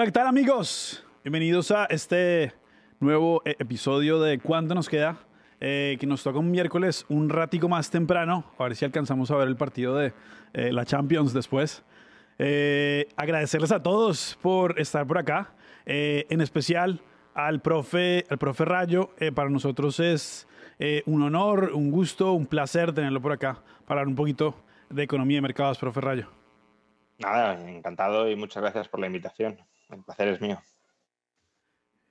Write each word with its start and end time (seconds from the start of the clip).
Hola, 0.00 0.06
¿qué 0.06 0.12
tal 0.12 0.28
amigos? 0.28 1.04
Bienvenidos 1.24 1.70
a 1.70 1.84
este 1.84 2.54
nuevo 3.00 3.42
eh, 3.44 3.54
episodio 3.58 4.18
de 4.18 4.38
¿Cuánto 4.38 4.74
nos 4.74 4.88
queda? 4.88 5.18
Eh, 5.60 5.98
que 6.00 6.06
nos 6.06 6.22
toca 6.22 6.38
un 6.38 6.50
miércoles 6.50 7.04
un 7.10 7.28
ratico 7.28 7.68
más 7.68 7.90
temprano, 7.90 8.46
a 8.56 8.64
ver 8.64 8.76
si 8.76 8.86
alcanzamos 8.86 9.30
a 9.30 9.36
ver 9.36 9.46
el 9.46 9.56
partido 9.56 9.96
de 9.96 10.14
eh, 10.54 10.72
la 10.72 10.86
Champions 10.86 11.34
después. 11.34 11.84
Eh, 12.38 13.08
agradecerles 13.14 13.72
a 13.72 13.82
todos 13.82 14.38
por 14.40 14.80
estar 14.80 15.06
por 15.06 15.18
acá, 15.18 15.52
eh, 15.84 16.24
en 16.30 16.40
especial 16.40 17.02
al 17.34 17.60
profe, 17.60 18.24
al 18.30 18.38
profe 18.38 18.64
Rayo. 18.64 19.10
Eh, 19.18 19.32
para 19.32 19.50
nosotros 19.50 20.00
es 20.00 20.48
un 21.04 21.20
honor, 21.20 21.72
un 21.74 21.90
gusto, 21.90 22.32
un 22.32 22.46
placer 22.46 22.94
tenerlo 22.94 23.20
por 23.20 23.32
acá 23.32 23.62
para 23.84 24.00
hablar 24.00 24.08
un 24.08 24.16
poquito 24.16 24.54
de 24.88 25.02
economía 25.02 25.36
y 25.36 25.42
mercados, 25.42 25.76
profe 25.76 26.00
Rayo. 26.00 26.26
Nada, 27.18 27.68
encantado 27.68 28.30
y 28.30 28.34
muchas 28.34 28.62
gracias 28.62 28.88
por 28.88 28.98
la 29.00 29.06
invitación. 29.06 29.58
El 29.90 30.02
placer 30.02 30.28
es 30.28 30.40
mío. 30.40 30.58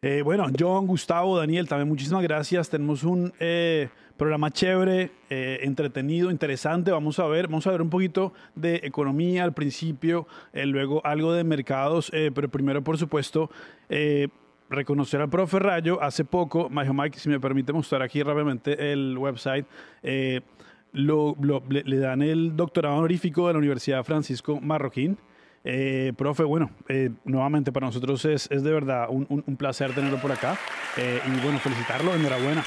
Eh, 0.02 0.22
bueno, 0.22 0.46
John, 0.58 0.88
Gustavo, 0.88 1.38
Daniel, 1.38 1.68
también 1.68 1.90
muchísimas 1.90 2.24
gracias. 2.24 2.70
Tenemos 2.70 3.04
un 3.04 3.34
eh, 3.38 3.90
programa 4.16 4.50
chévere, 4.50 5.12
eh, 5.30 5.60
entretenido, 5.64 6.32
interesante. 6.32 6.90
Vamos 6.92 7.20
a 7.20 7.26
ver, 7.26 7.48
vamos 7.48 7.68
a 7.68 7.72
ver 7.72 7.82
un 7.82 7.90
poquito 7.90 8.32
de 8.56 8.76
economía 8.84 9.44
al 9.44 9.54
principio, 9.54 10.26
eh, 10.54 10.66
luego 10.66 11.06
algo 11.06 11.34
de 11.34 11.44
mercados, 11.44 12.10
pero 12.12 12.48
primero, 12.48 12.82
por 12.82 12.98
supuesto, 12.98 13.50
reconocer 14.70 15.20
al 15.20 15.30
profe 15.30 15.60
Rayo. 15.60 16.02
Hace 16.02 16.24
poco, 16.24 16.70
Majo 16.70 16.94
Mike, 16.94 17.20
si 17.20 17.28
me 17.28 17.42
permite 17.42 17.74
mostrar 17.74 18.02
aquí 18.02 18.24
rápidamente 18.24 18.94
el 18.94 19.18
website, 19.18 19.66
le 20.02 22.00
dan 22.00 22.22
el 22.22 22.56
doctorado 22.56 22.96
honorífico 22.96 23.48
de 23.48 23.54
la 23.54 23.60
Universidad 23.60 24.06
Francisco 24.06 24.62
Marroquín. 24.62 25.18
Eh, 25.64 26.14
profe, 26.18 26.44
bueno, 26.44 26.72
eh, 26.88 27.10
nuevamente 27.26 27.72
para 27.72 27.88
nosotros 27.88 28.24
es, 28.26 28.50
de 28.50 28.72
verdad 28.72 29.08
un, 29.10 29.26
placer 29.58 29.94
tenerlo 29.94 30.20
por 30.20 30.32
acá. 30.32 30.58
Eh, 30.98 31.22
y 31.26 31.40
bueno, 31.42 31.60
felicitarlo, 31.60 32.14
enhorabuena. 32.14 32.64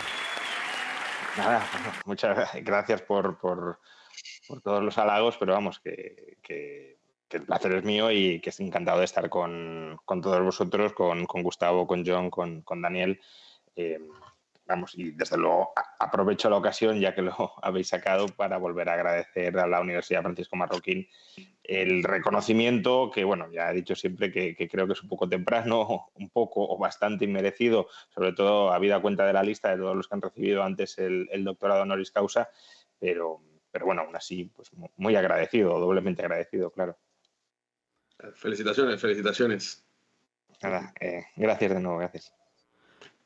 Nada, 1.36 1.64
muchas 2.04 2.52
gracias 2.62 3.02
por, 3.02 3.38
por- 3.38 3.78
todos 4.62 4.82
los 4.82 4.98
halagos, 4.98 5.38
pero 5.38 5.54
vamos, 5.54 5.80
que, 5.80 6.98
el 7.30 7.42
placer 7.44 7.72
es 7.76 7.84
mío 7.84 8.10
y 8.10 8.40
que 8.40 8.50
estoy 8.50 8.66
encantado 8.66 8.98
de 8.98 9.06
estar 9.06 9.30
con, 9.30 9.98
todos 10.06 10.42
vosotros, 10.42 10.92
con, 10.92 11.24
Gustavo, 11.24 11.86
con 11.86 12.04
John, 12.04 12.28
con 12.30 12.82
Daniel. 12.82 13.18
Vamos, 14.72 14.94
y 14.96 15.10
desde 15.10 15.36
luego 15.36 15.74
aprovecho 15.98 16.48
la 16.48 16.56
ocasión, 16.56 16.98
ya 16.98 17.14
que 17.14 17.20
lo 17.20 17.34
habéis 17.62 17.88
sacado, 17.88 18.26
para 18.28 18.56
volver 18.56 18.88
a 18.88 18.94
agradecer 18.94 19.58
a 19.58 19.66
la 19.66 19.82
Universidad 19.82 20.22
Francisco 20.22 20.56
Marroquín 20.56 21.06
el 21.62 22.02
reconocimiento, 22.02 23.10
que 23.10 23.22
bueno, 23.22 23.52
ya 23.52 23.70
he 23.70 23.74
dicho 23.74 23.94
siempre 23.94 24.32
que, 24.32 24.56
que 24.56 24.68
creo 24.68 24.86
que 24.86 24.94
es 24.94 25.02
un 25.02 25.10
poco 25.10 25.28
temprano, 25.28 26.08
un 26.14 26.30
poco 26.30 26.66
o 26.66 26.78
bastante 26.78 27.26
inmerecido, 27.26 27.86
sobre 28.14 28.32
todo 28.32 28.72
habida 28.72 29.00
cuenta 29.02 29.26
de 29.26 29.34
la 29.34 29.42
lista 29.42 29.68
de 29.70 29.76
todos 29.76 29.94
los 29.94 30.08
que 30.08 30.14
han 30.14 30.22
recibido 30.22 30.62
antes 30.62 30.98
el, 30.98 31.28
el 31.30 31.44
doctorado 31.44 31.82
honoris 31.82 32.10
causa, 32.10 32.48
pero, 32.98 33.42
pero 33.70 33.84
bueno, 33.84 34.00
aún 34.02 34.16
así, 34.16 34.44
pues 34.56 34.72
mu- 34.72 34.88
muy 34.96 35.14
agradecido, 35.16 35.78
doblemente 35.78 36.22
agradecido, 36.22 36.70
claro. 36.70 36.96
Felicitaciones, 38.36 38.98
felicitaciones. 39.00 39.84
Nada, 40.62 40.94
eh, 40.98 41.26
gracias 41.36 41.74
de 41.74 41.80
nuevo, 41.80 41.98
gracias. 41.98 42.34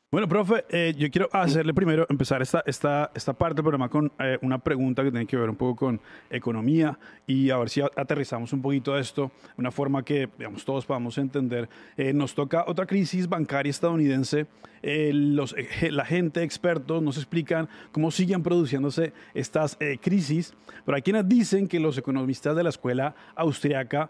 Bueno, 0.08 0.28
profe, 0.28 0.64
eh, 0.70 0.94
yo 0.96 1.10
quiero 1.10 1.28
hacerle 1.32 1.74
primero, 1.74 2.06
empezar 2.08 2.40
esta, 2.40 2.62
esta, 2.64 3.10
esta 3.12 3.32
parte 3.32 3.56
del 3.56 3.64
programa 3.64 3.88
con 3.88 4.12
eh, 4.20 4.38
una 4.40 4.56
pregunta 4.56 5.02
que 5.02 5.10
tiene 5.10 5.26
que 5.26 5.36
ver 5.36 5.50
un 5.50 5.56
poco 5.56 5.74
con 5.74 6.00
economía 6.30 6.96
y 7.26 7.50
a 7.50 7.58
ver 7.58 7.68
si 7.68 7.80
aterrizamos 7.80 8.52
un 8.52 8.62
poquito 8.62 8.96
esto 8.96 9.32
una 9.56 9.72
forma 9.72 10.04
que, 10.04 10.28
digamos, 10.38 10.64
todos 10.64 10.86
podamos 10.86 11.18
entender. 11.18 11.68
Eh, 11.96 12.12
nos 12.12 12.36
toca 12.36 12.64
otra 12.68 12.86
crisis 12.86 13.28
bancaria 13.28 13.70
estadounidense. 13.70 14.46
Eh, 14.80 15.10
los, 15.12 15.56
eh, 15.58 15.90
la 15.90 16.04
gente, 16.04 16.44
expertos, 16.44 17.02
nos 17.02 17.16
explican 17.16 17.68
cómo 17.90 18.12
siguen 18.12 18.44
produciéndose 18.44 19.12
estas 19.34 19.76
eh, 19.80 19.98
crisis, 20.00 20.54
pero 20.84 20.94
hay 20.94 21.02
quienes 21.02 21.28
dicen 21.28 21.66
que 21.66 21.80
los 21.80 21.98
economistas 21.98 22.54
de 22.54 22.62
la 22.62 22.68
escuela 22.68 23.16
austriaca 23.34 24.08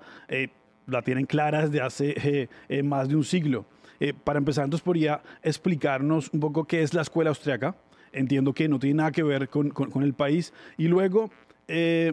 la 0.86 1.00
tienen 1.00 1.24
clara 1.24 1.66
desde 1.66 1.80
hace 1.80 2.48
más 2.84 3.08
de 3.08 3.16
un 3.16 3.24
siglo. 3.24 3.64
Eh, 4.00 4.12
para 4.12 4.38
empezar, 4.38 4.64
entonces 4.64 4.84
podría 4.84 5.22
explicarnos 5.42 6.30
un 6.32 6.40
poco 6.40 6.64
qué 6.64 6.82
es 6.82 6.94
la 6.94 7.02
escuela 7.02 7.30
austriaca. 7.30 7.74
Entiendo 8.12 8.52
que 8.52 8.68
no 8.68 8.78
tiene 8.78 8.96
nada 8.96 9.12
que 9.12 9.22
ver 9.22 9.48
con, 9.48 9.70
con- 9.70 10.02
el 10.02 10.14
país. 10.14 10.52
Y 10.78 10.88
luego, 10.88 11.30
eh, 11.68 12.12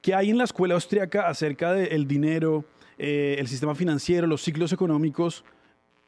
¿qué 0.00 0.14
hay 0.14 0.30
en 0.30 0.38
la 0.38 0.44
escuela 0.44 0.74
austriaca 0.74 1.28
acerca 1.28 1.72
del 1.72 2.06
dinero, 2.06 2.64
eh, 2.98 3.36
el 3.38 3.48
sistema 3.48 3.74
financiero, 3.74 4.26
los 4.26 4.42
ciclos 4.42 4.72
económicos 4.72 5.44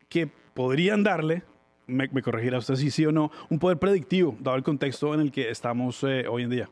que 0.09 0.29
podrían 0.55 1.03
darle, 1.03 1.43
me, 1.87 2.09
me 2.09 2.23
corregirá 2.23 2.59
usted 2.59 2.77
si 2.77 2.91
sí 2.91 3.05
o 3.05 3.13
no, 3.13 3.31
un 3.51 3.59
poder 3.59 3.79
predictivo, 3.79 4.37
dado 4.41 4.57
el 4.57 4.63
contexto 4.63 5.13
en 5.15 5.21
el 5.21 5.31
que 5.33 5.51
estamos 5.51 6.03
eh, 6.05 6.27
hoy 6.29 6.45
en 6.45 6.51
día? 6.51 6.71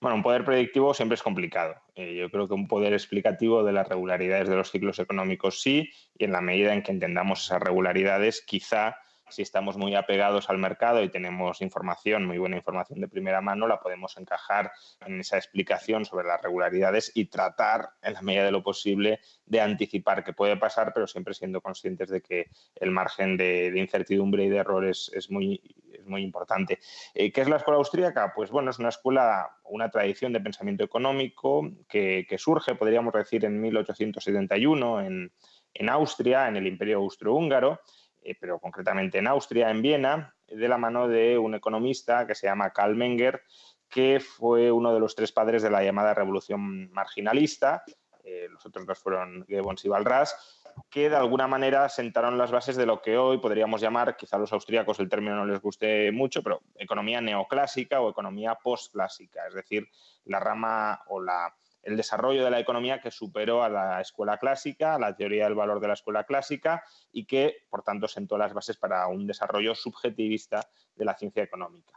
Bueno, 0.00 0.16
un 0.16 0.22
poder 0.22 0.46
predictivo 0.46 0.94
siempre 0.94 1.14
es 1.14 1.22
complicado. 1.22 1.74
Eh, 1.94 2.14
yo 2.14 2.30
creo 2.30 2.48
que 2.48 2.54
un 2.54 2.66
poder 2.66 2.94
explicativo 2.94 3.62
de 3.62 3.72
las 3.72 3.86
regularidades 3.86 4.48
de 4.48 4.56
los 4.56 4.70
ciclos 4.70 4.98
económicos 4.98 5.60
sí, 5.60 5.90
y 6.16 6.24
en 6.24 6.32
la 6.32 6.40
medida 6.40 6.72
en 6.72 6.82
que 6.82 6.90
entendamos 6.90 7.44
esas 7.44 7.60
regularidades, 7.60 8.40
quizá 8.40 8.96
si 9.30 9.42
estamos 9.42 9.76
muy 9.76 9.94
apegados 9.94 10.50
al 10.50 10.58
mercado 10.58 11.02
y 11.02 11.08
tenemos 11.08 11.60
información, 11.62 12.26
muy 12.26 12.38
buena 12.38 12.56
información 12.56 13.00
de 13.00 13.08
primera 13.08 13.40
mano, 13.40 13.66
la 13.66 13.80
podemos 13.80 14.16
encajar 14.16 14.72
en 15.06 15.20
esa 15.20 15.36
explicación 15.36 16.04
sobre 16.04 16.26
las 16.26 16.42
regularidades 16.42 17.12
y 17.14 17.26
tratar, 17.26 17.90
en 18.02 18.14
la 18.14 18.22
medida 18.22 18.44
de 18.44 18.52
lo 18.52 18.62
posible, 18.62 19.20
de 19.46 19.60
anticipar 19.60 20.24
qué 20.24 20.32
puede 20.32 20.56
pasar, 20.56 20.92
pero 20.92 21.06
siempre 21.06 21.34
siendo 21.34 21.60
conscientes 21.60 22.08
de 22.08 22.20
que 22.20 22.50
el 22.76 22.90
margen 22.90 23.36
de, 23.36 23.72
incertidumbre 23.76 24.44
y 24.44 24.48
de 24.48 24.58
error 24.58 24.84
es, 24.84 25.10
es 25.14 25.30
muy, 25.30 25.60
es 25.92 26.04
muy 26.06 26.22
importante. 26.22 26.78
Eh, 27.14 27.32
¿Qué 27.32 27.40
es 27.40 27.48
la 27.48 27.56
escuela 27.56 27.78
austríaca? 27.78 28.32
Pues 28.34 28.50
bueno, 28.50 28.70
es 28.70 28.78
una 28.78 28.90
escuela, 28.90 29.56
una 29.64 29.90
tradición 29.90 30.32
de 30.32 30.40
pensamiento 30.40 30.84
económico 30.84 31.70
que, 31.88 32.26
que 32.28 32.38
surge, 32.38 32.74
podríamos 32.74 33.12
decir, 33.12 33.44
en 33.44 33.60
1871 33.60 35.00
en, 35.00 35.32
en 35.74 35.88
Austria, 35.88 36.48
en 36.48 36.56
el 36.56 36.66
Imperio 36.66 36.98
Austrohúngaro, 36.98 37.80
eh, 38.22 38.36
pero 38.38 38.58
concretamente 38.58 39.18
en 39.18 39.26
Austria, 39.26 39.70
en 39.70 39.82
Viena, 39.82 40.34
de 40.46 40.68
la 40.68 40.78
mano 40.78 41.08
de 41.08 41.38
un 41.38 41.54
economista 41.54 42.26
que 42.26 42.34
se 42.34 42.46
llama 42.46 42.70
Karl 42.70 42.96
Menger, 42.96 43.42
que 43.88 44.20
fue 44.20 44.70
uno 44.70 44.92
de 44.94 45.00
los 45.00 45.14
tres 45.14 45.32
padres 45.32 45.62
de 45.62 45.70
la 45.70 45.82
llamada 45.82 46.14
revolución 46.14 46.90
marginalista. 46.92 47.82
Eh, 48.24 48.48
los 48.50 48.64
otros 48.66 48.86
dos 48.86 48.98
fueron 48.98 49.44
Goebbels 49.48 49.84
y 49.84 49.88
Walras, 49.88 50.60
que 50.88 51.08
de 51.08 51.16
alguna 51.16 51.48
manera 51.48 51.88
sentaron 51.88 52.38
las 52.38 52.50
bases 52.50 52.76
de 52.76 52.86
lo 52.86 53.00
que 53.00 53.16
hoy 53.16 53.38
podríamos 53.38 53.80
llamar, 53.80 54.16
quizá 54.16 54.36
a 54.36 54.38
los 54.38 54.52
austríacos 54.52 55.00
el 55.00 55.08
término 55.08 55.36
no 55.36 55.46
les 55.46 55.60
guste 55.60 56.12
mucho, 56.12 56.42
pero 56.42 56.60
economía 56.76 57.20
neoclásica 57.20 58.00
o 58.00 58.10
economía 58.10 58.54
postclásica, 58.54 59.46
es 59.48 59.54
decir, 59.54 59.88
la 60.24 60.38
rama 60.38 61.02
o 61.08 61.20
la, 61.20 61.54
el 61.82 61.96
desarrollo 61.96 62.44
de 62.44 62.50
la 62.50 62.60
economía 62.60 63.00
que 63.00 63.10
superó 63.10 63.62
a 63.62 63.68
la 63.68 64.00
escuela 64.00 64.38
clásica, 64.38 64.94
a 64.94 64.98
la 64.98 65.16
teoría 65.16 65.44
del 65.44 65.54
valor 65.54 65.80
de 65.80 65.88
la 65.88 65.94
escuela 65.94 66.24
clásica 66.24 66.84
y 67.12 67.24
que, 67.24 67.66
por 67.70 67.82
tanto, 67.82 68.08
sentó 68.08 68.36
las 68.36 68.52
bases 68.52 68.76
para 68.76 69.06
un 69.06 69.26
desarrollo 69.26 69.74
subjetivista 69.74 70.68
de 70.94 71.04
la 71.04 71.16
ciencia 71.16 71.42
económica. 71.42 71.94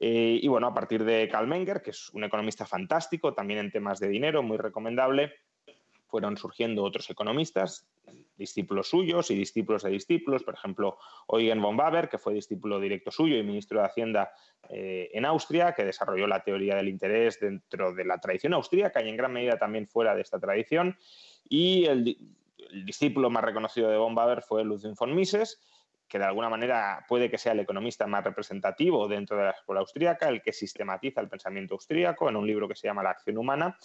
Eh, 0.00 0.38
y 0.40 0.48
bueno, 0.48 0.68
a 0.68 0.74
partir 0.74 1.04
de 1.04 1.28
Karl 1.28 1.48
Menger, 1.48 1.82
que 1.82 1.90
es 1.90 2.10
un 2.10 2.24
economista 2.24 2.64
fantástico, 2.64 3.34
también 3.34 3.58
en 3.58 3.72
temas 3.72 3.98
de 3.98 4.08
dinero, 4.08 4.42
muy 4.42 4.56
recomendable, 4.56 5.32
fueron 6.08 6.36
surgiendo 6.36 6.82
otros 6.82 7.08
economistas, 7.10 7.86
discípulos 8.36 8.88
suyos 8.88 9.30
y 9.30 9.34
discípulos 9.34 9.82
de 9.82 9.90
discípulos, 9.90 10.42
por 10.42 10.54
ejemplo, 10.54 10.98
Eugen 11.28 11.60
von 11.60 11.76
Baber, 11.76 12.08
que 12.08 12.18
fue 12.18 12.34
discípulo 12.34 12.80
directo 12.80 13.10
suyo 13.10 13.36
y 13.36 13.42
ministro 13.42 13.80
de 13.80 13.86
Hacienda 13.86 14.32
eh, 14.70 15.10
en 15.12 15.24
Austria, 15.24 15.74
que 15.74 15.84
desarrolló 15.84 16.26
la 16.26 16.42
teoría 16.42 16.76
del 16.76 16.88
interés 16.88 17.38
dentro 17.40 17.92
de 17.94 18.04
la 18.04 18.18
tradición 18.18 18.54
austríaca 18.54 19.02
y 19.02 19.08
en 19.08 19.16
gran 19.16 19.32
medida 19.32 19.58
también 19.58 19.86
fuera 19.86 20.14
de 20.14 20.22
esta 20.22 20.38
tradición, 20.38 20.96
y 21.48 21.84
el, 21.86 22.16
discípulo 22.84 23.30
más 23.30 23.44
reconocido 23.44 23.88
de 23.88 23.96
von 23.96 24.14
Baber 24.14 24.42
fue 24.42 24.62
Ludwig 24.62 24.94
von 24.94 25.14
Mises, 25.14 25.58
que 26.08 26.18
de 26.18 26.24
alguna 26.24 26.48
manera 26.48 27.04
puede 27.06 27.30
que 27.30 27.38
sea 27.38 27.52
el 27.52 27.60
economista 27.60 28.06
más 28.06 28.24
representativo 28.24 29.06
dentro 29.08 29.36
de 29.36 29.44
la 29.44 29.50
escuela 29.50 29.80
austríaca, 29.80 30.28
el 30.28 30.42
que 30.42 30.52
sistematiza 30.52 31.20
el 31.20 31.28
pensamiento 31.28 31.74
austríaco 31.74 32.28
en 32.28 32.36
un 32.36 32.46
libro 32.46 32.66
que 32.66 32.74
se 32.74 32.88
llama 32.88 33.02
La 33.02 33.10
acción 33.10 33.36
humana 33.36 33.76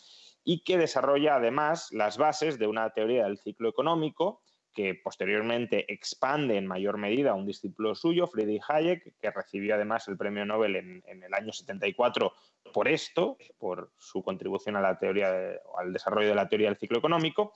y 0.44 0.64
que 0.64 0.78
desarrolla 0.78 1.36
además 1.36 1.90
las 1.92 2.18
bases 2.18 2.58
de 2.60 2.68
una 2.68 2.90
teoría 2.92 3.26
del 3.26 3.38
ciclo 3.38 3.70
económico 3.70 4.42
que 4.74 4.96
posteriormente 4.96 5.92
expande 5.94 6.58
en 6.58 6.66
mayor 6.66 6.98
medida 6.98 7.36
un 7.36 7.46
discípulo 7.46 7.94
suyo, 7.94 8.28
Friedrich 8.28 8.64
Hayek, 8.68 9.16
que 9.20 9.32
recibió 9.32 9.76
además 9.76 10.08
el 10.08 10.18
premio 10.18 10.46
Nobel 10.46 10.76
en, 10.76 11.24
el 11.24 11.34
año 11.34 11.54
74 11.54 12.34
por 12.74 12.88
esto, 12.88 13.38
por 13.60 13.92
su 13.98 14.24
contribución 14.24 14.76
a 14.76 14.82
la 14.82 14.98
teoría 14.98 15.60
al 15.78 15.94
desarrollo 15.94 16.30
de 16.30 16.36
la 16.36 16.50
teoría 16.50 16.70
del 16.70 16.80
ciclo 16.80 16.98
económico. 16.98 17.54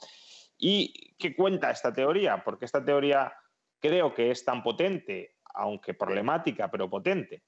¿Y 0.60 1.16
qué 1.18 1.36
cuenta 1.36 1.72
esta 1.72 1.92
teoría? 1.92 2.44
Porque 2.44 2.66
esta 2.66 2.84
teoría 2.86 3.34
creo 3.80 4.14
que 4.14 4.32
es 4.32 4.44
tan 4.44 4.64
potente, 4.64 5.38
aunque 5.54 5.94
problemática, 5.94 6.70
pero 6.70 6.90
potente, 6.90 7.44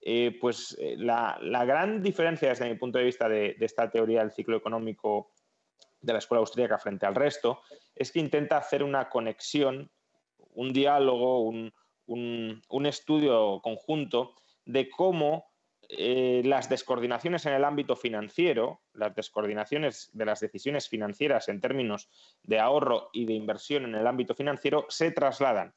eh, 0.00 0.36
pues 0.40 0.76
eh, 0.80 0.96
la, 0.96 1.38
gran 1.66 2.02
diferencia 2.02 2.48
desde 2.48 2.68
mi 2.68 2.76
punto 2.76 2.98
de 2.98 3.04
vista 3.04 3.28
de, 3.28 3.56
esta 3.60 3.90
teoría 3.90 4.20
del 4.20 4.32
ciclo 4.32 4.56
económico 4.56 5.32
de 6.00 6.14
la 6.14 6.18
escuela 6.20 6.40
austríaca 6.40 6.78
frente 6.78 7.04
al 7.04 7.14
resto 7.14 7.60
es 7.94 8.10
que 8.10 8.20
intenta 8.20 8.56
hacer 8.56 8.82
una 8.82 9.10
conexión, 9.10 9.90
un 10.54 10.72
diálogo, 10.72 11.42
un, 11.42 12.86
estudio 12.86 13.60
conjunto 13.60 14.34
de 14.64 14.88
cómo 14.88 15.49
eh, 15.92 16.42
las 16.44 16.68
descoordinaciones 16.68 17.46
en 17.46 17.54
el 17.54 17.64
ámbito 17.64 17.96
financiero, 17.96 18.80
las 18.92 19.14
descoordinaciones 19.14 20.10
de 20.12 20.24
las 20.24 20.38
decisiones 20.38 20.88
financieras 20.88 21.48
en 21.48 21.60
términos 21.60 22.08
de 22.44 22.60
ahorro 22.60 23.10
y 23.12 23.24
de 23.26 23.32
inversión 23.32 23.84
en 23.84 23.96
el 23.96 24.06
ámbito 24.06 24.34
financiero 24.34 24.86
se 24.88 25.10
trasladan 25.10 25.74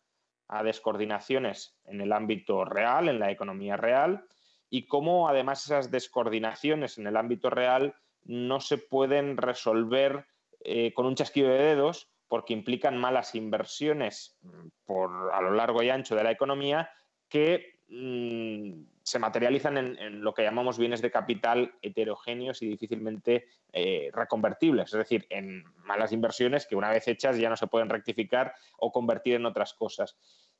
a 0.47 0.61
descoordinaciones 0.61 1.79
en 1.85 1.99
el 2.01 2.13
ámbito 2.13 2.63
real, 2.63 3.09
en 3.09 3.17
la 3.17 3.31
economía 3.31 3.75
real, 3.75 4.25
y 4.69 4.85
cómo 4.85 5.29
además 5.29 5.65
esas 5.65 5.89
descoordinaciones 5.89 6.99
en 6.99 7.07
el 7.07 7.17
ámbito 7.17 7.49
real 7.49 7.95
no 8.23 8.59
se 8.59 8.77
pueden 8.77 9.37
resolver 9.37 10.27
eh, 10.59 10.93
con 10.93 11.07
un 11.07 11.15
chasquido 11.15 11.49
de 11.49 11.57
dedos 11.57 12.09
porque 12.27 12.53
implican 12.53 12.97
malas 12.97 13.33
inversiones 13.35 14.37
mm, 14.41 14.67
por, 14.85 15.31
a 15.33 15.41
lo 15.41 15.51
largo 15.51 15.81
y 15.81 15.89
ancho 15.89 16.15
de 16.15 16.23
la 16.23 16.31
economía 16.31 16.89
que 17.29 17.79
mm, 17.87 18.92
se 19.03 19.19
materializan 19.19 19.77
en, 19.77 20.21
lo 20.21 20.33
que 20.33 20.43
llamamos 20.43 20.77
bienes 20.77 21.01
de 21.01 21.11
capital 21.11 21.75
heterogéneos 21.81 22.61
y 22.61 22.67
difícilmente 22.67 23.47
eh, 23.73 24.09
reconvertibles, 24.13 24.93
es 24.93 24.97
decir, 24.97 25.27
en 25.29 25.65
malas 25.83 26.13
inversiones 26.13 26.65
que 26.65 26.77
una 26.77 26.89
vez 26.89 27.07
hechas 27.09 27.37
ya 27.37 27.49
no 27.49 27.57
se 27.57 27.67
pueden 27.67 27.89
rectificar 27.89 28.53
o 28.77 28.91
convertir 28.93 29.35
en 29.35 29.45
otras 29.45 29.73
cosas. 29.73 30.17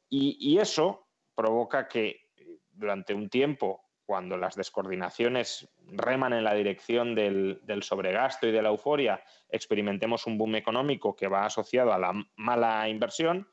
Y, 0.10 0.60
eso 0.60 1.08
provoca 1.34 1.88
que 1.88 2.30
eh, 2.36 2.60
durante 2.72 3.14
un 3.14 3.30
tiempo, 3.30 3.82
cuando 4.06 4.38
las 4.38 4.56
descoordinaciones 4.56 5.70
reman 5.88 6.34
en 6.34 6.44
la 6.44 6.54
dirección 6.54 7.16
del, 7.16 7.62
sobregasto 7.82 8.46
y 8.46 8.52
de 8.52 8.62
la 8.62 8.70
euforia, 8.70 9.24
experimentemos 9.50 10.28
un 10.28 10.38
boom 10.38 10.56
económico 10.56 11.16
que 11.16 11.30
va 11.30 11.46
asociado 11.46 11.94
a 11.94 11.98
la 11.98 12.14
mala 12.36 12.90
inversión. 12.90 13.48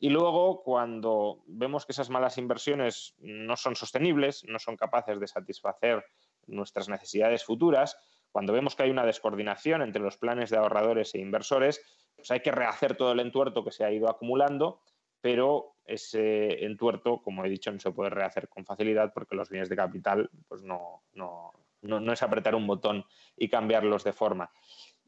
Y 0.00 0.08
luego, 0.08 0.62
cuando 0.62 1.42
vemos 1.46 1.86
que 1.86 1.92
esas 1.92 2.10
malas 2.10 2.38
inversiones 2.38 3.14
no 3.18 3.56
son 3.56 3.76
sostenibles, 3.76 4.44
no 4.48 4.58
son 4.58 4.76
capaces 4.76 5.20
de 5.20 5.28
satisfacer 5.28 6.04
nuestras 6.46 6.88
necesidades 6.88 7.44
futuras, 7.44 7.96
cuando 8.32 8.52
vemos 8.52 8.74
que 8.74 8.82
hay 8.84 8.90
una 8.90 9.04
descoordinación 9.04 9.82
entre 9.82 10.02
los 10.02 10.16
planes 10.16 10.50
de 10.50 10.56
ahorradores 10.56 11.14
e 11.14 11.18
inversores, 11.20 11.80
pues 12.16 12.30
hay 12.30 12.40
que 12.40 12.50
rehacer 12.50 12.96
todo 12.96 13.12
el 13.12 13.20
entuerto 13.20 13.62
que 13.62 13.72
se 13.72 13.84
ha 13.84 13.92
ido 13.92 14.08
acumulando 14.08 14.80
pero 15.20 15.76
ese 15.84 16.64
entuerto, 16.64 17.20
como 17.22 17.44
he 17.44 17.48
dicho, 17.48 17.70
no 17.72 17.78
se 17.78 17.90
puede 17.90 18.10
rehacer 18.10 18.48
con 18.48 18.64
facilidad 18.64 19.12
porque 19.12 19.36
los 19.36 19.50
bienes 19.50 19.68
de 19.68 19.76
capital 19.76 20.30
pues 20.48 20.62
no, 20.62 21.02
no, 21.12 21.52
no, 21.82 22.12
es 22.12 22.22
apretar 22.22 22.54
un 22.54 22.66
botón 22.66 23.04
y 23.36 23.48
cambiarlos 23.48 24.04
de 24.04 24.12
forma. 24.12 24.50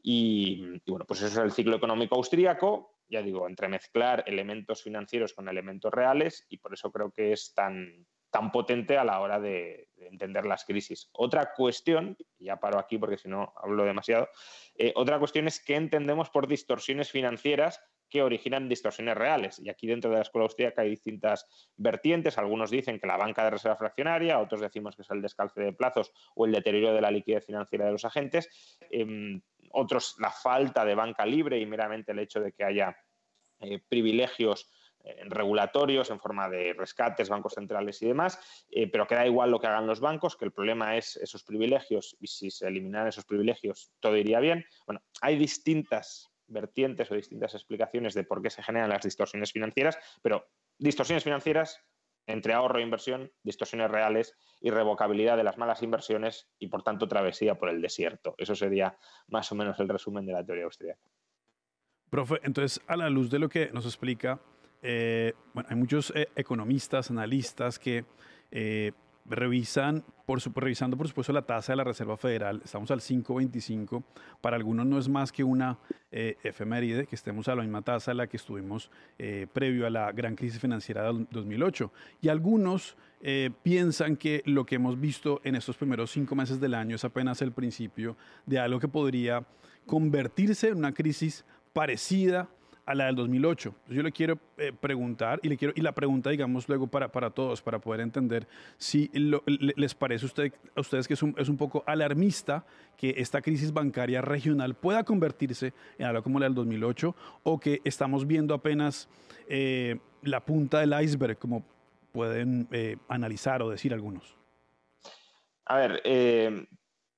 Y, 0.05 0.81
bueno, 0.85 1.05
pues 1.05 1.21
eso 1.21 1.39
es 1.39 1.45
el 1.45 1.51
ciclo 1.53 1.77
económico 1.77 2.15
austríaco, 2.15 2.99
ya 3.07 3.21
digo, 3.21 3.47
entremezclar 3.47 4.25
elementos 4.27 4.83
financieros 4.83 5.33
con 5.33 5.47
elementos 5.47 5.93
reales 5.93 6.45
y 6.49 6.57
por 6.57 6.73
eso 6.73 6.91
creo 6.91 7.11
que 7.11 7.31
es 7.31 7.53
tan, 7.53 8.05
tan 8.29 8.51
potente 8.51 8.97
a 8.97 9.05
la 9.05 9.21
hora 9.21 9.39
de, 9.39 9.89
entender 9.95 10.45
las 10.45 10.65
crisis. 10.65 11.09
Otra 11.13 11.53
cuestión, 11.55 12.17
ya 12.37 12.57
paro 12.57 12.77
aquí 12.77 12.97
porque 12.97 13.17
si 13.17 13.29
no 13.29 13.53
hablo 13.55 13.85
demasiado, 13.85 14.27
eh, 14.75 14.91
otra 14.97 15.17
cuestión 15.17 15.47
es 15.47 15.63
qué 15.63 15.75
entendemos 15.75 16.29
por 16.29 16.47
distorsiones 16.47 17.09
financieras 17.09 17.79
que 18.09 18.21
originan 18.21 18.67
distorsiones 18.67 19.15
reales. 19.15 19.59
Y 19.59 19.69
aquí 19.69 19.87
dentro 19.87 20.11
de 20.11 20.17
la 20.17 20.21
escuela 20.21 20.43
austríaca 20.43 20.81
hay 20.81 20.89
distintas 20.89 21.47
vertientes. 21.77 22.37
Algunos 22.37 22.69
dicen 22.69 22.99
que 22.99 23.07
la 23.07 23.17
banca 23.17 23.43
de 23.43 23.51
reserva 23.51 23.77
fraccionaria, 23.77 24.39
otros 24.39 24.61
decimos 24.61 24.95
que 24.95 25.01
es 25.01 25.09
el 25.09 25.21
descalce 25.21 25.61
de 25.61 25.73
plazos 25.73 26.11
o 26.35 26.45
el 26.45 26.51
deterioro 26.51 26.93
de 26.93 27.01
la 27.01 27.09
liquidez 27.09 27.45
financiera 27.45 27.85
de 27.85 27.93
los 27.93 28.05
agentes. 28.05 28.77
Em, 28.91 29.41
otros 29.73 30.15
la 30.19 30.31
falta 30.31 30.85
de 30.85 30.95
banca 30.95 31.25
libre 31.25 31.59
y 31.59 31.65
meramente 31.65 32.11
el 32.11 32.19
hecho 32.19 32.39
de 32.39 32.53
que 32.53 32.63
haya 32.63 32.95
eh, 33.59 33.79
privilegios 33.87 34.69
eh, 35.03 35.23
regulatorios 35.25 36.09
en 36.11 36.19
forma 36.19 36.49
de 36.49 36.73
rescates, 36.73 37.27
bancos 37.27 37.53
centrales 37.53 38.01
y 38.01 38.07
demás, 38.07 38.39
eh, 38.69 38.87
pero 38.89 39.05
que 39.05 39.15
da 39.15 39.25
igual 39.25 39.51
lo 39.51 39.59
que 39.59 39.67
hagan 39.67 39.87
los 39.87 39.99
bancos, 39.99 40.37
que 40.37 40.45
el 40.45 40.53
problema 40.53 40.95
es 40.95 41.17
esos 41.17 41.43
privilegios 41.43 42.15
y 42.19 42.27
si 42.27 42.49
se 42.49 42.67
eliminan 42.67 43.07
esos 43.07 43.25
privilegios 43.25 43.91
todo 43.99 44.15
iría 44.15 44.39
bien. 44.39 44.65
Bueno, 44.85 45.01
hay 45.21 45.37
distintas 45.37 46.29
vertientes 46.47 47.11
o 47.11 47.15
distintas 47.15 47.53
explicaciones 47.53 48.13
de 48.13 48.23
por 48.23 48.41
qué 48.41 48.49
se 48.49 48.63
generan 48.63 48.89
las 48.89 49.03
distorsiones 49.03 49.51
financieras, 49.51 49.97
pero 50.21 50.47
distorsiones 50.77 51.23
financieras 51.23 51.83
entre 52.27 52.53
ahorro 52.53 52.79
e 52.79 52.83
inversión, 52.83 53.31
distorsiones 53.43 53.91
reales, 53.91 54.35
irrevocabilidad 54.61 55.37
de 55.37 55.43
las 55.43 55.57
malas 55.57 55.83
inversiones 55.83 56.47
y, 56.59 56.67
por 56.67 56.83
tanto, 56.83 57.07
travesía 57.07 57.55
por 57.55 57.69
el 57.69 57.81
desierto. 57.81 58.35
Eso 58.37 58.55
sería 58.55 58.97
más 59.27 59.51
o 59.51 59.55
menos 59.55 59.79
el 59.79 59.89
resumen 59.89 60.25
de 60.25 60.33
la 60.33 60.45
teoría 60.45 60.65
austríaca. 60.65 61.01
Profe, 62.09 62.39
entonces, 62.43 62.81
a 62.87 62.95
la 62.95 63.09
luz 63.09 63.29
de 63.29 63.39
lo 63.39 63.49
que 63.49 63.71
nos 63.71 63.85
explica, 63.85 64.39
eh, 64.81 65.33
bueno, 65.53 65.69
hay 65.69 65.75
muchos 65.75 66.11
eh, 66.15 66.27
economistas, 66.35 67.09
analistas 67.09 67.79
que 67.79 68.05
eh, 68.51 68.91
revisan, 69.25 70.03
por 70.25 70.39
revisando 70.55 70.97
por 70.97 71.07
supuesto 71.07 71.33
la 71.33 71.43
tasa 71.43 71.73
de 71.73 71.77
la 71.77 71.83
Reserva 71.83 72.17
Federal, 72.17 72.61
estamos 72.63 72.91
al 72.91 72.99
5.25, 72.99 74.03
para 74.41 74.55
algunos 74.55 74.85
no 74.85 74.97
es 74.97 75.07
más 75.09 75.31
que 75.31 75.43
una 75.43 75.77
eh, 76.11 76.37
efeméride 76.43 77.05
que 77.05 77.15
estemos 77.15 77.47
a 77.47 77.55
la 77.55 77.61
misma 77.61 77.81
tasa 77.81 78.11
a 78.11 78.13
la 78.13 78.27
que 78.27 78.37
estuvimos 78.37 78.91
eh, 79.17 79.47
previo 79.51 79.87
a 79.87 79.89
la 79.89 80.11
gran 80.11 80.35
crisis 80.35 80.59
financiera 80.59 81.03
del 81.03 81.27
2008. 81.31 81.91
Y 82.21 82.29
algunos 82.29 82.97
eh, 83.21 83.51
piensan 83.63 84.17
que 84.17 84.43
lo 84.45 84.65
que 84.65 84.75
hemos 84.75 84.99
visto 84.99 85.41
en 85.43 85.55
estos 85.55 85.77
primeros 85.77 86.11
cinco 86.11 86.35
meses 86.35 86.59
del 86.59 86.73
año 86.73 86.95
es 86.95 87.05
apenas 87.05 87.41
el 87.41 87.51
principio 87.51 88.17
de 88.45 88.59
algo 88.59 88.79
que 88.79 88.87
podría 88.87 89.45
convertirse 89.85 90.69
en 90.69 90.77
una 90.77 90.93
crisis 90.93 91.45
parecida 91.73 92.49
a 92.85 92.93
la 92.95 93.05
del 93.05 93.15
2008. 93.15 93.75
Yo 93.87 94.03
le 94.03 94.11
quiero 94.11 94.39
eh, 94.57 94.73
preguntar 94.77 95.39
y 95.41 95.49
le 95.49 95.57
quiero 95.57 95.73
y 95.75 95.81
la 95.81 95.93
pregunta, 95.93 96.29
digamos, 96.29 96.67
luego 96.67 96.87
para, 96.87 97.11
para 97.11 97.29
todos, 97.29 97.61
para 97.61 97.79
poder 97.79 98.01
entender 98.01 98.47
si 98.77 99.09
les 99.13 99.95
parece 99.95 100.25
usted, 100.25 100.53
a 100.75 100.81
ustedes 100.81 101.07
que 101.07 101.13
es 101.13 101.23
un, 101.23 101.33
es 101.37 101.49
un 101.49 101.57
poco 101.57 101.83
alarmista 101.87 102.65
que 102.97 103.15
esta 103.17 103.41
crisis 103.41 103.71
bancaria 103.71 104.21
regional 104.21 104.75
pueda 104.75 105.03
convertirse 105.03 105.73
en 105.97 106.07
algo 106.07 106.23
como 106.23 106.39
la 106.39 106.45
del 106.45 106.55
2008 106.55 107.15
o 107.43 107.59
que 107.59 107.81
estamos 107.83 108.27
viendo 108.27 108.53
apenas 108.53 109.07
eh, 109.47 109.97
la 110.21 110.41
punta 110.41 110.79
del 110.79 110.93
iceberg, 111.01 111.37
como 111.37 111.63
pueden 112.11 112.67
eh, 112.71 112.97
analizar 113.07 113.61
o 113.61 113.69
decir 113.69 113.93
algunos. 113.93 114.37
A 115.65 115.77
ver, 115.77 116.01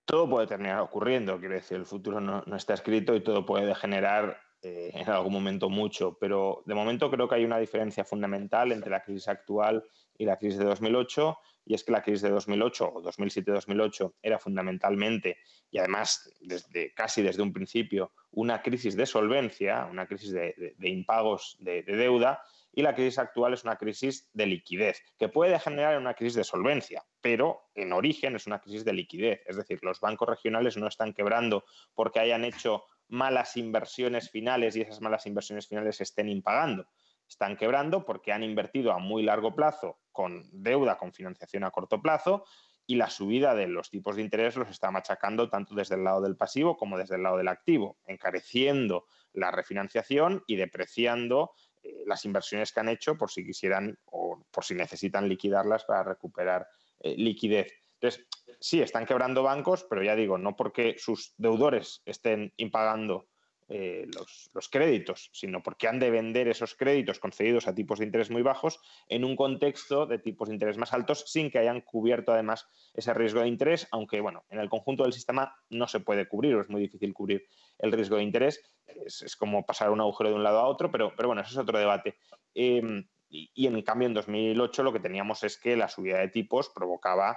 todo 0.06 0.30
puede 0.30 0.46
terminar 0.46 0.80
ocurriendo, 0.82 1.40
quiero 1.40 1.56
decir, 1.56 1.78
el 1.78 1.86
futuro 1.86 2.22
no, 2.22 2.44
no, 2.46 2.56
está 2.56 2.76
escrito 2.76 3.16
y 3.16 3.22
todo 3.22 3.44
puede 3.46 3.66
degenerar 3.66 4.45
eh, 4.62 4.92
en 4.94 5.10
algún 5.10 5.34
momento 5.34 5.70
mucho, 5.70 6.18
pero 6.20 6.64
de 6.66 6.74
momento 6.74 7.12
creo 7.12 7.28
que 7.28 7.36
hay 7.36 7.46
una 7.46 7.60
diferencia 7.60 8.04
fundamental 8.04 8.72
entre 8.72 8.90
la 8.90 9.04
crisis 9.04 9.28
actual 9.28 9.84
y 10.18 10.26
la 10.26 10.38
crisis 10.38 10.60
de 10.60 10.66
2008, 10.66 11.38
y 11.66 11.74
es 11.74 11.84
que 11.84 11.92
la 11.92 12.02
crisis 12.02 12.22
de 12.22 12.30
2008 12.30 12.94
o 12.94 13.04
2007-2008 13.04 14.14
era 14.22 14.40
fundamentalmente, 14.40 15.38
y 15.70 15.80
además 15.80 16.32
desde, 16.42 16.94
casi 16.94 17.22
desde 17.22 17.42
un 17.42 17.54
principio, 17.54 18.14
una 18.32 18.62
crisis 18.62 18.96
de 18.96 19.06
solvencia, 19.06 19.88
una 19.90 20.08
crisis 20.08 20.32
de, 20.32 20.76
impagos 20.80 21.58
de, 21.60 21.84
deuda, 21.84 22.42
y 22.72 22.82
la 22.82 22.94
crisis 22.94 23.20
actual 23.20 23.54
es 23.54 23.64
una 23.64 23.78
crisis 23.78 24.30
de 24.34 24.48
liquidez, 24.48 25.02
que 25.18 25.30
puede 25.30 25.52
degenerar 25.52 25.94
en 25.94 26.02
una 26.02 26.14
crisis 26.14 26.36
de 26.36 26.44
solvencia, 26.44 27.04
pero 27.22 27.70
en 27.74 27.94
origen 27.94 28.36
es 28.36 28.48
una 28.48 28.60
crisis 28.60 28.84
de 28.84 28.94
liquidez. 28.94 29.42
Es 29.46 29.56
decir, 29.56 29.80
los 29.82 30.02
bancos 30.02 30.28
regionales 30.28 30.76
no 30.76 30.88
están 30.88 31.14
quebrando 31.14 31.64
porque 31.94 32.20
hayan 32.20 32.44
hecho 32.44 32.84
malas 33.08 33.58
inversiones 33.58 34.30
finales 34.30 34.76
y 34.76 34.82
esas 34.82 35.02
malas 35.02 35.26
inversiones 35.26 35.68
finales 35.68 36.02
estén 36.02 36.30
impagando. 36.30 36.88
Están 37.28 37.58
quebrando 37.58 38.06
porque 38.06 38.32
han 38.32 38.44
invertido 38.44 38.92
a 38.92 39.00
muy 39.00 39.24
largo 39.24 39.56
plazo 39.56 40.00
con 40.12 40.44
deuda, 40.52 40.98
con 40.98 41.14
financiación 41.14 41.64
a 41.64 41.72
corto 41.72 42.02
plazo 42.02 42.46
y 42.88 42.96
la 42.96 43.10
subida 43.10 43.56
de 43.56 43.68
los 43.68 43.90
tipos 43.90 44.16
de 44.16 44.22
interés 44.22 44.56
los 44.56 44.70
está 44.70 44.92
machacando 44.92 45.50
tanto 45.50 45.74
desde 45.74 45.96
el 45.96 46.04
lado 46.04 46.22
del 46.22 46.36
pasivo 46.36 46.78
como 46.78 46.98
desde 46.98 47.16
el 47.16 47.24
lado 47.24 47.38
del 47.38 47.48
activo, 47.48 47.98
encareciendo 48.06 49.06
la 49.34 49.52
refinanciación 49.52 50.44
y 50.48 50.56
depreciando 50.56 51.52
eh, 51.82 52.04
las 52.06 52.26
inversiones 52.26 52.72
que 52.72 52.80
han 52.80 52.90
hecho 52.90 53.18
por 53.18 53.32
si 53.32 53.46
quisieran 53.46 53.98
o 54.06 54.46
por 54.52 54.64
si 54.64 54.76
necesitan 54.76 55.28
liquidarlas 55.28 55.84
para 55.86 56.04
recuperar 56.04 56.68
eh, 57.00 57.16
liquidez. 57.18 57.74
Entonces, 58.06 58.28
sí, 58.60 58.82
están 58.82 59.06
quebrando 59.06 59.42
bancos, 59.42 59.86
pero 59.90 60.04
ya 60.04 60.16
digo, 60.16 60.38
no 60.38 60.56
porque 60.56 60.96
sus 61.00 61.34
deudores 61.38 62.04
estén 62.06 62.54
impagando 62.58 63.28
eh, 63.68 64.08
los, 64.54 64.70
créditos, 64.70 65.32
sino 65.34 65.64
porque 65.64 65.88
han 65.88 65.98
de 65.98 66.12
vender 66.12 66.48
esos 66.48 66.76
créditos 66.76 67.18
concedidos 67.18 67.68
a 67.68 67.74
tipos 67.74 67.98
de 67.98 68.06
interés 68.06 68.30
muy 68.30 68.44
bajos 68.44 68.80
en 69.08 69.26
un 69.26 69.36
contexto 69.36 70.06
de 70.06 70.20
tipos 70.20 70.50
de 70.50 70.54
interés 70.54 70.78
más 70.78 70.94
altos 70.94 71.24
sin 71.26 71.50
que 71.50 71.58
hayan 71.58 71.82
cubierto 71.82 72.32
además 72.32 72.68
ese 72.94 73.12
riesgo 73.16 73.42
de 73.42 73.48
interés, 73.48 73.88
aunque 73.92 74.22
bueno, 74.22 74.46
en 74.50 74.60
el 74.60 74.70
conjunto 74.70 75.02
del 75.02 75.14
sistema 75.14 75.56
no 75.72 75.88
se 75.88 76.00
puede 76.00 76.28
cubrir 76.28 76.54
o 76.56 76.62
es 76.62 76.70
muy 76.70 76.82
difícil 76.82 77.12
cubrir 77.12 77.48
el 77.80 77.92
riesgo 77.92 78.18
de 78.18 78.24
interés. 78.24 78.62
Es, 78.86 79.36
como 79.36 79.66
pasar 79.66 79.90
un 79.90 80.02
agujero 80.02 80.30
de 80.30 80.36
un 80.36 80.44
lado 80.44 80.60
a 80.60 80.68
otro, 80.68 80.92
pero, 80.92 81.12
pero 81.18 81.30
bueno, 81.30 81.42
ese 81.42 81.52
es 81.52 81.58
otro 81.58 81.80
debate. 81.80 82.18
Em, 82.54 83.08
y 83.30 83.66
en 83.66 83.82
cambio 83.82 84.08
en 84.08 84.14
2008 84.14 84.84
lo 84.84 84.94
que 84.94 85.00
teníamos 85.00 85.44
es 85.44 85.58
que 85.58 85.76
la 85.76 85.90
subida 85.90 86.20
de 86.20 86.28
tipos 86.28 86.70
provocaba 86.70 87.36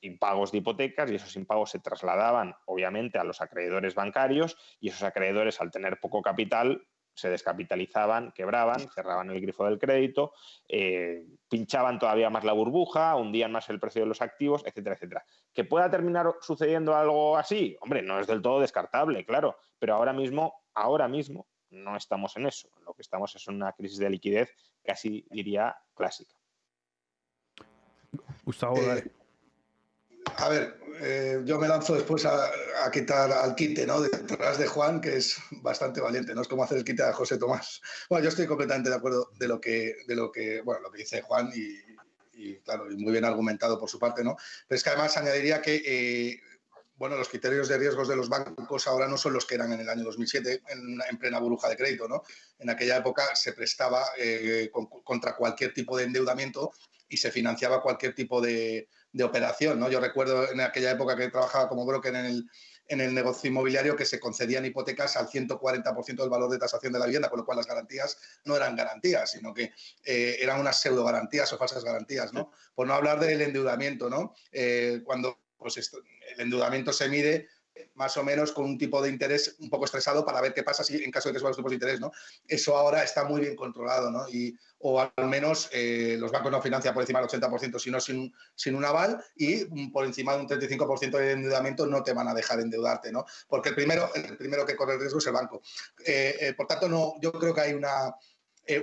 impagos 0.00 0.52
de 0.52 0.58
hipotecas 0.58 1.10
y 1.10 1.16
esos 1.16 1.36
impagos 1.36 1.70
se 1.70 1.78
trasladaban 1.78 2.54
obviamente 2.66 3.18
a 3.18 3.24
los 3.24 3.40
acreedores 3.40 3.94
bancarios 3.94 4.56
y 4.80 4.88
esos 4.88 5.02
acreedores 5.02 5.60
al 5.60 5.70
tener 5.70 6.00
poco 6.00 6.22
capital 6.22 6.86
se 7.14 7.30
descapitalizaban, 7.30 8.32
quebraban, 8.32 8.88
cerraban 8.90 9.30
el 9.30 9.40
grifo 9.40 9.64
del 9.64 9.78
crédito, 9.78 10.32
eh, 10.68 11.24
pinchaban 11.48 11.98
todavía 11.98 12.28
más 12.28 12.44
la 12.44 12.52
burbuja, 12.52 13.14
hundían 13.14 13.52
más 13.52 13.68
el 13.70 13.78
precio 13.78 14.02
de 14.02 14.08
los 14.08 14.20
activos, 14.20 14.62
etcétera, 14.66 14.96
etcétera. 14.96 15.24
¿Que 15.52 15.64
pueda 15.64 15.90
terminar 15.90 16.34
sucediendo 16.40 16.94
algo 16.94 17.36
así? 17.36 17.76
Hombre, 17.80 18.02
no 18.02 18.18
es 18.18 18.26
del 18.26 18.42
todo 18.42 18.60
descartable, 18.60 19.24
claro, 19.24 19.56
pero 19.78 19.94
ahora 19.94 20.12
mismo, 20.12 20.64
ahora 20.74 21.06
mismo 21.06 21.46
no 21.70 21.96
estamos 21.96 22.36
en 22.36 22.46
eso. 22.46 22.68
Lo 22.84 22.94
que 22.94 23.02
estamos 23.02 23.34
es 23.36 23.46
en 23.46 23.54
una 23.56 23.72
crisis 23.72 23.98
de 23.98 24.10
liquidez 24.10 24.52
casi 24.82 25.24
diría 25.30 25.76
clásica. 25.94 26.34
Gustavo, 28.44 28.76
eh, 28.76 29.10
a 30.36 30.48
ver, 30.48 30.78
eh, 31.00 31.42
yo 31.44 31.58
me 31.58 31.68
lanzo 31.68 31.94
después 31.94 32.24
a, 32.24 32.50
quitar 32.92 33.32
al 33.32 33.54
quite, 33.54 33.86
¿no? 33.86 34.00
Detrás 34.00 34.58
de 34.58 34.66
Juan, 34.66 35.00
que 35.00 35.16
es 35.16 35.36
bastante 35.50 36.00
valiente, 36.00 36.34
¿no? 36.34 36.42
Es 36.42 36.48
como 36.48 36.62
hacer 36.62 36.78
el 36.78 36.84
quite 36.84 37.02
a 37.02 37.12
José 37.12 37.38
Tomás. 37.38 37.80
Bueno, 38.08 38.24
yo 38.24 38.28
estoy 38.28 38.46
completamente 38.46 38.90
de 38.90 38.96
acuerdo 38.96 39.30
de 39.38 39.48
lo 39.48 39.60
que, 39.60 39.96
de 40.06 40.16
lo 40.16 40.30
que, 40.30 40.60
bueno, 40.62 40.82
lo 40.82 40.90
que 40.90 40.98
dice 40.98 41.22
Juan 41.22 41.50
y, 41.54 42.56
claro, 42.58 42.90
y 42.90 42.96
muy 42.96 43.12
bien 43.12 43.24
argumentado 43.24 43.78
por 43.78 43.88
su 43.88 43.98
parte, 43.98 44.22
¿no? 44.22 44.36
Pero 44.68 44.76
es 44.76 44.82
que 44.82 44.90
además 44.90 45.16
añadiría 45.16 45.62
que, 45.62 45.82
eh, 45.84 46.40
bueno, 46.96 47.16
los 47.16 47.28
criterios 47.28 47.68
de 47.68 47.78
riesgos 47.78 48.08
de 48.08 48.16
los 48.16 48.28
bancos 48.28 48.86
ahora 48.86 49.08
no 49.08 49.16
son 49.16 49.32
los 49.32 49.46
que 49.46 49.56
eran 49.56 49.72
en 49.72 49.80
el 49.80 49.88
año 49.88 50.04
2007, 50.04 50.62
en, 50.68 51.18
plena 51.18 51.38
burbuja 51.40 51.68
de 51.68 51.76
crédito, 51.76 52.06
¿no? 52.06 52.22
En 52.58 52.70
aquella 52.70 52.98
época 52.98 53.34
se 53.34 53.52
prestaba 53.52 54.04
eh, 54.18 54.70
contra 55.04 55.36
cualquier 55.36 55.72
tipo 55.72 55.96
de 55.96 56.04
endeudamiento 56.04 56.72
y 57.08 57.16
se 57.16 57.30
financiaba 57.30 57.82
cualquier 57.82 58.14
tipo 58.14 58.40
de, 58.40 58.88
operación. 59.22 59.78
¿no? 59.78 59.88
Yo 59.88 60.00
recuerdo 60.00 60.50
en 60.50 60.60
aquella 60.60 60.90
época 60.90 61.16
que 61.16 61.28
trabajaba 61.28 61.68
como 61.68 61.86
broker 61.86 62.14
en 62.14 62.26
el, 62.26 62.50
en 62.88 63.00
el 63.00 63.14
negocio 63.14 63.48
inmobiliario 63.48 63.96
que 63.96 64.04
se 64.04 64.20
concedían 64.20 64.64
hipotecas 64.64 65.16
al 65.16 65.28
140% 65.28 66.16
del 66.16 66.28
valor 66.28 66.50
de 66.50 66.58
tasación 66.58 66.92
de 66.92 66.98
la 66.98 67.06
vivienda, 67.06 67.30
con 67.30 67.38
lo 67.38 67.44
cual 67.44 67.58
las 67.58 67.66
garantías 67.66 68.18
no 68.44 68.56
eran 68.56 68.76
garantías, 68.76 69.30
sino 69.30 69.54
que 69.54 69.72
eh, 70.04 70.36
eran 70.40 70.60
unas 70.60 70.80
pseudo 70.80 71.04
garantías 71.04 71.52
o 71.52 71.58
falsas 71.58 71.84
garantías, 71.84 72.32
¿no? 72.32 72.50
Por 72.74 72.86
no 72.86 72.94
hablar 72.94 73.20
del 73.20 73.40
endeudamiento, 73.40 74.10
¿no? 74.10 74.34
Eh, 74.52 75.00
cuando 75.04 75.38
pues 75.56 75.76
el 75.78 76.40
endeudamiento 76.40 76.92
se 76.92 77.08
mide 77.08 77.48
más 77.94 78.16
o 78.16 78.24
menos 78.24 78.52
con 78.52 78.64
un 78.64 78.78
tipo 78.78 79.00
de 79.02 79.08
interés 79.08 79.56
un 79.60 79.70
poco 79.70 79.84
estresado 79.84 80.24
para 80.24 80.40
ver 80.40 80.52
qué 80.52 80.62
pasa 80.62 80.84
si 80.84 81.02
en 81.02 81.10
caso 81.10 81.28
de 81.28 81.34
que 81.34 81.38
suban 81.38 81.50
los 81.50 81.56
tipos 81.56 81.70
de 81.70 81.76
interés, 81.76 82.00
¿no? 82.00 82.12
Eso 82.46 82.76
ahora 82.76 83.02
está 83.02 83.24
muy 83.24 83.40
bien 83.40 83.56
controlado, 83.56 84.10
¿no? 84.10 84.28
Y, 84.28 84.56
o 84.78 85.00
al 85.00 85.28
menos 85.28 85.68
eh, 85.72 86.16
los 86.18 86.30
bancos 86.30 86.52
no 86.52 86.60
financian 86.60 86.92
por 86.92 87.02
encima 87.02 87.20
del 87.20 87.28
80%, 87.28 87.78
sino 87.78 88.00
sin, 88.00 88.34
sin 88.54 88.74
un 88.74 88.84
aval 88.84 89.22
y 89.36 89.64
por 89.90 90.04
encima 90.04 90.34
de 90.34 90.40
un 90.40 90.48
35% 90.48 91.10
de 91.18 91.32
endeudamiento 91.32 91.86
no 91.86 92.02
te 92.02 92.12
van 92.12 92.28
a 92.28 92.34
dejar 92.34 92.60
endeudarte, 92.60 93.10
¿no? 93.10 93.24
Porque 93.48 93.70
el 93.70 93.74
primero, 93.74 94.10
el 94.14 94.36
primero 94.36 94.66
que 94.66 94.76
corre 94.76 94.94
el 94.94 95.00
riesgo 95.00 95.18
es 95.18 95.26
el 95.26 95.32
banco. 95.32 95.62
Eh, 96.04 96.36
eh, 96.40 96.54
por 96.54 96.66
tanto, 96.66 96.88
no, 96.88 97.14
yo 97.20 97.32
creo 97.32 97.54
que 97.54 97.60
hay 97.60 97.72
una, 97.72 98.14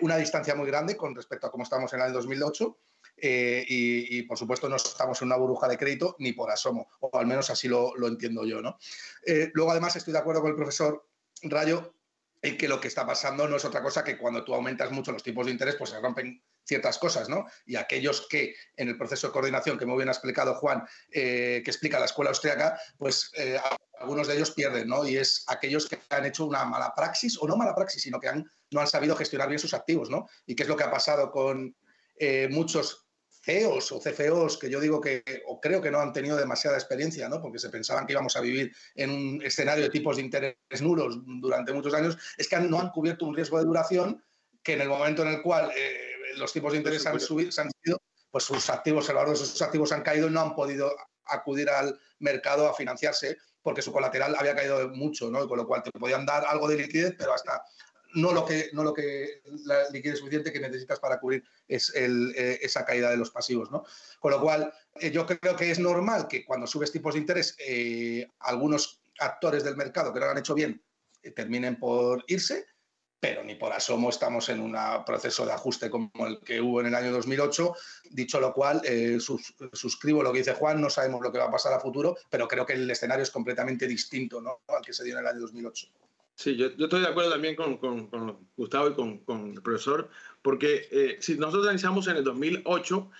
una 0.01 0.17
distancia 0.17 0.55
muy 0.55 0.67
grande 0.67 0.95
con 0.95 1.13
respecto 1.13 1.47
a 1.47 1.51
cómo 1.51 1.63
estábamos 1.63 1.93
en 1.93 2.01
el 2.01 2.13
2008 2.13 2.77
eh, 3.23 3.63
y, 3.67 4.23
por 4.23 4.35
supuesto 4.35 4.67
no 4.67 4.77
estamos 4.77 5.21
en 5.21 5.27
una 5.27 5.35
burbuja 5.35 5.67
de 5.67 5.77
crédito 5.77 6.15
ni 6.17 6.33
por 6.33 6.49
asomo, 6.49 6.89
o 7.01 7.19
al 7.19 7.27
menos 7.27 7.51
así 7.51 7.67
lo, 7.67 7.93
entiendo 8.07 8.45
yo. 8.45 8.61
¿no? 8.61 8.79
Eh, 9.25 9.51
luego, 9.53 9.71
además, 9.71 9.95
estoy 9.95 10.11
de 10.11 10.19
acuerdo 10.19 10.41
con 10.41 10.49
el 10.49 10.55
profesor 10.55 11.07
Rayo 11.43 11.93
en 12.41 12.57
que 12.57 12.67
lo 12.67 12.81
que 12.81 12.87
está 12.87 13.05
pasando 13.05 13.47
no 13.47 13.57
es 13.57 13.65
otra 13.65 13.83
cosa 13.83 14.03
que 14.03 14.17
cuando 14.17 14.43
tú 14.43 14.55
aumentas 14.55 14.91
mucho 14.91 15.11
los 15.11 15.21
tipos 15.21 15.45
de 15.45 15.51
interés, 15.51 15.75
pues 15.75 15.91
se 15.91 15.99
rompen 15.99 16.43
ciertas 16.63 16.97
cosas, 16.97 17.29
¿no? 17.29 17.45
Y 17.67 17.75
aquellos 17.75 18.27
que 18.27 18.55
en 18.75 18.87
el 18.87 18.97
proceso 18.97 19.27
de 19.27 19.33
coordinación 19.33 19.77
que 19.77 19.85
muy 19.85 19.97
bien 19.97 20.09
ha 20.09 20.13
explicado 20.13 20.55
Juan, 20.55 20.83
eh, 21.11 21.61
que 21.63 21.69
explica 21.69 21.99
la 21.99 22.05
escuela 22.05 22.31
austriaca, 22.31 22.79
pues 22.97 23.31
algunos 23.99 24.27
de 24.27 24.35
ellos 24.35 24.49
pierden, 24.49 24.87
¿no? 24.87 25.07
Y 25.07 25.17
es 25.17 25.43
aquellos 25.45 25.87
que 25.87 25.99
han 26.09 26.25
hecho 26.25 26.45
una 26.45 26.65
mala 26.65 26.93
praxis, 26.95 27.37
o 27.39 27.47
no 27.47 27.55
mala 27.55 27.75
praxis, 27.75 28.01
sino 28.01 28.19
que 28.19 28.29
han, 28.29 28.49
no 28.71 28.81
han 28.81 28.87
sabido 28.87 29.15
gestionar 29.15 29.47
bien 29.47 29.59
sus 29.59 29.75
activos, 29.75 30.09
¿no? 30.09 30.27
Y 30.47 30.55
qué 30.55 30.63
es 30.63 30.69
lo 30.69 30.75
que 30.75 30.83
ha 30.83 30.91
pasado 30.91 31.29
con 31.29 31.75
muchos 32.49 33.00
CEOs 33.41 33.91
o 33.91 33.99
CFOs 33.99 34.57
que 34.57 34.69
yo 34.69 34.79
digo 34.79 35.01
que, 35.01 35.23
o 35.47 35.59
creo 35.59 35.81
que 35.81 35.91
no 35.91 35.99
han 35.99 36.13
tenido 36.13 36.37
demasiada 36.37 36.77
experiencia, 36.77 37.27
¿no? 37.27 37.41
porque 37.41 37.59
se 37.59 37.69
pensaban 37.69 38.05
que 38.05 38.13
íbamos 38.13 38.35
a 38.35 38.41
vivir 38.41 38.73
en 38.95 39.09
un 39.09 39.41
escenario 39.41 39.83
de 39.83 39.89
tipos 39.89 40.15
de 40.15 40.21
interés 40.21 40.55
nulos 40.81 41.17
durante 41.25 41.73
muchos 41.73 41.93
años, 41.93 42.17
es 42.37 42.47
que 42.47 42.59
no 42.59 42.79
han 42.79 42.89
cubierto 42.89 43.25
un 43.25 43.35
riesgo 43.35 43.57
de 43.57 43.65
duración 43.65 44.23
que 44.63 44.73
en 44.73 44.81
el 44.81 44.89
momento 44.89 45.23
en 45.23 45.29
el 45.29 45.41
cual 45.41 45.71
eh, 45.75 46.11
los 46.37 46.53
tipos 46.53 46.71
de 46.71 46.77
interés 46.77 47.05
han 47.07 47.19
subido, 47.19 47.49
han 47.57 47.71
subido, 47.71 48.01
pues 48.29 48.43
sus 48.43 48.69
activos, 48.69 49.09
el 49.09 49.15
valor 49.15 49.31
de 49.31 49.37
sus 49.37 49.61
activos 49.61 49.91
han 49.91 50.03
caído 50.03 50.27
y 50.27 50.31
no 50.31 50.41
han 50.41 50.55
podido 50.55 50.95
acudir 51.25 51.69
al 51.69 51.99
mercado 52.19 52.69
a 52.69 52.73
financiarse 52.75 53.37
porque 53.61 53.81
su 53.81 53.91
colateral 53.91 54.35
había 54.37 54.55
caído 54.55 54.89
mucho, 54.89 55.29
¿no? 55.29 55.47
con 55.47 55.57
lo 55.57 55.67
cual 55.67 55.83
te 55.83 55.91
podían 55.91 56.25
dar 56.25 56.45
algo 56.45 56.67
de 56.67 56.77
liquidez, 56.77 57.15
pero 57.17 57.33
hasta 57.33 57.63
no 58.13 58.31
lo 58.31 58.45
que, 58.45 58.69
no 58.73 58.83
lo 58.83 58.93
que 58.93 59.41
la 59.65 59.89
liquidez 59.89 60.19
suficiente 60.19 60.51
que 60.51 60.59
necesitas 60.59 60.99
para 60.99 61.19
cubrir 61.19 61.43
es 61.67 61.91
eh, 61.95 62.59
esa 62.61 62.85
caída 62.85 63.09
de 63.09 63.17
los 63.17 63.31
pasivos. 63.31 63.71
¿no? 63.71 63.83
Con 64.19 64.31
lo 64.31 64.41
cual, 64.41 64.73
eh, 64.95 65.11
yo 65.11 65.25
creo 65.25 65.55
que 65.55 65.71
es 65.71 65.79
normal 65.79 66.27
que 66.27 66.45
cuando 66.45 66.67
subes 66.67 66.91
tipos 66.91 67.13
de 67.13 67.21
interés, 67.21 67.55
eh, 67.59 68.27
algunos 68.39 69.01
actores 69.19 69.63
del 69.63 69.77
mercado 69.77 70.13
que 70.13 70.19
no 70.19 70.25
lo 70.25 70.31
han 70.31 70.37
hecho 70.37 70.55
bien 70.55 70.81
terminen 71.35 71.77
por 71.77 72.23
irse, 72.27 72.65
pero 73.19 73.43
ni 73.43 73.53
por 73.53 73.71
asomo 73.71 74.09
estamos 74.09 74.49
en 74.49 74.59
un 74.59 74.75
proceso 75.05 75.45
de 75.45 75.51
ajuste 75.51 75.91
como 75.91 76.09
el 76.25 76.39
que 76.39 76.59
hubo 76.59 76.81
en 76.81 76.87
el 76.87 76.95
año 76.95 77.11
2008. 77.11 77.75
Dicho 78.09 78.39
lo 78.39 78.51
cual, 78.51 78.81
suscribo 79.73 80.23
lo 80.23 80.31
que 80.31 80.39
dice 80.39 80.55
Juan, 80.55 80.81
no 80.81 80.89
sabemos 80.89 81.21
lo 81.21 81.31
que 81.31 81.37
va 81.37 81.45
a 81.45 81.51
pasar 81.51 81.73
a 81.73 81.79
futuro, 81.79 82.17
pero 82.31 82.47
creo 82.47 82.65
que 82.65 82.73
el 82.73 82.89
escenario 82.89 83.21
es 83.21 83.29
completamente 83.29 83.85
distinto 83.85 84.41
¿no? 84.41 84.61
al 84.69 84.83
que 84.83 84.93
se 84.93 85.03
dio 85.03 85.13
en 85.13 85.19
el 85.19 85.27
año 85.27 85.41
2008. 85.41 85.87
Sí, 86.41 86.55
yo, 86.55 86.69
estoy 86.69 87.01
de 87.01 87.07
acuerdo 87.07 87.29
también 87.29 87.55
con, 87.55 87.77
Gustavo 88.57 88.89
y 88.89 88.95
con, 88.95 89.53
el 89.53 89.61
profesor, 89.61 90.09
porque 90.41 90.87
eh, 90.89 91.17
si 91.19 91.35
nosotros 91.35 91.65
analizamos 91.65 92.07
en 92.07 92.17
el 92.17 92.23
2008, 92.23 93.11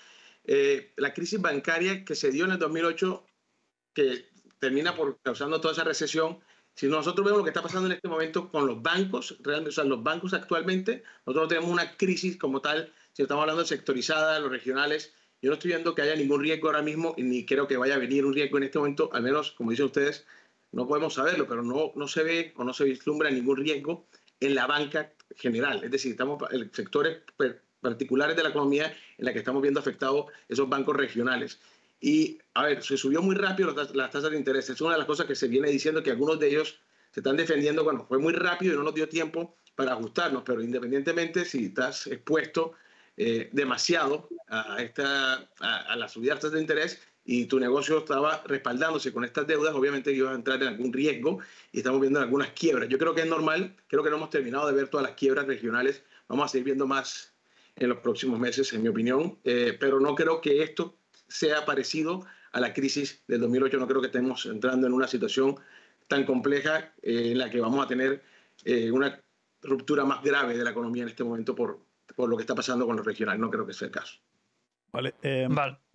eh, 0.46 0.92
la 0.98 1.14
crisis 1.14 1.40
bancaria 1.40 2.04
que 2.04 2.16
se 2.16 2.32
dio 2.32 2.46
en 2.46 2.54
el 2.54 2.58
2008, 2.58 3.24
que 3.94 4.26
termina 4.58 4.96
por 4.96 5.20
causando 5.22 5.62
toda 5.62 5.74
esa 5.74 5.84
recesión, 5.84 6.40
si 6.74 6.88
nosotros 6.88 7.24
vemos 7.24 7.38
lo 7.38 7.44
que 7.44 7.52
está 7.52 7.62
pasando 7.62 7.86
en 7.86 7.94
este 7.94 8.08
momento 8.08 8.50
con 8.50 8.66
los 8.66 8.82
bancos, 8.82 9.38
realmente, 9.42 9.70
o 9.70 9.74
sea, 9.74 9.84
los 9.84 10.02
bancos 10.02 10.34
actualmente, 10.34 11.04
nosotros 11.28 11.44
no 11.44 11.48
tenemos 11.48 11.70
una 11.70 11.96
crisis 11.98 12.38
como 12.38 12.60
tal, 12.60 12.92
si 13.14 13.22
estamos 13.22 13.44
hablando 13.44 13.62
de 13.62 13.68
sectorizada, 13.68 14.40
los 14.40 14.50
regionales, 14.50 15.14
yo 15.44 15.52
no 15.52 15.54
estoy 15.54 15.70
viendo 15.70 15.94
que 15.94 16.02
haya 16.02 16.16
ningún 16.16 16.42
riesgo 16.42 16.70
ahora 16.70 16.82
mismo, 16.82 17.14
ni 17.20 17.46
creo 17.46 17.68
que 17.68 17.78
vaya 17.78 17.94
a 17.94 18.00
venir 18.00 18.26
un 18.26 18.34
riesgo 18.34 18.58
en 18.58 18.64
este 18.64 18.80
momento, 18.80 19.12
al 19.14 19.22
menos, 19.22 19.52
como 19.52 19.70
dicen 19.70 19.86
ustedes, 19.86 20.26
no 20.72 20.88
podemos 20.88 21.14
saberlo, 21.14 21.48
pero 21.48 21.64
no, 21.64 21.92
no 21.96 22.08
se 22.08 22.24
ve 22.24 22.54
o 22.56 22.64
no 22.64 22.74
se 22.74 22.86
vislumbra 22.86 23.30
ningún 23.30 23.58
riesgo 23.58 24.06
en 24.40 24.56
la 24.56 24.68
banca 24.68 25.12
general. 25.36 25.84
Es 25.84 25.92
decir, 25.92 26.12
estamos 26.12 26.42
en 26.52 26.72
sectores 26.74 27.20
particulares 27.82 28.36
de 28.36 28.44
la 28.44 28.50
economía 28.50 28.96
en 29.18 29.26
la 29.26 29.34
que 29.34 29.40
estamos 29.40 29.62
viendo 29.62 29.80
afectados 29.80 30.26
esos 30.48 30.70
bancos 30.70 30.96
regionales. 30.96 31.60
Y, 32.00 32.40
a 32.56 32.64
ver, 32.64 32.84
se 32.84 32.98
subió 32.98 33.22
muy 33.22 33.36
rápido 33.36 33.76
las 33.94 34.12
tasas 34.12 34.32
de 34.32 34.38
interés. 34.38 34.70
Es 34.70 34.82
una 34.82 34.94
de 34.94 34.98
las 35.00 35.08
cosas 35.08 35.28
que 35.28 35.36
se 35.36 35.48
viene 35.48 35.70
diciendo 35.70 36.02
que 36.02 36.12
algunos 36.12 36.40
de 36.40 36.48
ellos 36.48 36.80
se 37.12 37.20
están 37.20 37.38
defendiendo, 37.38 37.84
bueno, 37.84 38.06
fue 38.08 38.18
muy 38.18 38.34
rápido 38.34 38.74
y 38.74 38.78
no 38.78 38.84
nos 38.84 38.96
dio 38.96 39.08
tiempo 39.08 39.56
para 39.76 39.94
ajustarnos, 39.94 40.44
pero 40.46 40.62
independientemente 40.62 41.46
si 41.46 41.66
estás 41.66 42.08
expuesto 42.08 42.74
eh, 43.18 43.50
demasiado 43.52 44.30
a, 44.48 44.82
esta, 44.82 45.50
a, 45.60 45.78
a, 45.92 45.96
la 45.96 46.08
subida 46.08 46.34
de 46.34 46.40
tasas 46.40 46.54
de 46.54 46.62
interés, 46.62 47.02
y 47.24 47.46
tu 47.46 47.60
negocio 47.60 48.00
estaba 48.00 48.42
respaldándose 48.46 49.14
con 49.14 49.24
estas 49.24 49.46
deudas, 49.48 49.74
obviamente 49.76 50.12
ibas 50.12 50.32
a 50.32 50.36
entrar 50.36 50.62
en 50.62 50.70
algún 50.70 50.92
riesgo 50.92 51.40
y 51.72 51.78
estamos 51.78 52.02
viendo 52.02 52.20
algunas 52.20 52.50
quiebras. 52.52 52.90
Yo 52.90 52.98
creo 52.98 53.14
que 53.14 53.22
es 53.22 53.28
normal, 53.28 53.76
creo 53.88 54.04
que 54.04 54.10
no 54.10 54.18
hemos 54.18 54.30
terminado 54.30 54.68
de 54.68 54.74
ver 54.74 54.88
todas 54.88 55.06
las 55.06 55.16
quiebras 55.16 55.46
regionales, 55.46 56.04
vamos 56.28 56.46
a 56.46 56.48
seguir 56.50 56.66
viendo 56.66 56.88
más 56.88 57.34
en 57.76 57.90
los 57.90 58.00
próximos 58.00 58.40
meses, 58.40 58.74
en 58.74 58.82
mi 58.82 58.90
opinión, 58.90 59.38
eh, 59.44 59.78
pero 59.80 60.00
no 60.00 60.16
creo 60.16 60.42
que 60.42 60.64
esto 60.64 60.98
sea 61.28 61.66
parecido 61.66 62.26
a 62.52 62.60
la 62.60 62.74
crisis 62.74 63.24
del 63.28 63.42
2008, 63.42 63.78
no 63.78 63.88
creo 63.88 64.02
que 64.02 64.08
estemos 64.08 64.46
entrando 64.46 64.88
en 64.88 64.94
una 64.94 65.08
situación 65.08 65.56
tan 66.08 66.26
compleja 66.26 66.94
eh, 67.02 67.32
en 67.32 67.38
la 67.38 67.50
que 67.50 67.62
vamos 67.62 67.86
a 67.86 67.88
tener 67.88 68.22
eh, 68.66 68.92
una 68.92 69.22
ruptura 69.62 70.04
más 70.04 70.22
grave 70.22 70.58
de 70.58 70.64
la 70.64 70.72
economía 70.72 71.04
en 71.04 71.10
este 71.10 71.24
momento 71.24 71.56
por, 71.56 71.80
por 72.16 72.30
lo 72.30 72.36
que 72.36 72.42
está 72.42 72.56
pasando 72.56 72.86
con 72.86 72.98
los 72.98 73.06
regionales, 73.06 73.40
no 73.40 73.50
creo 73.50 73.66
que 73.66 73.74
sea 73.74 73.88
el 73.88 73.94
caso. 73.94 74.20
Vale, 74.92 75.14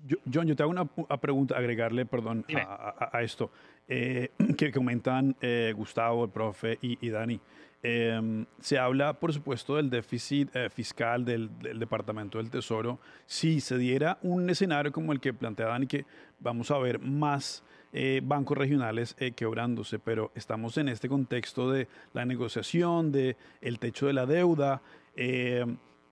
em, 0.04 0.18
John, 0.32 0.46
yo 0.46 0.56
te 0.56 0.62
hago 0.62 0.70
una, 0.70 0.84
pregunta, 0.84 1.56
agregarle, 1.56 2.06
perdón, 2.06 2.44
a, 2.54 3.22
esto, 3.22 3.50
eh, 3.88 4.30
que 4.58 4.72
comentan 4.72 5.36
eh, 5.40 5.72
Gustavo, 5.76 6.24
el 6.24 6.30
profe 6.30 6.78
y, 6.80 7.08
Dani. 7.08 7.40
Em, 7.82 8.46
se 8.60 8.78
habla, 8.78 9.14
por 9.14 9.32
supuesto, 9.32 9.76
del 9.76 9.90
déficit 9.90 10.54
eh, 10.54 10.70
fiscal 10.70 11.24
del, 11.24 11.50
Departamento 11.78 12.38
del 12.38 12.50
Tesoro. 12.50 12.98
Si 13.26 13.60
se 13.60 13.78
diera 13.78 14.18
un 14.22 14.48
escenario 14.50 14.92
como 14.92 15.12
el 15.12 15.20
que 15.20 15.32
plantea 15.32 15.66
Dani, 15.66 15.86
que 15.86 16.04
vamos 16.40 16.70
a 16.70 16.78
ver 16.78 16.98
más 16.98 17.62
bancos 18.24 18.58
regionales 18.58 19.16
quebrándose, 19.34 19.98
pero 19.98 20.30
estamos 20.34 20.76
en 20.76 20.90
este 20.90 21.08
contexto 21.08 21.70
de 21.70 21.88
la 22.12 22.26
negociación, 22.26 23.10
de 23.10 23.38
el 23.62 23.78
techo 23.78 24.06
de 24.06 24.12
la 24.12 24.26
deuda. 24.26 24.82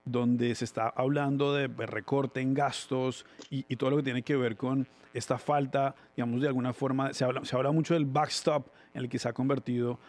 Donde 0.05 0.53
se 0.53 0.65
está 0.65 0.89
hablando 0.89 1.53
de 1.53 1.67
recorte 1.67 2.39
en 2.39 2.53
gastos 2.53 3.25
y, 3.49 3.63
todo 3.75 3.89
lo 3.89 3.97
que 3.97 4.03
tiene 4.03 4.21
que 4.21 4.35
ver 4.35 4.55
con 4.55 4.87
esta 5.13 5.37
falta, 5.37 5.95
digamos, 6.15 6.41
de 6.41 6.47
alguna 6.47 6.73
forma, 6.73 7.13
se 7.13 7.23
habla, 7.23 7.71
mucho 7.71 7.95
del 7.95 8.05
backstop 8.05 8.67
en 8.93 9.01
el 9.01 9.09
que 9.09 9.17
se 9.17 9.27
ha 9.27 9.33
convertido 9.33 9.99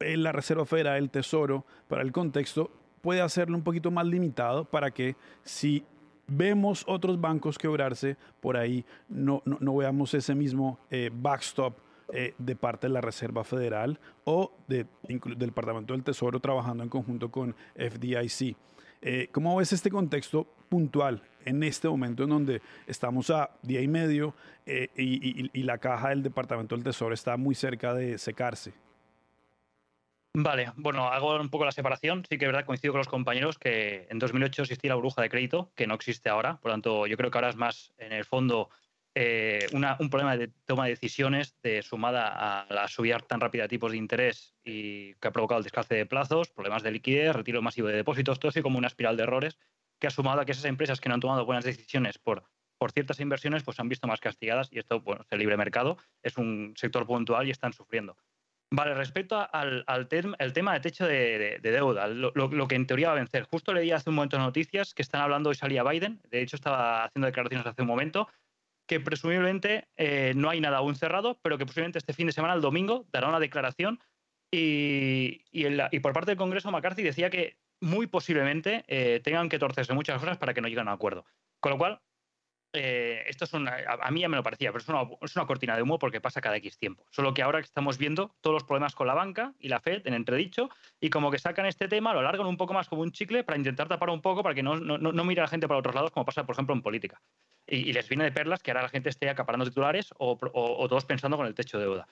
en 0.00 0.22
la 0.22 0.32
Reserva 0.32 0.66
Federal, 0.66 0.98
el 0.98 1.08
Tesoro, 1.08 1.64
para 1.88 2.02
el 2.02 2.12
contexto, 2.12 2.70
puede 3.00 3.22
hacerlo 3.22 3.56
un 3.56 3.62
poquito 3.62 3.90
más 3.90 4.06
limitado 4.06 4.64
para 4.64 4.90
que 4.90 5.16
si 5.42 5.84
vemos 6.26 6.84
otros 6.86 7.20
bancos 7.20 7.56
quebrarse 7.56 8.16
por 8.40 8.56
ahí, 8.56 8.84
no, 9.08 9.42
veamos 9.76 10.12
ese 10.12 10.34
mismo 10.34 10.78
eh, 10.90 11.10
backstop 11.12 11.78
eh, 12.12 12.34
de 12.38 12.54
parte 12.54 12.86
de 12.86 12.92
la 12.92 13.00
Reserva 13.00 13.42
Federal 13.42 13.98
o 14.24 14.52
de, 14.68 14.86
del 15.02 15.48
Departamento 15.48 15.92
del 15.92 16.04
Tesoro 16.04 16.38
trabajando 16.40 16.82
en 16.82 16.88
conjunto 16.88 17.30
con 17.30 17.54
FDIC. 17.74 18.56
Eh, 19.08 19.28
¿Cómo 19.30 19.54
ves 19.54 19.72
este 19.72 19.88
contexto 19.88 20.44
puntual 20.68 21.22
en 21.44 21.62
este 21.62 21.88
momento 21.88 22.24
en 22.24 22.30
donde 22.30 22.60
estamos 22.88 23.30
a 23.30 23.50
día 23.62 23.80
y 23.80 23.86
medio 23.86 24.34
eh, 24.66 24.88
y, 24.96 25.62
la 25.62 25.78
caja 25.78 26.08
del 26.08 26.24
Departamento 26.24 26.74
del 26.74 26.82
Tesoro 26.82 27.14
está 27.14 27.36
muy 27.36 27.54
cerca 27.54 27.94
de 27.94 28.18
secarse? 28.18 28.74
Vale, 30.34 30.72
bueno, 30.74 31.06
hago 31.06 31.36
un 31.36 31.50
poco 31.50 31.64
la 31.64 31.70
separación. 31.70 32.24
Sí 32.28 32.36
que 32.36 32.46
es 32.46 32.48
verdad, 32.50 32.66
coincido 32.66 32.92
con 32.92 32.98
los 32.98 33.06
compañeros 33.06 33.60
que 33.60 34.08
en 34.10 34.18
2008 34.18 34.62
existía 34.62 34.88
la 34.88 34.96
burbuja 34.96 35.22
de 35.22 35.30
crédito, 35.30 35.70
que 35.76 35.86
no 35.86 35.94
existe 35.94 36.28
ahora. 36.28 36.56
Por 36.56 36.70
lo 36.70 36.74
tanto, 36.74 37.06
yo 37.06 37.16
creo 37.16 37.30
que 37.30 37.38
ahora 37.38 37.50
es 37.50 37.56
más, 37.56 37.92
en 37.98 38.10
el 38.10 38.24
fondo, 38.24 38.70
eh, 39.18 39.66
un 39.72 40.10
problema 40.10 40.36
de 40.36 40.48
toma 40.66 40.84
de 40.84 40.90
decisiones 40.90 41.56
de, 41.62 41.80
sumada 41.80 42.28
a 42.60 42.66
la 42.70 42.86
subida 42.86 43.18
tan 43.18 43.40
rápida 43.40 43.62
de 43.62 43.70
tipos 43.70 43.92
de 43.92 43.96
interés 43.96 44.54
y 44.62 45.14
que 45.14 45.28
ha 45.28 45.30
provocado 45.30 45.60
el 45.60 45.64
descalce 45.64 45.94
de 45.94 46.04
plazos, 46.04 46.50
problemas 46.50 46.82
de 46.82 46.90
liquidez, 46.90 47.34
retiro 47.34 47.62
masivo 47.62 47.88
de 47.88 47.96
depósitos, 47.96 48.38
todo 48.38 48.50
así 48.50 48.60
como 48.60 48.76
una 48.76 48.88
espiral 48.88 49.16
de 49.16 49.22
errores 49.22 49.56
que 49.98 50.06
ha 50.06 50.10
sumado 50.10 50.42
a 50.42 50.44
que 50.44 50.52
esas 50.52 50.66
empresas 50.66 51.00
que 51.00 51.08
no 51.08 51.14
han 51.14 51.22
tomado 51.22 51.46
buenas 51.46 51.64
decisiones 51.64 52.18
por, 52.18 52.44
por 52.76 52.92
ciertas 52.92 53.18
inversiones 53.20 53.62
pues 53.62 53.80
han 53.80 53.88
visto 53.88 54.06
más 54.06 54.20
castigadas 54.20 54.68
y 54.70 54.80
esto, 54.80 55.00
bueno, 55.00 55.22
es 55.22 55.32
el 55.32 55.38
libre 55.38 55.56
mercado, 55.56 55.96
es 56.22 56.36
un 56.36 56.74
sector 56.76 57.06
puntual 57.06 57.48
y 57.48 57.52
están 57.52 57.72
sufriendo. 57.72 58.18
Vale, 58.70 58.92
respecto 58.92 59.48
al, 59.50 59.82
al 59.86 60.08
el 60.10 60.52
tema 60.52 60.74
de 60.74 60.80
techo 60.80 61.06
de, 61.06 61.58
deuda, 61.62 62.06
lo, 62.08 62.32
lo, 62.34 62.68
que 62.68 62.74
en 62.74 62.86
teoría 62.86 63.08
va 63.08 63.12
a 63.14 63.16
vencer. 63.16 63.44
Justo 63.44 63.72
leí 63.72 63.92
hace 63.92 64.10
un 64.10 64.16
momento 64.16 64.38
noticias 64.38 64.92
que 64.92 65.00
están 65.00 65.22
hablando, 65.22 65.48
hoy 65.48 65.54
salía 65.54 65.84
Biden, 65.84 66.20
de 66.30 66.42
hecho 66.42 66.56
estaba 66.56 67.04
haciendo 67.04 67.26
declaraciones 67.26 67.66
hace 67.66 67.80
un 67.80 67.88
momento, 67.88 68.28
que 68.86 69.00
presumiblemente 69.00 69.88
eh, 69.96 70.32
no 70.36 70.48
hay 70.48 70.60
nada 70.60 70.78
aún 70.78 70.94
cerrado, 70.94 71.38
pero 71.42 71.58
que 71.58 71.66
posiblemente 71.66 71.98
este 71.98 72.12
fin 72.12 72.26
de 72.26 72.32
semana, 72.32 72.54
el 72.54 72.60
domingo, 72.60 73.06
dará 73.12 73.28
una 73.28 73.40
declaración. 73.40 74.00
Y, 74.50 75.42
y, 75.50 76.00
por 76.00 76.12
parte 76.12 76.30
del 76.30 76.38
Congreso, 76.38 76.70
McCarthy 76.70 77.02
decía 77.02 77.30
que 77.30 77.58
muy 77.80 78.06
posiblemente 78.06 78.84
eh, 78.86 79.20
tengan 79.22 79.48
que 79.48 79.58
torcerse 79.58 79.92
muchas 79.92 80.20
cosas 80.20 80.38
para 80.38 80.54
que 80.54 80.60
no 80.60 80.68
lleguen 80.68 80.86
a 80.86 80.92
un 80.92 80.94
acuerdo. 80.94 81.24
Con 81.60 81.72
lo 81.72 81.78
cual, 81.78 82.00
eh, 82.72 83.24
esto 83.26 83.44
es 83.44 83.52
una, 83.54 83.76
a, 84.00 84.10
mí 84.10 84.20
ya 84.20 84.28
me 84.28 84.36
lo 84.36 84.42
parecía, 84.44 84.70
pero 84.70 84.82
es 84.82 84.88
una, 84.88 85.02
es 85.20 85.34
una, 85.34 85.46
cortina 85.46 85.74
de 85.74 85.82
humo 85.82 85.98
porque 85.98 86.20
pasa 86.20 86.40
cada 86.40 86.56
X 86.56 86.78
tiempo. 86.78 87.04
Solo 87.10 87.34
que 87.34 87.42
ahora 87.42 87.58
estamos 87.58 87.98
viendo 87.98 88.36
todos 88.40 88.54
los 88.54 88.64
problemas 88.64 88.94
con 88.94 89.08
la 89.08 89.14
banca 89.14 89.52
y 89.58 89.68
la 89.68 89.80
Fed 89.80 90.06
en 90.06 90.14
entredicho, 90.14 90.70
y 91.00 91.10
como 91.10 91.30
que 91.30 91.38
sacan 91.38 91.66
este 91.66 91.88
tema, 91.88 92.14
lo 92.14 92.20
alargan 92.20 92.46
un 92.46 92.56
poco 92.56 92.72
más 92.72 92.88
como 92.88 93.02
un 93.02 93.10
chicle 93.10 93.42
para 93.42 93.58
intentar 93.58 93.88
tapar 93.88 94.10
un 94.10 94.22
poco 94.22 94.42
para 94.42 94.54
que 94.54 94.62
no, 94.62 94.76
no, 94.76 94.98
no 94.98 95.24
mire 95.24 95.40
a 95.40 95.44
la 95.44 95.48
gente 95.48 95.66
para 95.66 95.80
otros 95.80 95.94
lados, 95.94 96.12
como 96.12 96.24
pasa, 96.24 96.46
por 96.46 96.54
ejemplo, 96.54 96.74
en 96.74 96.82
política 96.82 97.20
y, 97.66 97.92
les 97.92 98.08
viene 98.08 98.24
de 98.24 98.32
perlas 98.32 98.62
que 98.62 98.70
ahora 98.70 98.82
la 98.82 98.88
gente 98.88 99.08
esté 99.08 99.28
acaparando 99.28 99.64
titulares 99.66 100.12
o, 100.18 100.36
todos 100.88 101.04
pensando 101.04 101.36
con 101.36 101.46
el 101.46 101.54
techo 101.54 101.78
de 101.78 101.84
deuda. 101.84 102.08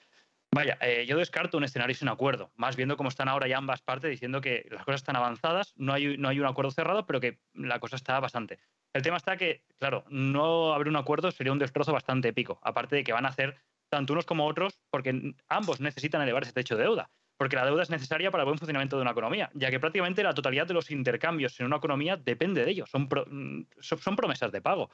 Vaya, 0.51 0.77
eh, 0.81 1.05
yo 1.07 1.17
descarto 1.17 1.57
un 1.57 1.63
escenario 1.63 1.95
sin 1.95 2.07
acuerdo, 2.07 2.51
más 2.55 2.75
viendo 2.75 2.95
cómo 2.95 3.09
están 3.09 3.27
ahora 3.27 3.47
ya 3.47 3.57
ambas 3.57 3.81
partes 3.81 4.09
diciendo 4.09 4.39
que 4.41 4.67
las 4.71 4.85
cosas 4.85 5.01
están 5.01 5.15
avanzadas, 5.15 5.73
no 5.75 5.93
hay, 5.93 6.17
no 6.17 6.29
hay 6.29 6.39
un 6.39 6.45
acuerdo 6.45 6.71
cerrado, 6.71 7.05
pero 7.05 7.19
que 7.19 7.39
la 7.53 7.79
cosa 7.79 7.95
está 7.95 8.19
bastante. 8.19 8.59
El 8.93 9.01
tema 9.01 9.17
está 9.17 9.35
que, 9.35 9.65
claro, 9.79 10.05
no 10.09 10.73
haber 10.73 10.87
un 10.87 10.95
acuerdo 10.95 11.31
sería 11.31 11.51
un 11.51 11.59
destrozo 11.59 11.91
bastante 11.91 12.29
épico, 12.29 12.59
aparte 12.61 12.95
de 12.95 13.03
que 13.03 13.11
van 13.11 13.25
a 13.25 13.29
hacer 13.29 13.57
tanto 13.89 14.13
unos 14.13 14.25
como 14.25 14.45
otros, 14.45 14.79
porque 14.89 15.33
ambos 15.49 15.81
necesitan 15.81 16.21
elevar 16.21 16.43
ese 16.43 16.53
techo 16.53 16.77
de 16.77 16.83
deuda, 16.83 17.09
porque 17.37 17.55
la 17.55 17.65
deuda 17.65 17.83
es 17.83 17.89
necesaria 17.89 18.31
para 18.31 18.43
el 18.43 18.45
buen 18.45 18.57
funcionamiento 18.57 18.95
de 18.95 19.01
una 19.01 19.11
economía, 19.11 19.49
ya 19.53 19.69
que 19.69 19.79
prácticamente 19.79 20.23
la 20.23 20.33
totalidad 20.33 20.67
de 20.67 20.73
los 20.73 20.91
intercambios 20.91 21.59
en 21.59 21.65
una 21.65 21.77
economía 21.77 22.15
depende 22.15 22.63
de 22.63 22.71
ello, 22.71 22.85
mm, 22.93 23.61
son 23.79 24.15
promesas 24.15 24.51
de 24.51 24.61
pago. 24.61 24.89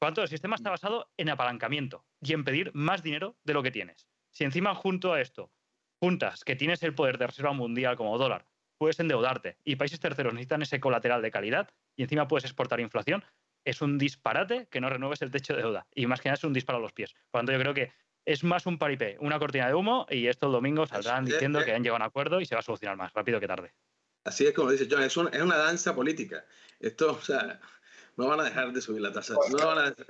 Por 0.00 0.06
lo 0.06 0.14
tanto, 0.14 0.22
el 0.22 0.28
sistema 0.28 0.56
está 0.56 0.70
basado 0.70 1.12
en 1.18 1.28
apalancamiento 1.28 2.06
y 2.22 2.32
en 2.32 2.42
pedir 2.42 2.70
más 2.72 3.02
dinero 3.02 3.36
de 3.44 3.52
lo 3.52 3.62
que 3.62 3.70
tienes. 3.70 4.08
Si 4.30 4.44
encima 4.44 4.74
junto 4.74 5.12
a 5.12 5.20
esto 5.20 5.52
juntas 6.00 6.42
que 6.42 6.56
tienes 6.56 6.82
el 6.82 6.94
poder 6.94 7.18
de 7.18 7.26
reserva 7.26 7.52
mundial 7.52 7.96
como 7.96 8.16
dólar, 8.16 8.46
puedes 8.78 8.98
endeudarte 8.98 9.58
y 9.62 9.76
países 9.76 10.00
terceros 10.00 10.32
necesitan 10.32 10.62
ese 10.62 10.80
colateral 10.80 11.20
de 11.20 11.30
calidad 11.30 11.68
y 11.96 12.04
encima 12.04 12.26
puedes 12.28 12.46
exportar 12.46 12.80
inflación, 12.80 13.22
es 13.66 13.82
un 13.82 13.98
disparate 13.98 14.68
que 14.70 14.80
no 14.80 14.88
renueves 14.88 15.20
el 15.20 15.30
techo 15.30 15.54
de 15.54 15.60
deuda 15.60 15.86
y 15.94 16.06
más 16.06 16.22
que 16.22 16.30
nada 16.30 16.38
es 16.38 16.44
un 16.44 16.54
disparo 16.54 16.78
a 16.78 16.80
los 16.80 16.94
pies. 16.94 17.12
Por 17.30 17.42
lo 17.42 17.46
tanto, 17.46 17.52
yo 17.52 17.58
creo 17.58 17.74
que 17.74 17.92
es 18.24 18.42
más 18.42 18.64
un 18.64 18.78
paripé, 18.78 19.18
una 19.20 19.38
cortina 19.38 19.66
de 19.66 19.74
humo 19.74 20.06
y 20.08 20.28
esto 20.28 20.46
el 20.46 20.52
domingo 20.52 20.86
saldrán 20.86 21.26
diciendo 21.26 21.62
que 21.62 21.74
han 21.74 21.82
llegado 21.82 21.96
a 21.96 22.06
un 22.06 22.08
acuerdo 22.08 22.40
y 22.40 22.46
se 22.46 22.54
va 22.54 22.60
a 22.60 22.62
solucionar 22.62 22.96
más 22.96 23.12
rápido 23.12 23.38
que 23.38 23.46
tarde. 23.46 23.74
Así 24.24 24.46
es 24.46 24.54
como 24.54 24.70
dice 24.70 24.88
John, 24.90 25.02
es, 25.02 25.14
es 25.14 25.42
una 25.42 25.56
danza 25.58 25.94
política. 25.94 26.46
Esto, 26.78 27.12
o 27.12 27.20
sea, 27.20 27.60
no 28.20 28.28
van 28.28 28.40
a 28.40 28.44
dejar 28.44 28.72
de 28.72 28.80
subir 28.80 29.00
la 29.00 29.12
tasa. 29.12 29.34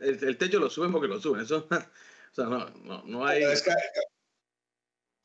el, 0.01 0.37
techo 0.37 0.59
lo 0.59 0.69
suben 0.69 0.93
porque 0.93 1.09
lo 1.09 1.21
suben. 1.21 1.43
Eso, 1.43 1.69
o 1.71 2.35
sea, 2.35 2.45
no, 2.47 2.69
no, 2.83 3.03
no 3.05 3.27
hay... 3.27 3.45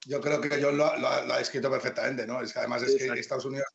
yo 0.05 0.21
creo 0.21 0.39
que 0.39 0.61
yo 0.61 0.71
lo, 0.71 0.85
ha 0.85 1.39
escrito 1.39 1.69
perfectamente, 1.69 2.27
¿no? 2.27 2.41
Es 2.41 2.53
que 2.53 2.59
además 2.59 2.83
es 2.83 2.95
que 2.95 3.19
Estados 3.19 3.45
Unidos, 3.45 3.67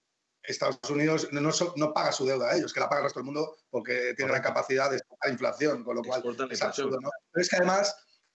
Estados 0.42 0.78
Unidos 0.88 1.28
no, 1.32 1.50
no, 1.76 1.92
paga 1.92 2.12
su 2.12 2.24
deuda 2.24 2.50
a 2.50 2.56
ellos, 2.56 2.72
que 2.72 2.80
la 2.80 2.88
paga 2.88 3.00
el 3.00 3.04
resto 3.04 3.18
del 3.18 3.26
mundo 3.26 3.56
porque 3.68 4.14
tiene 4.16 4.32
la 4.32 4.40
capacidad 4.40 4.90
de 4.90 5.00
la 5.24 5.30
inflación, 5.30 5.82
con 5.82 5.96
lo 5.96 6.02
cual 6.02 6.22
es 6.50 6.62
absurdo, 6.62 7.00
¿no? 7.00 7.10
Pero 7.32 7.42
es 7.42 7.48
que 7.48 7.56
además 7.56 7.94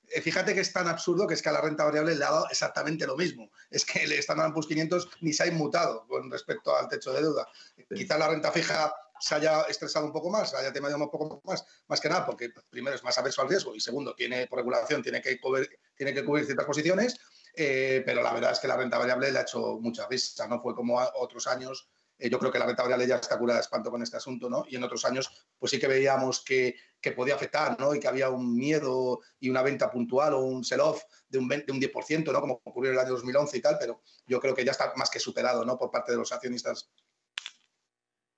eh, 0.09 0.21
fíjate 0.21 0.53
que 0.53 0.61
es 0.61 0.71
tan 0.71 0.87
absurdo 0.87 1.25
que 1.25 1.33
es 1.33 1.41
que 1.41 1.49
a 1.49 1.53
la 1.53 1.61
renta 1.61 1.83
variable 1.83 2.15
le 2.15 2.25
ha 2.25 2.31
dado 2.31 2.47
exactamente 2.49 3.07
lo 3.07 3.17
mismo. 3.17 3.49
Es 3.69 3.85
que 3.85 4.03
el 4.03 4.11
Standard 4.13 4.53
Poor's 4.53 4.67
500 4.67 5.09
ni 5.21 5.33
se 5.33 5.43
ha 5.43 5.47
inmutado 5.47 6.05
con 6.07 6.29
respecto 6.29 6.75
al 6.75 6.87
techo 6.89 7.13
de 7.13 7.21
deuda. 7.21 7.47
Quizá 7.93 8.17
la 8.17 8.27
renta 8.27 8.51
fija 8.51 8.93
se 9.19 9.35
haya 9.35 9.61
estresado 9.63 10.05
un 10.05 10.11
poco 10.11 10.29
más, 10.29 10.53
haya 10.53 10.73
temido 10.73 10.95
un 10.95 11.09
poco 11.09 11.41
más, 11.43 11.65
más 11.87 12.01
que 12.01 12.09
nada 12.09 12.25
porque 12.25 12.49
primero 12.69 12.95
es 12.95 13.03
más 13.03 13.17
averso 13.17 13.41
al 13.41 13.49
riesgo 13.49 13.75
y 13.75 13.79
segundo, 13.79 14.13
tiene 14.15 14.47
por 14.47 14.59
regulación, 14.59 15.01
tiene 15.01 15.21
que 15.21 15.39
cubrir, 15.39 15.69
tiene 15.95 16.13
que 16.13 16.23
cubrir 16.23 16.45
ciertas 16.45 16.65
posiciones, 16.65 17.17
eh, 17.55 18.03
pero 18.05 18.21
la 18.21 18.33
verdad 18.33 18.51
es 18.51 18.59
que 18.59 18.67
la 18.67 18.77
renta 18.77 18.97
variable 18.97 19.31
le 19.31 19.39
ha 19.39 19.43
hecho 19.43 19.79
mucha 19.79 20.07
vista, 20.07 20.47
no 20.47 20.61
fue 20.61 20.75
como 20.75 20.99
otros 21.15 21.47
años. 21.47 21.89
Eh, 22.17 22.29
yo 22.29 22.39
creo 22.39 22.51
que 22.51 22.59
la 22.59 22.65
renta 22.65 22.83
variable 22.83 23.07
ya 23.07 23.15
está 23.15 23.37
curada 23.37 23.59
de 23.59 23.63
espanto 23.63 23.91
con 23.91 24.01
este 24.01 24.17
asunto, 24.17 24.49
¿no? 24.49 24.65
Y 24.69 24.75
en 24.75 24.83
otros 24.83 25.03
años, 25.05 25.29
pues 25.57 25.71
sí 25.71 25.79
que 25.79 25.87
veíamos 25.87 26.43
que, 26.43 26.75
que 27.01 27.11
podía 27.11 27.35
afectar, 27.35 27.77
¿no? 27.79 27.93
Y 27.93 27.99
que 27.99 28.07
había 28.07 28.29
un 28.29 28.55
miedo 28.55 29.19
y 29.39 29.49
una 29.49 29.61
venta 29.61 29.91
puntual 29.91 30.33
o 30.33 30.39
un 30.39 30.63
sell-off 30.63 31.03
de 31.27 31.39
un, 31.39 31.47
de 31.47 31.65
un 31.69 31.81
10%, 31.81 32.31
¿no? 32.31 32.41
Como 32.41 32.61
ocurrió 32.63 32.91
en 32.91 32.97
el 32.97 33.05
año 33.05 33.11
2011 33.11 33.57
y 33.57 33.61
tal, 33.61 33.77
pero 33.79 34.01
yo 34.25 34.39
creo 34.39 34.55
que 34.55 34.63
ya 34.63 34.71
está 34.71 34.93
más 34.95 35.09
que 35.09 35.19
superado, 35.19 35.65
¿no? 35.65 35.77
Por 35.77 35.91
parte 35.91 36.11
de 36.11 36.17
los 36.17 36.31
accionistas 36.31 36.89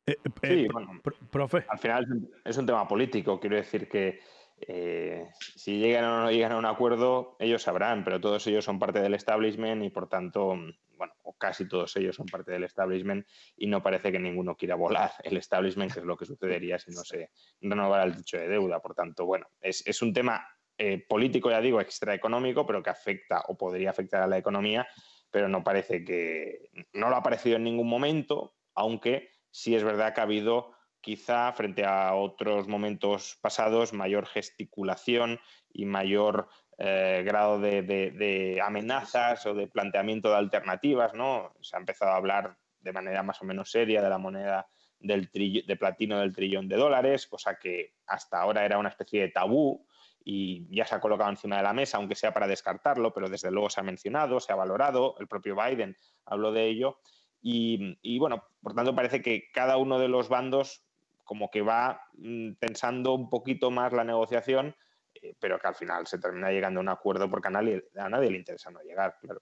eh, 0.08 0.18
eh, 0.24 0.30
sí, 0.42 0.68
bueno, 0.72 1.02
profe. 1.30 1.66
Al 1.70 1.80
final 1.80 2.30
es 2.44 2.58
un 2.58 2.66
tema 2.66 2.88
político, 2.88 3.40
quiero 3.40 3.58
decir 3.58 3.88
que 3.88 4.20
eh, 4.60 5.30
si 5.40 5.78
llegan 5.78 6.06
o 6.06 6.22
no 6.22 6.32
llegan 6.32 6.54
a 6.54 6.58
un 6.58 6.66
acuerdo, 6.66 7.36
ellos 7.40 7.62
sabrán, 7.62 8.04
pero 8.04 8.20
todos 8.20 8.46
ellos 8.48 8.66
son 8.66 8.80
parte 8.80 9.00
del 9.00 9.14
establishment 9.14 9.84
y 9.84 9.90
por 9.90 10.10
tanto, 10.10 10.56
bueno, 10.98 11.14
o 11.24 11.38
casi 11.38 11.68
todos 11.68 11.96
ellos 11.98 12.16
son 12.16 12.26
parte 12.26 12.52
del 12.52 12.64
establishment 12.64 13.28
y 13.56 13.68
no 13.68 13.84
parece 13.84 14.12
que 14.12 14.20
ninguno 14.20 14.56
quiera 14.56 14.76
volar 14.76 15.12
el 15.24 15.38
establishment, 15.38 15.94
que 15.94 16.00
es 16.00 16.06
lo 16.06 16.18
que 16.18 16.26
sucedería 16.26 16.80
si 16.80 16.92
no 16.92 17.04
se 17.04 17.30
renovara 17.62 18.04
el 18.04 18.16
techo 18.18 18.38
de 18.38 18.48
deuda. 18.48 18.80
Por 18.80 18.96
tanto, 18.96 19.26
bueno, 19.26 19.48
es, 19.62 19.86
es 19.86 20.02
un 20.02 20.12
tema 20.12 20.48
eh, 20.80 21.04
político, 21.08 21.50
ya 21.50 21.60
digo, 21.60 21.82
extraeconómico, 21.82 22.66
pero 22.66 22.84
que 22.84 22.92
afecta 22.92 23.44
o 23.48 23.58
podría 23.58 23.90
afectar 23.90 24.22
a 24.22 24.28
la 24.28 24.38
economía, 24.38 24.88
pero 25.32 25.48
no 25.48 25.64
parece 25.64 26.04
que, 26.04 26.70
no 26.94 27.10
lo 27.10 27.16
ha 27.16 27.24
parecido 27.24 27.58
en 27.58 27.64
ningún 27.64 27.90
momento, 27.90 28.56
aunque 28.76 29.37
sí 29.58 29.76
es 29.76 29.84
verdad 29.84 30.14
que 30.14 30.22
ha 30.22 30.24
habido 30.24 30.72
quizá 31.02 31.52
frente 31.52 31.84
a 31.84 32.14
otros 32.14 32.68
momentos 32.68 33.40
pasados 33.42 33.92
mayor 33.92 34.28
gesticulación 34.28 35.40
y 35.74 35.86
mayor 35.86 36.48
eh, 36.78 37.24
grado 37.26 37.60
de, 37.60 38.62
amenazas 38.64 39.44
o 39.48 39.56
de 39.56 39.66
planteamiento 39.66 40.30
de 40.30 40.36
alternativas, 40.36 41.16
¿no? 41.16 41.56
Se 41.62 41.76
ha 41.76 41.80
empezado 41.80 42.12
a 42.12 42.18
hablar 42.18 42.56
de 42.82 42.94
manera 42.94 43.24
más 43.24 43.42
o 43.42 43.46
menos 43.46 43.72
seria 43.72 44.04
de 44.04 44.10
la 44.10 44.20
moneda 44.20 44.68
del 45.00 45.28
de 45.32 45.76
platino 45.76 46.20
del 46.20 46.36
trillón 46.36 46.68
de 46.68 46.76
dólares, 46.76 47.26
cosa 47.26 47.58
que 47.58 47.96
hasta 48.06 48.40
ahora 48.40 48.64
era 48.64 48.78
una 48.78 48.90
especie 48.90 49.22
de 49.22 49.30
tabú 49.30 49.88
y 50.24 50.68
ya 50.70 50.86
se 50.86 50.94
ha 50.94 51.00
colocado 51.00 51.32
encima 51.32 51.58
de 51.58 51.64
la 51.64 51.74
mesa, 51.74 51.98
aunque 51.98 52.14
sea 52.14 52.32
para 52.32 52.48
descartarlo, 52.48 53.12
pero 53.12 53.28
desde 53.28 53.50
luego 53.50 53.72
se 53.72 53.80
ha 53.80 53.84
mencionado, 53.84 54.40
se 54.40 54.54
ha 54.54 54.56
valorado, 54.56 55.16
el 55.20 55.28
propio 55.28 55.56
Biden 55.56 55.98
habló 56.26 56.52
de 56.52 56.66
ello. 56.66 57.00
Y, 57.42 57.98
y 58.02 58.20
bueno, 58.20 58.44
por 58.62 58.74
tanto 58.74 58.96
parece 58.96 59.22
que 59.22 59.50
cada 59.54 59.78
uno 59.78 60.00
de 60.00 60.08
los 60.08 60.30
bandos 60.30 60.84
como 61.28 61.52
que 61.52 61.62
va 61.62 62.02
mm, 62.14 62.54
pensando 62.54 63.14
un 63.14 63.30
poquito 63.30 63.70
más 63.70 63.94
la 63.94 64.04
negociación, 64.04 64.74
eh, 65.14 65.36
pero 65.40 65.60
que 65.60 65.68
al 65.68 65.76
final 65.76 66.08
se 66.08 66.18
termina 66.18 66.50
llegando 66.50 66.80
a 66.80 66.84
un 66.84 66.90
acuerdo 66.90 67.30
porque 67.30 67.50
a 67.50 67.52
nadie, 67.52 67.86
a 67.96 68.10
nadie 68.10 68.32
le 68.32 68.38
interesa 68.38 68.72
no 68.72 68.80
llegar, 68.82 69.18
claro. 69.22 69.42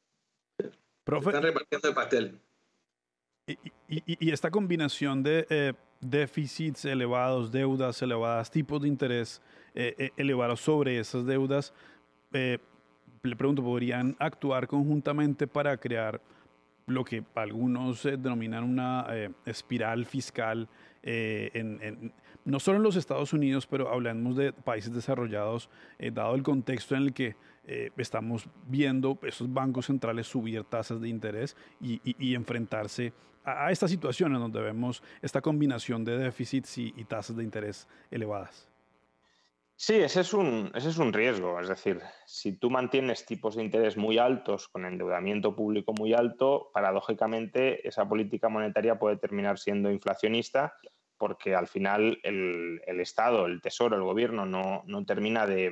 Están 0.57 1.43
repartiendo 1.43 1.87
el 1.87 1.93
pastel. 1.93 2.41
Y, 3.87 4.31
esta 4.31 4.49
combinación 4.49 5.21
de 5.21 5.45
eh, 5.51 5.73
déficits 6.01 6.85
elevados, 6.85 7.51
deudas 7.51 8.01
elevadas, 8.01 8.49
tipos 8.49 8.81
de 8.81 8.87
interés 8.87 9.39
eh, 9.75 10.09
elevados 10.17 10.61
sobre 10.61 10.97
esas 10.97 11.27
deudas, 11.27 11.71
le 12.31 13.35
pregunto, 13.37 13.61
¿podrían 13.63 14.15
actuar 14.19 14.67
conjuntamente 14.67 15.45
para 15.45 15.77
crear 15.77 16.19
lo 16.87 17.03
que 17.03 17.23
algunos 17.35 18.03
denominan 18.03 18.63
una 18.63 19.07
espiral 19.45 20.05
fiscal 20.05 20.69
eh, 21.07 22.11
no 22.45 22.59
solo 22.59 22.77
en 22.77 22.83
los 22.83 22.95
Estados 22.95 23.31
Unidos, 23.31 23.67
pero 23.67 23.91
hablamos 23.91 24.35
de 24.35 24.53
países 24.53 24.93
desarrollados, 24.93 25.69
eh, 25.99 26.11
dado 26.11 26.35
el 26.35 26.43
contexto 26.43 26.95
en 26.95 27.03
el 27.03 27.13
que 27.13 27.35
eh, 27.63 27.91
estamos 27.97 28.47
viendo 28.67 29.17
esos 29.23 29.51
bancos 29.51 29.87
centrales 29.87 30.27
subir 30.27 30.63
tasas 30.63 31.01
de 31.01 31.09
interés 31.09 31.55
y, 31.79 32.35
enfrentarse 32.35 33.13
a, 33.43 33.71
esta 33.71 33.87
situación 33.87 34.33
en 34.33 34.39
donde 34.39 34.61
vemos 34.61 35.01
esta 35.21 35.41
combinación 35.41 36.03
de 36.03 36.17
déficits 36.17 36.77
y, 36.77 36.91
tasas 37.05 37.35
de 37.35 37.43
interés 37.43 37.87
elevadas. 38.11 38.69
Sí, 39.77 39.95
ese 39.95 40.21
es, 40.21 40.33
un, 40.33 40.71
ese 40.73 40.89
es 40.89 40.97
un 40.97 41.11
riesgo. 41.11 41.59
Es 41.59 41.67
decir, 41.67 42.01
si 42.25 42.57
tú 42.57 42.69
mantienes 42.69 43.25
tipos 43.25 43.55
de 43.55 43.63
interés 43.63 43.97
muy 43.97 44.17
altos 44.17 44.69
con 44.69 44.85
endeudamiento 44.85 45.53
público 45.53 45.93
muy 45.93 46.13
alto, 46.13 46.71
paradójicamente 46.73 47.85
esa 47.85 48.07
política 48.07 48.47
monetaria 48.47 48.97
puede 48.97 49.17
terminar 49.17 49.59
siendo 49.59 49.91
inflacionista 49.91 50.73
porque 51.17 51.55
al 51.55 51.67
final 51.67 52.19
el, 52.23 52.81
Estado, 52.99 53.45
el 53.45 53.61
Tesoro, 53.61 53.95
el 53.95 54.03
Gobierno 54.03 54.45
no, 54.45 55.05
termina 55.05 55.45
de, 55.45 55.71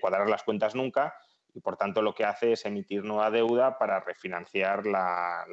cuadrar 0.00 0.28
las 0.28 0.42
cuentas 0.42 0.74
nunca 0.74 1.14
y 1.54 1.60
por 1.60 1.76
tanto 1.76 2.02
lo 2.02 2.14
que 2.14 2.24
hace 2.24 2.52
es 2.52 2.64
emitir 2.64 3.04
nueva 3.04 3.30
deuda 3.30 3.78
para 3.78 4.00
refinanciar 4.00 4.86
la, 4.86 5.44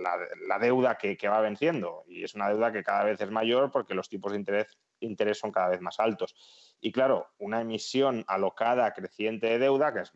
deuda 0.60 0.98
que, 0.98 1.18
va 1.28 1.42
venciendo. 1.42 2.04
Y 2.08 2.24
es 2.24 2.36
una 2.36 2.50
deuda 2.50 2.72
que 2.72 2.84
cada 2.84 3.04
vez 3.04 3.20
es 3.22 3.32
mayor 3.32 3.72
porque 3.72 3.94
los 3.94 4.10
tipos 4.10 4.32
de 4.32 4.40
interés, 4.40 4.78
interés 5.00 5.40
son 5.40 5.52
cada 5.52 5.70
vez 5.70 5.82
más 5.82 6.00
altos. 6.00 6.36
Y 6.80 6.92
claro, 6.92 7.28
una 7.38 7.62
emisión 7.62 8.24
alocada 8.28 8.92
creciente 8.94 9.48
de 9.48 9.60
deuda, 9.60 9.94
que 9.94 10.02
es 10.02 10.12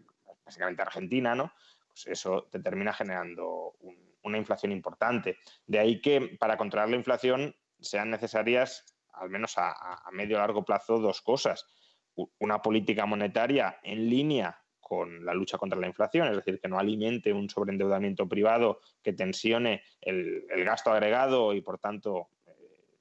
básicamente 0.45 0.81
Argentina, 0.81 1.35
¿no? 1.35 1.51
Pues 1.87 2.07
eso 2.07 2.47
te 2.51 2.59
termina 2.59 2.93
generando 2.93 3.75
una 4.23 4.37
inflación 4.37 4.71
importante. 4.71 5.37
De 5.65 5.79
ahí 5.79 6.01
que 6.01 6.37
para 6.39 6.57
controlar 6.57 6.89
la 6.89 6.95
inflación 6.95 7.55
sean 7.79 8.09
necesarias 8.09 8.85
al 9.13 9.29
menos 9.29 9.57
a, 9.57 10.01
medio 10.11 10.37
o 10.37 10.39
largo 10.39 10.63
plazo, 10.63 10.99
dos 10.99 11.21
cosas. 11.21 11.65
Una 12.39 12.61
política 12.61 13.05
monetaria 13.05 13.79
en 13.83 14.09
línea 14.09 14.61
con 14.91 15.23
la 15.23 15.33
lucha 15.33 15.57
contra 15.57 15.79
la 15.79 15.87
inflación, 15.87 16.27
es 16.27 16.35
decir, 16.35 16.59
que 16.59 16.67
no 16.67 16.77
alimente 16.77 17.31
un 17.31 17.49
sobreendeudamiento 17.49 18.27
privado 18.27 18.81
que 19.01 19.13
tensione 19.13 19.83
el, 20.01 20.43
gasto 20.65 20.91
agregado 20.91 21.53
y, 21.53 21.61
por 21.61 21.79
tanto, 21.79 22.27
eh, 22.45 22.51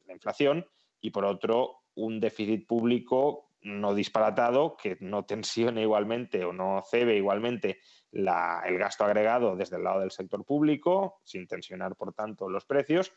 la 0.07 0.15
inflación, 0.15 0.65
y 1.01 1.11
por 1.11 1.25
otro, 1.25 1.81
un 1.97 2.21
déficit 2.21 2.65
público 2.65 3.51
no 3.63 3.93
disparatado 3.93 4.77
que 4.77 4.99
no 5.01 5.25
tensione 5.25 5.83
igualmente 5.83 6.45
o 6.45 6.53
no 6.53 6.81
cebe 6.89 7.17
igualmente 7.17 7.81
el 8.13 8.79
gasto 8.79 9.03
agregado 9.05 9.57
desde 9.57 9.75
el 9.75 9.83
lado 9.83 9.99
del 9.99 10.13
sector 10.13 10.45
público, 10.45 11.19
sin 11.25 11.49
tensionar, 11.49 11.97
por 11.97 12.13
tanto, 12.13 12.49
los 12.49 12.67
precios, 12.67 13.11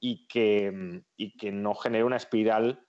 y 0.00 0.26
que, 0.26 1.04
y 1.16 1.36
que 1.36 1.52
no 1.52 1.72
genere 1.72 2.02
una 2.02 2.16
espiral, 2.16 2.84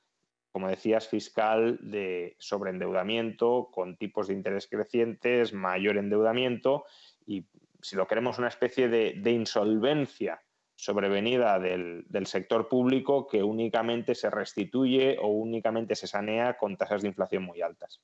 como 0.52 0.68
decías, 0.68 1.08
fiscal 1.08 1.78
de 1.82 2.36
sobreendeudamiento, 2.40 3.70
con 3.72 3.98
tipos 3.98 4.28
de 4.28 4.34
interés 4.34 4.68
crecientes, 4.68 5.54
mayor 5.54 5.98
endeudamiento, 5.98 6.86
y 7.26 7.46
si 7.82 7.96
lo 7.96 8.08
queremos, 8.08 8.40
una 8.40 8.48
especie 8.48 8.90
de, 8.90 9.32
insolvencia 9.32 10.42
sobrevenida 10.76 11.60
del, 11.60 12.06
del, 12.08 12.26
sector 12.26 12.68
público 12.68 13.28
que 13.28 13.44
únicamente 13.44 14.16
se 14.16 14.30
restituye 14.30 15.18
o 15.20 15.28
únicamente 15.28 15.96
se 15.96 16.08
sanea 16.08 16.58
con 16.58 16.78
tasas 16.78 17.02
de 17.02 17.10
inflación 17.10 17.44
muy 17.44 17.62
altas. 17.62 18.02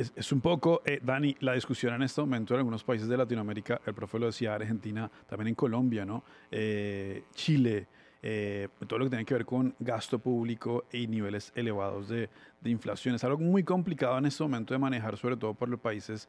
Es, 0.00 0.32
un 0.32 0.40
poco, 0.40 0.80
eh, 0.86 0.98
Dani, 1.02 1.36
la 1.40 1.52
discusión 1.52 1.92
en 1.92 2.02
este 2.02 2.22
momento 2.22 2.54
en 2.54 2.58
algunos 2.60 2.82
países 2.82 3.06
de 3.06 3.18
Latinoamérica, 3.18 3.82
el 3.84 3.92
profe 3.92 4.18
lo 4.18 4.26
decía, 4.26 4.54
Argentina, 4.54 5.10
también 5.28 5.48
en 5.48 5.54
Colombia, 5.54 6.06
¿no? 6.06 6.24
Eh, 6.50 7.24
Chile, 7.34 7.86
eh, 8.22 8.68
todo 8.86 8.98
lo 8.98 9.04
que 9.06 9.10
tiene 9.10 9.24
que 9.24 9.34
ver 9.34 9.46
con 9.46 9.74
gasto 9.78 10.18
público 10.18 10.84
y 10.92 11.06
niveles 11.06 11.52
elevados 11.54 12.08
de, 12.08 12.28
de, 12.60 12.70
inflación. 12.70 13.14
Es 13.14 13.24
algo 13.24 13.38
muy 13.38 13.64
complicado 13.64 14.18
en 14.18 14.26
este 14.26 14.42
momento 14.42 14.74
de 14.74 14.78
manejar, 14.78 15.16
sobre 15.16 15.36
todo 15.36 15.54
por 15.54 15.68
los 15.68 15.80
países, 15.80 16.28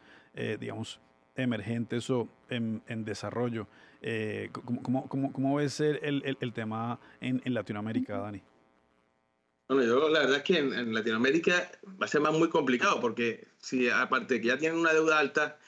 digamos, 0.60 1.00
emergentes 1.36 2.10
o 2.10 2.28
en, 2.50 2.82
en 2.88 3.04
desarrollo. 3.04 3.68
¿cómo, 4.52 5.08
cómo, 5.08 5.34
cómo, 5.34 5.56
ves 5.56 5.80
el, 5.80 6.00
el, 6.02 6.38
el 6.40 6.54
tema 6.54 7.00
en, 7.20 7.42
en 7.44 7.54
Latinoamérica, 7.54 8.18
Dani? 8.18 8.42
Bueno, 9.72 9.86
yo 9.86 10.10
la 10.10 10.20
verdad 10.20 10.38
es 10.40 10.44
que 10.44 10.58
en, 10.58 10.94
Latinoamérica 10.94 11.72
va 11.86 12.06
a 12.06 12.10
ser 12.10 12.20
más 12.20 12.34
muy 12.34 12.50
complicado 12.50 13.00
porque 13.00 13.48
si 13.58 13.90
aparte 13.90 14.34
de 14.34 14.42
que 14.42 14.48
ya 14.48 14.58
tienen 14.58 14.78
una 14.78 14.92
deuda 14.92 15.18
alta 15.18 15.60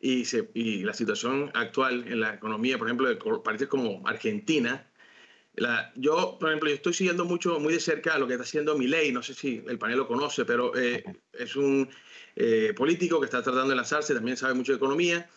y, 0.00 0.24
se, 0.24 0.50
y 0.54 0.82
la 0.82 0.94
situación 0.94 1.50
actual 1.52 2.08
en 2.08 2.20
la 2.20 2.32
economía, 2.32 2.78
por 2.78 2.86
ejemplo, 2.86 3.06
de 3.06 3.16
países 3.44 3.68
como 3.68 4.08
Argentina, 4.08 4.89
la, 5.60 5.92
yo, 5.94 6.38
por 6.40 6.48
ejemplo, 6.48 6.70
yo 6.70 6.76
estoy 6.76 6.94
siguiendo 6.94 7.26
mucho, 7.26 7.60
muy 7.60 7.74
de 7.74 7.80
cerca 7.80 8.16
lo 8.16 8.26
que 8.26 8.32
está 8.32 8.44
haciendo 8.44 8.78
Milei, 8.78 9.12
no 9.12 9.22
sé 9.22 9.34
si 9.34 9.62
el 9.68 9.78
panel 9.78 9.98
lo 9.98 10.08
conoce, 10.08 10.46
pero 10.46 10.74
eh, 10.74 11.04
es 11.34 11.54
un 11.54 11.86
eh, 12.34 12.72
político 12.74 13.20
que 13.20 13.26
está 13.26 13.42
tratando 13.42 13.68
de 13.68 13.76
lanzarse, 13.76 14.14
también 14.14 14.38
sabe 14.38 14.54
mucho 14.54 14.72
de 14.72 14.76
economía 14.76 15.28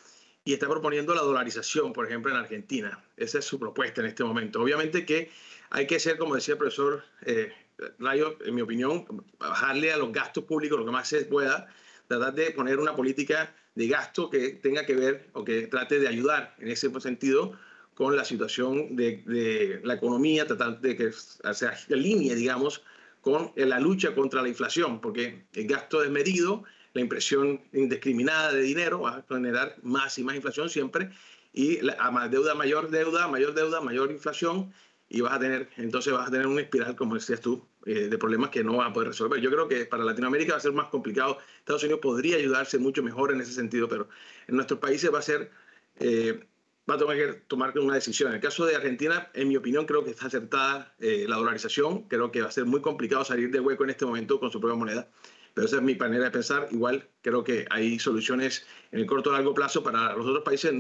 y 0.46 0.54
está 0.54 0.70
proponiendo 0.70 1.14
la 1.14 1.24
dolarización, 1.24 1.92
por 1.92 2.06
ejemplo, 2.06 2.32
en 2.32 2.38
Argentina. 2.38 3.04
Esa 3.18 3.40
es 3.40 3.46
su 3.46 3.60
propuesta 3.60 4.00
en 4.00 4.08
este 4.08 4.24
momento. 4.24 4.62
Obviamente 4.62 5.06
que 5.06 5.30
hay 5.70 5.88
que 5.88 6.00
ser, 6.00 6.18
como 6.18 6.36
decía 6.36 6.54
el 6.54 6.58
profesor 6.58 7.04
eh, 7.26 7.52
Rayo, 8.00 8.38
en 8.46 8.56
mi 8.56 8.62
opinión, 8.62 9.06
bajarle 9.38 9.92
a 9.92 9.98
los 9.98 10.14
gastos 10.14 10.46
públicos 10.46 10.80
lo 10.80 10.86
que 10.86 10.92
más 10.92 11.06
se 11.06 11.26
pueda, 11.26 11.68
tratar 12.08 12.34
de 12.34 12.52
poner 12.52 12.80
una 12.80 12.96
política 12.96 13.54
de 13.76 13.88
gasto 13.88 14.30
que 14.30 14.52
tenga 14.52 14.86
que 14.86 14.96
ver 14.96 15.28
o 15.34 15.44
que 15.44 15.68
trate 15.68 16.00
de 16.00 16.08
ayudar 16.08 16.56
en 16.60 16.70
ese 16.70 16.90
sentido 17.02 17.58
con 17.94 18.16
la 18.16 18.26
situación 18.26 18.96
de, 18.96 19.82
la 19.84 19.96
economía, 19.96 20.48
tratar 20.48 20.82
de 20.82 20.96
que 20.96 21.12
se 21.12 21.68
alinee, 21.94 22.36
digamos, 22.36 22.84
con 23.22 23.52
la 23.56 23.80
lucha 23.80 24.14
contra 24.14 24.42
la 24.42 24.50
inflación, 24.50 25.00
porque 25.00 25.46
el 25.54 25.68
gasto 25.68 26.02
desmedido, 26.02 26.64
la 26.94 27.02
impresión 27.02 27.62
indiscriminada 27.72 28.52
de 28.52 28.62
dinero 28.62 29.02
va 29.02 29.18
a 29.18 29.26
generar 29.28 29.78
más 29.82 30.18
y 30.18 30.24
más 30.24 30.36
inflación 30.36 30.70
siempre, 30.70 31.10
y 31.54 31.80
a 32.00 32.12
más 32.12 32.32
deuda, 32.32 32.56
mayor 32.56 32.90
deuda, 32.90 33.28
mayor 33.28 33.54
deuda, 33.54 33.80
mayor 33.80 34.12
inflación, 34.12 34.74
y 35.14 35.22
vas 35.22 35.34
a 35.34 35.40
tener, 35.40 35.70
entonces 35.78 36.12
vas 36.12 36.28
a 36.28 36.32
tener 36.32 36.48
una 36.48 36.62
espiral, 36.62 36.96
como 36.96 37.14
decías 37.14 37.40
tú, 37.40 37.64
eh, 37.86 38.08
de 38.08 38.18
problemas 38.18 38.50
que 38.50 38.64
no 38.64 38.78
vas 38.78 38.90
a 38.90 38.94
poder 38.94 39.10
resolver. 39.10 39.40
Yo 39.40 39.52
creo 39.52 39.68
que 39.68 39.86
para 39.86 40.04
Latinoamérica 40.04 40.54
va 40.54 40.58
a 40.58 40.62
ser 40.62 40.72
más 40.72 40.88
complicado. 40.88 41.38
Estados 41.60 41.84
Unidos 41.84 42.00
podría 42.02 42.38
ayudarse 42.38 42.80
mucho 42.80 43.04
mejor 43.04 43.32
en 43.32 43.40
ese 43.40 43.54
sentido, 43.54 43.88
pero 43.88 44.10
en 44.48 44.56
nuestros 44.56 44.80
países 44.80 45.14
va 45.14 45.20
a 45.20 45.22
ser, 45.22 45.52
eh, 46.00 46.44
va 46.90 46.96
a 46.96 46.98
tomar 46.98 47.16
que 47.16 47.28
tomar 47.48 47.78
una 47.80 47.96
decisión. 47.96 48.30
En 48.30 48.36
el 48.36 48.42
caso 48.42 48.66
de 48.66 48.76
Argentina, 48.76 49.30
en 49.34 49.48
mi 49.48 49.56
opinión, 49.56 49.86
creo 49.86 50.04
que 50.04 50.12
está 50.12 50.28
acertada 50.28 50.94
eh, 51.00 51.26
la 51.28 51.38
dolarización. 51.38 52.04
Creo 52.04 52.32
que 52.32 52.42
va 52.42 52.50
a 52.50 52.52
ser 52.52 52.66
muy 52.66 52.82
complicado 52.82 53.24
salir 53.24 53.52
de 53.52 53.60
hueco 53.60 53.84
en 53.84 53.92
este 53.92 54.06
momento 54.06 54.40
con 54.40 54.52
su 54.52 54.60
propia 54.60 54.78
moneda. 54.78 55.08
Pero 55.54 55.68
esa 55.68 55.78
es 55.78 55.82
mi 55.82 55.96
manera 55.96 56.26
de 56.26 56.32
pensar. 56.32 56.68
Igual 56.72 57.08
creo 57.22 57.44
que 57.44 57.66
hay 57.70 58.00
soluciones 58.00 58.66
en 58.92 59.00
el 59.00 59.06
corto 59.06 59.30
o 59.30 59.34
largo 59.34 59.54
plazo 59.54 59.84
para 59.84 60.14
los 60.16 60.26
otros 60.26 60.44
países 60.44 60.74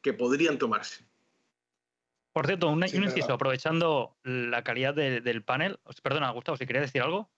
que 0.00 0.12
podrían 0.12 0.58
tomarse. 0.58 1.04
Por 2.32 2.46
cierto, 2.46 2.68
un, 2.68 2.82
inciso, 2.82 3.32
aprovechando 3.32 4.16
la 4.24 4.64
calidad 4.64 4.94
del 4.94 5.44
panel. 5.44 5.78
Perdona, 6.02 6.30
Gustavo, 6.30 6.56
si 6.56 6.66
quería 6.66 6.82
decir 6.82 7.00
algo. 7.00 7.30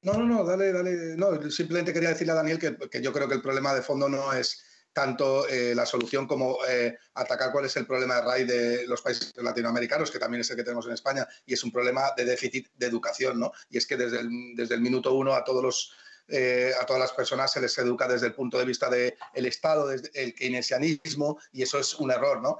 No, 0.00 0.14
no, 0.14 0.24
no, 0.24 0.44
dale, 0.44 0.72
dale. 0.72 1.16
No, 1.16 1.40
simplemente 1.50 1.92
quería 1.92 2.08
decirle 2.08 2.32
a 2.32 2.36
Daniel 2.36 2.58
que, 2.58 2.76
que 2.88 3.00
yo 3.00 3.12
creo 3.12 3.28
que 3.28 3.36
el 3.36 3.42
problema 3.42 3.72
de 3.72 3.82
fondo 3.82 4.08
no 4.08 4.32
es 4.32 4.71
tanto 4.92 5.48
eh, 5.48 5.74
la 5.74 5.86
solución 5.86 6.26
como 6.26 6.58
eh, 6.68 6.96
atacar 7.14 7.50
cuál 7.52 7.64
es 7.64 7.76
el 7.76 7.86
problema 7.86 8.16
de 8.16 8.22
raíz 8.22 8.46
de 8.46 8.86
los 8.86 9.00
países 9.02 9.32
latinoamericanos, 9.36 10.10
que 10.10 10.18
también 10.18 10.42
es 10.42 10.50
el 10.50 10.56
que 10.56 10.64
tenemos 10.64 10.86
en 10.86 10.92
España, 10.92 11.26
y 11.46 11.54
es 11.54 11.64
un 11.64 11.72
problema 11.72 12.12
de 12.16 12.24
déficit 12.24 12.68
de 12.76 12.86
educación, 12.86 13.40
¿no? 13.40 13.52
Y 13.70 13.78
es 13.78 13.86
que 13.86 13.96
desde 13.96 14.20
el, 14.20 14.28
desde 14.54 14.74
el 14.74 14.80
minuto 14.80 15.14
uno 15.14 15.34
a 15.34 15.44
todos 15.44 15.62
los 15.62 15.92
eh, 16.28 16.72
a 16.80 16.86
todas 16.86 17.00
las 17.00 17.12
personas 17.12 17.52
se 17.52 17.60
les 17.60 17.76
educa 17.78 18.06
desde 18.06 18.28
el 18.28 18.34
punto 18.34 18.56
de 18.56 18.64
vista 18.64 18.88
del 18.88 19.16
Estado, 19.34 19.88
desde 19.88 20.08
el 20.14 20.34
keynesianismo, 20.34 21.38
y 21.50 21.62
eso 21.62 21.78
es 21.80 21.94
un 21.94 22.10
error, 22.12 22.40
¿no? 22.40 22.58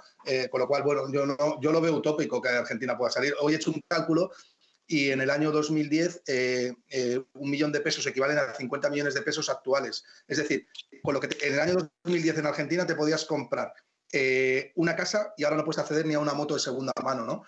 con 0.50 0.60
lo 0.60 0.66
cual, 0.66 0.82
bueno, 0.82 1.10
yo, 1.10 1.24
no, 1.24 1.60
yo 1.60 1.72
lo 1.72 1.80
veo 1.80 1.94
utópico 1.94 2.42
que 2.42 2.48
Argentina 2.48 2.98
pueda 2.98 3.12
salir. 3.12 3.34
Hoy 3.40 3.54
he 3.54 3.56
hecho 3.56 3.70
un 3.70 3.82
cálculo 3.88 4.32
y 4.92 5.10
en 5.10 5.22
el 5.22 5.30
año 5.30 5.50
2010 5.50 6.22
eh, 6.26 6.74
eh, 6.90 7.24
un 7.32 7.50
millón 7.50 7.72
de 7.72 7.80
pesos 7.80 8.06
equivalen 8.06 8.36
a 8.36 8.54
50 8.54 8.90
millones 8.90 9.14
de 9.14 9.22
pesos 9.22 9.48
actuales. 9.48 10.04
Es 10.28 10.36
decir, 10.36 10.66
con 11.02 11.14
lo 11.14 11.20
que 11.20 11.34
en 11.46 11.54
el 11.54 11.60
año 11.60 11.90
2010 12.04 12.38
en 12.38 12.46
Argentina 12.46 12.86
te 12.86 12.94
podías 12.94 13.24
comprar 13.24 13.72
eh, 14.12 14.70
una 14.74 14.94
casa 14.94 15.32
y 15.38 15.44
ahora 15.44 15.56
no 15.56 15.64
puedes 15.64 15.78
acceder 15.78 16.04
ni 16.04 16.12
a 16.12 16.18
una 16.18 16.34
moto 16.34 16.52
de 16.52 16.60
segunda 16.60 16.92
mano, 17.02 17.24
¿no? 17.24 17.42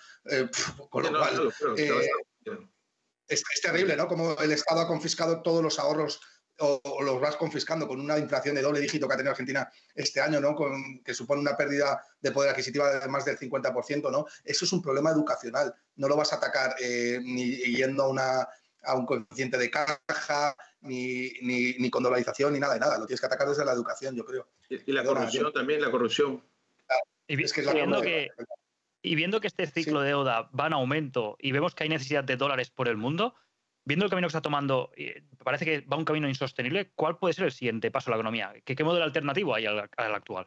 con 0.88 1.02
lo 1.02 1.10
cual, 1.10 1.52
es, 3.26 3.42
es, 3.52 3.60
terrible, 3.60 3.94
¿no? 3.94 4.08
Como 4.08 4.38
el 4.38 4.52
Estado 4.52 4.80
ha 4.80 4.88
confiscado 4.88 5.42
todos 5.42 5.62
los 5.62 5.78
ahorros 5.78 6.20
o, 6.58 7.02
los 7.02 7.20
vas 7.20 7.36
confiscando 7.36 7.88
con 7.88 8.00
una 8.00 8.18
inflación 8.18 8.54
de 8.54 8.62
doble 8.62 8.80
dígito 8.80 9.06
que 9.06 9.14
ha 9.14 9.16
tenido 9.16 9.32
Argentina 9.32 9.68
este 9.94 10.20
año, 10.20 10.40
¿no? 10.40 10.54
Con, 10.54 11.02
que 11.02 11.14
supone 11.14 11.40
una 11.40 11.56
pérdida 11.56 12.02
de 12.20 12.30
poder 12.30 12.50
adquisitiva 12.50 13.00
de 13.00 13.08
más 13.08 13.24
del 13.24 13.38
50%, 13.38 14.10
¿no? 14.10 14.26
Eso 14.44 14.64
es 14.64 14.72
un 14.72 14.82
problema 14.82 15.10
educacional. 15.10 15.74
No 15.96 16.08
lo 16.08 16.16
vas 16.16 16.32
a 16.32 16.36
atacar 16.36 16.76
eh, 16.80 17.18
ni 17.22 17.56
yendo 17.56 18.04
a, 18.04 18.08
una, 18.08 18.48
a 18.82 18.94
un 18.94 19.06
coeficiente 19.06 19.58
de 19.58 19.70
caja, 19.70 20.56
ni, 20.82 21.32
ni, 21.42 21.90
con 21.90 22.02
dolarización, 22.02 22.52
ni 22.52 22.60
nada 22.60 22.74
de 22.74 22.80
nada. 22.80 22.98
Lo 22.98 23.06
tienes 23.06 23.20
que 23.20 23.26
atacar 23.26 23.48
desde 23.48 23.64
la 23.64 23.72
educación, 23.72 24.14
yo 24.14 24.24
creo. 24.24 24.48
Y, 24.68 24.92
la 24.92 25.04
corrupción 25.04 25.52
también, 25.52 25.80
la 25.80 25.90
corrupción. 25.90 26.42
Y, 27.26 27.36
viendo 27.36 28.02
que, 28.02 28.30
y 29.02 29.14
viendo 29.14 29.40
que 29.40 29.46
este 29.46 29.66
ciclo 29.66 30.00
de 30.00 30.08
deuda 30.08 30.50
va 30.58 30.66
en 30.66 30.74
aumento 30.74 31.36
y 31.40 31.52
vemos 31.52 31.74
que 31.74 31.84
hay 31.84 31.88
necesidad 31.88 32.22
de 32.22 32.36
dólares 32.36 32.70
por 32.70 32.88
el 32.88 32.96
mundo, 32.96 33.34
viendo 33.84 34.04
el 34.04 34.10
camino 34.10 34.26
que 34.26 34.30
está 34.30 34.42
tomando, 34.42 34.90
parece 35.42 35.64
que 35.64 35.80
va 35.82 35.96
un 35.96 36.04
camino 36.04 36.28
insostenible, 36.28 36.90
¿cuál 36.94 37.18
puede 37.18 37.34
ser 37.34 37.46
el 37.46 37.52
siguiente 37.52 37.90
paso 37.90 38.06
de 38.06 38.12
la 38.12 38.16
economía? 38.16 38.52
¿Qué, 38.64 38.82
modelo 38.84 39.04
alternativo 39.04 39.54
hay 39.54 39.66
al, 39.66 39.88
actual? 40.14 40.46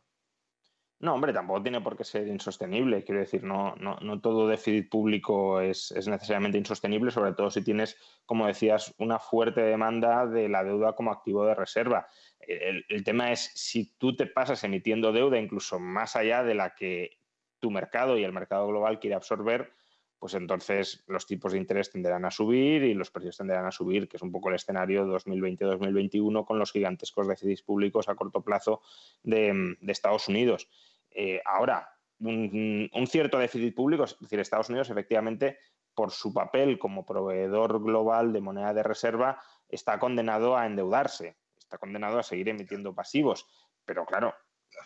No, 0.99 1.13
hombre, 1.13 1.31
tampoco 1.31 1.61
tiene 1.61 1.79
por 1.79 1.95
qué 1.95 2.03
ser 2.03 2.27
insostenible. 2.27 3.03
Quiero 3.03 3.21
decir, 3.21 3.43
no 3.43 3.75
todo 4.21 4.47
déficit 4.47 4.89
público 4.89 5.61
es, 5.61 5.91
es, 5.91 6.07
necesariamente 6.07 6.57
insostenible, 6.57 7.11
sobre 7.11 7.33
todo 7.33 7.51
si 7.51 7.63
tienes, 7.63 7.95
como 8.25 8.47
decías, 8.47 8.95
una 8.97 9.19
fuerte 9.19 9.61
demanda 9.61 10.25
de 10.25 10.49
la 10.49 10.63
deuda 10.63 10.93
como 10.93 11.11
activo 11.11 11.45
de 11.45 11.53
reserva. 11.53 12.07
El, 12.39 12.83
el 12.89 13.03
tema 13.03 13.31
es 13.31 13.51
si 13.53 13.95
tú 13.97 14.15
te 14.15 14.25
pasas 14.25 14.63
emitiendo 14.63 15.11
deuda 15.11 15.37
incluso 15.37 15.79
más 15.79 16.15
allá 16.15 16.43
de 16.43 16.55
la 16.55 16.73
que 16.73 17.19
tu 17.59 17.69
mercado 17.69 18.17
y 18.17 18.23
el 18.23 18.33
mercado 18.33 18.67
global 18.67 18.99
quiere 18.99 19.15
absorber, 19.15 19.73
pues 20.19 20.33
entonces 20.33 21.03
los 21.07 21.27
tipos 21.27 21.51
de 21.51 21.59
interés 21.59 21.91
tenderán 21.91 22.25
a 22.25 22.31
subir 22.31 22.83
y 22.83 22.93
los 22.93 23.11
precios 23.11 23.37
tenderán 23.37 23.65
a 23.65 23.71
subir, 23.71 24.07
que 24.07 24.17
es 24.17 24.23
un 24.23 24.31
poco 24.31 24.49
el 24.49 24.55
escenario 24.55 25.05
2020-2021 25.05 26.45
con 26.45 26.57
los 26.57 26.71
gigantescos 26.71 27.27
déficits 27.27 27.61
públicos 27.61 28.09
a 28.09 28.15
corto 28.15 28.41
plazo 28.41 28.81
de, 29.23 29.77
Estados 29.87 30.27
Unidos. 30.27 30.67
Eh, 31.11 31.41
ahora, 31.45 31.89
un, 32.19 32.89
cierto 33.07 33.37
déficit 33.37 33.75
público, 33.75 34.05
es 34.05 34.17
decir, 34.19 34.39
Estados 34.39 34.69
Unidos 34.69 34.89
efectivamente, 34.89 35.59
por 35.93 36.11
su 36.11 36.33
papel 36.33 36.79
como 36.79 37.05
proveedor 37.05 37.81
global 37.83 38.33
de 38.33 38.41
moneda 38.41 38.73
de 38.73 38.83
reserva, 38.83 39.39
está 39.69 39.99
condenado 39.99 40.57
a 40.57 40.65
endeudarse, 40.65 41.37
está 41.57 41.77
condenado 41.77 42.17
a 42.17 42.23
seguir 42.23 42.49
emitiendo 42.49 42.95
pasivos. 42.95 43.47
Pero 43.85 44.05
claro, 44.05 44.33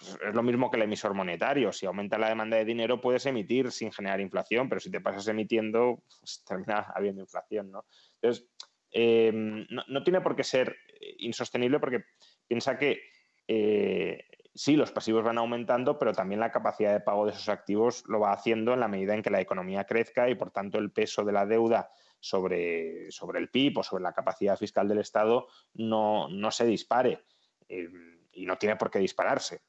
es 0.01 0.33
lo 0.33 0.43
mismo 0.43 0.69
que 0.69 0.77
el 0.77 0.83
emisor 0.83 1.13
monetario. 1.13 1.71
Si 1.71 1.85
aumenta 1.85 2.17
la 2.17 2.29
demanda 2.29 2.57
de 2.57 2.65
dinero, 2.65 3.01
puedes 3.01 3.25
emitir 3.25 3.71
sin 3.71 3.91
generar 3.91 4.19
inflación, 4.19 4.67
pero 4.69 4.81
si 4.81 4.89
te 4.89 5.01
pasas 5.01 5.27
emitiendo, 5.27 6.03
pues 6.19 6.43
termina 6.47 6.91
habiendo 6.95 7.21
inflación, 7.21 7.71
¿no? 7.71 7.85
Entonces, 8.21 8.47
em, 8.91 9.65
no, 9.69 10.03
tiene 10.03 10.21
por 10.21 10.35
qué 10.35 10.43
ser 10.43 10.75
insostenible 11.19 11.79
porque 11.79 12.05
piensa 12.47 12.77
que 12.77 13.01
eh, 13.47 14.25
sí, 14.53 14.75
los 14.75 14.91
pasivos 14.91 15.23
van 15.23 15.37
aumentando, 15.37 15.97
pero 15.97 16.13
también 16.13 16.39
la 16.39 16.51
capacidad 16.51 16.93
de 16.93 16.99
pago 16.99 17.25
de 17.25 17.31
esos 17.31 17.49
activos 17.49 18.03
lo 18.07 18.19
va 18.19 18.33
haciendo 18.33 18.73
en 18.73 18.79
la 18.79 18.87
medida 18.87 19.13
en 19.13 19.21
que 19.21 19.29
la 19.29 19.41
economía 19.41 19.85
crezca 19.85 20.29
y, 20.29 20.35
por 20.35 20.51
tanto, 20.51 20.77
el 20.77 20.91
peso 20.91 21.23
de 21.23 21.31
la 21.31 21.45
deuda 21.45 21.91
sobre, 22.19 23.11
sobre 23.11 23.39
el 23.39 23.49
PIB 23.49 23.79
o 23.79 23.83
sobre 23.83 24.03
la 24.03 24.13
capacidad 24.13 24.57
fiscal 24.57 24.87
del 24.87 24.99
Estado 24.99 25.47
no, 25.73 26.27
no 26.29 26.51
se 26.51 26.65
dispare. 26.65 27.23
Em, 27.67 28.11
y 28.33 28.45
no 28.45 28.57
tiene 28.57 28.75
por 28.75 28.89
qué 28.89 28.99
dispararse. 28.99 29.61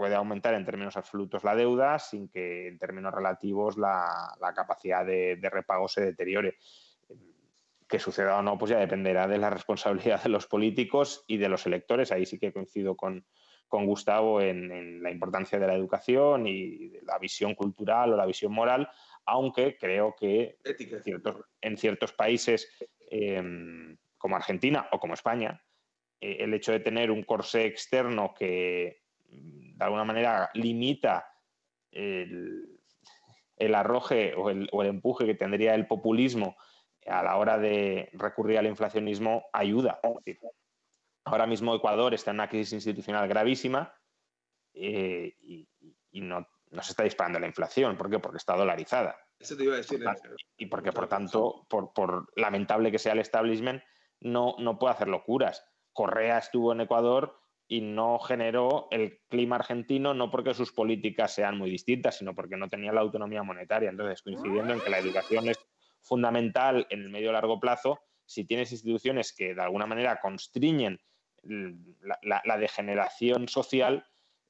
Puede 0.00 0.14
aumentar 0.14 0.54
en 0.54 0.64
términos 0.64 0.96
absolutos 0.96 1.44
la 1.44 1.54
deuda 1.54 1.98
sin 1.98 2.30
que 2.30 2.68
en 2.68 2.78
términos 2.78 3.12
relativos 3.12 3.76
la, 3.76 4.34
capacidad 4.56 5.04
de, 5.04 5.38
repago 5.52 5.88
se 5.88 6.00
deteriore. 6.00 6.56
Que 7.86 7.98
suceda 7.98 8.38
o 8.38 8.42
no, 8.42 8.56
pues 8.56 8.70
ya 8.70 8.78
dependerá 8.78 9.28
de 9.28 9.36
la 9.36 9.50
responsabilidad 9.50 10.22
de 10.22 10.30
los 10.30 10.46
políticos 10.46 11.22
y 11.26 11.36
de 11.36 11.50
los 11.50 11.66
electores. 11.66 12.12
Ahí 12.12 12.24
sí 12.24 12.38
que 12.38 12.50
coincido 12.50 12.96
con, 12.96 13.26
Gustavo 13.68 14.40
en, 14.40 15.02
la 15.02 15.10
importancia 15.10 15.58
de 15.58 15.66
la 15.66 15.74
educación 15.74 16.46
y 16.46 16.88
de 16.88 17.02
la 17.02 17.18
visión 17.18 17.54
cultural 17.54 18.14
o 18.14 18.16
la 18.16 18.24
visión 18.24 18.52
moral, 18.52 18.88
aunque 19.26 19.76
creo 19.76 20.16
que 20.18 20.56
en 21.60 21.76
ciertos, 21.76 22.12
países 22.14 22.72
em, 23.10 23.98
como 24.16 24.36
Argentina 24.36 24.88
o 24.92 24.98
como 24.98 25.12
España, 25.12 25.62
eh, 26.22 26.38
el 26.40 26.54
hecho 26.54 26.72
de 26.72 26.80
tener 26.80 27.10
un 27.10 27.22
corsé 27.22 27.66
externo 27.66 28.32
que 28.32 29.02
de 29.30 29.84
alguna 29.84 30.04
manera 30.04 30.50
limita 30.54 31.26
el, 31.90 32.78
arroje 33.74 34.34
o 34.36 34.50
el, 34.50 34.68
empuje 34.86 35.26
que 35.26 35.34
tendría 35.34 35.74
el 35.74 35.86
populismo 35.86 36.56
a 37.06 37.22
la 37.22 37.36
hora 37.36 37.58
de 37.58 38.10
recurrir 38.12 38.58
al 38.58 38.66
inflacionismo 38.66 39.46
ayuda. 39.52 40.00
ahora 41.24 41.46
mismo 41.46 41.74
Ecuador 41.74 42.14
está 42.14 42.30
en 42.30 42.36
una 42.36 42.48
crisis 42.48 42.74
institucional 42.74 43.28
gravísima 43.28 43.94
eh, 44.74 45.34
y, 45.40 45.68
no, 46.12 46.46
se 46.82 46.90
está 46.90 47.04
disparando 47.04 47.38
la 47.38 47.46
inflación. 47.46 47.96
¿Por 47.96 48.10
qué? 48.10 48.18
Porque 48.18 48.38
está 48.38 48.56
dolarizada. 48.56 49.16
Eso 49.38 49.56
te 49.56 49.64
iba 49.64 49.74
a 49.74 49.78
decir. 49.78 50.04
Y 50.58 50.66
porque, 50.66 50.92
por 50.92 51.08
tanto, 51.08 51.66
por, 51.68 52.28
lamentable 52.36 52.92
que 52.92 52.98
sea 52.98 53.14
el 53.14 53.20
establishment, 53.20 53.82
no, 54.20 54.56
no 54.58 54.78
puede 54.78 54.92
hacer 54.92 55.08
locuras. 55.08 55.64
Correa 55.92 56.38
estuvo 56.38 56.72
en 56.72 56.82
Ecuador 56.82 57.39
y 57.70 57.82
no 57.82 58.18
generó 58.18 58.88
el 58.90 59.20
clima 59.28 59.54
argentino, 59.54 60.12
no 60.12 60.28
porque 60.28 60.54
sus 60.54 60.72
políticas 60.72 61.32
sean 61.32 61.56
muy 61.56 61.70
distintas, 61.70 62.18
sino 62.18 62.34
porque 62.34 62.56
no 62.56 62.68
tenía 62.68 62.92
la 62.92 63.00
autonomía 63.00 63.44
monetaria. 63.44 63.90
Entonces, 63.90 64.22
coincidiendo 64.22 64.74
en 64.74 64.80
que 64.80 64.90
la 64.90 64.98
educación 64.98 65.48
es 65.48 65.56
fundamental 66.00 66.88
en 66.90 67.02
el 67.02 67.10
medio 67.10 67.30
largo 67.30 67.60
plazo, 67.60 68.00
si 68.26 68.44
tienes 68.44 68.72
instituciones 68.72 69.32
que 69.32 69.54
de 69.54 69.62
alguna 69.62 69.86
manera 69.86 70.18
constriñen 70.20 71.00
la, 71.44 72.58
degeneración 72.58 73.46
social 73.46 74.04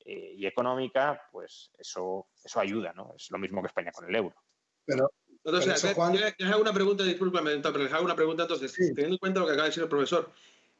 eh, 0.07 0.33
y 0.39 0.47
económica, 0.47 1.29
pues 1.31 1.71
eso, 1.79 2.29
eso 2.43 2.59
ayuda, 2.59 2.95
¿no? 2.95 3.13
Es 3.15 3.31
lo 3.31 3.37
mismo 3.37 3.61
que 3.61 3.67
España 3.67 3.93
con 3.93 4.09
el 4.09 4.17
euro. 4.17 4.35
Pero, 4.87 5.11
entonces, 5.45 5.85
les 5.85 6.51
hago 6.51 6.63
una 6.63 6.73
pregunta, 6.73 7.05
discúlpame, 7.05 7.59
pero 7.59 7.85
les 7.85 7.93
hago 7.93 8.07
una 8.07 8.17
pregunta 8.17 8.45
entonces, 8.45 8.73
teniendo 8.73 9.17
en 9.17 9.19
cuenta 9.19 9.41
lo 9.41 9.47
que 9.47 9.53
acaba 9.53 9.65
de 9.65 9.69
decir 9.69 9.83
el 9.83 9.91
profesor. 9.91 10.33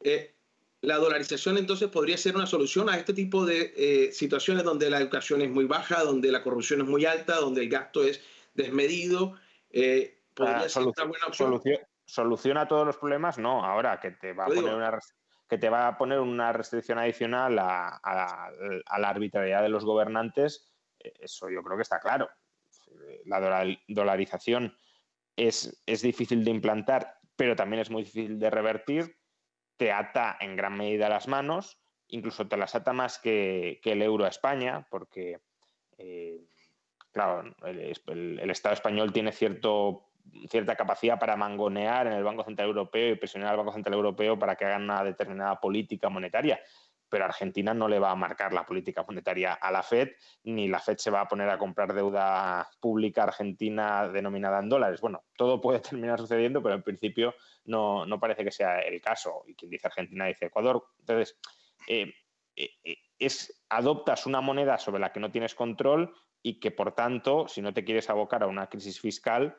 Eh, 0.03 0.40
la 0.83 0.97
dolarización 0.97 1.59
entonces 1.59 1.89
podría 1.89 2.17
ser 2.17 2.37
una 2.37 2.47
solución 2.47 2.89
a 2.89 2.97
este 2.97 3.13
tipo 3.13 3.45
de 3.45 3.75
eh, 3.77 4.13
situaciones 4.13 4.65
donde 4.65 4.89
la 4.89 4.99
educación 4.99 5.43
es 5.43 5.51
muy 5.51 5.67
baja, 5.67 6.03
donde 6.05 6.33
la 6.33 6.43
corrupción 6.43 6.81
es 6.81 6.87
muy 6.87 7.05
alta, 7.05 7.37
donde 7.37 7.63
el 7.63 7.69
gasto 7.69 8.03
es 8.03 8.23
desmedido. 8.55 9.37
Eh, 9.71 10.23
¿Podría 10.35 10.69
ser 10.69 10.85
una 10.85 11.05
buena 11.05 11.27
opción? 11.27 11.61
¿Soluciona 12.07 12.67
todos 12.67 12.87
los 12.87 12.97
problemas? 12.97 13.39
No, 13.39 13.65
ahora 13.65 14.01
que 14.01 14.13
te 14.13 14.33
va 14.33 14.45
a 14.45 14.49
poner 14.49 14.75
una 14.75 14.99
que 15.49 15.59
te 15.59 15.69
va 15.69 15.89
a 15.89 15.99
poner 15.99 16.21
una 16.21 16.53
restricción 16.53 16.99
adicional 16.99 17.59
a, 17.59 18.01
la 18.99 19.09
arbitrariedad 19.09 19.63
de 19.63 19.69
los 19.69 19.85
gobernantes, 19.85 20.73
eh, 21.01 21.13
eso 21.19 21.51
yo 21.51 21.63
creo 21.63 21.77
que 21.77 21.83
está 21.83 21.99
claro. 21.99 22.31
La 23.25 23.41
dolarización 23.89 24.77
es, 25.37 25.83
es 25.87 26.03
difícil 26.03 26.45
de 26.45 26.53
implantar, 26.53 27.19
pero 27.35 27.57
también 27.57 27.83
es 27.83 27.91
muy 27.91 28.05
difícil 28.05 28.39
de 28.39 28.49
revertir 28.49 29.20
te 29.81 29.93
ata 29.93 30.37
en 30.41 30.57
gran 30.57 30.77
medida 30.77 31.09
las 31.09 31.27
manos, 31.27 31.79
incluso 32.09 32.47
te 32.47 32.59
las 32.59 32.75
ata 32.75 32.93
más 32.93 33.19
que, 33.19 33.81
el 33.83 34.03
euro 34.03 34.27
a 34.27 34.29
España, 34.29 34.87
porque, 34.91 35.41
eh, 35.97 36.43
claro, 37.13 37.51
el, 37.65 38.51
Estado 38.51 38.75
español 38.75 39.11
tiene 39.11 39.33
cierto, 39.33 40.11
cierta 40.51 40.77
capacidad 40.77 41.19
para 41.19 41.35
mangonear 41.35 42.07
en 42.09 42.13
el 42.13 42.23
Banco 42.23 42.45
Central 42.45 42.69
Europeo 42.69 43.13
y 43.13 43.17
presionar 43.17 43.53
al 43.53 43.57
Banco 43.57 43.73
Central 43.73 43.95
Europeo 43.95 44.39
para 44.39 44.55
que 44.55 44.67
hagan 44.67 44.83
una 44.83 45.03
determinada 45.03 45.59
política 45.59 46.11
monetaria, 46.11 46.61
pero 47.11 47.25
Argentina 47.25 47.75
no 47.75 47.89
le 47.89 47.99
va 47.99 48.13
a 48.13 48.17
marcar 48.17 48.53
la 48.53 48.65
política 48.65 49.05
monetaria 49.07 49.53
a 49.55 49.71
la 49.73 49.83
Fed, 49.83 50.11
ni 50.45 50.69
la 50.69 50.79
Fed 50.79 50.97
se 50.99 51.11
va 51.11 51.23
a 51.23 51.29
poner 51.29 51.51
a 51.51 51.59
comprar 51.59 51.93
deuda 51.93 52.71
pública 52.79 53.25
argentina 53.25 54.09
denominada 54.09 54.61
en 54.61 54.69
dólares. 54.69 55.01
Bueno, 55.01 55.25
todo 55.37 55.61
puede 55.61 55.81
terminar 55.91 56.19
sucediendo, 56.21 56.63
pero 56.63 56.77
en 56.77 56.83
principio 56.83 57.35
no, 57.65 58.07
parece 58.21 58.45
que 58.45 58.53
sea 58.53 58.79
el 58.79 59.01
caso. 59.01 59.43
Y 59.47 59.55
quien 59.55 59.71
dice 59.71 59.89
Argentina 59.89 60.27
dice 60.27 60.47
Ecuador. 60.47 60.85
Entonces, 61.01 61.37
eh, 61.89 62.15
eh, 62.55 62.71
eh, 62.85 62.97
es, 63.19 63.65
adoptas 63.69 64.27
una 64.27 64.41
moneda 64.41 64.79
sobre 64.79 65.01
la 65.01 65.13
que 65.13 65.21
no 65.21 65.33
tienes 65.33 65.55
control 65.55 66.15
y 66.43 66.61
que, 66.61 66.71
por 66.71 66.95
tanto, 66.95 67.49
si 67.49 67.61
no 67.61 67.75
te 67.75 67.85
quieres 67.85 68.09
abocar 68.09 68.45
a 68.45 68.47
una 68.47 68.69
crisis 68.69 69.01
fiscal, 69.01 69.59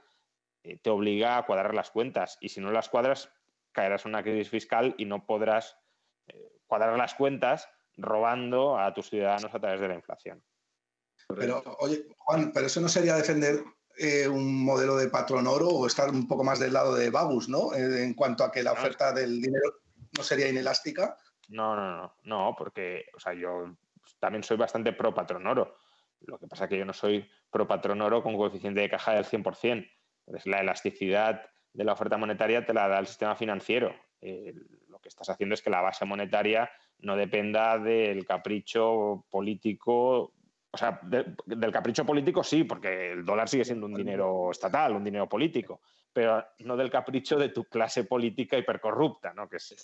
te 0.63 0.89
obliga 0.89 1.37
a 1.37 1.45
cuadrar 1.45 1.75
las 1.75 1.91
cuentas. 1.91 2.37
Y 2.39 2.49
si 2.49 2.61
no 2.61 2.71
las 2.71 2.87
cuadras, 2.87 3.31
caerás 3.71 4.05
en 4.05 4.11
una 4.11 4.23
crisis 4.23 4.49
fiscal 4.49 4.95
y 4.97 5.05
no 5.05 5.25
podrás 5.25 5.77
cuadrar 6.71 6.97
las 6.97 7.15
cuentas 7.15 7.67
robando 7.97 8.79
a 8.79 8.93
tus 8.93 9.09
ciudadanos 9.09 9.53
a 9.53 9.59
través 9.59 9.81
de 9.81 9.89
la 9.89 9.95
inflación. 9.95 10.41
Pero, 11.35 11.61
oye, 11.79 12.05
Juan, 12.17 12.53
pero 12.53 12.67
eso 12.67 12.79
no 12.79 12.87
sería 12.87 13.17
defender 13.17 13.61
eh, 13.97 14.25
un 14.25 14.63
modelo 14.63 14.95
de 14.95 15.09
patrón 15.09 15.47
oro 15.47 15.67
o 15.67 15.85
estar 15.85 16.09
un 16.09 16.29
poco 16.29 16.45
más 16.45 16.59
del 16.59 16.71
lado 16.71 16.95
de 16.95 17.09
Babus, 17.09 17.49
¿no? 17.49 17.73
Eh, 17.73 18.05
en 18.05 18.13
cuanto 18.13 18.45
a 18.45 18.53
que 18.53 18.63
la 18.63 18.71
oferta 18.71 19.11
del 19.11 19.41
dinero 19.41 19.81
no 20.17 20.23
sería 20.23 20.47
inelástica. 20.47 21.17
No, 21.49 21.75
no, 21.75 21.97
no, 21.97 22.15
no, 22.23 22.55
porque, 22.57 23.03
o 23.17 23.19
sea, 23.19 23.33
yo 23.33 23.75
también 24.21 24.41
soy 24.41 24.55
bastante 24.55 24.93
pro 24.93 25.13
patrón 25.13 25.47
oro. 25.47 25.75
Lo 26.21 26.39
que 26.39 26.47
pasa 26.47 26.63
es 26.63 26.69
que 26.69 26.77
yo 26.77 26.85
no 26.85 26.93
soy 26.93 27.29
pro 27.49 27.67
patrón 27.67 28.01
oro 28.01 28.23
con 28.23 28.37
coeficiente 28.37 28.79
de 28.79 28.89
caja 28.89 29.11
del 29.11 29.25
100%. 29.25 29.91
Entonces, 30.25 30.47
la 30.49 30.61
elasticidad 30.61 31.49
de 31.73 31.83
la 31.83 31.91
oferta 31.91 32.15
monetaria 32.15 32.65
te 32.65 32.73
la 32.73 32.87
da 32.87 32.99
el 32.99 33.07
sistema 33.07 33.35
financiero 33.35 33.93
lo 34.21 34.80
que 35.01 35.09
estás 35.09 35.29
haciendo 35.29 35.55
es 35.55 35.61
que 35.61 35.69
la 35.69 35.81
base 35.81 36.05
monetaria 36.05 36.69
no 36.99 37.15
dependa 37.15 37.77
del 37.77 38.25
capricho 38.25 39.25
político. 39.29 40.33
O 40.73 40.77
sea, 40.77 41.01
del 41.03 41.71
capricho 41.71 42.05
político 42.05 42.43
sí, 42.43 42.63
porque 42.63 43.11
el 43.11 43.25
dólar 43.25 43.49
sigue 43.49 43.65
siendo 43.65 43.87
un 43.87 43.93
dinero 43.93 44.51
estatal, 44.51 44.95
un 44.95 45.03
dinero 45.03 45.27
político, 45.27 45.81
pero 46.13 46.45
no 46.59 46.77
del 46.77 46.89
capricho 46.89 47.37
de 47.37 47.49
tu 47.49 47.65
clase 47.65 48.05
política 48.05 48.57
hipercorrupta, 48.57 49.33
¿no? 49.33 49.49
que 49.49 49.57
es, 49.57 49.75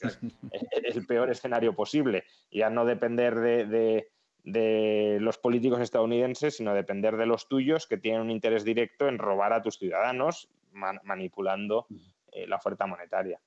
el 0.51 1.05
peor 1.05 1.29
escenario 1.29 1.75
posible. 1.75 2.23
Ya 2.49 2.69
no 2.69 2.85
depender 2.85 3.35
de, 3.35 5.19
los 5.19 5.37
políticos 5.37 5.81
estadounidenses, 5.81 6.55
sino 6.55 6.73
depender 6.73 7.17
de 7.17 7.25
los 7.25 7.49
tuyos 7.49 7.85
que 7.85 7.97
tienen 7.97 8.21
un 8.21 8.31
interés 8.31 8.63
directo 8.63 9.09
en 9.09 9.17
robar 9.17 9.51
a 9.51 9.61
tus 9.61 9.77
ciudadanos 9.77 10.47
manipulando 10.71 11.87
eh, 12.31 12.47
la 12.47 12.55
oferta 12.55 12.85
monetaria. 12.85 13.41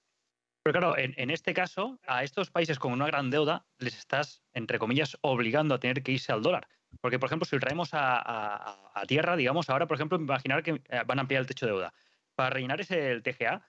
Pero 0.63 0.79
claro, 0.79 0.99
en, 0.99 1.31
este 1.31 1.55
caso, 1.55 1.99
a 2.07 2.23
estos 2.23 2.51
países 2.51 2.79
con 2.79 2.93
una 2.93 3.07
gran 3.07 3.31
deuda 3.31 3.67
les 3.79 3.97
estás, 3.97 4.43
entre 4.53 4.79
comillas, 4.79 5.17
obligando 5.23 5.75
a 5.75 5.81
tener 5.81 6.03
que 6.03 6.13
irse 6.13 6.33
al 6.33 6.43
dólar. 6.43 6.69
Porque, 7.01 7.19
por 7.19 7.29
ejemplo, 7.29 7.47
si 7.47 7.57
lo 7.57 7.61
traemos 7.61 7.91
a, 7.93 9.05
tierra, 9.09 9.37
digamos, 9.37 9.71
ahora, 9.71 9.87
por 9.87 9.97
ejemplo, 9.97 10.19
imaginar 10.19 10.63
que 10.63 10.83
eh, 10.89 11.03
van 11.07 11.19
a 11.19 11.23
ampliar 11.23 11.41
el 11.41 11.47
techo 11.47 11.65
de 11.65 11.73
deuda. 11.73 11.95
Para 12.35 12.51
rellenar 12.51 12.81
ese 12.81 13.11
el 13.11 13.23
TGA, 13.23 13.67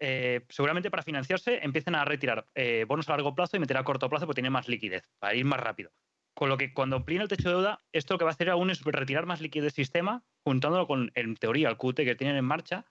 eh, 0.00 0.44
seguramente 0.50 0.90
para 0.90 1.02
financiarse 1.02 1.60
empiecen 1.62 1.94
a 1.94 2.04
retirar 2.04 2.46
eh, 2.54 2.84
bonos 2.86 3.08
a 3.08 3.12
largo 3.12 3.34
plazo 3.34 3.56
y 3.56 3.60
meter 3.60 3.76
a 3.76 3.84
corto 3.84 4.10
plazo 4.10 4.26
porque 4.26 4.40
tienen 4.40 4.52
más 4.52 4.68
liquidez, 4.68 5.08
para 5.18 5.34
ir 5.34 5.44
más 5.44 5.60
rápido. 5.60 5.92
Con 6.34 6.48
lo 6.48 6.58
que 6.58 6.74
cuando 6.74 6.96
amplíen 6.96 7.22
el 7.22 7.28
techo 7.28 7.48
de 7.48 7.54
deuda, 7.54 7.80
esto 7.92 8.14
lo 8.14 8.18
que 8.18 8.24
va 8.24 8.32
a 8.32 8.34
hacer 8.34 8.50
aún 8.50 8.70
es 8.70 8.82
retirar 8.82 9.24
más 9.24 9.40
liquidez 9.40 9.64
del 9.64 9.84
sistema, 9.84 10.24
juntándolo 10.42 10.86
con, 10.86 11.10
en 11.14 11.36
teoría, 11.36 11.68
el 11.68 11.78
QT 11.78 11.96
que 11.96 12.16
tienen 12.16 12.36
en 12.36 12.44
marcha. 12.44 12.84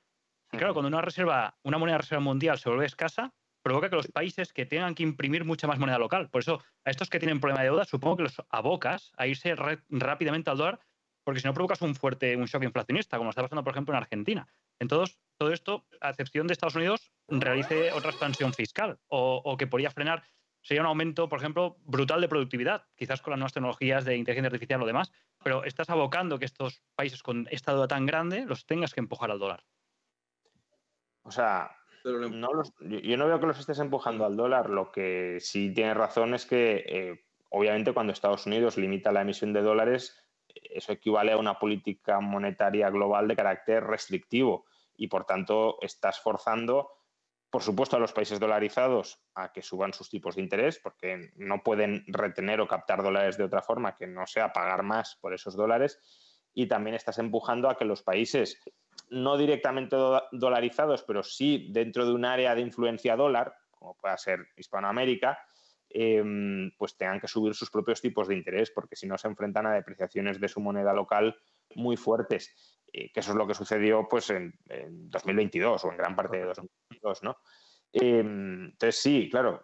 Y 0.51 0.57
claro, 0.57 0.73
cuando 0.73 0.87
una 0.87 1.01
reserva, 1.01 1.57
una 1.63 1.77
moneda 1.77 1.97
de 1.97 2.01
reserva 2.03 2.23
mundial 2.23 2.57
se 2.57 2.69
vuelve 2.69 2.85
escasa, 2.85 3.33
provoca 3.63 3.89
que 3.89 3.95
los 3.95 4.07
países 4.09 4.53
que 4.53 4.65
tengan 4.65 4.93
que 4.93 5.03
imprimir 5.03 5.45
mucha 5.45 5.65
más 5.67 5.79
moneda 5.79 5.97
local. 5.97 6.29
Por 6.29 6.41
eso, 6.41 6.61
a 6.85 6.91
estos 6.91 7.09
que 7.09 7.19
tienen 7.19 7.39
problema 7.39 7.61
de 7.61 7.69
deuda, 7.69 7.85
supongo 7.85 8.17
que 8.17 8.23
los 8.23 8.41
abocas 8.49 9.11
a 9.17 9.25
irse 9.25 9.55
rápidamente 9.89 10.51
al 10.51 10.57
dólar, 10.57 10.79
porque 11.23 11.39
si 11.39 11.47
no 11.47 11.53
provocas 11.53 11.81
un 11.81 11.95
fuerte 11.95 12.35
un 12.35 12.45
shock 12.45 12.63
inflacionista, 12.63 13.17
como 13.17 13.29
está 13.29 13.41
pasando, 13.41 13.63
por 13.63 13.71
ejemplo, 13.71 13.93
en 13.93 13.97
Argentina. 13.97 14.47
Entonces, 14.79 15.17
todo 15.37 15.53
esto, 15.53 15.85
a 16.01 16.09
excepción 16.09 16.45
de 16.45 16.53
Estados 16.53 16.75
Unidos, 16.75 17.11
realice 17.29 17.91
otra 17.93 18.11
expansión 18.11 18.53
fiscal 18.53 18.99
o, 19.07 19.55
que 19.57 19.65
podría 19.65 19.89
frenar, 19.91 20.23
sería 20.61 20.81
un 20.81 20.87
aumento, 20.87 21.29
por 21.29 21.39
ejemplo, 21.39 21.77
brutal 21.85 22.19
de 22.19 22.27
productividad, 22.27 22.85
quizás 22.95 23.21
con 23.21 23.31
las 23.31 23.39
nuevas 23.39 23.53
tecnologías 23.53 24.03
de 24.03 24.17
inteligencia 24.17 24.47
artificial 24.47 24.81
o 24.81 24.85
demás, 24.85 25.11
pero 25.41 25.63
estás 25.63 25.89
abocando 25.89 26.37
que 26.37 26.45
estos 26.45 26.83
países 26.95 27.23
con 27.23 27.47
esta 27.49 27.71
deuda 27.71 27.87
tan 27.87 28.05
grande 28.05 28.45
los 28.45 28.65
tengas 28.65 28.93
que 28.93 28.99
empujar 28.99 29.31
al 29.31 29.39
dólar. 29.39 29.63
O 31.23 31.31
sea, 31.31 31.71
no 32.03 32.49
yo 32.79 33.17
no 33.17 33.27
veo 33.27 33.39
que 33.39 33.45
los 33.47 33.59
estés 33.59 33.79
empujando 33.79 34.25
al 34.25 34.35
dólar. 34.35 34.69
Lo 34.69 34.91
que 34.91 35.37
sí 35.39 35.73
tiene 35.73 35.93
razón 35.93 36.33
es 36.33 36.45
que, 36.45 36.83
eh, 36.87 37.25
obviamente, 37.49 37.93
cuando 37.93 38.13
Estados 38.13 38.45
Unidos 38.45 38.77
limita 38.77 39.11
la 39.11 39.21
emisión 39.21 39.53
de 39.53 39.61
dólares, 39.61 40.23
eso 40.47 40.91
equivale 40.91 41.31
a 41.31 41.37
una 41.37 41.59
política 41.59 42.19
monetaria 42.19 42.89
global 42.89 43.27
de 43.27 43.35
carácter 43.35 43.83
restrictivo 43.83 44.65
y, 44.95 45.07
por 45.07 45.25
tanto, 45.25 45.77
estás 45.81 46.19
forzando, 46.19 46.89
por 47.49 47.63
supuesto, 47.63 47.95
a 47.95 47.99
los 47.99 48.13
países 48.13 48.39
dolarizados 48.39 49.23
a 49.35 49.51
que 49.51 49.61
suban 49.61 49.93
sus 49.93 50.09
tipos 50.09 50.35
de 50.35 50.41
interés, 50.41 50.79
porque 50.79 51.31
no 51.35 51.63
pueden 51.63 52.03
retener 52.07 52.61
o 52.61 52.67
captar 52.67 53.01
dólares 53.01 53.37
de 53.37 53.43
otra 53.43 53.61
forma 53.61 53.95
que 53.95 54.07
no 54.07 54.27
sea 54.27 54.53
pagar 54.53 54.83
más 54.83 55.17
por 55.21 55.33
esos 55.33 55.55
dólares. 55.55 55.99
Y 56.53 56.67
también 56.67 56.95
estás 56.95 57.17
empujando 57.17 57.69
a 57.69 57.77
que 57.77 57.85
los 57.85 58.03
países 58.03 58.61
no 59.09 59.37
directamente 59.37 59.95
dolarizados, 60.31 61.03
pero 61.03 61.23
sí 61.23 61.67
dentro 61.71 62.05
de 62.05 62.13
un 62.13 62.25
área 62.25 62.55
de 62.55 62.61
influencia 62.61 63.15
dólar, 63.15 63.53
como 63.71 63.95
pueda 63.95 64.17
ser 64.17 64.47
Hispanoamérica, 64.57 65.39
em, 65.89 66.71
pues 66.77 66.97
tengan 66.97 67.19
que 67.19 67.27
subir 67.27 67.53
sus 67.53 67.69
propios 67.69 68.01
tipos 68.01 68.27
de 68.27 68.35
interés, 68.35 68.71
porque 68.71 68.95
si 68.95 69.05
no 69.07 69.17
se 69.17 69.27
enfrentan 69.27 69.67
a 69.67 69.73
depreciaciones 69.73 70.39
de 70.39 70.47
su 70.47 70.59
moneda 70.59 70.93
local 70.93 71.35
muy 71.75 71.97
fuertes, 71.97 72.81
eh, 72.91 73.11
que 73.11 73.19
eso 73.19 73.31
es 73.31 73.37
lo 73.37 73.45
que 73.45 73.53
sucedió 73.53 74.07
pues, 74.09 74.29
en, 74.29 74.53
2022 75.09 75.85
o 75.85 75.91
en 75.91 75.97
gran 75.97 76.15
parte 76.15 76.37
de 76.37 76.45
2022. 76.45 77.23
¿no? 77.23 77.37
Em, 77.91 78.65
entonces, 78.65 78.99
sí, 78.99 79.29
claro, 79.29 79.63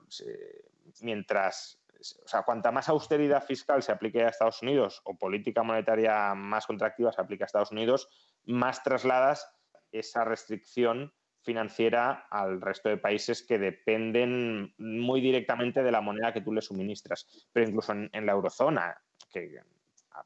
mientras, 1.01 1.78
o 1.99 2.27
sea, 2.27 2.43
cuanta 2.43 2.71
más 2.71 2.88
austeridad 2.89 3.43
fiscal 3.43 3.83
se 3.83 3.91
aplique 3.91 4.23
a 4.23 4.29
Estados 4.29 4.62
Unidos 4.62 5.01
o 5.03 5.17
política 5.17 5.63
monetaria 5.63 6.33
más 6.33 6.65
contractiva 6.65 7.12
se 7.12 7.21
aplique 7.21 7.43
a 7.43 7.45
Estados 7.45 7.71
Unidos, 7.71 8.09
más 8.45 8.83
trasladas 8.83 9.51
esa 9.91 10.23
restricción 10.23 11.13
financiera 11.41 12.27
al 12.29 12.62
resto 12.62 12.89
de 12.89 12.97
países 12.97 13.43
que 13.43 13.57
dependen 13.57 14.73
muy 14.77 15.21
directamente 15.21 15.83
de 15.83 15.91
la 15.91 16.01
moneda 16.01 16.33
que 16.33 16.41
tú 16.41 16.53
les 16.53 16.65
suministras. 16.65 17.47
Pero 17.51 17.67
incluso 17.67 17.93
en, 17.93 18.25
la 18.25 18.33
eurozona, 18.33 19.01
que 19.31 19.59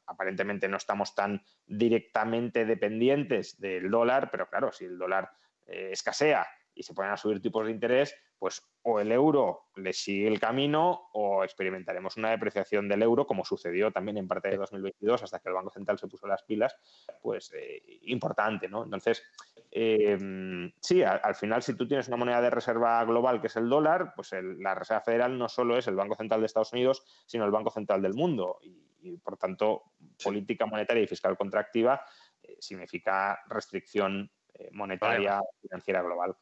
aparentemente 0.06 0.68
no 0.68 0.76
estamos 0.76 1.14
tan 1.14 1.42
directamente 1.66 2.64
dependientes 2.64 3.58
del 3.60 3.90
dólar, 3.90 4.30
pero 4.30 4.48
claro, 4.48 4.72
si 4.72 4.84
el 4.84 4.98
dólar 4.98 5.30
eh, 5.66 5.90
escasea 5.92 6.46
y 6.74 6.82
se 6.82 6.94
ponen 6.94 7.12
a 7.12 7.16
subir 7.16 7.40
tipos 7.40 7.64
de 7.64 7.72
interés, 7.72 8.14
pues 8.44 8.62
o 8.82 9.00
el 9.00 9.10
euro 9.10 9.70
le 9.76 9.94
sigue 9.94 10.28
el 10.28 10.38
camino 10.38 11.08
o 11.14 11.42
experimentaremos 11.44 12.18
una 12.18 12.28
depreciación 12.28 12.86
del 12.90 13.02
euro, 13.02 13.26
como 13.26 13.42
sucedió 13.42 13.90
también 13.90 14.18
en 14.18 14.28
parte 14.28 14.50
de 14.50 14.58
2022, 14.58 15.22
hasta 15.22 15.38
que 15.38 15.48
el 15.48 15.54
Banco 15.54 15.70
Central 15.70 15.98
se 15.98 16.08
puso 16.08 16.26
las 16.26 16.42
pilas, 16.42 16.76
pues 17.22 17.50
eh, 17.54 17.80
importante, 18.02 18.68
¿no? 18.68 18.84
Entonces, 18.84 19.22
eh, 19.70 20.70
sí, 20.78 21.02
al, 21.02 21.34
final, 21.34 21.62
si 21.62 21.74
tú 21.74 21.88
tienes 21.88 22.06
una 22.08 22.18
moneda 22.18 22.42
de 22.42 22.50
reserva 22.50 23.02
global 23.06 23.40
que 23.40 23.46
es 23.46 23.56
el 23.56 23.66
dólar, 23.66 24.12
pues 24.14 24.32
la 24.34 24.74
Reserva 24.74 25.00
Federal 25.00 25.38
no 25.38 25.48
solo 25.48 25.78
es 25.78 25.88
el 25.88 25.96
Banco 25.96 26.14
Central 26.14 26.40
de 26.40 26.46
Estados 26.46 26.74
Unidos, 26.74 27.02
sino 27.24 27.46
el 27.46 27.50
Banco 27.50 27.70
Central 27.70 28.02
del 28.02 28.12
mundo. 28.12 28.58
Y, 28.60 29.16
por 29.16 29.38
tanto, 29.38 29.84
política 30.22 30.66
monetaria 30.66 31.02
y 31.02 31.06
fiscal 31.06 31.34
contractiva 31.38 32.04
eh, 32.42 32.58
significa 32.60 33.40
restricción 33.48 34.30
monetaria 34.72 35.40
financiera 35.62 36.02
global. 36.02 36.36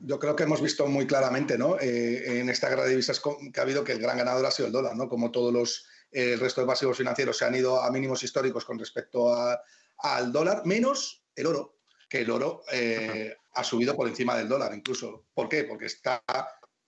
Yo 0.00 0.18
creo 0.18 0.34
que 0.34 0.42
hemos 0.42 0.60
visto 0.60 0.86
muy 0.88 1.06
claramente 1.06 1.56
¿no? 1.56 1.78
Eh, 1.78 2.40
en 2.40 2.48
esta 2.48 2.68
guerra 2.68 2.84
de 2.84 2.90
divisas 2.90 3.20
que 3.20 3.60
ha 3.60 3.62
habido 3.62 3.84
que 3.84 3.92
el 3.92 4.00
gran 4.00 4.18
ganador 4.18 4.44
ha 4.44 4.50
sido 4.50 4.66
el 4.66 4.72
dólar, 4.72 4.96
¿no? 4.96 5.08
como 5.08 5.30
todos 5.30 5.52
los, 5.52 5.86
eh, 6.10 6.32
el 6.32 6.40
resto 6.40 6.60
de 6.60 6.66
pasivos 6.66 6.96
financieros 6.96 7.38
se 7.38 7.44
han 7.44 7.54
ido 7.54 7.80
a 7.80 7.90
mínimos 7.92 8.24
históricos 8.24 8.64
con 8.64 8.76
respecto 8.76 9.32
al 9.98 10.32
dólar, 10.32 10.62
menos 10.66 11.22
el 11.36 11.46
oro, 11.46 11.78
que 12.08 12.22
el 12.22 12.30
oro 12.32 12.64
eh, 12.72 13.36
ha 13.54 13.62
subido 13.62 13.94
por 13.94 14.08
encima 14.08 14.36
del 14.36 14.48
dólar 14.48 14.74
incluso. 14.74 15.26
¿Por 15.32 15.48
qué? 15.48 15.62
Porque 15.64 15.86
está 15.86 16.22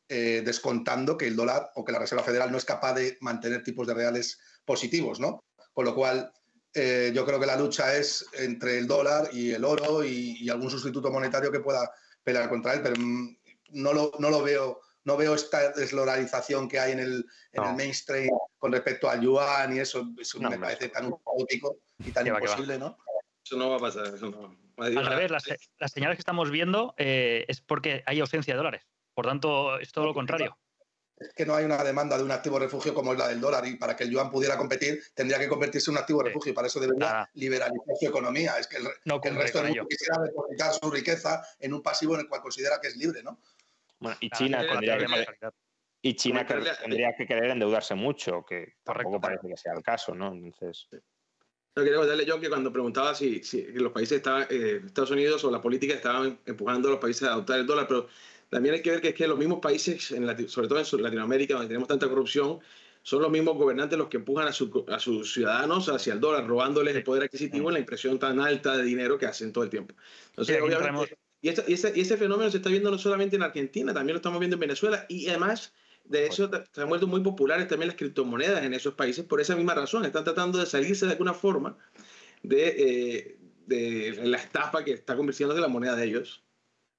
descontando 0.06 1.16
que 1.16 1.26
el 1.26 1.34
dólar 1.34 1.72
o 1.74 1.84
que 1.84 1.90
la 1.90 1.98
Reserva 1.98 2.22
Federal 2.22 2.52
no 2.52 2.58
es 2.58 2.64
capaz 2.64 2.94
de 2.94 3.16
mantener 3.20 3.64
tipos 3.64 3.86
de 3.86 3.94
reales 3.94 4.38
positivos, 4.64 5.18
¿no? 5.18 5.44
Con 5.72 5.86
lo 5.86 5.94
cual, 5.94 6.32
yo 6.74 7.24
creo 7.24 7.40
que 7.40 7.46
la 7.46 7.56
lucha 7.56 7.96
es 7.96 8.24
entre 8.34 8.78
el 8.78 8.86
dólar 8.86 9.30
y 9.32 9.52
el 9.52 9.64
oro 9.64 10.04
y 10.04 10.48
algún 10.48 10.70
sustituto 10.70 11.10
monetario 11.10 11.50
que 11.50 11.60
pueda 11.60 11.90
pelear 12.24 12.48
contra 12.48 12.74
él, 12.74 12.80
pero 12.82 12.96
mm, 12.98 13.36
no 13.70 13.92
lo, 13.92 14.12
no 14.18 14.30
lo 14.30 14.42
veo 14.42 14.80
no 15.04 15.16
veo 15.16 15.34
esta 15.34 15.70
desloralización 15.72 16.68
que 16.68 16.78
hay 16.78 16.92
en 16.92 17.00
el, 17.00 17.26
en 17.52 17.64
el 17.64 17.74
mainstream 17.74 18.30
con 18.58 18.72
respecto 18.72 19.08
al 19.08 19.20
yuan 19.20 19.76
y 19.76 19.80
eso, 19.80 20.08
eso 20.18 20.40
me 20.40 20.58
parece 20.58 20.88
tan 20.88 21.12
caótico 21.24 21.78
y 21.98 22.10
tan 22.10 22.26
imposible, 22.26 22.78
¿no? 22.78 22.96
Eso 23.44 23.56
no 23.56 23.70
va 23.70 23.76
a 23.76 23.80
pasar. 23.80 24.14
Al 24.76 25.06
revés, 25.06 25.30
las, 25.30 25.92
señales 25.92 26.16
que 26.16 26.22
estamos 26.22 26.50
viendo 26.50 26.94
eh, 26.96 27.44
es 27.48 27.60
porque 27.60 28.02
hay 28.06 28.20
ausencia 28.20 28.54
de 28.54 28.58
dólares. 28.58 28.88
Por 29.12 29.26
tanto, 29.26 29.78
es 29.78 29.92
todo 29.92 30.06
lo 30.06 30.14
contrario. 30.14 30.56
Es 31.16 31.32
que 31.32 31.46
no 31.46 31.54
hay 31.54 31.64
una 31.64 31.82
demanda 31.82 32.16
de 32.16 32.24
un 32.24 32.30
activo 32.30 32.58
refugio 32.58 32.92
como 32.92 33.12
es 33.12 33.18
la 33.18 33.28
del 33.28 33.40
dólar 33.40 33.66
y 33.66 33.76
para 33.76 33.94
que 33.94 34.04
el 34.04 34.10
yuan 34.10 34.30
pudiera 34.30 34.56
competir 34.56 35.00
tendría 35.14 35.38
que 35.38 35.48
convertirse 35.48 35.90
en 35.90 35.96
un 35.96 36.00
activo 36.00 36.22
refugio 36.22 36.52
y 36.52 36.54
para 36.54 36.66
eso 36.66 36.80
debería 36.80 37.28
liberalizar 37.34 37.96
su 37.98 38.06
economía. 38.06 38.58
Es 38.58 38.66
que 38.66 38.78
el, 38.78 39.36
resto 39.36 39.58
del 39.58 39.68
mundo 39.68 39.86
quisiera 39.88 40.20
depositar 40.22 40.72
su 40.72 40.90
riqueza 40.90 41.42
en 41.60 41.74
un 41.74 41.82
pasivo 41.82 42.14
en 42.14 42.22
el 42.22 42.28
cual 42.28 42.40
considera 42.40 42.80
que 42.80 42.88
es 42.88 42.96
libre, 42.96 43.22
¿no? 43.22 43.38
Bueno, 44.00 44.16
y 44.20 44.28
China 44.30 44.66
tendría 44.66 44.98
que, 44.98 45.06
y 46.02 46.16
China 46.16 46.44
tendría 46.46 47.14
que 47.16 47.26
querer 47.26 47.50
endeudarse 47.50 47.94
mucho, 47.94 48.44
que 48.44 48.74
tampoco 48.82 49.20
parece 49.20 49.48
que 49.48 49.56
sea 49.56 49.72
el 49.72 49.82
caso, 49.82 50.14
¿no? 50.14 50.32
Entonces... 50.32 50.88
Yo 51.76 51.82
quería 51.82 51.98
contarle, 51.98 52.24
John, 52.28 52.40
que 52.40 52.48
cuando 52.48 52.70
preguntaba 52.70 53.14
si, 53.14 53.42
si 53.42 53.64
los 53.72 53.90
países 53.90 54.18
estaban, 54.18 54.46
eh, 54.48 54.82
Estados 54.84 55.10
Unidos 55.10 55.42
o 55.44 55.50
la 55.50 55.60
política 55.60 55.94
estaban 55.94 56.38
empujando 56.46 56.88
a 56.88 56.92
los 56.92 57.00
países 57.00 57.26
a 57.26 57.32
adoptar 57.32 57.58
el 57.58 57.66
dólar, 57.66 57.86
pero 57.88 58.06
también 58.54 58.76
hay 58.76 58.82
que 58.82 58.90
ver 58.92 59.00
que 59.00 59.08
es 59.08 59.14
que 59.16 59.26
los 59.26 59.36
mismos 59.36 59.58
países, 59.58 60.12
en 60.12 60.48
sobre 60.48 60.68
todo 60.68 60.78
en 60.78 61.02
Latinoamérica, 61.02 61.54
donde 61.54 61.66
tenemos 61.66 61.88
tanta 61.88 62.08
corrupción, 62.08 62.60
son 63.02 63.20
los 63.20 63.28
mismos 63.32 63.56
gobernantes 63.56 63.98
los 63.98 64.06
que 64.06 64.18
empujan 64.18 64.46
a, 64.46 64.50
a 64.50 65.00
sus 65.00 65.32
ciudadanos 65.34 65.88
hacia 65.88 66.12
el 66.12 66.20
dólar, 66.20 66.46
robándoles 66.46 66.94
el 66.94 67.02
poder 67.02 67.24
adquisitivo 67.24 67.68
en 67.68 67.74
la 67.74 67.80
impresión 67.80 68.16
tan 68.16 68.38
alta 68.38 68.76
de 68.76 68.84
dinero 68.84 69.18
que 69.18 69.26
hacen 69.26 69.52
todo 69.52 69.64
el 69.64 69.70
tiempo. 69.70 69.96
Entonces, 70.28 70.62
obviamente, 70.62 71.18
y, 71.42 71.48
y, 71.48 72.00
ese, 72.00 72.16
fenómeno 72.16 72.48
se 72.48 72.58
está 72.58 72.70
viendo 72.70 72.92
no 72.92 72.96
solamente 72.96 73.34
en 73.34 73.42
Argentina, 73.42 73.92
también 73.92 74.14
lo 74.14 74.18
estamos 74.18 74.38
viendo 74.38 74.54
en 74.54 74.60
Venezuela 74.60 75.04
y 75.08 75.26
además 75.30 75.74
de 76.04 76.26
eso 76.26 76.48
se 76.70 76.80
han 76.80 76.88
vuelto 76.88 77.08
muy 77.08 77.22
populares 77.24 77.66
también 77.66 77.88
las 77.88 77.96
criptomonedas 77.96 78.62
en 78.62 78.72
esos 78.72 78.94
países 78.94 79.24
por 79.24 79.40
esa 79.40 79.56
misma 79.56 79.74
razón. 79.74 80.04
Están 80.04 80.22
tratando 80.22 80.58
de 80.58 80.66
salirse 80.66 81.06
de 81.06 81.12
alguna 81.12 81.34
forma 81.34 81.76
de, 82.44 82.68
eh, 82.68 83.38
de 83.66 84.20
la 84.22 84.36
estafa 84.36 84.84
que 84.84 84.92
está 84.92 85.16
convirtiendo 85.16 85.56
de 85.56 85.60
la 85.60 85.66
moneda 85.66 85.96
de 85.96 86.04
ellos. 86.04 86.44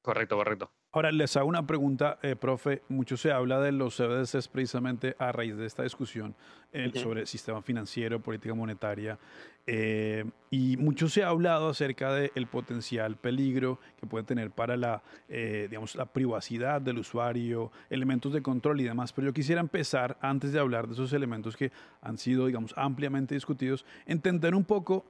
Correcto, 0.01 0.36
correcto. 0.36 0.74
Ahora, 0.95 1.11
les 1.11 1.35
hago 1.35 1.49
una 1.49 1.67
pregunta, 1.67 2.19
eh, 2.21 2.37
profe. 2.37 2.81
Mucho 2.87 3.17
se 3.17 3.29
habla 3.29 3.59
de 3.59 3.73
los 3.73 3.97
CBDCs 3.97 4.47
precisamente 4.47 5.13
a 5.19 5.33
raíz 5.33 5.57
de 5.57 5.65
esta 5.65 5.83
discusión 5.83 6.33
eh, 6.71 6.89
sobre 6.93 7.25
sistema 7.25 7.61
financiero, 7.61 8.21
política 8.21 8.53
monetaria. 8.53 9.19
Eh, 9.67 10.23
y 10.51 10.77
mucho 10.77 11.09
se 11.09 11.21
ha 11.21 11.27
hablado 11.27 11.67
acerca 11.67 12.13
del 12.13 12.47
potencial 12.47 13.17
peligro 13.17 13.77
que 13.99 14.07
puede 14.07 14.23
tener 14.23 14.51
para 14.51 14.77
la, 14.77 15.03
digamos, 15.27 15.95
la 15.95 16.05
privacidad 16.05 16.79
del 16.79 16.99
usuario, 16.99 17.73
elementos 17.89 18.31
de 18.31 18.41
control 18.41 18.79
y 18.79 18.85
demás. 18.85 19.11
Pero 19.11 19.27
yo 19.27 19.33
quisiera 19.33 19.59
empezar, 19.59 20.17
antes 20.21 20.53
de 20.53 20.61
hablar 20.61 20.87
de 20.87 20.93
esos 20.93 21.11
elementos 21.11 21.57
que 21.57 21.73
han 22.01 22.17
sido, 22.17 22.45
digamos, 22.45 22.73
ampliamente 22.77 23.35
discutidos, 23.35 23.85
entender 24.05 24.55
un 24.55 24.63
poco 24.63 25.05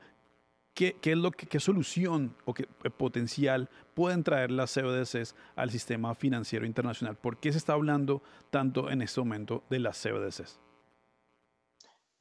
¿Qué, 0.75 0.97
es 1.01 1.17
lo 1.17 1.31
que, 1.31 1.47
qué 1.47 1.61
solución 1.61 2.35
o 2.43 2.53
qué 2.53 2.67
eh, 2.83 2.89
potencial 2.89 3.69
pueden 3.93 4.25
traer 4.25 4.51
las 4.51 4.73
CBDCs 4.73 5.33
al 5.55 5.71
sistema 5.71 6.13
financiero 6.15 6.65
internacional? 6.65 7.15
¿Por 7.15 7.37
qué 7.37 7.53
se 7.53 7.57
está 7.57 7.73
hablando 7.73 8.21
tanto 8.49 8.91
en 8.91 9.01
este 9.01 9.21
momento 9.21 9.63
de 9.69 9.79
las 9.79 9.97
CBDCs? 10.03 10.59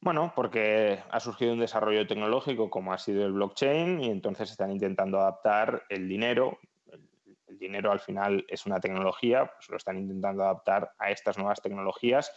Bueno, 0.01 0.33
porque 0.37 1.03
ha 1.11 1.19
surgido 1.19 1.53
un 1.53 1.59
desarrollo 1.59 2.07
tecnológico 2.07 2.71
como 2.71 2.93
ha 2.93 2.99
sido 2.99 3.27
el 3.27 3.33
blockchain 3.33 4.01
y 4.01 4.11
entonces 4.11 4.53
están 4.53 4.71
intentando 4.71 5.19
adaptar 5.19 5.83
el 5.89 6.09
dinero. 6.09 6.61
El, 6.87 7.59
dinero 7.59 7.91
al 7.91 8.01
final 8.01 8.45
es 8.49 8.67
una 8.67 8.79
tecnología, 8.79 9.47
pues 9.47 9.69
lo 9.69 9.79
están 9.79 9.99
intentando 9.99 10.45
adaptar 10.45 10.93
a 10.99 11.11
estas 11.11 11.39
nuevas 11.39 11.61
tecnologías 11.61 12.31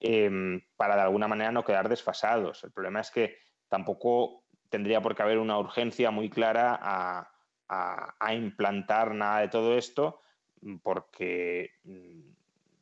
em, 0.00 0.60
para 0.76 0.96
de 0.96 1.02
alguna 1.02 1.28
manera 1.28 1.52
no 1.52 1.64
quedar 1.64 1.88
desfasados. 1.88 2.64
El 2.64 2.72
problema 2.72 3.00
es 3.00 3.10
que 3.10 3.38
tampoco 3.68 4.43
tendría 4.74 5.00
por 5.00 5.14
qué 5.14 5.22
haber 5.22 5.38
una 5.38 5.56
urgencia 5.56 6.10
muy 6.10 6.28
clara 6.28 6.76
a, 6.82 7.30
implantar 8.34 9.14
nada 9.14 9.38
de 9.40 9.48
todo 9.48 9.78
esto, 9.78 10.20
porque, 10.82 11.70
mm, 11.84 12.20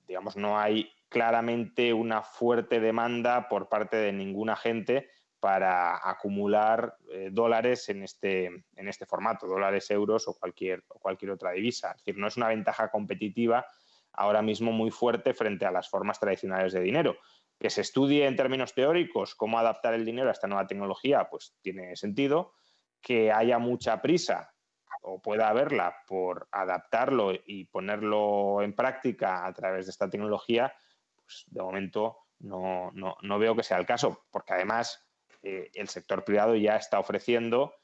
digamos, 0.08 0.36
no 0.36 0.58
hay 0.58 0.90
claramente 1.10 1.92
una 1.92 2.22
fuerte 2.22 2.80
demanda 2.80 3.46
por 3.46 3.68
parte 3.68 3.98
de 3.98 4.10
ninguna 4.10 4.56
gente 4.56 5.10
para 5.38 6.08
acumular 6.08 6.96
eh, 7.10 7.28
dólares 7.30 7.90
en 7.90 8.02
este, 8.04 8.46
en 8.46 8.88
este 8.88 9.04
formato, 9.04 9.46
dólares, 9.46 9.90
euros 9.90 10.26
o 10.28 10.34
cualquier, 10.38 10.82
o 10.88 10.98
cualquier 10.98 11.32
otra 11.32 11.50
divisa. 11.50 11.90
Es 11.90 11.98
decir, 11.98 12.16
no 12.16 12.26
es 12.26 12.38
una 12.38 12.48
ventaja 12.48 12.90
competitiva 12.90 13.66
ahora 14.14 14.40
mismo 14.40 14.72
muy 14.72 14.90
fuerte 14.90 15.34
frente 15.34 15.66
a 15.66 15.70
las 15.70 15.90
formas 15.90 16.18
tradicionales 16.18 16.72
de 16.72 16.80
dinero 16.80 17.18
que 17.62 17.70
se 17.70 17.82
estudie 17.82 18.26
en 18.26 18.34
términos 18.34 18.74
teóricos 18.74 19.36
cómo 19.36 19.56
adaptar 19.56 19.94
el 19.94 20.04
dinero 20.04 20.28
a 20.28 20.32
esta 20.32 20.48
nueva 20.48 20.66
tecnología, 20.66 21.28
pues 21.30 21.54
tiene 21.62 21.94
sentido. 21.94 22.54
Que 23.00 23.30
haya 23.30 23.60
mucha 23.60 24.02
prisa 24.02 24.52
o 25.02 25.22
pueda 25.22 25.48
haberla 25.48 25.94
por 26.08 26.48
adaptarlo 26.50 27.32
y 27.32 27.66
ponerlo 27.66 28.62
en 28.62 28.74
práctica 28.74 29.46
a 29.46 29.52
través 29.52 29.86
de 29.86 29.90
esta 29.92 30.10
tecnología, 30.10 30.74
pues 31.14 31.44
de 31.46 31.62
momento 31.62 32.18
no, 32.40 32.92
veo 33.38 33.54
que 33.54 33.62
sea 33.62 33.78
el 33.78 33.86
caso, 33.86 34.26
porque 34.32 34.54
además 34.54 35.08
eh, 35.42 35.70
el 35.74 35.88
sector 35.88 36.24
privado 36.24 36.56
ya 36.56 36.74
está 36.74 36.98
ofreciendo 36.98 37.74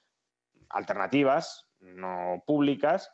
alternativas 0.71 1.69
no 1.79 2.43
públicas 2.45 3.13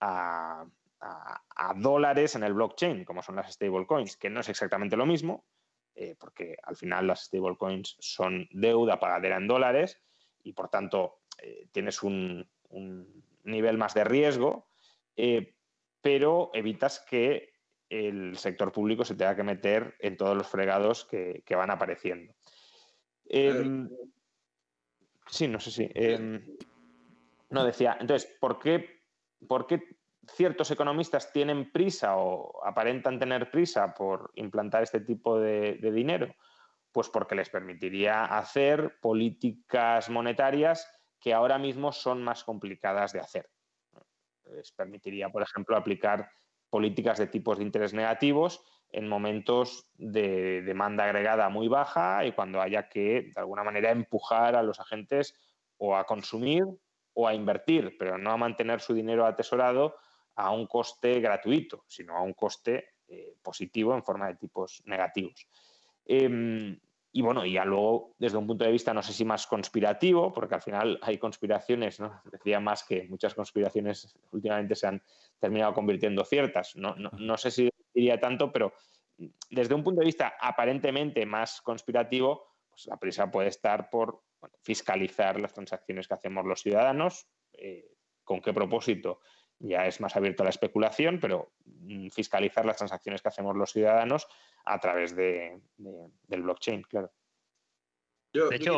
a, 0.00 0.64
a, 1.00 1.74
dólares 1.74 2.36
en 2.36 2.44
el 2.44 2.54
blockchain, 2.54 3.04
como 3.04 3.22
son 3.22 3.34
las 3.36 3.52
stablecoins, 3.52 4.16
que 4.16 4.30
no 4.30 4.40
es 4.40 4.48
exactamente 4.48 4.96
lo 4.96 5.06
mismo, 5.06 5.44
eh, 5.94 6.16
porque 6.18 6.56
al 6.62 6.76
final 6.76 7.06
las 7.06 7.24
stablecoins 7.26 7.96
son 8.00 8.48
deuda 8.50 8.98
pagadera 8.98 9.36
en 9.36 9.46
dólares 9.46 10.00
y 10.42 10.52
por 10.52 10.68
tanto 10.68 11.20
eh, 11.40 11.68
tienes 11.70 12.02
un, 12.02 12.48
nivel 13.44 13.78
más 13.78 13.94
de 13.94 14.02
riesgo, 14.02 14.66
eh, 15.16 15.54
pero 16.00 16.50
evitas 16.54 16.98
que 17.08 17.52
el 17.88 18.36
sector 18.36 18.72
público 18.72 19.04
se 19.04 19.14
tenga 19.14 19.36
que 19.36 19.44
meter 19.44 19.94
en 20.00 20.16
todos 20.16 20.36
los 20.36 20.48
fregados 20.48 21.04
que, 21.04 21.44
van 21.50 21.70
apareciendo. 21.70 22.34
Em, 23.26 23.88
sí, 25.28 25.46
no 25.46 25.60
sé 25.60 25.70
si. 25.70 25.90
Em, 25.94 26.44
no 27.50 27.64
decía. 27.64 27.96
Entonces, 28.00 28.28
¿por 28.40 28.58
qué, 28.58 29.02
¿por 29.46 29.66
qué 29.66 29.82
ciertos 30.32 30.70
economistas 30.70 31.32
tienen 31.32 31.70
prisa 31.70 32.16
o 32.16 32.64
aparentan 32.64 33.18
tener 33.18 33.50
prisa 33.50 33.94
por 33.94 34.30
implantar 34.34 34.82
este 34.82 35.00
tipo 35.00 35.38
de, 35.38 35.78
dinero? 35.92 36.34
Pues 36.92 37.08
porque 37.08 37.34
les 37.34 37.48
permitiría 37.48 38.24
hacer 38.24 38.98
políticas 39.00 40.08
monetarias 40.10 40.88
que 41.20 41.34
ahora 41.34 41.58
mismo 41.58 41.92
son 41.92 42.22
más 42.22 42.44
complicadas 42.44 43.12
de 43.12 43.20
hacer. 43.20 43.50
Les 44.54 44.72
permitiría, 44.72 45.30
por 45.30 45.42
ejemplo, 45.42 45.76
aplicar 45.76 46.30
políticas 46.70 47.18
de 47.18 47.26
tipos 47.26 47.58
de 47.58 47.64
interés 47.64 47.94
negativos 47.94 48.62
en 48.90 49.08
momentos 49.08 49.90
de 49.94 50.62
demanda 50.62 51.04
agregada 51.04 51.48
muy 51.48 51.66
baja 51.66 52.24
y 52.24 52.32
cuando 52.32 52.60
haya 52.60 52.88
que, 52.88 53.32
de 53.34 53.40
alguna 53.40 53.64
manera, 53.64 53.90
empujar 53.90 54.54
a 54.54 54.62
los 54.62 54.78
agentes 54.78 55.34
o 55.78 55.96
a 55.96 56.04
consumir 56.04 56.64
o 57.12 57.26
a 57.26 57.34
invertir, 57.34 57.96
pero 57.98 58.18
no 58.18 58.30
a 58.30 58.36
mantener 58.36 58.80
su 58.80 58.94
dinero 58.94 59.26
atesorado 59.26 59.96
a 60.36 60.50
un 60.50 60.66
coste 60.66 61.20
gratuito, 61.20 61.84
sino 61.88 62.16
a 62.16 62.22
un 62.22 62.34
coste 62.34 62.94
eh, 63.08 63.36
positivo 63.42 63.94
en 63.94 64.02
forma 64.02 64.28
de 64.28 64.36
tipos 64.36 64.82
negativos. 64.86 65.46
Em, 66.04 66.78
y 67.12 67.22
bueno, 67.22 67.46
ya 67.46 67.64
luego, 67.64 68.14
desde 68.18 68.38
un 68.38 68.46
punto 68.46 68.64
de 68.64 68.72
vista, 68.72 68.92
no 68.92 69.02
sé 69.02 69.12
si 69.12 69.24
más 69.24 69.46
conspirativo, 69.46 70.32
porque 70.32 70.56
al 70.56 70.62
final 70.62 70.98
hay 71.02 71.18
conspiraciones, 71.18 72.00
¿no? 72.00 72.20
Decía 72.32 72.58
más 72.60 72.84
que 72.84 73.06
muchas 73.08 73.34
conspiraciones 73.34 74.18
últimamente 74.32 74.74
se 74.74 74.88
han 74.88 75.02
terminado 75.38 75.72
convirtiendo 75.74 76.24
ciertas. 76.24 76.74
No, 76.76 76.94
no 76.96 77.36
sé 77.36 77.50
si 77.50 77.70
diría 77.94 78.18
tanto, 78.18 78.52
pero 78.52 78.72
desde 79.50 79.74
un 79.74 79.84
punto 79.84 80.00
de 80.00 80.06
vista 80.06 80.34
aparentemente 80.40 81.24
más 81.24 81.60
conspirativo, 81.60 82.48
pues 82.68 82.86
la 82.86 82.96
prisa 82.96 83.30
puede 83.30 83.48
estar 83.48 83.88
por 83.88 84.22
fiscalizar 84.62 85.38
las 85.38 85.52
transacciones 85.52 86.08
que 86.08 86.14
hacemos 86.14 86.44
los 86.44 86.60
ciudadanos. 86.60 87.28
Eh, 87.52 87.92
¿Con 88.24 88.40
qué 88.40 88.52
propósito? 88.52 89.20
Ya 89.66 89.86
es 89.86 90.00
más 90.00 90.14
abierto 90.14 90.42
a 90.42 90.44
la 90.44 90.50
especulación, 90.50 91.18
pero 91.20 91.52
mm, 91.64 92.08
fiscalizar 92.08 92.64
las 92.66 92.76
transacciones 92.76 93.22
que 93.22 93.28
hacemos 93.28 93.56
los 93.56 93.72
ciudadanos 93.72 94.26
a 94.64 94.78
través 94.78 95.16
de, 95.16 95.60
del 95.76 96.42
blockchain, 96.42 96.82
claro. 96.82 97.12
Yo, 98.32 98.48
quería, 98.48 98.72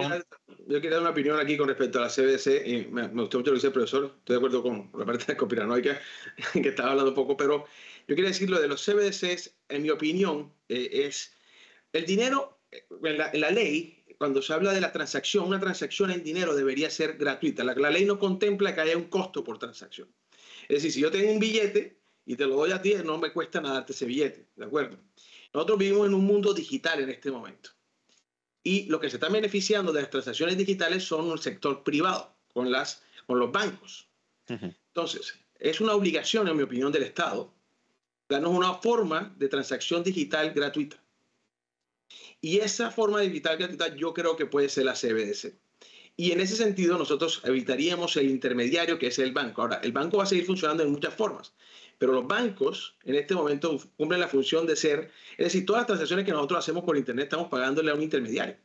dar 0.91 1.01
una 1.01 1.11
opinión 1.11 1.41
aquí 1.41 1.57
con 1.57 1.69
respecto 1.69 1.99
a 1.99 2.03
la 2.03 2.09
CBDC 2.09 2.67
y 2.67 2.87
me, 2.91 3.09
gustó 3.09 3.39
mucho 3.39 3.51
lo 3.51 3.53
que 3.53 3.53
dice 3.53 3.67
el 3.69 3.73
profesor, 3.73 4.15
estoy 4.19 4.35
de 4.35 4.37
acuerdo 4.37 4.63
con 4.63 4.91
la 4.99 5.07
parte 5.07 5.25
de 5.33 5.37
conspiranoica 5.37 5.99
que 6.53 6.69
estaba 6.69 6.91
hablando 6.91 7.13
un 7.13 7.15
poco, 7.15 7.39
pero 7.39 7.65
yo 8.07 8.15
quería 8.15 8.29
decir 8.29 8.51
lo 8.51 8.61
de 8.61 8.69
los 8.69 8.85
CBDCs, 8.85 9.57
en 9.71 9.83
mi 9.83 9.89
opinión, 9.89 10.53
eh, 10.69 10.91
es 11.07 11.35
el 11.95 12.05
dinero, 12.05 12.61
eh, 12.71 12.85
en 13.03 13.17
la, 13.17 13.31
la, 13.33 13.51
ley, 13.51 14.05
cuando 14.19 14.43
se 14.43 14.53
habla 14.53 14.75
de 14.75 14.81
la 14.83 14.93
transacción, 14.93 15.47
una 15.47 15.59
transacción 15.59 16.11
en 16.11 16.23
dinero 16.23 16.55
debería 16.55 16.91
ser 16.91 17.17
gratuita. 17.17 17.65
La, 17.65 17.75
la 17.75 17.91
ley 17.91 18.05
no 18.05 18.19
contempla 18.19 18.75
que 18.75 18.83
haya 18.83 18.97
un 18.97 19.05
costo 19.05 19.43
por 19.43 19.59
transacción. 19.59 20.15
Es 20.69 20.83
decir, 20.83 20.93
si 20.93 21.01
yo 21.01 21.11
tengo 21.11 21.31
un 21.31 21.39
billete 21.39 21.99
y 22.25 22.37
te 22.37 22.47
lo 22.47 22.57
doy 22.57 22.73
a 22.73 22.83
ti, 22.83 22.95
no 23.05 23.19
me 23.19 23.33
cuesta 23.33 23.61
nada 23.61 23.77
darte 23.77 23.93
ese 23.93 24.07
billete, 24.07 24.47
¿de 24.57 24.65
acuerdo? 24.65 24.99
Nosotros 25.55 25.79
vivimos 25.79 26.07
en 26.07 26.15
un 26.15 26.25
mundo 26.25 26.53
digital 26.53 27.01
en 27.01 27.11
este 27.11 27.31
momento. 27.31 27.71
Y 28.63 28.87
lo 28.87 28.99
que 28.99 29.09
se 29.09 29.17
está 29.17 29.29
beneficiando 29.29 29.93
de 29.93 30.03
las 30.03 30.11
transacciones 30.11 30.57
digitales 30.59 31.05
son 31.05 31.31
el 31.31 31.39
sector 31.39 31.85
privado, 31.85 32.35
con, 32.53 32.71
las, 32.71 33.03
con 33.27 33.39
los 33.39 33.53
bancos. 33.53 34.09
Entonces, 34.49 35.35
es 35.59 35.81
una 35.81 35.95
obligación, 35.95 36.49
en 36.49 36.57
mi 36.57 36.63
opinión, 36.63 36.93
del 36.93 37.05
Estado 37.05 37.53
danos 38.29 38.53
una 38.53 38.75
forma 38.75 39.35
de 39.37 39.49
transacción 39.49 40.03
digital 40.03 40.53
gratuita. 40.53 41.03
Y 42.41 42.59
esa 42.59 42.91
forma 42.91 43.21
digital 43.21 43.57
gratuita 43.57 43.95
yo 43.95 44.13
creo 44.13 44.37
que 44.37 44.47
puede 44.47 44.69
ser 44.69 44.85
la 44.85 44.95
CBDC. 44.95 45.55
Y 46.17 46.33
en 46.33 46.41
ese 46.41 46.57
sentido 46.57 46.97
nosotros 46.97 47.43
evitaríamos 47.45 48.17
el 48.17 48.31
intermediario 48.31 48.99
que 48.99 49.09
es 49.09 49.19
el 49.19 49.33
banco. 49.33 49.63
Ahora, 49.63 49.81
el 49.83 49.93
banco 49.93 50.17
va 50.17 50.23
a 50.23 50.27
seguir 50.27 50.47
funcionando 50.47 50.83
en 50.83 50.91
muchas 50.91 51.15
formas, 51.15 51.55
pero 51.99 52.13
los 52.13 52.27
bancos 52.27 52.97
en 53.05 53.17
este 53.17 53.35
momento 53.35 53.79
cumplen 53.97 54.21
la 54.21 54.29
función 54.29 54.67
de 54.67 54.77
ser, 54.77 55.11
es 55.37 55.47
decir, 55.47 55.67
todas 55.67 55.81
las 55.81 55.87
transacciones 55.89 56.25
que 56.25 56.33
nosotros 56.33 56.61
hacemos 56.61 56.85
por 56.85 56.97
Internet 56.97 57.25
estamos 57.25 57.49
pagándole 57.49 57.91
a 57.91 57.95
un 57.95 58.03
intermediario. 58.03 58.57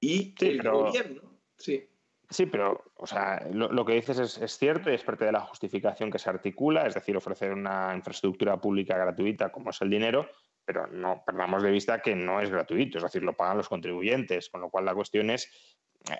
Y 0.00 0.34
el 0.40 0.62
gobierno, 0.62 1.22
sí. 1.56 1.88
Sí, 2.30 2.44
pero 2.44 2.84
o 2.96 3.06
sea, 3.06 3.48
lo, 3.50 3.84
que 3.86 3.94
dices 3.94 4.18
es, 4.18 4.36
es, 4.36 4.58
cierto 4.58 4.90
y 4.90 4.94
es 4.94 5.02
parte 5.02 5.24
de 5.24 5.32
la 5.32 5.40
justificación 5.40 6.10
que 6.10 6.18
se 6.18 6.28
articula, 6.28 6.86
es 6.86 6.92
decir, 6.92 7.16
ofrecer 7.16 7.54
una 7.54 7.94
infraestructura 7.96 8.60
pública 8.60 8.98
gratuita 8.98 9.50
como 9.50 9.70
es 9.70 9.80
el 9.80 9.88
dinero, 9.88 10.28
pero 10.62 10.86
no 10.88 11.22
perdamos 11.24 11.62
de 11.62 11.70
vista 11.70 12.02
que 12.02 12.14
no 12.14 12.42
es 12.42 12.50
gratuito, 12.50 12.98
es 12.98 13.04
decir, 13.04 13.22
lo 13.22 13.32
pagan 13.32 13.56
los 13.56 13.70
contribuyentes, 13.70 14.50
con 14.50 14.60
lo 14.60 14.68
cual 14.68 14.84
la 14.84 14.94
cuestión 14.94 15.30
es 15.30 15.50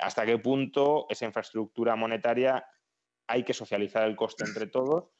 hasta 0.01 0.27
qué 0.27 0.39
punto 0.39 1.07
esa 1.09 1.25
infraestructura 1.25 1.97
monetaria 1.97 2.67
hay 3.27 3.45
que 3.45 3.55
socializar 3.55 4.09
el 4.09 4.17
coste 4.17 4.45
entre 4.45 4.67
todos 4.67 5.11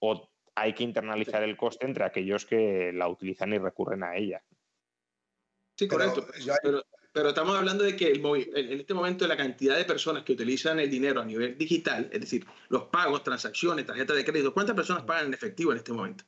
o 0.00 0.30
hay 0.54 0.74
que 0.74 0.84
internalizar 0.84 1.42
el 1.42 1.56
coste 1.56 1.86
entre 1.86 2.04
aquellos 2.04 2.44
que 2.44 2.92
la 2.92 3.08
utilizan 3.08 3.52
y 3.52 3.58
recurren 3.58 4.02
a 4.02 4.16
ella. 4.16 4.42
Sí, 5.76 5.86
correcto. 5.86 6.26
Pero, 6.62 6.84
pero, 7.12 7.28
estamos 7.28 7.56
hablando 7.56 7.84
de 7.84 7.94
que 7.94 8.08
el, 8.08 8.24
en 8.26 8.80
este 8.80 8.94
momento 8.94 9.28
la 9.28 9.36
cantidad 9.36 9.76
de 9.76 9.84
personas 9.84 10.24
que 10.24 10.32
utilizan 10.32 10.80
el 10.80 10.90
dinero 10.90 11.20
a 11.20 11.24
nivel 11.24 11.56
digital, 11.56 12.08
es 12.12 12.20
decir, 12.20 12.44
los 12.68 12.84
pagos, 12.84 13.22
transacciones, 13.22 13.86
tarjetas 13.86 14.16
de 14.16 14.24
crédito, 14.24 14.52
¿cuántas 14.52 14.74
personas 14.74 15.04
pagan 15.04 15.26
en 15.26 15.34
efectivo 15.34 15.70
en 15.70 15.78
este 15.78 15.92
momento? 15.92 16.24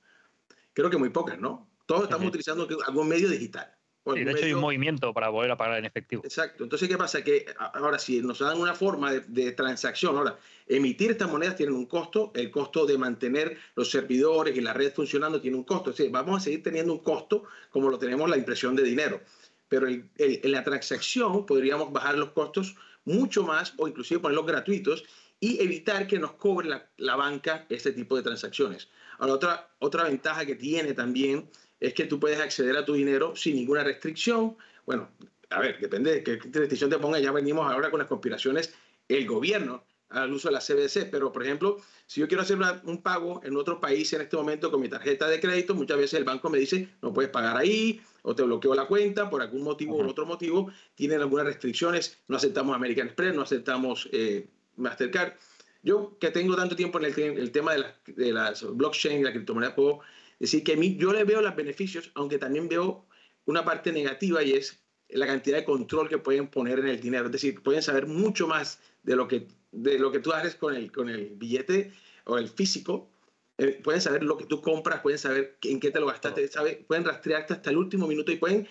Creo 0.72 0.88
que 0.88 0.96
muy 0.96 1.10
pocas, 1.10 1.38
¿no? 1.38 1.68
Todos 1.86 2.04
estamos 2.04 2.28
utilizando 2.28 2.68
algún 2.86 3.08
medio 3.08 3.28
digital. 3.28 3.76
Sí, 4.06 4.24
de 4.24 4.32
hecho 4.32 4.46
hay 4.46 4.54
un 4.54 4.60
movimiento 4.60 5.12
para 5.12 5.28
volver 5.28 5.50
a 5.50 5.56
pagar 5.56 5.78
en 5.78 5.84
efectivo. 5.84 6.22
Exacto. 6.24 6.64
Entonces, 6.64 6.88
¿qué 6.88 6.96
pasa? 6.96 7.22
Que 7.22 7.46
ahora, 7.58 7.98
si 7.98 8.22
nos 8.22 8.38
dan 8.38 8.58
una 8.58 8.74
forma 8.74 9.12
de, 9.12 9.52
transacción, 9.52 10.16
ahora, 10.16 10.38
emitir 10.66 11.10
estas 11.10 11.30
monedas 11.30 11.56
tiene 11.56 11.72
un 11.72 11.86
costo, 11.86 12.32
el 12.34 12.50
costo 12.50 12.86
de 12.86 12.96
mantener 12.96 13.58
los 13.74 13.90
servidores 13.90 14.56
y 14.56 14.60
la 14.62 14.72
red 14.72 14.92
funcionando 14.92 15.40
tiene 15.40 15.58
un 15.58 15.64
costo. 15.64 15.92
Vamos 16.10 16.38
a 16.38 16.44
seguir 16.44 16.62
teniendo 16.62 16.92
un 16.94 17.00
costo 17.00 17.44
como 17.68 17.90
lo 17.90 17.98
tenemos 17.98 18.28
la 18.30 18.38
impresión 18.38 18.74
de 18.74 18.84
dinero. 18.84 19.20
Pero 19.68 19.86
en 19.86 20.10
la 20.44 20.64
transacción 20.64 21.44
podríamos 21.46 21.92
bajar 21.92 22.16
los 22.16 22.30
costos 22.30 22.74
mucho 23.04 23.44
más 23.44 23.74
o 23.76 23.86
inclusive 23.86 24.20
ponerlos 24.20 24.46
gratuitos 24.46 25.04
y 25.38 25.62
evitar 25.62 26.06
que 26.06 26.18
nos 26.18 26.32
cobre 26.32 26.68
la, 26.96 27.16
banca 27.16 27.66
este 27.68 27.92
tipo 27.92 28.16
de 28.16 28.22
transacciones. 28.22 28.88
Ahora, 29.18 29.34
otra, 29.34 29.70
otra 29.78 30.04
ventaja 30.04 30.44
que 30.44 30.54
tiene 30.54 30.92
también 30.92 31.48
es 31.80 31.94
que 31.94 32.04
tú 32.04 32.20
puedes 32.20 32.38
acceder 32.38 32.76
a 32.76 32.84
tu 32.84 32.94
dinero 32.94 33.34
sin 33.34 33.56
ninguna 33.56 33.82
restricción. 33.82 34.56
Bueno, 34.86 35.08
a 35.48 35.60
ver, 35.60 35.80
depende 35.80 36.12
de 36.12 36.22
qué 36.22 36.36
restricción 36.36 36.90
te 36.90 36.98
ponga. 36.98 37.18
Ya 37.18 37.32
venimos 37.32 37.70
ahora 37.70 37.90
con 37.90 37.98
las 37.98 38.08
conspiraciones, 38.08 38.72
el 39.08 39.26
gobierno 39.26 39.84
al 40.10 40.32
uso 40.32 40.48
de 40.48 40.54
la 40.54 40.60
CBDC, 40.60 41.08
pero 41.10 41.32
por 41.32 41.44
ejemplo, 41.44 41.78
si 42.06 42.20
yo 42.20 42.28
quiero 42.28 42.42
hacer 42.42 42.58
un 42.84 43.00
pago 43.02 43.40
en 43.44 43.56
otro 43.56 43.80
país 43.80 44.12
en 44.12 44.20
este 44.22 44.36
momento 44.36 44.70
con 44.70 44.80
mi 44.80 44.88
tarjeta 44.88 45.28
de 45.28 45.40
crédito, 45.40 45.74
muchas 45.74 45.98
veces 45.98 46.14
el 46.14 46.24
banco 46.24 46.50
me 46.50 46.58
dice, 46.58 46.88
no 47.00 47.12
puedes 47.12 47.30
pagar 47.30 47.56
ahí, 47.56 48.00
o 48.22 48.34
te 48.34 48.42
bloqueo 48.42 48.74
la 48.74 48.86
cuenta 48.86 49.30
por 49.30 49.40
algún 49.40 49.62
motivo 49.62 49.96
u 49.96 50.08
otro 50.08 50.26
motivo, 50.26 50.70
tienen 50.96 51.20
algunas 51.20 51.46
restricciones, 51.46 52.18
no 52.26 52.36
aceptamos 52.36 52.74
American 52.74 53.06
Express, 53.06 53.34
no 53.34 53.42
aceptamos 53.42 54.08
eh, 54.12 54.48
Mastercard. 54.76 55.34
Yo 55.82 56.18
que 56.20 56.30
tengo 56.30 56.56
tanto 56.56 56.76
tiempo 56.76 56.98
en 56.98 57.06
el, 57.06 57.52
tema 57.52 57.72
de 57.72 57.78
las, 57.78 57.94
de 58.04 58.32
las 58.32 58.62
blockchain 58.76 59.20
y 59.20 59.24
la 59.24 59.32
criptomoneda, 59.32 59.74
puedo 59.74 60.00
es 60.40 60.50
decir, 60.50 60.64
que 60.64 60.72
a 60.72 60.76
mí 60.76 60.96
yo 60.96 61.12
le 61.12 61.22
veo 61.24 61.42
los 61.42 61.54
beneficios, 61.54 62.10
aunque 62.14 62.38
también 62.38 62.66
veo 62.66 63.06
una 63.44 63.62
parte 63.62 63.92
negativa 63.92 64.42
y 64.42 64.52
es 64.52 64.82
la 65.10 65.26
cantidad 65.26 65.58
de 65.58 65.64
control 65.64 66.08
que 66.08 66.16
pueden 66.16 66.48
poner 66.48 66.78
en 66.78 66.88
el 66.88 66.98
dinero. 66.98 67.26
Es 67.26 67.32
decir, 67.32 67.62
pueden 67.62 67.82
saber 67.82 68.06
mucho 68.06 68.48
más 68.48 68.80
de 69.02 69.16
lo 69.16 69.28
que, 69.28 69.48
de 69.70 69.98
lo 69.98 70.10
que 70.10 70.20
tú 70.20 70.32
haces 70.32 70.54
con 70.54 70.74
el, 70.74 70.90
con 70.90 71.10
el 71.10 71.34
billete 71.36 71.92
o 72.24 72.38
el 72.38 72.48
físico. 72.48 73.10
Eh, 73.58 73.80
pueden 73.84 74.00
saber 74.00 74.22
lo 74.22 74.38
que 74.38 74.46
tú 74.46 74.62
compras, 74.62 75.00
pueden 75.00 75.18
saber 75.18 75.58
en 75.62 75.78
qué 75.78 75.90
te 75.90 76.00
lo 76.00 76.06
gastaste, 76.06 76.48
pueden 76.88 77.04
rastrearte 77.04 77.52
hasta 77.52 77.68
el 77.68 77.76
último 77.76 78.06
minuto 78.06 78.32
y 78.32 78.36
pueden 78.36 78.66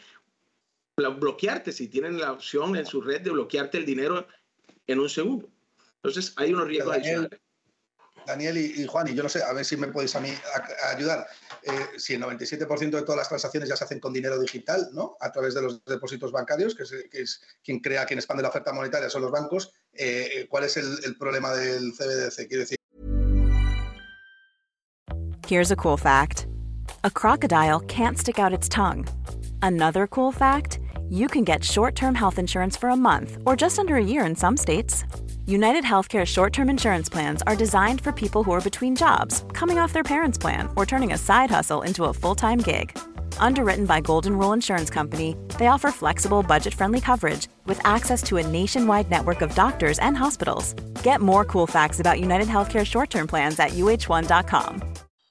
bloquearte 0.98 1.72
si 1.72 1.88
tienen 1.88 2.20
la 2.20 2.32
opción 2.32 2.76
en 2.78 2.86
su 2.88 3.00
red 3.00 3.22
de 3.22 3.30
bloquearte 3.30 3.78
el 3.78 3.86
dinero 3.86 4.26
en 4.88 5.00
un 5.00 5.10
segundo. 5.10 5.48
Entonces, 5.98 6.34
hay 6.36 6.52
unos 6.52 6.68
riesgos 6.68 6.96
adicionales. 6.96 7.40
Daniel 8.30 8.58
y, 8.58 8.86
Juan, 8.86 9.08
y 9.08 9.16
yo 9.16 9.24
no 9.24 9.30
sé, 9.30 9.42
a 9.44 9.52
ver 9.54 9.66
si 9.66 9.76
me 9.76 9.88
podéis 9.88 10.16
a 10.16 10.20
mí 10.20 10.30
ayudar. 10.96 11.28
Eh, 11.64 11.72
si 11.98 12.14
el 12.14 12.22
97% 12.22 12.92
de 12.92 13.02
todas 13.02 13.18
las 13.18 13.28
transacciones 13.28 13.68
ya 13.68 13.76
se 13.76 13.84
hacen 13.84 14.00
con 14.00 14.14
dinero 14.14 14.40
digital, 14.40 14.90
¿no? 14.94 15.18
A 15.20 15.32
través 15.32 15.56
de 15.56 15.64
los 15.64 15.84
depósitos 15.84 16.32
bancarios, 16.32 16.76
que 16.76 16.84
es, 17.12 17.42
quien 17.64 17.80
crea, 17.80 18.06
quien 18.06 18.20
expande 18.20 18.44
la 18.44 18.50
oferta 18.50 18.72
monetaria 18.72 19.10
son 19.10 19.24
los 19.24 19.32
bancos. 19.32 19.74
Eh, 19.94 20.46
¿Cuál 20.48 20.66
es 20.66 20.78
el, 20.78 21.00
el 21.06 21.18
problema 21.18 21.54
del 21.54 21.92
CBDC? 21.92 22.48
Quiero 22.48 22.62
decir. 22.62 22.78
Here's 25.48 25.72
a 25.72 25.76
cool 25.76 25.98
fact: 25.98 26.48
a 27.04 27.10
crocodile 27.10 27.80
can't 27.88 28.18
stick 28.18 28.38
out 28.38 28.54
its 28.54 28.70
tongue. 28.70 29.06
Another 29.64 30.08
cool 30.08 30.32
fact: 30.32 30.80
you 31.10 31.28
can 31.28 31.44
get 31.44 31.64
short-term 31.64 32.14
health 32.14 32.38
insurance 32.38 32.78
for 32.78 32.90
a 32.90 32.96
month 32.96 33.38
or 33.46 33.56
just 33.56 33.80
under 33.80 33.96
a 33.96 34.04
year 34.04 34.24
in 34.24 34.36
some 34.36 34.56
states. 34.56 35.04
United 35.50 35.84
Healthcare 35.84 36.28
short 36.28 36.54
term 36.54 36.70
insurance 36.70 37.10
plans 37.10 37.42
are 37.48 37.56
designed 37.56 38.02
for 38.02 38.12
people 38.12 38.44
who 38.44 38.52
are 38.52 38.62
between 38.62 38.96
jobs, 38.96 39.44
coming 39.52 39.80
off 39.80 39.94
their 39.94 40.04
parents' 40.04 40.38
plan, 40.38 40.70
or 40.76 40.86
turning 40.86 41.14
a 41.14 41.18
side 41.18 41.50
hustle 41.50 41.82
into 41.82 42.04
a 42.04 42.14
full 42.14 42.36
time 42.36 42.60
gig. 42.60 42.96
Underwritten 43.40 43.88
by 43.88 44.00
Golden 44.00 44.38
Rule 44.38 44.54
Insurance 44.54 44.92
Company, 44.92 45.36
they 45.58 45.66
offer 45.66 45.90
flexible, 45.90 46.44
budget 46.44 46.76
friendly 46.76 47.02
coverage 47.02 47.48
with 47.66 47.84
access 47.84 48.22
to 48.24 48.38
a 48.38 48.46
nationwide 48.46 49.10
network 49.10 49.42
of 49.42 49.56
doctors 49.56 49.98
and 49.98 50.16
hospitals. 50.16 50.76
Get 51.02 51.20
more 51.20 51.44
cool 51.46 51.66
facts 51.66 52.00
about 52.00 52.20
United 52.20 52.48
Healthcare 52.48 52.86
short 52.86 53.10
term 53.10 53.26
plans 53.26 53.60
at 53.60 53.72
uh1.com. 53.72 54.84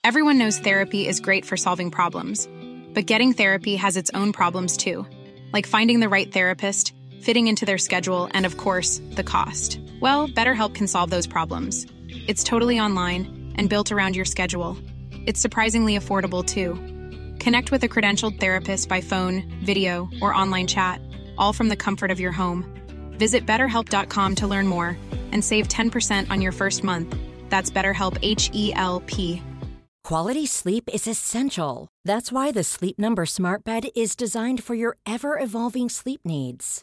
Everyone 0.03 0.37
knows 0.37 0.59
therapy 0.59 1.07
is 1.07 1.21
great 1.21 1.45
for 1.45 1.57
solving 1.57 1.93
problems, 1.93 2.49
but 2.93 3.07
getting 3.07 3.35
therapy 3.35 3.77
has 3.77 3.97
its 3.97 4.11
own 4.15 4.33
problems 4.33 4.77
too, 4.77 5.07
like 5.53 5.69
finding 5.69 6.01
the 6.01 6.09
right 6.09 6.33
therapist, 6.33 6.93
fitting 7.21 7.47
into 7.47 7.67
their 7.67 7.79
schedule, 7.79 8.29
and 8.33 8.47
of 8.47 8.57
course, 8.57 9.01
the 9.13 9.25
cost. 9.25 9.81
Well, 10.01 10.29
BetterHelp 10.29 10.75
can 10.75 10.87
solve 10.87 11.11
those 11.11 11.27
problems. 11.27 11.87
It's 12.27 12.45
totally 12.45 12.81
online 12.81 13.53
and 13.57 13.69
built 13.69 13.93
around 13.93 14.17
your 14.17 14.25
schedule. 14.25 14.77
It's 15.27 15.41
surprisingly 15.41 15.99
affordable 15.99 16.45
too. 16.45 16.75
Connect 17.39 17.71
with 17.71 17.85
a 17.85 17.89
credentialed 17.89 18.41
therapist 18.41 18.89
by 18.89 19.01
phone, 19.01 19.45
video, 19.65 20.09
or 20.23 20.35
online 20.35 20.67
chat, 20.67 21.01
all 21.37 21.53
from 21.53 21.69
the 21.69 21.77
comfort 21.77 22.11
of 22.11 22.21
your 22.21 22.33
home. 22.33 22.65
Visit 23.13 23.47
betterhelp.com 23.47 24.35
to 24.37 24.47
learn 24.47 24.67
more 24.67 24.97
and 25.33 25.45
save 25.45 25.69
10% 25.69 26.31
on 26.31 26.41
your 26.41 26.53
first 26.53 26.83
month. 26.83 27.17
That's 27.51 27.71
BetterHelp 27.71 28.19
H 28.23 28.51
E 28.53 28.73
L 28.75 29.01
P. 29.07 29.43
Quality 30.05 30.47
sleep 30.47 30.89
is 30.91 31.07
essential. 31.07 31.89
That's 32.03 32.33
why 32.33 32.51
the 32.51 32.65
Sleep 32.65 32.99
Number 32.99 33.27
Smart 33.27 33.63
Bed 33.65 33.89
is 33.95 34.17
designed 34.17 34.65
for 34.65 34.75
your 34.75 34.97
ever 35.05 35.39
evolving 35.39 35.91
sleep 35.91 36.23
needs. 36.25 36.83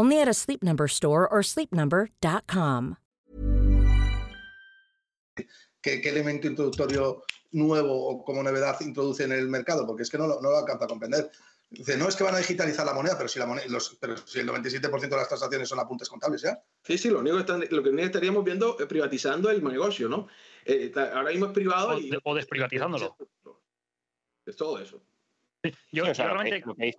Only 0.00 0.18
at 0.18 0.28
a 0.28 0.32
Sleep 0.32 0.62
Number 0.62 0.88
store 0.88 1.28
or 1.30 1.42
sleepnumber.com. 1.42 2.96
¿Qué, 5.82 6.00
¿Qué, 6.00 6.08
elemento 6.08 6.46
introductorio 6.46 7.22
nuevo 7.52 8.08
o 8.08 8.24
como 8.24 8.42
novedad 8.42 8.80
introduce 8.80 9.24
en 9.24 9.32
el 9.32 9.48
mercado? 9.48 9.86
Porque 9.86 10.04
es 10.04 10.10
que 10.10 10.16
no, 10.16 10.26
no 10.26 10.40
lo 10.40 10.56
alcanza 10.56 10.86
a 10.86 10.88
comprender. 10.88 11.30
Dice, 11.68 11.98
no 11.98 12.08
es 12.08 12.16
que 12.16 12.24
van 12.24 12.34
a 12.34 12.38
digitalizar 12.38 12.86
la 12.86 12.94
moneda, 12.94 13.18
pero 13.18 13.28
si, 13.28 13.38
la 13.38 13.44
moneda, 13.44 13.66
los, 13.68 13.98
pero 14.00 14.16
si 14.16 14.40
el 14.40 14.48
97% 14.48 15.00
de 15.00 15.16
las 15.16 15.28
transacciones 15.28 15.68
son 15.68 15.78
apuntes 15.78 16.08
contables 16.08 16.40
ya. 16.40 16.58
Sí, 16.82 16.96
sí, 16.96 17.10
lo 17.10 17.18
único 17.18 17.36
que, 17.36 17.42
están, 17.42 17.64
lo 17.70 17.82
que 17.82 18.02
estaríamos 18.02 18.42
viendo 18.42 18.78
es 18.78 18.86
privatizando 18.86 19.50
el 19.50 19.62
negocio, 19.62 20.08
¿no? 20.08 20.28
Eh, 20.64 20.90
ahora 20.96 21.30
mismo 21.30 21.46
es 21.46 21.52
privado. 21.52 21.90
O, 21.90 21.98
y, 21.98 22.10
o 22.24 22.34
desprivatizándolo. 22.34 23.18
Es 24.46 24.56
todo 24.56 24.78
eso. 24.78 25.02
Yo, 25.92 26.04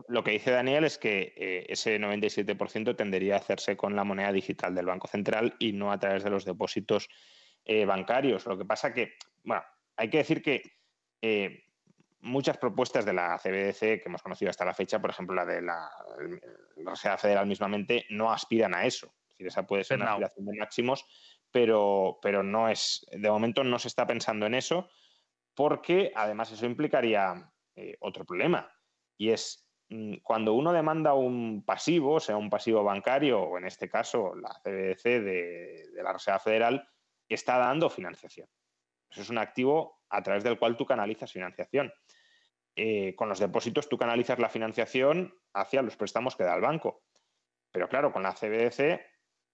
lo, 0.07 0.23
que, 0.23 0.31
dice 0.31 0.51
Daniel 0.51 0.83
es 0.83 0.97
que 0.97 1.33
eh, 1.35 1.65
ese 1.69 1.99
97% 1.99 2.95
tendería 2.95 3.35
a 3.35 3.37
hacerse 3.39 3.75
con 3.75 3.95
la 3.95 4.03
moneda 4.03 4.31
digital 4.31 4.75
del 4.75 4.85
Banco 4.85 5.07
Central 5.07 5.55
y 5.57 5.73
no 5.73 5.91
a 5.91 5.99
través 5.99 6.23
de 6.23 6.29
los 6.29 6.45
depósitos 6.45 7.09
eh, 7.65 7.85
bancarios. 7.85 8.45
Lo 8.45 8.57
que 8.57 8.65
pasa 8.65 8.93
que, 8.93 9.13
bueno, 9.43 9.63
hay 9.95 10.09
que 10.09 10.17
decir 10.17 10.41
que 10.43 10.61
eh, 11.21 11.63
muchas 12.21 12.57
propuestas 12.57 13.05
de 13.05 13.13
la 13.13 13.37
CBDC 13.39 13.79
que 13.79 14.03
hemos 14.05 14.21
conocido 14.21 14.51
hasta 14.51 14.65
la 14.65 14.73
fecha, 14.73 14.99
por 14.99 15.09
ejemplo, 15.09 15.35
la 15.35 15.45
de 15.45 15.61
la, 15.61 15.89
Reserva 16.85 17.17
Federal 17.17 17.47
mismamente, 17.47 18.05
no 18.09 18.31
aspiran 18.31 18.75
a 18.75 18.85
eso. 18.85 19.07
Es 19.07 19.29
decir, 19.29 19.47
esa 19.47 19.65
puede 19.65 19.83
ser 19.83 19.97
una 19.97 20.11
aspiración 20.11 20.45
de 20.45 20.59
máximos, 20.59 21.05
pero, 21.51 22.19
pero 22.21 22.43
no 22.43 22.69
es, 22.69 23.05
de 23.11 23.29
momento 23.29 23.63
no 23.63 23.79
se 23.79 23.87
está 23.87 24.05
pensando 24.05 24.45
en 24.45 24.53
eso, 24.53 24.89
porque 25.55 26.11
además 26.15 26.51
eso 26.51 26.65
implicaría 26.65 27.51
eh, 27.81 27.97
otro 27.99 28.25
problema, 28.25 28.71
y 29.17 29.29
es 29.31 29.67
mm, 29.89 30.17
cuando 30.23 30.53
uno 30.53 30.71
demanda 30.71 31.13
un 31.13 31.63
pasivo, 31.65 32.19
sea 32.19 32.37
un 32.37 32.49
pasivo 32.49 32.83
bancario 32.83 33.41
o 33.41 33.57
en 33.57 33.65
este 33.65 33.89
caso 33.89 34.33
la 34.35 34.49
CBDC 34.63 35.03
de, 35.03 35.89
de 35.93 36.03
la 36.03 36.13
Reserva 36.13 36.39
Federal, 36.39 36.87
está 37.27 37.57
dando 37.57 37.89
financiación. 37.89 38.47
Eso 39.09 39.21
es 39.21 39.29
un 39.29 39.37
activo 39.37 40.01
a 40.09 40.21
través 40.21 40.43
del 40.43 40.57
cual 40.57 40.77
tú 40.77 40.85
canalizas 40.85 41.31
financiación. 41.31 41.91
Eh, 42.75 43.15
con 43.15 43.27
los 43.27 43.39
depósitos 43.39 43.89
tú 43.89 43.97
canalizas 43.97 44.39
la 44.39 44.49
financiación 44.49 45.33
hacia 45.53 45.81
los 45.81 45.97
préstamos 45.97 46.35
que 46.35 46.43
da 46.43 46.55
el 46.55 46.61
banco. 46.61 47.03
Pero 47.71 47.89
claro, 47.89 48.11
con 48.11 48.23
la 48.23 48.33
CBDC, 48.33 49.01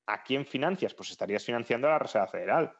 ¿a 0.07 0.23
quién 0.23 0.45
financias? 0.45 0.93
Pues 0.93 1.11
estarías 1.11 1.43
financiando 1.43 1.87
a 1.87 1.91
la 1.91 1.99
Reserva 1.99 2.27
Federal. 2.27 2.75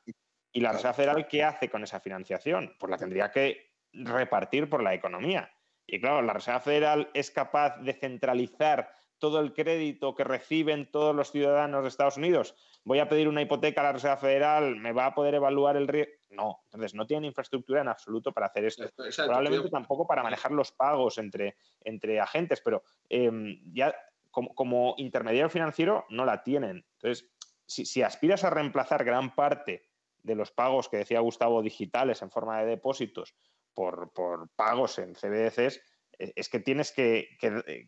¿Y 0.52 0.62
la 0.62 0.72
Reserva 0.72 0.94
Federal 0.94 1.28
qué 1.28 1.44
hace 1.44 1.70
con 1.70 1.84
esa 1.84 2.00
financiación? 2.00 2.76
Pues 2.80 2.90
la 2.90 2.98
tendría 2.98 3.32
que 3.32 3.67
repartir 4.06 4.70
por 4.70 4.84
la 4.84 4.94
economía. 4.94 5.52
Y 5.86 6.00
claro, 6.02 6.22
la 6.22 6.34
Reserva 6.34 6.60
Federal 6.60 7.10
es 7.14 7.32
capaz 7.32 7.78
de 7.78 7.94
centralizar 7.94 8.92
todo 9.20 9.40
el 9.40 9.54
crédito 9.54 10.16
que 10.16 10.24
reciben 10.24 10.92
todos 10.92 11.16
los 11.16 11.32
ciudadanos 11.32 11.82
de 11.82 11.90
Estados 11.90 12.18
Unidos. 12.18 12.56
Voy 12.84 13.00
a 13.00 13.10
pedir 13.10 13.28
una 13.28 13.42
hipoteca 13.42 13.82
a 13.82 13.86
la 13.86 13.94
Reserva 13.94 14.18
Federal, 14.18 14.76
me 14.76 14.92
va 14.92 15.08
a 15.08 15.16
poder 15.16 15.36
evaluar 15.36 15.76
el 15.76 15.88
riesgo. 15.88 16.14
No, 16.30 16.60
entonces 16.66 16.94
no 16.94 17.08
tienen 17.08 17.26
infraestructura 17.26 17.82
en 17.82 17.88
absoluto 17.88 18.32
para 18.32 18.48
hacer 18.48 18.66
esto. 18.66 18.84
Probablemente 19.16 19.70
tampoco 19.70 20.06
para 20.06 20.24
manejar 20.24 20.52
los 20.52 20.72
pagos 20.72 21.18
entre, 21.18 21.56
entre 21.82 22.20
agentes, 22.20 22.62
pero 22.62 22.84
em, 23.10 23.60
ya 23.74 23.96
como, 24.30 24.94
intermediario 24.98 25.50
financiero 25.50 26.06
no 26.10 26.26
la 26.26 26.44
tienen. 26.44 26.86
Entonces, 26.94 27.30
si, 27.66 28.02
aspiras 28.04 28.44
a 28.44 28.50
reemplazar 28.50 29.04
gran 29.04 29.34
parte 29.34 29.90
de 30.22 30.36
los 30.36 30.52
pagos 30.52 30.90
que 30.90 30.98
decía 30.98 31.22
Gustavo 31.22 31.62
digitales 31.62 32.22
en 32.22 32.30
forma 32.30 32.60
de 32.60 32.68
depósitos 32.68 33.34
por, 33.78 34.10
por 34.12 34.50
pagos 34.56 34.98
en 34.98 35.14
CBDCs, 35.14 35.80
eh, 36.18 36.34
es 36.36 36.50
que 36.50 36.60
tienes 36.60 36.92
que, 36.92 37.38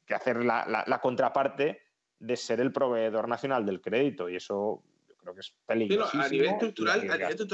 hacer 0.09 0.45
la, 0.45 0.99
contraparte 1.01 1.81
de 2.19 2.37
ser 2.37 2.59
el 2.59 2.71
proveedor 2.71 3.27
nacional 3.27 3.65
del 3.65 3.81
crédito 3.81 4.29
y 4.29 4.35
eso 4.35 4.83
yo 5.07 5.15
creo 5.15 5.33
que 5.33 5.39
es 5.39 5.51
peligroso. 5.65 6.15
a 6.15 6.29
nivel 6.29 6.51
estructural, 6.51 7.01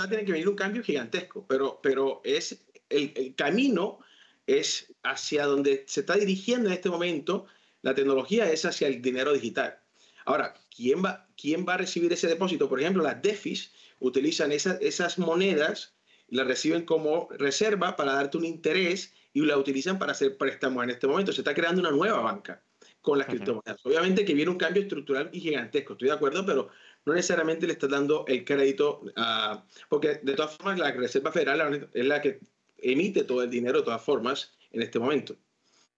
tiene 0.09 0.25
que 0.25 0.33
venir 0.33 0.49
un 0.49 0.55
cambio 0.57 0.83
gigantesco, 0.83 1.45
pero, 1.47 1.79
pero 1.81 2.19
es 2.25 2.67
el, 2.89 3.33
camino 3.37 3.99
es 4.47 4.93
hacia 5.03 5.45
donde 5.45 5.85
se 5.87 6.01
está 6.01 6.15
dirigiendo 6.15 6.67
en 6.67 6.73
este 6.73 6.89
momento 6.89 7.45
la 7.83 7.95
tecnología 7.95 8.51
es 8.51 8.65
hacia 8.65 8.89
el 8.89 9.01
dinero 9.01 9.31
digital. 9.31 9.79
Ahora, 10.25 10.55
¿quién 10.75 11.05
va, 11.05 11.25
quién 11.37 11.65
va 11.65 11.75
a 11.75 11.77
recibir 11.77 12.11
ese 12.11 12.27
depósito? 12.27 12.67
Por 12.67 12.81
ejemplo, 12.81 13.01
las 13.01 13.21
DEFIs 13.21 13.71
utilizan 13.99 14.51
esas, 14.51 14.77
esas 14.81 15.17
monedas 15.19 15.94
y 16.27 16.35
las 16.35 16.47
reciben 16.47 16.85
como 16.85 17.27
reserva 17.31 17.95
para 17.95 18.13
darte 18.13 18.37
un 18.37 18.45
interés 18.45 19.13
y 19.33 19.41
la 19.45 19.57
utilizan 19.57 19.99
para 19.99 20.13
hacer 20.13 20.37
préstamos 20.37 20.83
en 20.83 20.91
este 20.91 21.07
momento. 21.07 21.31
Se 21.31 21.41
está 21.41 21.53
creando 21.53 21.81
una 21.81 21.91
nueva 21.91 22.19
banca 22.21 22.61
con 23.01 23.19
las 23.19 23.27
criptomonedas. 23.27 23.85
Obviamente 23.85 24.25
que 24.25 24.33
viene 24.33 24.49
un 24.49 24.57
cambio 24.57 24.81
estructural 24.81 25.29
y 25.31 25.39
gigantesco, 25.39 25.93
estoy 25.93 26.07
de 26.07 26.15
acuerdo, 26.15 26.45
pero 26.45 26.69
no 27.05 27.13
necesariamente 27.13 27.67
le 27.67 27.73
está 27.73 27.87
dando 27.87 28.25
el 28.27 28.43
crédito 28.43 29.03
a... 29.15 29.63
Porque 29.89 30.19
de 30.23 30.33
todas 30.33 30.55
formas 30.57 30.79
la 30.79 30.91
Reserva 30.91 31.31
Federal 31.31 31.89
es 31.93 32.05
la 32.05 32.21
que 32.21 32.39
emite 32.77 33.23
todo 33.23 33.43
el 33.43 33.49
dinero 33.49 33.79
de 33.79 33.85
todas 33.85 34.01
formas 34.01 34.55
en 34.71 34.81
este 34.81 34.99
momento. 34.99 35.35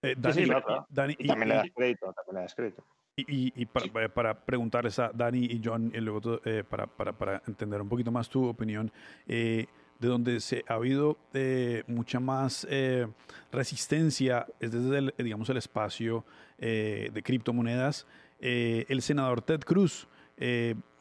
Eh, 0.01 0.15
Dani, 0.17 1.15
también 1.15 1.49
le 1.49 1.55
das 1.55 1.67
crédito, 1.73 2.13
también 2.13 2.35
le 2.35 2.41
das 2.41 2.55
crédito. 2.55 2.83
Y, 3.15 3.51
y, 3.59 3.65
para, 3.65 4.05
eh, 4.05 4.09
para, 4.09 4.45
preguntarles 4.45 4.99
a 4.99 5.09
Dani 5.11 5.45
y 5.45 5.59
John, 5.63 5.91
y 5.91 5.99
luego 6.01 6.39
eh, 6.45 6.63
para, 6.63 6.85
para, 6.85 7.17
para, 7.17 7.41
entender 7.47 7.81
un 7.81 7.89
poquito 7.89 8.11
más 8.11 8.29
tu 8.29 8.45
opinión, 8.45 8.91
eh, 9.27 9.65
de 9.99 10.07
donde 10.07 10.39
se 10.39 10.63
ha 10.67 10.75
habido 10.75 11.17
eh, 11.33 11.83
mucha 11.87 12.19
más 12.19 12.67
eh, 12.69 13.07
resistencia 13.51 14.45
es 14.59 14.71
desde 14.71 14.97
el, 14.97 15.13
digamos, 15.17 15.49
el 15.49 15.57
espacio 15.57 16.25
eh, 16.57 17.09
de 17.13 17.23
criptomonedas. 17.23 18.05
el 18.39 19.01
senador 19.01 19.41
Ted 19.41 19.61
Cruz 19.61 20.07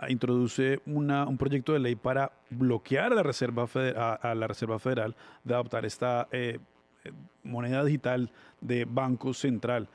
introduce 0.09 0.80
una, 0.86 1.26
un 1.26 1.36
proyecto 1.36 1.74
de 1.74 1.80
ley 1.80 1.94
para 1.94 2.32
bloquear 2.49 3.12
a 3.12 3.16
la 3.16 3.22
Reserva, 3.22 3.66
Federal, 3.66 4.18
a, 4.22 4.34
la 4.34 4.47
Reserva 4.47 4.78
Federal 4.78 5.14
de 5.44 5.55
adoptar 5.55 5.84
esta 5.84 6.28
moneda 7.44 7.84
digital 7.84 8.32
de 8.62 8.86
Banco 8.86 9.34
Central 9.34 9.90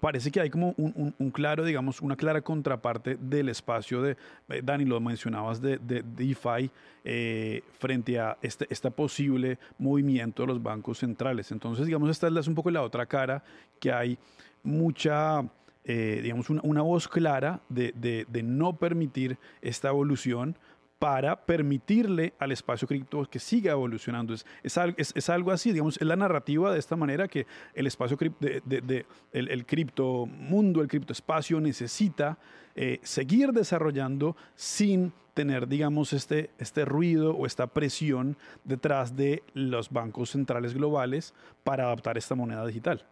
parece 0.00 0.30
que 0.30 0.40
hay 0.40 0.50
como 0.50 0.74
un, 0.76 1.30
claro, 1.30 1.64
digamos, 1.64 2.00
una 2.00 2.16
clara 2.16 2.42
contraparte 2.42 3.16
del 3.16 3.48
espacio 3.48 4.02
de, 4.02 4.16
eh, 4.48 4.60
Dani, 4.62 4.84
lo 4.84 5.00
mencionabas, 5.00 5.60
de, 5.60 5.78
de, 5.78 6.02
DeFi 6.02 6.70
eh, 7.04 7.62
frente 7.78 8.18
a 8.18 8.36
este, 8.42 8.66
este, 8.70 8.90
posible 8.90 9.58
movimiento 9.78 10.42
de 10.42 10.48
los 10.48 10.62
bancos 10.62 10.98
centrales. 10.98 11.50
Entonces, 11.52 11.86
digamos, 11.86 12.10
esta 12.10 12.28
es 12.28 12.46
un 12.46 12.54
poco 12.54 12.70
la 12.70 12.82
otra 12.82 13.06
cara, 13.06 13.42
que 13.80 13.92
hay 13.92 14.18
mucha... 14.62 15.44
Eh, 15.84 16.20
digamos, 16.22 16.48
una, 16.48 16.60
una, 16.62 16.82
voz 16.82 17.08
clara 17.08 17.60
de, 17.68 17.90
de 17.92 18.42
no 18.44 18.76
permitir 18.76 19.36
esta 19.62 19.88
evolución, 19.88 20.56
para 21.02 21.34
permitirle 21.34 22.32
al 22.38 22.52
espacio 22.52 22.86
cripto 22.86 23.24
que 23.28 23.40
siga 23.40 23.72
evolucionando. 23.72 24.34
Es, 24.34 24.44
es, 24.62 25.30
algo 25.30 25.50
así, 25.50 25.72
digamos, 25.72 26.00
es 26.00 26.06
la 26.06 26.14
narrativa 26.14 26.72
de 26.72 26.78
esta 26.78 26.94
manera 26.94 27.26
que 27.26 27.44
el 27.74 27.88
espacio 27.88 28.16
de, 28.38 28.62
de, 28.64 29.04
el, 29.32 29.66
cripto 29.66 30.26
mundo, 30.26 30.80
el 30.80 30.86
cripto 30.86 31.12
espacio 31.12 31.60
necesita 31.60 32.38
eh, 32.76 33.00
seguir 33.02 33.50
desarrollando 33.50 34.36
sin 34.54 35.12
tener, 35.34 35.66
digamos, 35.66 36.12
este, 36.12 36.50
este 36.58 36.84
ruido 36.84 37.34
o 37.34 37.46
esta 37.46 37.66
presión 37.66 38.36
detrás 38.62 39.16
de 39.16 39.42
los 39.54 39.90
bancos 39.90 40.30
centrales 40.30 40.72
globales 40.72 41.34
para 41.64 41.86
adaptar 41.86 42.16
esta 42.16 42.36
moneda 42.36 42.64
digital. 42.64 43.04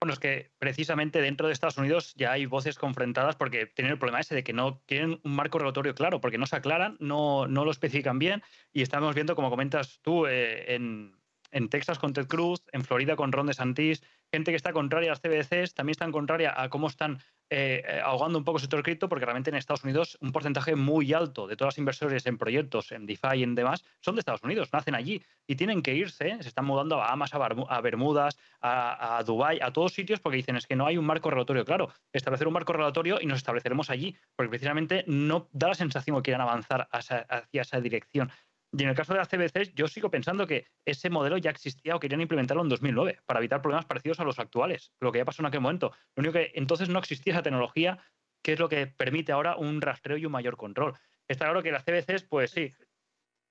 Bueno, 0.00 0.14
es 0.14 0.18
que 0.18 0.50
precisamente 0.58 1.20
dentro 1.20 1.46
de 1.46 1.52
Estados 1.52 1.76
Unidos 1.76 2.14
ya 2.16 2.32
hay 2.32 2.46
voces 2.46 2.78
confrontadas 2.78 3.36
porque 3.36 3.66
tienen 3.66 3.92
el 3.92 3.98
problema 3.98 4.20
ese 4.20 4.34
de 4.34 4.42
que 4.42 4.54
no 4.54 4.78
tienen 4.86 5.20
un 5.24 5.36
marco 5.36 5.58
regulatorio 5.58 5.94
claro, 5.94 6.22
porque 6.22 6.38
no 6.38 6.46
se 6.46 6.56
aclaran, 6.56 6.96
no, 7.00 7.46
no 7.46 7.66
lo 7.66 7.70
especifican 7.70 8.18
bien. 8.18 8.42
Y 8.72 8.80
estamos 8.80 9.14
viendo, 9.14 9.36
como 9.36 9.50
comentas 9.50 10.00
tú, 10.00 10.26
eh, 10.26 10.74
en, 10.74 11.14
en 11.50 11.68
Texas 11.68 11.98
con 11.98 12.14
Ted 12.14 12.28
Cruz, 12.28 12.62
en 12.72 12.82
Florida 12.82 13.14
con 13.14 13.30
Ron 13.30 13.48
DeSantis, 13.48 14.02
gente 14.32 14.52
que 14.52 14.56
está 14.56 14.72
contraria 14.72 15.10
a 15.10 15.12
las 15.12 15.20
CBDCs, 15.20 15.74
también 15.74 15.92
están 15.92 16.12
contraria 16.12 16.54
a 16.56 16.70
cómo 16.70 16.86
están 16.86 17.18
eh, 17.50 17.82
eh, 17.84 18.00
ahogando 18.04 18.38
un 18.38 18.44
poco 18.44 18.58
el 18.58 18.62
sector 18.62 18.82
cripto, 18.82 19.08
porque 19.08 19.24
realmente 19.24 19.50
en 19.50 19.56
Estados 19.56 19.82
Unidos 19.82 20.16
un 20.20 20.30
porcentaje 20.30 20.76
muy 20.76 21.12
alto 21.12 21.48
de 21.48 21.56
todos 21.56 21.68
los 21.68 21.78
inversores 21.78 22.24
en 22.26 22.38
proyectos, 22.38 22.92
en 22.92 23.06
DeFi 23.06 23.38
y 23.38 23.42
en 23.42 23.56
demás, 23.56 23.84
son 24.00 24.14
de 24.14 24.20
Estados 24.20 24.44
Unidos, 24.44 24.68
nacen 24.72 24.94
allí 24.94 25.20
y 25.48 25.56
tienen 25.56 25.82
que 25.82 25.94
irse, 25.94 26.38
se 26.40 26.48
están 26.48 26.64
mudando 26.64 26.94
a 26.94 26.98
Bahamas, 26.98 27.32
a 27.34 27.80
Bermudas, 27.80 28.38
a, 28.60 29.18
a 29.18 29.24
Dubái, 29.24 29.58
a 29.60 29.72
todos 29.72 29.92
sitios, 29.92 30.20
porque 30.20 30.36
dicen 30.36 30.54
es 30.54 30.66
que 30.66 30.76
no 30.76 30.86
hay 30.86 30.96
un 30.96 31.04
marco 31.04 31.28
regulatorio 31.28 31.64
claro. 31.64 31.90
Establecer 32.12 32.46
un 32.46 32.54
marco 32.54 32.72
regulatorio 32.72 33.18
y 33.20 33.26
nos 33.26 33.38
estableceremos 33.38 33.90
allí, 33.90 34.16
porque 34.36 34.50
precisamente 34.50 35.04
no 35.08 35.48
da 35.52 35.68
la 35.68 35.74
sensación 35.74 36.16
que 36.16 36.22
quieran 36.22 36.42
avanzar 36.42 36.88
hacia 36.92 37.26
esa 37.52 37.80
dirección. 37.80 38.30
Y 38.72 38.84
en 38.84 38.88
el 38.88 38.94
caso 38.94 39.12
de 39.12 39.18
las 39.18 39.28
CBCs, 39.28 39.74
yo 39.74 39.88
sigo 39.88 40.10
pensando 40.10 40.46
que 40.46 40.66
ese 40.84 41.10
modelo 41.10 41.38
ya 41.38 41.50
existía 41.50 41.96
o 41.96 42.00
querían 42.00 42.20
implementarlo 42.20 42.62
en 42.62 42.68
2009 42.68 43.18
para 43.26 43.40
evitar 43.40 43.62
problemas 43.62 43.86
parecidos 43.86 44.20
a 44.20 44.24
los 44.24 44.38
actuales, 44.38 44.92
lo 45.00 45.10
que 45.10 45.18
ya 45.18 45.24
pasó 45.24 45.42
en 45.42 45.46
aquel 45.46 45.60
momento. 45.60 45.92
Lo 46.14 46.20
único 46.20 46.34
que 46.34 46.52
entonces 46.54 46.88
no 46.88 47.00
existía 47.00 47.32
esa 47.32 47.42
tecnología, 47.42 47.98
que 48.42 48.52
es 48.52 48.60
lo 48.60 48.68
que 48.68 48.86
permite 48.86 49.32
ahora 49.32 49.56
un 49.56 49.80
rastreo 49.80 50.16
y 50.16 50.26
un 50.26 50.32
mayor 50.32 50.56
control. 50.56 50.94
Está 51.26 51.46
claro 51.46 51.62
que 51.62 51.72
las 51.72 51.84
CBCs, 51.84 52.24
pues 52.24 52.52
sí, 52.52 52.72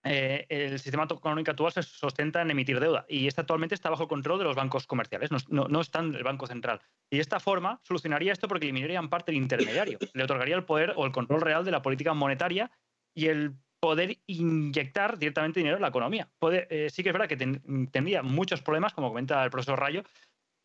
eh, 0.03 0.45
el 0.47 0.79
sistema 0.79 1.03
económico 1.03 1.51
actual 1.51 1.73
se 1.73 1.83
sustenta 1.83 2.41
en 2.41 2.51
emitir 2.51 2.79
deuda 2.79 3.05
y 3.09 3.27
este 3.27 3.41
actualmente 3.41 3.75
está 3.75 3.89
bajo 3.89 4.07
control 4.07 4.39
de 4.39 4.45
los 4.45 4.55
bancos 4.55 4.87
comerciales, 4.87 5.29
no, 5.31 5.67
no, 5.67 5.81
está 5.81 5.99
en 5.99 6.15
el 6.15 6.23
Banco 6.23 6.47
Central. 6.47 6.79
Y 7.09 7.17
de 7.17 7.21
esta 7.21 7.41
forma 7.41 7.81
solucionaría 7.83 8.31
esto 8.31 8.47
porque 8.47 8.65
eliminaría 8.65 8.99
en 8.99 9.09
parte 9.09 9.31
el 9.31 9.37
intermediario, 9.37 9.99
le 10.13 10.23
otorgaría 10.23 10.55
el 10.55 10.63
poder 10.63 10.93
o 10.95 11.05
el 11.05 11.11
control 11.11 11.41
real 11.41 11.65
de 11.65 11.71
la 11.71 11.81
política 11.81 12.13
monetaria 12.13 12.71
y 13.13 13.27
el 13.27 13.55
poder 13.79 14.17
inyectar 14.27 15.17
directamente 15.17 15.59
dinero 15.59 15.77
en 15.77 15.81
la 15.81 15.87
economía. 15.87 16.29
Eh, 16.51 16.89
sí 16.91 17.03
que 17.03 17.09
es 17.09 17.13
verdad 17.13 17.27
que 17.27 17.37
tendría 17.37 18.21
muchos 18.23 18.61
problemas, 18.61 18.93
como 18.93 19.09
comenta 19.09 19.43
el 19.43 19.49
profesor 19.49 19.79
Rayo, 19.79 20.03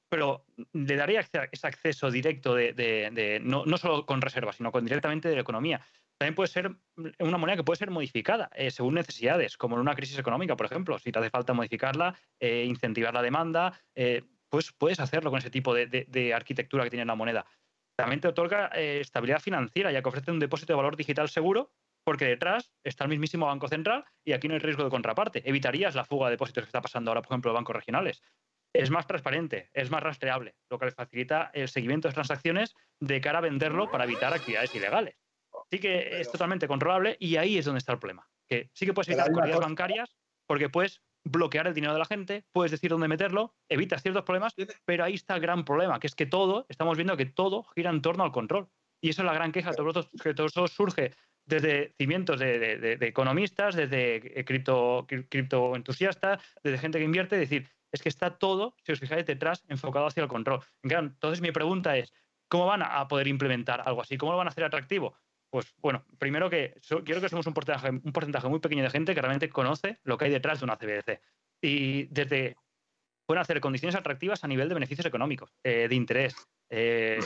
pero 0.09 0.45
le 0.73 0.97
daría 0.97 1.21
ese 1.21 1.67
acceso 1.67 2.11
directo 2.11 2.55
de, 2.55 3.41
no, 3.43 3.65
solo 3.79 4.07
con 4.07 4.21
reservas, 4.21 4.57
sino 4.57 4.71
con 4.71 4.85
directamente 4.85 5.29
de 5.29 5.37
la 5.37 5.41
economía. 5.41 5.81
También 6.19 6.37
puede 6.37 6.49
ser 6.49 6.77
una 7.19 7.39
moneda 7.39 7.57
que 7.57 7.65
puede 7.65 7.79
ser 7.79 7.91
modificada 7.91 8.49
eh, 8.55 8.71
según 8.71 8.95
necesidades, 8.95 9.57
como 9.57 9.75
en 9.75 9.81
una 9.81 9.97
crisis 9.97 10.19
económica, 10.19 10.57
por 10.57 10.67
ejemplo. 10.67 10.99
Si 10.99 11.11
te 11.11 11.19
hace 11.19 11.31
falta 11.31 11.53
modificarla, 11.53 12.17
eh, 12.39 12.65
incentivar 12.65 13.13
la 13.13 13.23
demanda, 13.23 13.81
pues 14.49 14.73
puedes 14.73 15.01
hacerlo 15.01 15.31
con 15.31 15.41
ese 15.41 15.51
tipo 15.51 15.75
de, 15.75 16.33
arquitectura 16.35 16.85
que 16.85 16.91
tiene 16.91 17.05
la 17.05 17.17
moneda. 17.17 17.45
También 17.97 18.21
te 18.21 18.29
otorga 18.29 18.67
estabilidad 18.69 19.41
financiera, 19.41 19.91
ya 19.91 20.03
que 20.03 20.09
ofrece 20.09 20.31
un 20.31 20.39
depósito 20.39 20.73
de 20.73 20.77
valor 20.77 20.97
digital 20.97 21.29
seguro 21.29 21.73
porque 22.05 22.27
detrás 22.27 22.71
está 22.85 23.05
el 23.05 23.11
mismísimo 23.11 23.47
Banco 23.47 23.69
Central 23.69 24.05
y 24.25 24.33
aquí 24.33 24.47
no 24.47 24.55
hay 24.55 24.61
riesgo 24.61 24.85
de 24.85 24.91
contraparte. 24.91 25.49
Evitarías 25.49 25.95
la 25.95 26.05
fuga 26.05 26.27
de 26.27 26.33
depósitos 26.33 26.65
que 26.65 26.69
está 26.69 26.83
pasando 26.83 27.11
ahora, 27.11 27.23
por 27.23 27.33
ejemplo, 27.33 27.51
en 27.51 27.57
bancos 27.57 27.75
regionales. 27.75 28.23
Es 28.73 28.91
más 28.91 29.07
transparente, 29.07 29.71
es 29.73 29.91
más 29.91 30.03
rastreable, 30.03 30.57
lo 30.69 30.79
que 30.79 30.87
les 30.87 30.95
facilita 30.95 31.51
el 31.55 31.69
seguimiento 31.69 32.09
de 32.09 32.15
transacciones 32.15 32.75
de 33.01 33.21
cara 33.21 33.39
a 33.39 33.43
venderlo 33.43 33.91
para 33.91 34.05
evitar 34.05 34.33
actividades 34.33 34.75
ilegales. 34.75 35.17
Sí 35.71 35.79
que 35.79 36.21
es 36.21 36.31
totalmente 36.31 36.69
controlable 36.69 37.17
y 37.21 37.37
ahí 37.37 37.57
es 37.57 37.65
donde 37.65 37.79
está 37.79 37.93
el 37.93 37.99
problema. 37.99 38.29
Que 38.49 38.71
sí 38.75 38.85
que 38.85 38.93
puedes 38.93 39.09
evitar 39.09 39.33
corridas 39.33 39.61
bancarias 39.61 40.17
porque 40.47 40.69
puedes 40.69 41.03
bloquear 41.25 41.67
el 41.67 41.75
dinero 41.75 41.95
de 41.95 42.01
la 42.01 42.05
gente, 42.05 42.45
puedes 42.53 42.71
decir 42.71 42.91
dónde 42.91 43.09
meterlo, 43.09 43.55
evitas 43.69 44.03
ciertos 44.03 44.25
problemas, 44.25 44.55
pero 44.85 45.05
ahí 45.05 45.15
está 45.15 45.37
el 45.37 45.41
gran 45.41 45.65
problema, 45.65 45.99
que 45.99 46.07
es 46.07 46.15
que 46.15 46.27
todo, 46.27 46.67
estamos 46.69 46.97
viendo 46.99 47.17
que 47.17 47.27
todo 47.27 47.65
gira 47.75 47.91
en 47.91 48.03
torno 48.03 48.25
al 48.25 48.33
control. 48.33 48.69
Y 49.01 49.11
eso 49.11 49.23
es 49.23 49.27
la 49.27 49.35
gran 49.35 49.53
queja, 49.53 49.73
que 50.23 50.35
todo 50.35 50.47
eso 50.47 50.67
surge 50.67 51.13
desde 51.47 51.95
cimientos 51.99 52.39
de, 52.39 52.99
economistas, 53.01 53.75
desde 53.75 54.41
eh, 54.41 54.45
cripto, 54.45 55.07
cripto 55.29 55.77
entusiastas, 55.77 56.43
desde 56.63 56.79
gente 56.79 56.99
que 56.99 57.05
invierte, 57.05 57.37
decir, 57.37 57.69
es 57.93 58.03
que 58.03 58.09
está 58.09 58.39
todo, 58.39 58.75
si 58.83 58.93
os 58.93 59.01
fijáis, 59.01 59.25
detrás 59.27 59.65
enfocado 59.69 60.07
hacia 60.07 60.23
el 60.23 60.29
control. 60.29 60.61
Entonces 60.83 61.41
mi 61.41 61.53
pregunta 61.53 61.97
es, 61.97 62.13
¿cómo 62.49 62.67
van 62.67 62.83
a 62.83 63.07
poder 63.09 63.29
implementar 63.29 63.83
algo 63.87 64.03
así? 64.03 64.17
¿Cómo 64.17 64.33
lo 64.33 64.39
van 64.39 64.49
a 64.49 64.51
hacer 64.51 64.65
atractivo? 64.65 65.17
Pues 65.51 65.73
bueno, 65.79 66.05
primero 66.19 66.51
que 66.51 66.81
quiero 67.05 67.21
que 67.21 67.29
somos 67.29 67.47
un 67.47 67.55
porcentaje, 67.55 67.91
un 67.91 68.13
porcentaje 68.13 68.49
muy 68.49 68.59
pequeño 68.59 68.83
de 68.83 68.91
gente 68.91 69.15
que 69.15 69.21
realmente 69.21 69.49
conoce 69.49 70.01
lo 70.03 70.19
que 70.19 70.25
hay 70.25 70.31
detrás 70.33 70.59
de 70.59 70.65
una 70.65 70.77
CBDC. 70.77 71.21
Y 71.63 72.07
desde 72.07 72.57
pueden 73.27 73.41
hacer 73.41 73.61
condiciones 73.61 73.95
atractivas 73.95 74.43
a 74.43 74.49
nivel 74.49 74.69
de 74.69 74.75
beneficios 74.75 75.07
económicos, 75.07 75.55
eh, 75.63 75.87
de 75.89 75.95
interés, 75.95 76.35
eh, 76.69 77.21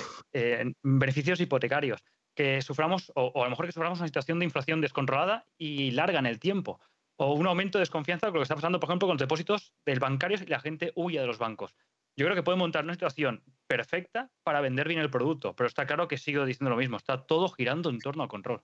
beneficios 0.82 1.40
hipotecarios, 1.40 2.04
que 2.38 2.62
suframos, 2.62 3.10
o, 3.16 3.32
a 3.42 3.44
lo 3.46 3.50
mejor 3.50 3.66
que 3.66 3.72
suframos 3.72 3.98
una 3.98 4.06
situación 4.06 4.38
de 4.38 4.44
inflación 4.44 4.80
descontrolada 4.80 5.44
y 5.58 5.90
larga 5.90 6.20
en 6.20 6.26
el 6.26 6.38
tiempo, 6.38 6.78
o 7.16 7.32
un 7.32 7.48
aumento 7.48 7.78
de 7.78 7.82
desconfianza 7.82 8.28
con 8.28 8.34
lo 8.34 8.38
que 8.38 8.44
está 8.44 8.54
pasando, 8.54 8.78
por 8.78 8.88
ejemplo, 8.88 9.08
con 9.08 9.14
los 9.16 9.20
depósitos 9.20 9.74
del 9.84 9.98
bancarios 9.98 10.42
y 10.42 10.46
la 10.46 10.60
gente 10.60 10.92
huye 10.94 11.18
de 11.18 11.26
los 11.26 11.38
bancos. 11.38 11.74
Yo 12.16 12.26
creo 12.26 12.36
que 12.36 12.44
pueden 12.44 12.60
montar 12.60 12.84
una 12.84 12.92
situación 12.92 13.42
perfecta 13.66 14.30
para 14.44 14.60
vender 14.60 14.86
bien 14.86 15.00
el 15.00 15.10
producto, 15.10 15.56
pero 15.56 15.66
está 15.66 15.84
claro 15.84 16.06
que 16.06 16.16
sigo 16.16 16.46
diciendo 16.46 16.70
lo 16.70 16.76
mismo, 16.76 16.96
está 16.96 17.26
todo 17.26 17.48
girando 17.48 17.90
en 17.90 17.98
torno 17.98 18.22
al 18.22 18.28
control. 18.28 18.62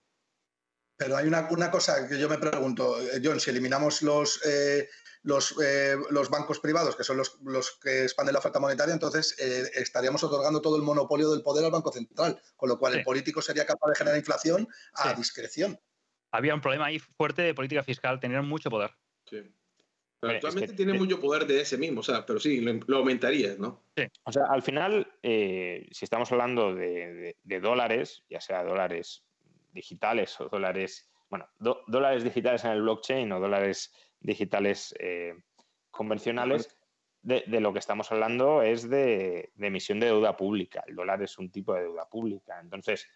Pero 0.97 1.17
hay 1.17 1.27
una, 1.27 1.71
cosa 1.71 2.09
que 2.09 2.19
yo 2.19 2.29
me 2.29 2.39
pregunto, 2.39 3.01
eh, 3.01 3.21
John, 3.23 3.41
si 3.41 3.51
eliminamos 3.51 4.03
los, 4.03 4.41
eh, 4.47 4.89
los, 5.23 5.57
eh, 5.61 5.97
los, 6.11 6.31
bancos 6.31 6.61
privados, 6.61 6.95
que 6.95 7.03
son 7.03 7.17
los, 7.17 7.41
los, 7.43 7.79
que 7.83 8.05
expanden 8.05 8.35
la 8.35 8.39
oferta 8.39 8.61
monetaria, 8.61 8.95
entonces 8.95 9.37
estaríamos 9.39 10.23
otorgando 10.23 10.61
todo 10.61 10.77
el 10.77 10.83
monopolio 10.83 11.33
del 11.33 11.43
poder 11.43 11.65
al 11.65 11.73
Banco 11.73 11.91
Central, 11.91 12.41
con 12.57 12.69
lo 12.69 12.79
cual 12.79 12.95
el 12.95 13.03
político 13.03 13.43
sería 13.43 13.67
capaz 13.67 13.89
de 13.89 13.97
generar 13.97 14.19
inflación 14.19 14.69
a 14.95 15.15
discreción. 15.15 15.79
Había 16.31 16.55
un 16.55 16.61
problema 16.61 16.87
ahí 16.87 16.99
fuerte 16.99 17.43
de 17.43 17.55
política 17.55 17.83
fiscal, 17.83 18.21
tenían 18.21 18.47
mucho 18.47 18.71
poder. 18.71 18.93
Sí. 19.29 19.43
Pero 20.21 20.35
actualmente 20.35 20.73
tiene 20.73 20.95
mucho 20.95 21.21
poder 21.21 21.47
de 21.47 21.61
ese 21.61 21.77
mismo, 21.77 22.01
o 22.01 22.03
sea, 22.03 22.25
pero 22.25 22.41
sí, 22.41 22.61
lo, 22.61 22.97
aumentaría, 22.97 23.57
¿no? 23.59 23.85
Sí. 23.97 24.05
O 24.23 24.33
sea, 24.33 24.45
al 24.49 24.63
final, 24.63 25.13
si 25.23 26.05
estamos 26.05 26.31
hablando 26.31 26.75
de, 26.75 27.37
de 27.43 27.61
dólares, 27.61 28.23
ya 28.31 28.41
sea 28.41 28.63
dólares 28.63 29.25
digitales 29.75 30.41
o 30.41 30.49
dólares, 30.49 31.11
bueno, 31.29 31.49
dólares 31.59 32.25
digitales 32.25 32.65
en 32.65 32.71
el 32.71 32.83
blockchain 32.83 33.31
o 33.33 33.41
dólares 33.41 33.93
digitales 34.21 34.95
eh, 34.99 35.35
convencionales, 35.91 36.75
de, 37.25 37.61
lo 37.61 37.73
que 37.73 37.79
estamos 37.79 38.13
hablando 38.13 38.63
es 38.63 38.89
de, 38.89 39.51
emisión 39.59 39.99
de 39.99 40.07
deuda 40.07 40.37
pública. 40.37 40.85
El 40.87 40.95
dólar 40.95 41.23
es 41.23 41.39
un 41.39 41.51
tipo 41.51 41.75
de 41.75 41.83
deuda 41.83 42.07
pública. 42.07 42.61
Entonces, 42.61 43.09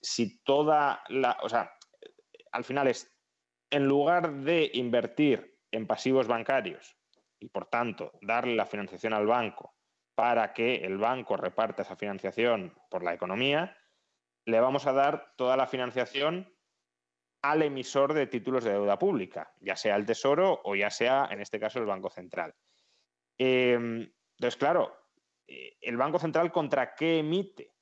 si 0.00 0.42
toda 0.42 1.02
la, 1.08 1.38
o 1.42 1.48
sea, 1.48 1.70
al 2.50 2.64
final 2.64 2.88
es, 2.88 3.14
en 3.70 3.86
lugar 3.86 4.32
de 4.32 4.70
invertir 4.74 5.58
en 5.70 5.86
pasivos 5.86 6.26
bancarios 6.26 6.96
y, 7.38 7.48
por 7.48 7.66
tanto, 7.66 8.12
darle 8.22 8.54
la 8.54 8.66
financiación 8.66 9.12
al 9.12 9.26
banco 9.26 9.74
para 10.14 10.52
que 10.54 10.76
el 10.76 10.96
banco 10.96 11.36
reparta 11.36 11.82
esa 11.82 11.96
financiación 11.96 12.74
por 12.90 13.02
la 13.02 13.14
economía, 13.14 13.76
le 14.44 14.60
vamos 14.60 14.86
a 14.86 14.92
dar 14.92 15.32
toda 15.36 15.56
la 15.56 15.66
financiación 15.66 16.52
al 17.42 17.62
emisor 17.62 18.14
de 18.14 18.26
títulos 18.26 18.64
de 18.64 18.72
deuda 18.72 18.98
pública, 18.98 19.52
ya 19.60 19.76
sea 19.76 19.96
el 19.96 20.06
Tesoro 20.06 20.60
o 20.64 20.76
ya 20.76 20.90
sea, 20.90 21.28
en 21.30 21.40
este 21.40 21.58
caso, 21.58 21.80
el 21.80 21.86
Banco 21.86 22.08
Central. 22.08 22.54
Em, 23.36 24.12
entonces, 24.36 24.56
claro, 24.56 24.96
eh, 25.46 25.76
¿el 25.80 25.96
Banco 25.96 26.18
Central 26.18 26.52
contra 26.52 26.94
qué 26.94 27.18
emite 27.18 27.74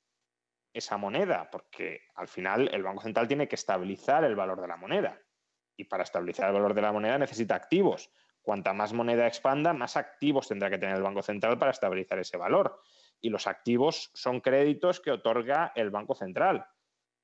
esa 0.73 0.97
moneda? 0.97 1.49
Porque 1.51 2.01
al 2.15 2.27
final 2.27 2.69
el 2.73 2.81
Banco 2.81 3.03
Central 3.03 3.27
tiene 3.27 3.47
que 3.47 3.55
estabilizar 3.55 4.23
el 4.23 4.35
valor 4.35 4.61
de 4.61 4.67
la 4.67 4.77
moneda. 4.77 5.21
Y 5.77 5.85
para 5.85 6.03
estabilizar 6.03 6.47
el 6.47 6.53
valor 6.53 6.73
de 6.73 6.81
la 6.81 6.91
moneda 6.91 7.17
necesita 7.17 7.55
activos. 7.55 8.11
Cuanta 8.41 8.73
más 8.73 8.93
moneda 8.93 9.27
expanda, 9.27 9.73
más 9.73 9.95
activos 9.95 10.47
tendrá 10.47 10.71
que 10.71 10.79
tener 10.79 10.95
el 10.95 11.03
Banco 11.03 11.21
Central 11.21 11.59
para 11.59 11.71
estabilizar 11.71 12.17
ese 12.17 12.37
valor 12.37 12.81
y 13.21 13.29
los 13.29 13.47
activos 13.47 14.11
son 14.13 14.41
créditos 14.41 14.99
que 14.99 15.11
otorga 15.11 15.71
el 15.75 15.91
Banco 15.91 16.15
Central. 16.15 16.65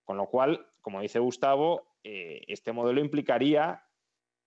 Con 0.04 0.18
lo 0.18 0.28
cual, 0.28 0.68
como 0.82 1.02
dice 1.02 1.20
Gustavo, 1.20 1.98
eh, 2.04 2.42
este 2.48 2.72
modelo 2.72 3.02
implicaría, 3.02 3.84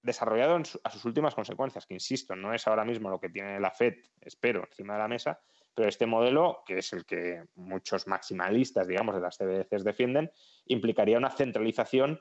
desarrollado 0.03 0.57
a 0.85 0.91
sus 0.91 1.05
últimas 1.05 1.35
consecuencias, 1.35 1.87
que 1.87 1.95
insisto, 1.95 2.35
no 2.35 2.55
es 2.55 2.67
ahora 2.67 2.85
mismo 2.85 3.11
lo 3.11 3.21
que 3.21 3.29
tiene 3.29 3.61
la 3.61 3.71
FED, 3.71 3.97
espero, 4.23 4.65
encima 4.65 4.95
de 4.95 5.01
la 5.01 5.09
mesa, 5.09 5.41
pero 5.75 5.89
este 5.89 6.07
modelo, 6.07 6.63
que 6.65 6.79
es 6.79 6.93
el 6.95 7.05
que 7.05 7.45
muchos 7.55 8.07
maximalistas, 8.07 8.87
digamos, 8.87 9.15
de 9.15 9.21
las 9.21 9.37
CBDCs 9.37 9.85
defienden, 9.85 10.31
implicaría 10.67 11.19
una 11.19 11.31
centralización 11.31 12.21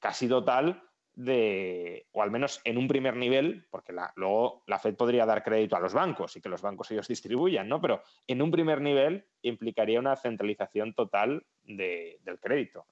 casi 0.00 0.28
total 0.28 0.89
de, 1.24 2.06
o 2.12 2.22
al 2.22 2.30
menos 2.30 2.60
en 2.64 2.78
un 2.78 2.88
primer 2.88 3.14
nivel, 3.14 3.66
porque 3.70 3.94
luego 4.16 4.62
la 4.66 4.78
Fed 4.78 4.94
podría 4.94 5.26
dar 5.26 5.42
crédito 5.42 5.76
a 5.76 5.80
los 5.80 5.92
bancos 5.92 6.36
y 6.36 6.40
que 6.40 6.48
los 6.48 6.62
bancos 6.62 6.90
ellos 6.90 7.08
distribuyan, 7.08 7.68
¿no? 7.68 7.80
Pero 7.80 8.02
en 8.26 8.40
un 8.40 8.50
primer 8.50 8.80
nivel 8.80 9.26
implicaría 9.42 10.00
una 10.00 10.16
centralización 10.16 10.94
total 10.94 11.44
del 11.62 12.40
crédito. 12.40 12.86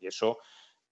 Y 0.00 0.08
eso 0.08 0.38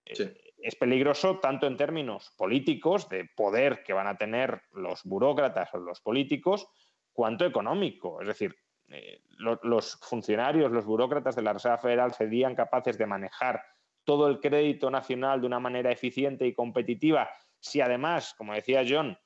eh, 0.05 0.53
es 0.59 0.77
peligroso 0.77 1.39
tanto 1.41 1.67
en 1.67 1.77
términos 1.77 2.33
políticos, 2.37 3.09
de 3.09 3.25
poder 3.25 3.83
que 3.83 3.93
van 3.93 4.07
a 4.07 4.17
tener 4.17 4.63
los 4.73 5.03
burócratas 5.03 5.75
o 5.75 5.79
los 5.79 6.01
políticos, 6.01 6.69
cuanto 7.13 7.45
económico. 7.45 8.21
Es 8.21 8.29
decir, 8.29 8.55
eh, 8.89 9.23
los 9.39 9.97
funcionarios, 9.97 10.71
los 10.71 10.85
burócratas 10.85 11.35
de 11.35 11.43
la 11.43 11.53
Reserva 11.53 11.79
Federal 11.79 12.15
serían 12.15 12.55
capaces 12.55 12.97
de 12.97 13.07
manejar 13.07 13.61
todo 14.07 14.29
el 14.29 14.41
crédito 14.41 14.91
nacional 14.91 15.41
de 15.43 15.47
una 15.49 15.61
manera 15.61 15.91
eficiente 15.91 16.47
y 16.47 16.55
competitiva, 16.55 17.29
si 17.61 17.81
además, 17.83 18.35
como 18.39 18.55
decía 18.55 18.85
John, 18.89 19.19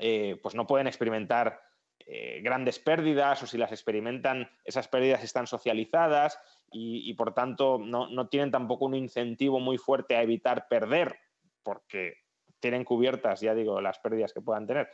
eh, 0.00 0.38
pues 0.42 0.54
no 0.54 0.66
pueden 0.66 0.86
experimentar 0.86 1.60
eh, 2.00 2.40
grandes 2.42 2.78
pérdidas 2.78 3.42
o 3.42 3.46
si 3.46 3.58
las 3.58 3.70
experimentan, 3.70 4.48
esas 4.64 4.88
pérdidas 4.88 5.22
están 5.22 5.46
socializadas 5.46 6.38
y, 6.70 7.12
por 7.14 7.34
tanto 7.34 7.78
no, 7.78 8.28
tienen 8.28 8.50
tampoco 8.50 8.86
un 8.86 8.94
incentivo 8.94 9.60
muy 9.60 9.78
fuerte 9.78 10.16
a 10.16 10.22
evitar 10.22 10.68
perder 10.68 11.18
porque 11.62 12.14
tienen 12.60 12.84
cubiertas, 12.84 13.40
ya 13.40 13.54
digo, 13.54 13.80
las 13.80 13.98
pérdidas 13.98 14.32
que 14.32 14.40
puedan 14.40 14.66
tener. 14.66 14.88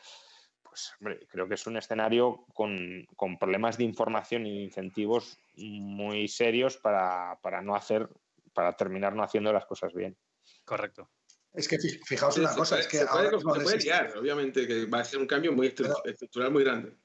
Pues 0.63 0.93
creo 1.29 1.47
que 1.47 1.55
es 1.55 1.67
un 1.69 1.77
escenario 1.77 2.47
con, 2.53 3.07
problemas 3.39 3.79
de 3.79 3.85
información 3.85 4.47
y 4.47 4.57
de 4.57 4.65
incentivos 4.65 5.39
muy 5.57 6.27
serios 6.27 6.77
para, 6.77 7.39
para 7.43 7.63
no 7.63 7.77
hacer 7.77 8.09
para 8.55 8.75
terminar 8.75 9.15
no 9.15 9.23
haciendo 9.23 9.53
las 9.53 9.67
cosas 9.67 9.93
bien. 9.93 10.17
Correcto. 10.65 11.11
Es 11.53 11.69
que 11.69 11.79
fijaos 11.79 12.37
una 12.39 12.55
cosa, 12.55 12.81
es 12.81 12.89
que 12.89 12.99
se 12.99 13.07
puede, 13.07 13.31
puede 13.39 14.19
obviamente, 14.19 14.67
que 14.67 14.87
va 14.87 15.01
a 15.01 15.05
ser 15.05 15.21
un 15.21 15.27
cambio 15.27 15.53
muy 15.53 15.69
estructural 15.69 16.51
muy 16.51 16.65
grande. 16.65 16.97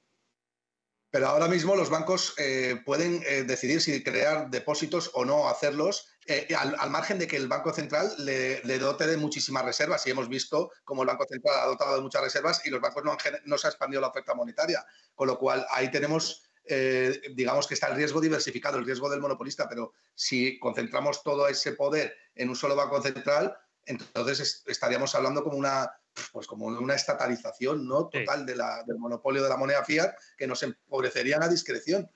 Pero 1.11 1.27
ahora 1.27 1.47
mismo 1.47 1.75
los 1.75 1.89
bancos 1.89 2.35
eh, 2.37 2.81
pueden 2.85 3.23
eh, 3.25 3.43
decidir 3.43 3.81
si 3.81 4.03
crear 4.03 4.49
depósitos 4.49 5.09
o 5.13 5.25
no 5.25 5.49
hacerlos, 5.49 6.07
eh, 6.27 6.47
al, 6.55 6.89
margen 6.91 7.17
de 7.17 7.27
que 7.27 7.35
el 7.35 7.47
Banco 7.47 7.73
Central 7.73 8.13
le, 8.19 8.79
dote 8.79 9.07
de 9.07 9.17
muchísimas 9.17 9.65
reservas. 9.65 10.05
Y 10.05 10.11
hemos 10.11 10.29
visto 10.29 10.71
cómo 10.83 11.01
el 11.01 11.07
Banco 11.07 11.25
Central 11.27 11.55
ha 11.61 11.65
dotado 11.65 11.95
de 11.95 12.01
muchas 12.01 12.21
reservas 12.21 12.63
y 12.65 12.69
los 12.69 12.79
bancos 12.79 13.03
no, 13.03 13.17
no 13.45 13.57
se 13.57 13.67
ha 13.67 13.71
expandido 13.71 14.01
la 14.01 14.09
oferta 14.09 14.35
monetaria. 14.35 14.85
Con 15.15 15.27
lo 15.27 15.39
cual, 15.39 15.65
ahí 15.71 15.89
tenemos 15.89 16.48
eh, 16.71 17.19
digamos 17.33 17.65
que 17.65 17.73
está 17.73 17.87
el 17.87 17.95
riesgo 17.95 18.21
diversificado, 18.21 18.77
el 18.77 18.85
riesgo 18.85 19.09
del 19.09 19.19
monopolista, 19.19 19.67
pero 19.67 19.93
si 20.13 20.59
concentramos 20.59 21.23
todo 21.23 21.47
ese 21.47 21.73
poder 21.73 22.15
en 22.35 22.49
un 22.49 22.55
solo 22.55 22.75
banco 22.75 23.01
central, 23.01 23.57
entonces 23.85 24.63
estaríamos 24.67 25.15
hablando 25.15 25.43
como 25.43 25.57
una, 25.57 25.91
pues 26.31 26.45
como 26.45 26.67
una 26.67 26.93
estatalización 26.93 27.87
¿no? 27.87 28.07
total 28.07 28.45
del 28.45 28.99
monopolio 28.99 29.41
de 29.41 29.49
la 29.49 29.57
moneda 29.57 29.83
fiat 29.83 30.13
que 30.37 30.45
nos 30.45 30.61
empobrecería 30.61 31.37
a 31.41 31.47
discreción. 31.47 32.07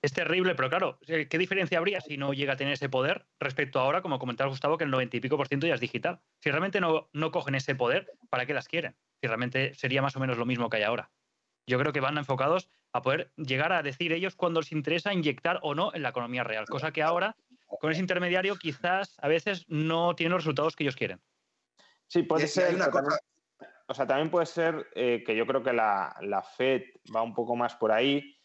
Es 0.00 0.14
terrible, 0.14 0.54
pero 0.54 0.70
claro, 0.70 0.98
¿qué 1.06 1.38
diferencia 1.38 1.78
habría 1.78 2.00
si 2.00 2.16
no 2.16 2.32
llega 2.32 2.54
a 2.54 2.56
tener 2.56 2.74
ese 2.74 2.88
poder 2.88 3.26
respecto 3.38 3.80
a 3.80 3.82
ahora, 3.82 4.00
como 4.02 4.18
comentaba 4.18 4.48
Gustavo, 4.48 4.78
que 4.78 4.84
el 4.84 4.90
90 4.90 5.16
y 5.16 5.20
pico 5.20 5.36
por 5.36 5.48
ciento 5.48 5.66
ya 5.66 5.74
es 5.74 5.80
digital? 5.80 6.20
Si 6.40 6.50
realmente 6.50 6.80
no, 6.80 7.10
no 7.12 7.30
cogen 7.30 7.54
ese 7.54 7.74
poder, 7.74 8.10
¿para 8.30 8.46
qué 8.46 8.54
las 8.54 8.68
quieren? 8.68 8.96
Si 9.20 9.26
realmente 9.26 9.74
sería 9.74 10.02
más 10.02 10.16
o 10.16 10.20
menos 10.20 10.38
lo 10.38 10.46
mismo 10.46 10.70
que 10.70 10.78
hay 10.78 10.82
ahora. 10.82 11.10
Yo 11.66 11.78
creo 11.78 11.92
que 11.92 12.00
van 12.00 12.18
enfocados 12.18 12.68
a 12.92 13.02
poder 13.02 13.32
llegar 13.36 13.72
a 13.72 13.82
decir 13.82 14.12
ellos 14.12 14.36
cuando 14.36 14.60
les 14.60 14.72
interesa 14.72 15.12
inyectar 15.12 15.58
o 15.62 15.74
no 15.74 15.92
en 15.94 16.02
la 16.02 16.10
economía 16.10 16.44
real, 16.44 16.66
cosa 16.66 16.92
que 16.92 17.02
ahora 17.02 17.36
con 17.80 17.90
ese 17.90 18.00
intermediario 18.00 18.56
quizás 18.56 19.16
a 19.20 19.28
veces 19.28 19.64
no 19.68 20.14
tienen 20.14 20.32
los 20.32 20.42
resultados 20.42 20.76
que 20.76 20.84
ellos 20.84 20.96
quieren. 20.96 21.20
Sí, 22.06 22.22
puede 22.22 22.46
ser. 22.46 22.76
o 23.86 23.94
sea, 23.94 24.06
también 24.06 24.30
puede 24.30 24.46
ser 24.46 24.86
eh, 24.94 25.22
que 25.26 25.34
yo 25.34 25.46
creo 25.46 25.62
que 25.62 25.72
la, 25.72 26.44
Fed 26.56 26.82
va 27.14 27.22
un 27.22 27.34
poco 27.34 27.56
más 27.56 27.74
por 27.74 27.92
ahí. 27.92 28.36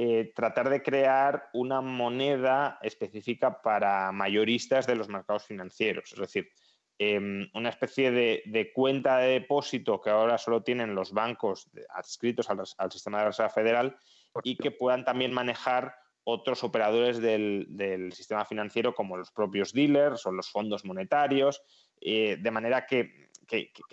Eh, 0.00 0.32
tratar 0.34 0.70
de 0.70 0.80
crear 0.80 1.50
una 1.52 1.80
moneda 1.80 2.78
específica 2.82 3.60
para 3.60 4.12
mayoristas 4.12 4.86
de 4.86 4.94
los 4.94 5.08
mercados 5.08 5.44
financieros. 5.44 6.12
Es 6.12 6.20
decir, 6.20 6.52
em, 6.98 7.48
una 7.54 7.68
especie 7.68 8.10
de, 8.10 8.72
cuenta 8.74 9.18
de 9.18 9.40
depósito 9.40 10.00
que 10.00 10.10
ahora 10.10 10.38
solo 10.38 10.62
tienen 10.62 10.94
los 10.94 11.12
bancos 11.12 11.70
adscritos 11.90 12.50
al, 12.50 12.62
al 12.76 12.92
sistema 12.92 13.18
de 13.18 13.24
la 13.24 13.30
Reserva 13.30 13.50
Federal 13.50 13.96
y 14.42 14.56
que 14.56 14.70
puedan 14.70 15.04
también 15.04 15.32
manejar 15.32 15.94
otros 16.30 16.62
operadores 16.62 17.22
del, 17.22 18.12
sistema 18.12 18.44
financiero 18.44 18.94
como 18.94 19.16
los 19.16 19.30
propios 19.30 19.72
dealers 19.72 20.26
o 20.26 20.32
los 20.32 20.50
fondos 20.50 20.84
monetarios, 20.84 21.62
eh, 22.02 22.36
de 22.38 22.50
manera 22.50 22.84
que, 22.86 23.30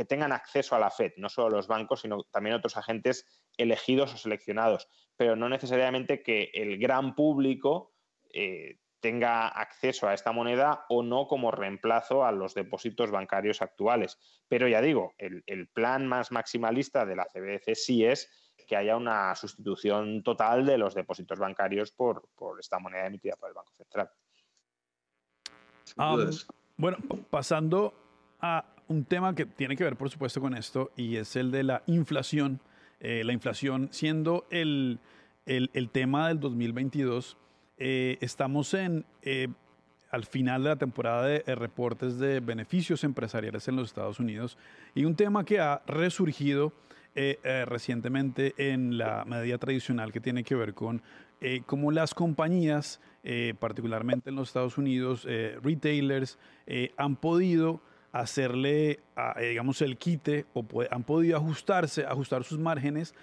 tengan 0.10 0.34
acceso 0.34 0.76
a 0.76 0.80
la 0.80 0.92
Fed, 0.92 1.14
no 1.16 1.30
solo 1.30 1.56
los 1.56 1.68
bancos, 1.68 2.02
sino 2.02 2.24
también 2.24 2.58
otros 2.58 2.76
agentes 2.76 3.26
elegidos 3.56 4.14
o 4.14 4.18
seleccionados, 4.18 4.90
pero 5.16 5.38
no 5.38 5.48
necesariamente 5.48 6.22
que 6.22 6.52
el 6.54 6.78
gran 6.78 7.16
público 7.16 7.94
eh, 8.34 8.80
tenga 9.06 9.48
acceso 9.48 10.08
a 10.08 10.16
esta 10.16 10.32
moneda 10.32 10.84
o 10.90 11.04
no 11.04 11.28
como 11.28 11.52
reemplazo 11.52 12.26
a 12.26 12.32
los 12.32 12.56
depósitos 12.56 13.12
bancarios 13.12 13.62
actuales. 13.62 14.18
Pero 14.48 14.68
ya 14.68 14.82
digo, 14.82 15.14
el, 15.20 15.44
el 15.46 15.68
plan 15.68 16.08
más 16.08 16.32
maximalista 16.32 17.06
de 17.06 17.16
la 17.16 17.26
CBDC 17.26 17.76
sí 17.76 18.04
es 18.04 18.32
que 18.66 18.76
haya 18.76 18.98
una 18.98 19.36
sustitución 19.36 20.24
total 20.24 20.66
de 20.66 20.80
los 20.80 20.96
depósitos 20.96 21.38
bancarios 21.38 21.92
por, 21.92 22.24
esta 22.60 22.80
moneda 22.80 23.06
emitida 23.06 23.36
por 23.36 23.50
el 23.50 23.54
Banco 23.54 23.74
Central. 23.76 24.10
bueno, 26.78 26.98
pasando 27.30 27.94
a 28.42 28.66
un 28.88 29.06
tema 29.06 29.36
que 29.36 29.46
tiene 29.46 29.76
que 29.76 29.84
ver, 29.84 29.98
por 29.98 30.10
supuesto, 30.10 30.42
con 30.42 30.58
esto, 30.58 30.92
y 30.96 31.18
es 31.18 31.36
el 31.36 31.52
de 31.52 31.62
la 31.62 31.84
inflación. 31.86 32.60
Eh, 33.00 33.24
la 33.24 33.34
inflación 33.34 33.90
siendo 33.92 34.48
el, 34.50 35.00
tema 35.92 36.30
del 36.30 36.40
2022, 36.40 37.38
eh, 37.78 38.18
estamos 38.22 38.74
en, 38.74 39.06
eh, 39.22 39.48
al 40.12 40.26
final 40.26 40.64
de 40.64 40.70
la 40.70 40.76
temporada 40.76 41.26
de 41.26 41.56
reportes 41.56 42.18
de 42.20 42.40
beneficios 42.40 43.04
empresariales 43.04 43.68
en 43.68 43.76
los 43.76 43.90
Estados 43.90 44.20
Unidos, 44.20 44.58
y 44.94 45.06
un 45.06 45.16
tema 45.16 45.44
que 45.44 45.60
ha 45.60 45.82
resurgido 45.86 46.74
eh, 47.18 47.40
eh, 47.46 47.64
recientemente 47.64 48.54
en 48.58 48.98
la 48.98 49.24
medida 49.24 49.58
tradicional 49.58 50.12
que 50.12 50.20
tiene 50.20 50.44
que 50.44 50.54
ver 50.54 50.74
con 50.74 51.02
eh, 51.40 51.62
cómo 51.66 51.90
las 51.92 52.14
compañías, 52.14 53.00
particularmente 53.60 54.30
en 54.30 54.36
los 54.36 54.50
Estados 54.50 54.78
Unidos, 54.78 55.26
retailers, 55.64 56.38
han 56.96 57.16
podido 57.16 57.82
hacerle, 58.12 59.00
digamos, 59.40 59.82
el 59.82 59.98
quite 59.98 60.46
o 60.54 60.64
han 60.92 61.04
podido 61.04 61.36
ajustarse, 61.38 62.06
ajustar 62.06 62.44
sus 62.44 62.60
márgenes, 62.60 63.16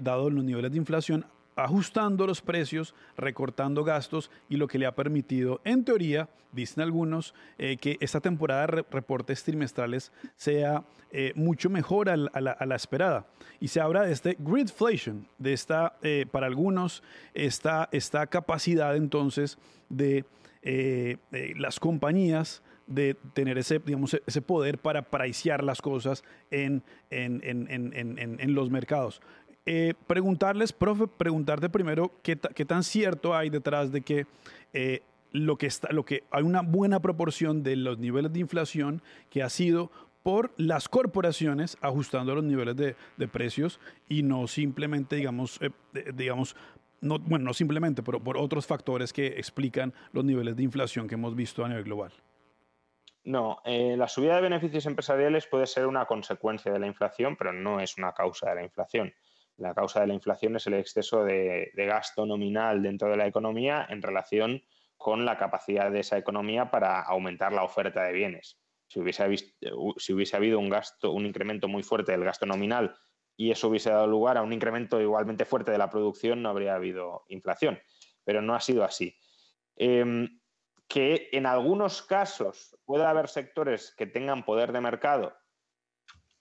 dado 0.00 0.28
los 0.28 0.44
niveles 0.44 0.70
de 0.70 0.76
inflación, 0.76 1.24
ajustando 1.58 2.26
los 2.26 2.40
precios, 2.40 2.94
recortando 3.16 3.84
gastos 3.84 4.30
y 4.48 4.56
lo 4.56 4.68
que 4.68 4.78
le 4.78 4.86
ha 4.86 4.94
permitido, 4.94 5.60
en 5.64 5.84
teoría, 5.84 6.28
dicen 6.52 6.82
algunos, 6.82 7.34
eh, 7.58 7.76
que 7.76 7.96
esta 8.00 8.20
temporada 8.20 8.66
de 8.66 8.84
reportes 8.90 9.42
trimestrales 9.42 10.12
sea 10.36 10.84
eh, 11.10 11.32
mucho 11.34 11.68
mejor 11.68 12.08
a 12.10 12.16
la, 12.16 12.76
esperada. 12.76 13.26
Y 13.60 13.68
se 13.68 13.80
habla 13.80 14.02
de 14.02 14.12
este 14.12 14.36
gridflation, 14.38 15.26
de 15.38 15.52
esta, 15.52 15.96
eh, 16.02 16.26
para 16.30 16.46
algunos, 16.46 17.02
esta, 17.34 17.88
esta 17.92 18.26
capacidad 18.26 18.96
entonces 18.96 19.58
de 19.88 20.24
las 21.56 21.80
compañías 21.80 22.62
de 22.86 23.14
tener 23.34 23.58
ese, 23.58 23.78
digamos, 23.78 24.18
ese 24.26 24.42
poder 24.42 24.78
para 24.78 25.02
pricear 25.02 25.62
las 25.62 25.80
cosas 25.80 26.24
en, 26.50 26.82
en, 27.10 27.40
en, 27.44 28.38
en 28.40 28.54
los 28.54 28.70
mercados. 28.70 29.20
Eh, 29.70 29.92
preguntarles, 30.06 30.72
profe, 30.72 31.06
preguntarte 31.06 31.68
primero 31.68 32.10
qué, 32.22 32.36
tan 32.36 32.82
cierto 32.82 33.36
hay 33.36 33.50
detrás 33.50 33.92
de 33.92 34.00
que 34.00 34.26
eh, 34.72 35.02
lo 35.30 35.56
que 35.56 35.66
está, 35.66 35.92
lo 35.92 36.06
que 36.06 36.24
hay 36.30 36.42
una 36.42 36.62
buena 36.62 37.00
proporción 37.00 37.62
de 37.62 37.76
los 37.76 37.98
niveles 37.98 38.32
de 38.32 38.40
inflación 38.40 39.02
que 39.28 39.42
ha 39.42 39.50
sido 39.50 39.90
por 40.22 40.52
las 40.56 40.88
corporaciones 40.88 41.76
ajustando 41.82 42.34
los 42.34 42.44
niveles 42.44 42.76
de, 42.76 43.28
precios 43.28 43.78
y 44.08 44.22
no 44.22 44.46
simplemente, 44.46 45.16
digamos, 45.16 45.60
eh, 45.60 45.70
digamos, 46.14 46.56
no, 47.02 47.18
bueno, 47.18 47.44
no 47.44 47.52
simplemente, 47.52 48.02
pero 48.02 48.20
por 48.20 48.38
otros 48.38 48.66
factores 48.66 49.12
que 49.12 49.26
explican 49.26 49.92
los 50.12 50.24
niveles 50.24 50.56
de 50.56 50.62
inflación 50.62 51.06
que 51.06 51.16
hemos 51.16 51.36
visto 51.36 51.62
a 51.62 51.68
nivel 51.68 51.84
global. 51.84 52.12
No, 53.22 53.58
la 53.66 54.08
subida 54.08 54.36
de 54.36 54.40
beneficios 54.40 54.86
empresariales 54.86 55.46
puede 55.46 55.66
ser 55.66 55.86
una 55.86 56.06
consecuencia 56.06 56.72
de 56.72 56.78
la 56.78 56.86
inflación, 56.86 57.36
pero 57.36 57.52
no 57.52 57.80
es 57.80 57.98
una 57.98 58.14
causa 58.14 58.48
de 58.48 58.54
la 58.54 58.62
inflación. 58.62 59.12
La 59.58 59.74
causa 59.74 60.00
de 60.00 60.06
la 60.06 60.14
inflación 60.14 60.54
es 60.54 60.66
el 60.68 60.74
exceso 60.74 61.24
de, 61.24 61.72
gasto 61.74 62.24
nominal 62.24 62.80
dentro 62.80 63.10
de 63.10 63.16
la 63.16 63.26
economía 63.26 63.86
en 63.90 64.02
relación 64.02 64.62
con 64.96 65.24
la 65.24 65.36
capacidad 65.36 65.90
de 65.90 66.00
esa 66.00 66.16
economía 66.16 66.70
para 66.70 67.02
aumentar 67.02 67.52
la 67.52 67.64
oferta 67.64 68.04
de 68.04 68.12
bienes. 68.12 68.60
Si 68.86 69.00
hubiese, 69.00 70.36
habido 70.36 70.58
un 70.60 70.68
gasto, 70.68 71.10
un 71.10 71.26
incremento 71.26 71.66
muy 71.66 71.82
fuerte 71.82 72.12
del 72.12 72.24
gasto 72.24 72.46
nominal 72.46 72.96
y 73.36 73.50
eso 73.50 73.68
hubiese 73.68 73.90
dado 73.90 74.06
lugar 74.06 74.38
a 74.38 74.42
un 74.42 74.52
incremento 74.52 75.00
igualmente 75.00 75.44
fuerte 75.44 75.72
de 75.72 75.78
la 75.78 75.90
producción, 75.90 76.40
no 76.40 76.50
habría 76.50 76.76
habido 76.76 77.24
inflación. 77.28 77.80
Pero 78.24 78.40
no 78.40 78.54
ha 78.54 78.60
sido 78.60 78.84
así. 78.84 79.16
Em, 79.76 80.40
que 80.86 81.28
en 81.32 81.46
algunos 81.46 82.02
casos 82.02 82.76
pueda 82.84 83.10
haber 83.10 83.28
sectores 83.28 83.92
que 83.96 84.06
tengan 84.06 84.44
poder 84.44 84.72
de 84.72 84.80
mercado, 84.80 85.36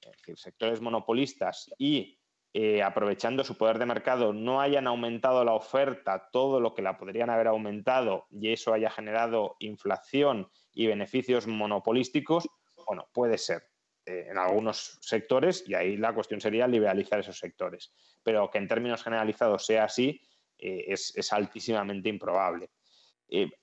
es 0.02 0.12
decir, 0.18 0.38
sectores 0.38 0.82
monopolistas 0.82 1.70
y 1.78 2.17
eh, 2.54 2.82
aprovechando 2.82 3.44
su 3.44 3.58
poder 3.58 3.78
de 3.78 3.86
mercado, 3.86 4.34
no 4.34 4.62
hayan 4.62 4.88
aumentado 4.88 5.44
la 5.44 5.54
oferta 5.54 6.30
todo 6.32 6.60
lo 6.60 6.74
que 6.74 6.82
la 6.82 6.98
podrían 6.98 7.30
haber 7.30 7.48
aumentado 7.48 8.26
y 8.32 8.52
eso 8.52 8.74
haya 8.74 8.90
generado 8.90 9.58
inflación 9.60 10.50
y 10.74 10.88
beneficios 10.88 11.46
monopolísticos, 11.46 12.48
bueno, 12.88 13.10
puede 13.14 13.38
ser 13.38 13.64
eh, 14.06 14.28
en 14.30 14.38
algunos 14.38 14.98
sectores 15.02 15.66
y 15.68 15.76
ahí 15.76 15.98
la 15.98 16.14
cuestión 16.14 16.40
sería 16.40 16.68
liberalizar 16.68 17.20
esos 17.20 17.38
sectores. 17.38 17.94
Pero 18.24 18.50
que 18.50 18.58
en 18.60 18.68
términos 18.68 19.04
generalizados 19.04 19.66
sea 19.66 19.84
así 19.84 20.22
eh, 20.58 20.86
es, 20.88 21.34
altísimamente 21.34 22.10
improbable. 22.10 22.72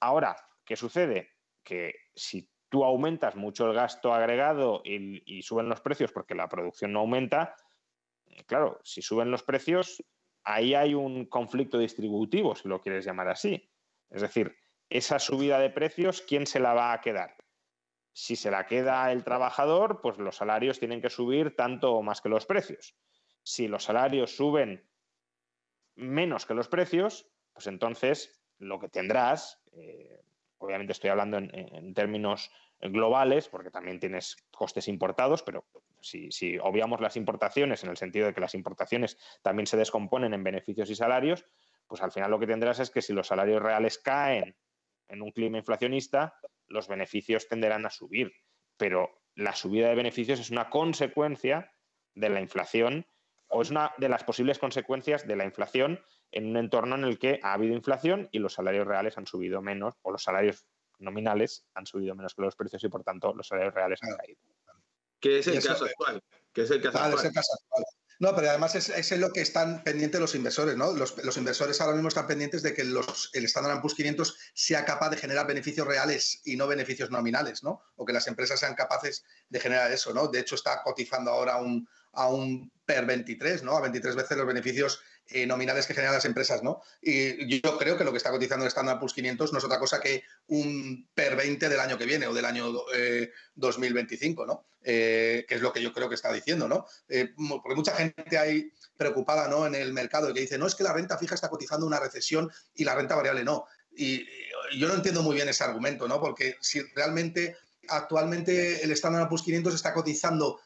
ahora, 0.01 0.37
¿qué 0.64 0.76
sucede? 0.76 1.30
Que 1.64 1.95
si 2.14 2.49
tú 2.68 2.85
aumentas 2.85 3.35
mucho 3.35 3.66
el 3.66 3.74
gasto 3.74 4.12
agregado 4.12 4.82
y 4.85 5.43
suben 5.43 5.68
los 5.68 5.80
precios 5.80 6.12
porque 6.12 6.35
la 6.35 6.49
producción 6.49 6.93
no 6.93 7.01
aumenta, 7.01 7.57
claro, 8.47 8.81
si 8.83 9.03
suben 9.03 9.31
los 9.31 9.43
precios, 9.43 10.03
ahí 10.45 10.75
hay 10.75 10.95
un 10.95 11.27
conflicto 11.27 11.79
distributivo, 11.79 12.55
si 12.55 12.68
lo 12.68 12.81
quieres 12.81 13.05
llamar 13.05 13.29
así. 13.29 13.70
Es 14.11 14.22
decir, 14.22 14.57
esa 14.89 15.18
subida 15.18 15.59
de 15.59 15.70
precios, 15.70 16.22
¿quién 16.22 16.47
se 16.47 16.61
la 16.61 16.75
va 16.75 16.93
a 16.93 17.01
quedar? 17.01 17.37
Si 18.12 18.37
se 18.37 18.51
la 18.51 18.66
queda 18.66 19.11
el 19.11 19.25
trabajador, 19.25 20.01
pues 20.01 20.18
los 20.18 20.37
salarios 20.37 20.79
tienen 20.79 21.01
que 21.01 21.11
subir 21.11 21.57
tanto 21.57 21.95
o 21.95 22.03
más 22.03 22.20
que 22.20 22.29
los 22.29 22.47
precios. 22.47 22.95
Si 23.43 23.66
los 23.66 23.85
salarios 23.85 24.37
suben 24.37 24.89
menos 25.97 26.47
que 26.47 26.55
los 26.55 26.68
precios, 26.68 27.27
pues 27.53 27.66
entonces 27.66 28.45
lo 28.59 28.79
que 28.79 28.89
tendrás, 28.89 29.62
eh, 29.72 30.22
obviamente 30.59 30.93
estoy 30.93 31.11
hablando 31.11 31.39
en, 31.39 31.95
términos 31.95 32.51
globales, 32.93 33.49
porque 33.49 33.70
también 33.70 33.99
tienes 33.99 34.37
costes 34.51 34.89
importados, 34.89 35.43
pero 35.43 35.64
si, 36.01 36.59
obviamos 36.59 37.01
las 37.01 37.16
importaciones 37.16 37.82
en 37.82 37.91
el 37.91 37.97
sentido 37.97 38.26
de 38.26 38.35
que 38.35 38.41
las 38.41 38.55
importaciones 38.55 39.16
también 39.43 39.66
se 39.66 39.76
descomponen 39.76 40.35
en 40.35 40.45
beneficios 40.45 40.91
y 40.91 40.95
salarios, 40.95 41.45
pues 41.87 42.03
al 42.03 42.12
final 42.12 42.30
lo 42.30 42.39
que 42.39 42.47
tendrás 42.47 42.80
es 42.80 42.91
que 42.91 43.03
si 43.03 43.12
los 43.12 43.26
salarios 43.26 43.62
reales 43.62 43.99
caen 43.99 44.57
en 45.09 45.22
un 45.22 45.30
clima 45.30 45.59
inflacionista, 45.59 46.35
los 46.66 46.89
beneficios 46.89 47.49
tenderán 47.49 47.87
a 47.87 47.91
subir. 47.91 48.32
Pero 48.76 49.22
la 49.35 49.55
subida 49.55 49.89
de 49.89 49.95
beneficios 49.95 50.41
es 50.41 50.51
una 50.51 50.70
consecuencia 50.70 51.72
de 52.14 52.28
la 52.28 52.41
inflación 52.41 53.07
o 53.49 53.62
es 53.62 53.70
una 53.70 53.93
de 53.99 54.09
las 54.09 54.24
posibles 54.24 54.59
consecuencias 54.59 55.26
de 55.26 55.37
la 55.37 55.45
inflación 55.45 56.01
en 56.32 56.47
un 56.47 56.57
entorno 56.57 56.97
en 56.97 57.05
el 57.05 57.18
que 57.18 57.39
ha 57.43 57.53
habido 57.53 57.74
inflación 57.74 58.28
y 58.32 58.39
los 58.39 58.55
salarios 58.55 58.87
reales 58.87 59.16
han 59.18 59.26
subido 59.26 59.62
menos 59.62 59.95
o 60.03 60.11
los 60.11 60.22
salarios 60.22 60.66
nominales 60.99 61.64
han 61.74 61.86
subido 61.86 62.14
menos 62.14 62.34
que 62.34 62.42
los 62.42 62.57
precios 62.57 62.82
y 62.84 62.88
por 62.88 63.05
tanto 63.05 63.34
los 63.34 63.47
salarios 63.47 63.74
reales 63.74 64.01
han 64.03 64.16
caído. 64.16 64.40
Que 65.20 65.38
es 65.38 65.47
el 65.47 65.62
caso 65.62 65.84
actual. 65.84 66.22
Que 66.53 66.62
es 66.62 66.70
el 66.70 66.82
caso 66.82 66.99
actual. 66.99 67.84
No, 68.20 68.34
pero 68.34 68.49
además 68.49 68.74
es, 68.74 68.90
es, 68.90 69.11
en 69.12 69.20
lo 69.20 69.32
que 69.32 69.40
están 69.40 69.82
pendientes 69.82 70.20
los 70.20 70.34
inversores, 70.34 70.76
¿no? 70.76 70.92
Los, 70.92 71.36
inversores 71.36 71.80
ahora 71.80 71.95
mismo 71.95 72.09
están 72.09 72.26
pendientes 72.26 72.62
de 72.62 72.72
que 72.72 72.84
los, 72.84 73.30
el 73.32 73.45
Standard 73.45 73.80
Poor's 73.80 73.95
500 73.95 74.38
sea 74.55 74.84
capaz 74.84 75.11
de 75.11 75.16
generar 75.16 75.47
beneficios 75.47 75.86
reales 75.86 76.40
y 76.45 76.57
no 76.57 76.68
beneficios 76.68 77.11
nominales, 77.11 77.64
¿no? 77.64 77.82
O 77.97 78.05
que 78.05 78.12
las 78.12 78.28
empresas 78.28 78.61
sean 78.61 78.74
capaces 78.74 79.24
de 79.49 79.61
generar 79.61 79.90
eso, 79.90 80.14
¿no? 80.14 80.28
De 80.28 80.40
hecho, 80.40 80.55
está 80.55 80.82
cotizando 80.82 81.32
ahora 81.32 81.57
un, 81.57 81.88
a 82.12 82.28
un 82.28 82.70
PER 82.86 83.05
23, 83.05 83.64
¿no? 83.64 83.76
A 83.76 83.80
23 83.80 84.14
veces 84.14 84.36
los 84.36 84.47
beneficios 84.47 85.01
eh, 85.31 85.47
nominales 85.47 85.87
que 85.87 85.95
generan 85.95 86.14
las 86.14 86.25
empresas, 86.25 86.62
¿no? 86.62 86.83
Y 87.01 87.61
yo 87.61 87.79
creo 87.79 87.97
que 87.97 88.05
lo 88.05 88.11
que 88.11 88.18
está 88.18 88.31
cotizando 88.31 88.64
el 88.64 88.68
Standard 88.68 88.99
Poor's 88.99 89.14
500 89.14 89.53
no 89.53 89.59
es 89.59 89.64
otra 89.64 89.79
cosa 89.79 90.01
que 90.01 90.22
un 90.49 91.09
PER 91.14 91.37
20 91.37 91.68
del 91.68 91.81
año 91.81 91.97
que 91.97 92.07
viene 92.07 92.27
o 92.27 92.35
del 92.35 92.45
año 92.45 92.72
2025, 93.55 94.47
¿no? 94.47 94.66
que 94.83 95.47
es 95.49 95.62
lo 95.62 95.72
que 95.72 95.81
yo 95.81 95.95
creo 95.95 96.11
que 96.11 96.14
está 96.14 96.31
diciendo, 96.31 96.68
¿no? 96.68 96.85
porque 97.62 97.75
mucha 97.75 97.97
gente 97.97 98.37
hay 98.37 98.70
preocupada, 98.97 99.49
¿no? 99.49 99.66
En 99.66 99.75
el 99.75 99.93
mercado 99.93 100.33
que 100.33 100.41
dice, 100.41 100.59
no, 100.59 100.66
es 100.66 100.75
que 100.75 100.85
la 100.85 100.93
renta 100.93 101.18
fija 101.18 101.35
está 101.35 101.49
cotizando 101.49 101.87
una 101.87 102.01
recesión 102.01 102.51
y 102.75 102.85
la 102.85 102.95
renta 102.95 103.14
variable 103.14 103.45
no. 103.45 103.66
Y 103.97 104.27
yo 104.77 104.89
no 104.89 104.95
entiendo 104.95 105.22
muy 105.22 105.37
bien 105.37 105.49
ese 105.49 105.64
argumento, 105.64 106.09
¿no? 106.09 106.20
Porque 106.20 106.57
si 106.61 106.83
realmente 106.95 107.57
actualmente 107.89 108.83
el 108.83 108.91
Standard 108.93 109.29
Poor's 109.29 109.43
500 109.45 109.75
está 109.75 109.93
cotizando 109.93 110.61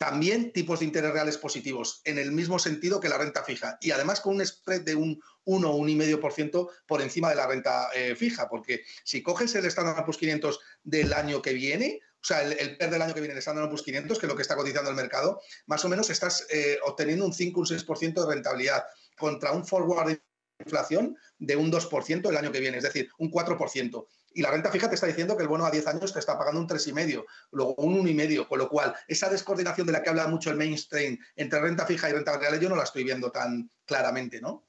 también 0.00 0.50
tipos 0.54 0.80
de 0.80 0.86
interés 0.86 1.12
reales 1.12 1.36
positivos, 1.36 2.00
en 2.04 2.16
el 2.16 2.32
mismo 2.32 2.58
sentido 2.58 3.00
que 3.00 3.10
la 3.10 3.18
renta 3.18 3.44
fija, 3.44 3.76
y 3.82 3.90
además 3.90 4.22
con 4.22 4.34
un 4.34 4.46
spread 4.46 4.80
de 4.80 4.94
un 4.94 5.22
1 5.44 5.70
o 5.70 5.78
1,5% 5.78 6.70
por 6.86 7.02
encima 7.02 7.28
de 7.28 7.34
la 7.34 7.46
renta 7.46 7.90
eh, 7.94 8.16
fija, 8.16 8.48
porque 8.48 8.80
si 9.04 9.22
coges 9.22 9.54
el 9.56 9.66
Standard 9.66 10.02
Poor's 10.02 10.16
500 10.16 10.58
del 10.84 11.12
año 11.12 11.42
que 11.42 11.52
viene, 11.52 12.00
o 12.14 12.24
sea, 12.24 12.42
el, 12.42 12.78
PER 12.78 12.88
del 12.88 13.02
año 13.02 13.12
que 13.12 13.20
viene, 13.20 13.34
el 13.34 13.40
Standard 13.40 13.68
Poor's 13.68 13.82
500, 13.82 14.18
que 14.18 14.24
es 14.24 14.30
lo 14.30 14.36
que 14.36 14.40
está 14.40 14.56
cotizando 14.56 14.88
el 14.88 14.96
mercado, 14.96 15.42
más 15.66 15.84
o 15.84 15.90
menos 15.90 16.08
estás 16.08 16.46
eh, 16.48 16.78
obteniendo 16.86 17.26
un 17.26 17.34
5 17.34 17.60
o 17.60 17.62
un 17.62 17.68
6% 17.68 18.26
de 18.26 18.34
rentabilidad 18.34 18.84
contra 19.18 19.52
un 19.52 19.66
forward 19.66 20.08
de 20.08 20.22
inflación 20.64 21.14
de 21.38 21.56
un 21.56 21.70
2% 21.70 22.26
el 22.26 22.36
año 22.38 22.50
que 22.50 22.60
viene, 22.60 22.78
es 22.78 22.84
decir, 22.84 23.10
un 23.18 23.30
4%. 23.30 24.06
Y 24.32 24.42
la 24.42 24.50
renta 24.50 24.70
fija 24.70 24.88
te 24.88 24.94
está 24.94 25.06
diciendo 25.06 25.36
que 25.36 25.42
el 25.42 25.48
bono 25.48 25.66
a 25.66 25.70
10 25.70 25.86
años 25.88 26.12
te 26.12 26.18
está 26.18 26.38
pagando 26.38 26.60
un 26.60 26.68
3,5, 26.68 27.24
luego 27.52 27.74
un 27.76 28.04
1,5, 28.04 28.46
con 28.46 28.58
lo 28.58 28.68
cual 28.68 28.94
esa 29.08 29.28
descoordinación 29.28 29.86
de 29.86 29.92
la 29.92 30.02
que 30.02 30.10
habla 30.10 30.28
mucho 30.28 30.50
el 30.50 30.56
mainstream 30.56 31.18
entre 31.36 31.60
renta 31.60 31.86
fija 31.86 32.08
y 32.08 32.12
renta 32.12 32.32
variable 32.32 32.60
yo 32.60 32.68
no 32.68 32.76
la 32.76 32.84
estoy 32.84 33.04
viendo 33.04 33.30
tan 33.30 33.70
claramente, 33.84 34.40
¿no? 34.40 34.64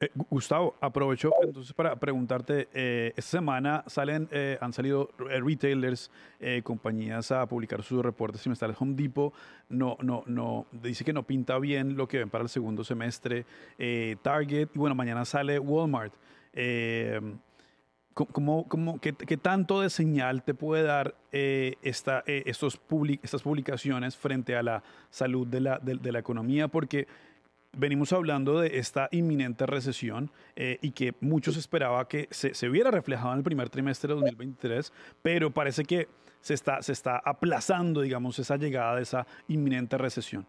Eh, 0.00 0.10
Gustavo, 0.28 0.76
aprovecho 0.80 1.32
entonces 1.42 1.72
para 1.72 1.96
preguntarte, 1.96 2.68
eh, 2.74 3.12
esta 3.16 3.38
semana 3.38 3.84
salen, 3.86 4.28
eh, 4.32 4.58
han 4.60 4.72
salido 4.72 5.10
retailers, 5.18 6.10
compañías 6.62 7.30
a 7.32 7.46
publicar 7.46 7.82
sus 7.82 8.02
reportes 8.02 8.42
semestrales. 8.42 8.76
Home 8.80 8.94
Depot 8.94 9.32
no, 9.70 9.96
no, 10.02 10.24
no, 10.26 10.66
dice 10.72 11.04
que 11.04 11.12
no 11.12 11.22
pinta 11.22 11.58
bien 11.58 11.96
lo 11.96 12.06
que 12.06 12.18
ven 12.18 12.28
para 12.28 12.42
el 12.42 12.50
segundo 12.50 12.84
semestre. 12.84 13.46
Target, 14.22 14.68
y 14.74 14.78
bueno, 14.78 14.94
mañana 14.94 15.24
sale 15.24 15.58
Walmart. 15.58 16.12
¿Cómo, 18.14 18.68
cómo, 18.68 19.00
qué, 19.00 19.12
tanto 19.36 19.80
de 19.80 19.90
señal 19.90 20.44
te 20.44 20.54
puede 20.54 20.84
dar 20.84 21.16
eh, 21.32 21.74
esta, 21.82 22.22
eh, 22.28 22.44
estos 22.46 22.80
estas 23.22 23.42
publicaciones 23.42 24.16
frente 24.16 24.54
a 24.54 24.62
la 24.62 24.84
salud 25.10 25.48
de 25.48 25.60
la, 25.60 25.80
de, 25.80 26.12
la 26.12 26.20
economía? 26.20 26.68
Porque 26.68 27.08
venimos 27.72 28.12
hablando 28.12 28.60
de 28.60 28.78
esta 28.78 29.08
inminente 29.10 29.66
recesión 29.66 30.30
eh, 30.54 30.78
y 30.80 30.92
que 30.92 31.14
muchos 31.20 31.56
esperaba 31.56 32.06
que 32.06 32.28
se, 32.30 32.54
se, 32.54 32.68
viera 32.68 32.92
reflejado 32.92 33.32
en 33.32 33.38
el 33.38 33.44
primer 33.44 33.68
trimestre 33.68 34.06
de 34.06 34.14
2023, 34.14 34.92
pero 35.20 35.50
parece 35.50 35.82
que 35.82 36.06
se 36.40 36.54
está, 36.54 36.82
se 36.82 36.92
está 36.92 37.16
aplazando, 37.16 38.00
digamos, 38.00 38.38
esa 38.38 38.56
llegada 38.56 38.94
de 38.94 39.02
esa 39.02 39.26
inminente 39.48 39.98
recesión. 39.98 40.46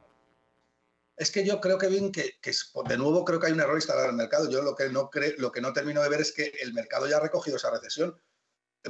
Es 1.17 1.31
que 1.31 1.45
yo 1.45 1.61
creo, 1.61 1.77
Kevin, 1.77 2.11
que, 2.11 2.39
que 2.41 2.51
de 2.87 2.97
nuevo 2.97 3.23
creo 3.23 3.39
que 3.39 3.47
hay 3.47 3.53
un 3.53 3.61
error 3.61 3.75
instalado 3.75 4.05
en 4.05 4.11
el 4.11 4.17
mercado. 4.17 4.49
Yo 4.49 4.61
lo 4.61 4.75
que 4.75 4.89
no 4.89 5.09
lo 5.37 5.51
que 5.51 5.61
no 5.61 5.73
termino 5.73 6.01
de 6.01 6.09
ver 6.09 6.21
es 6.21 6.33
que 6.33 6.51
el 6.61 6.73
mercado 6.73 7.07
ya 7.07 7.17
ha 7.17 7.21
recogido 7.21 7.57
esa 7.57 7.71
recesión. 7.71 8.19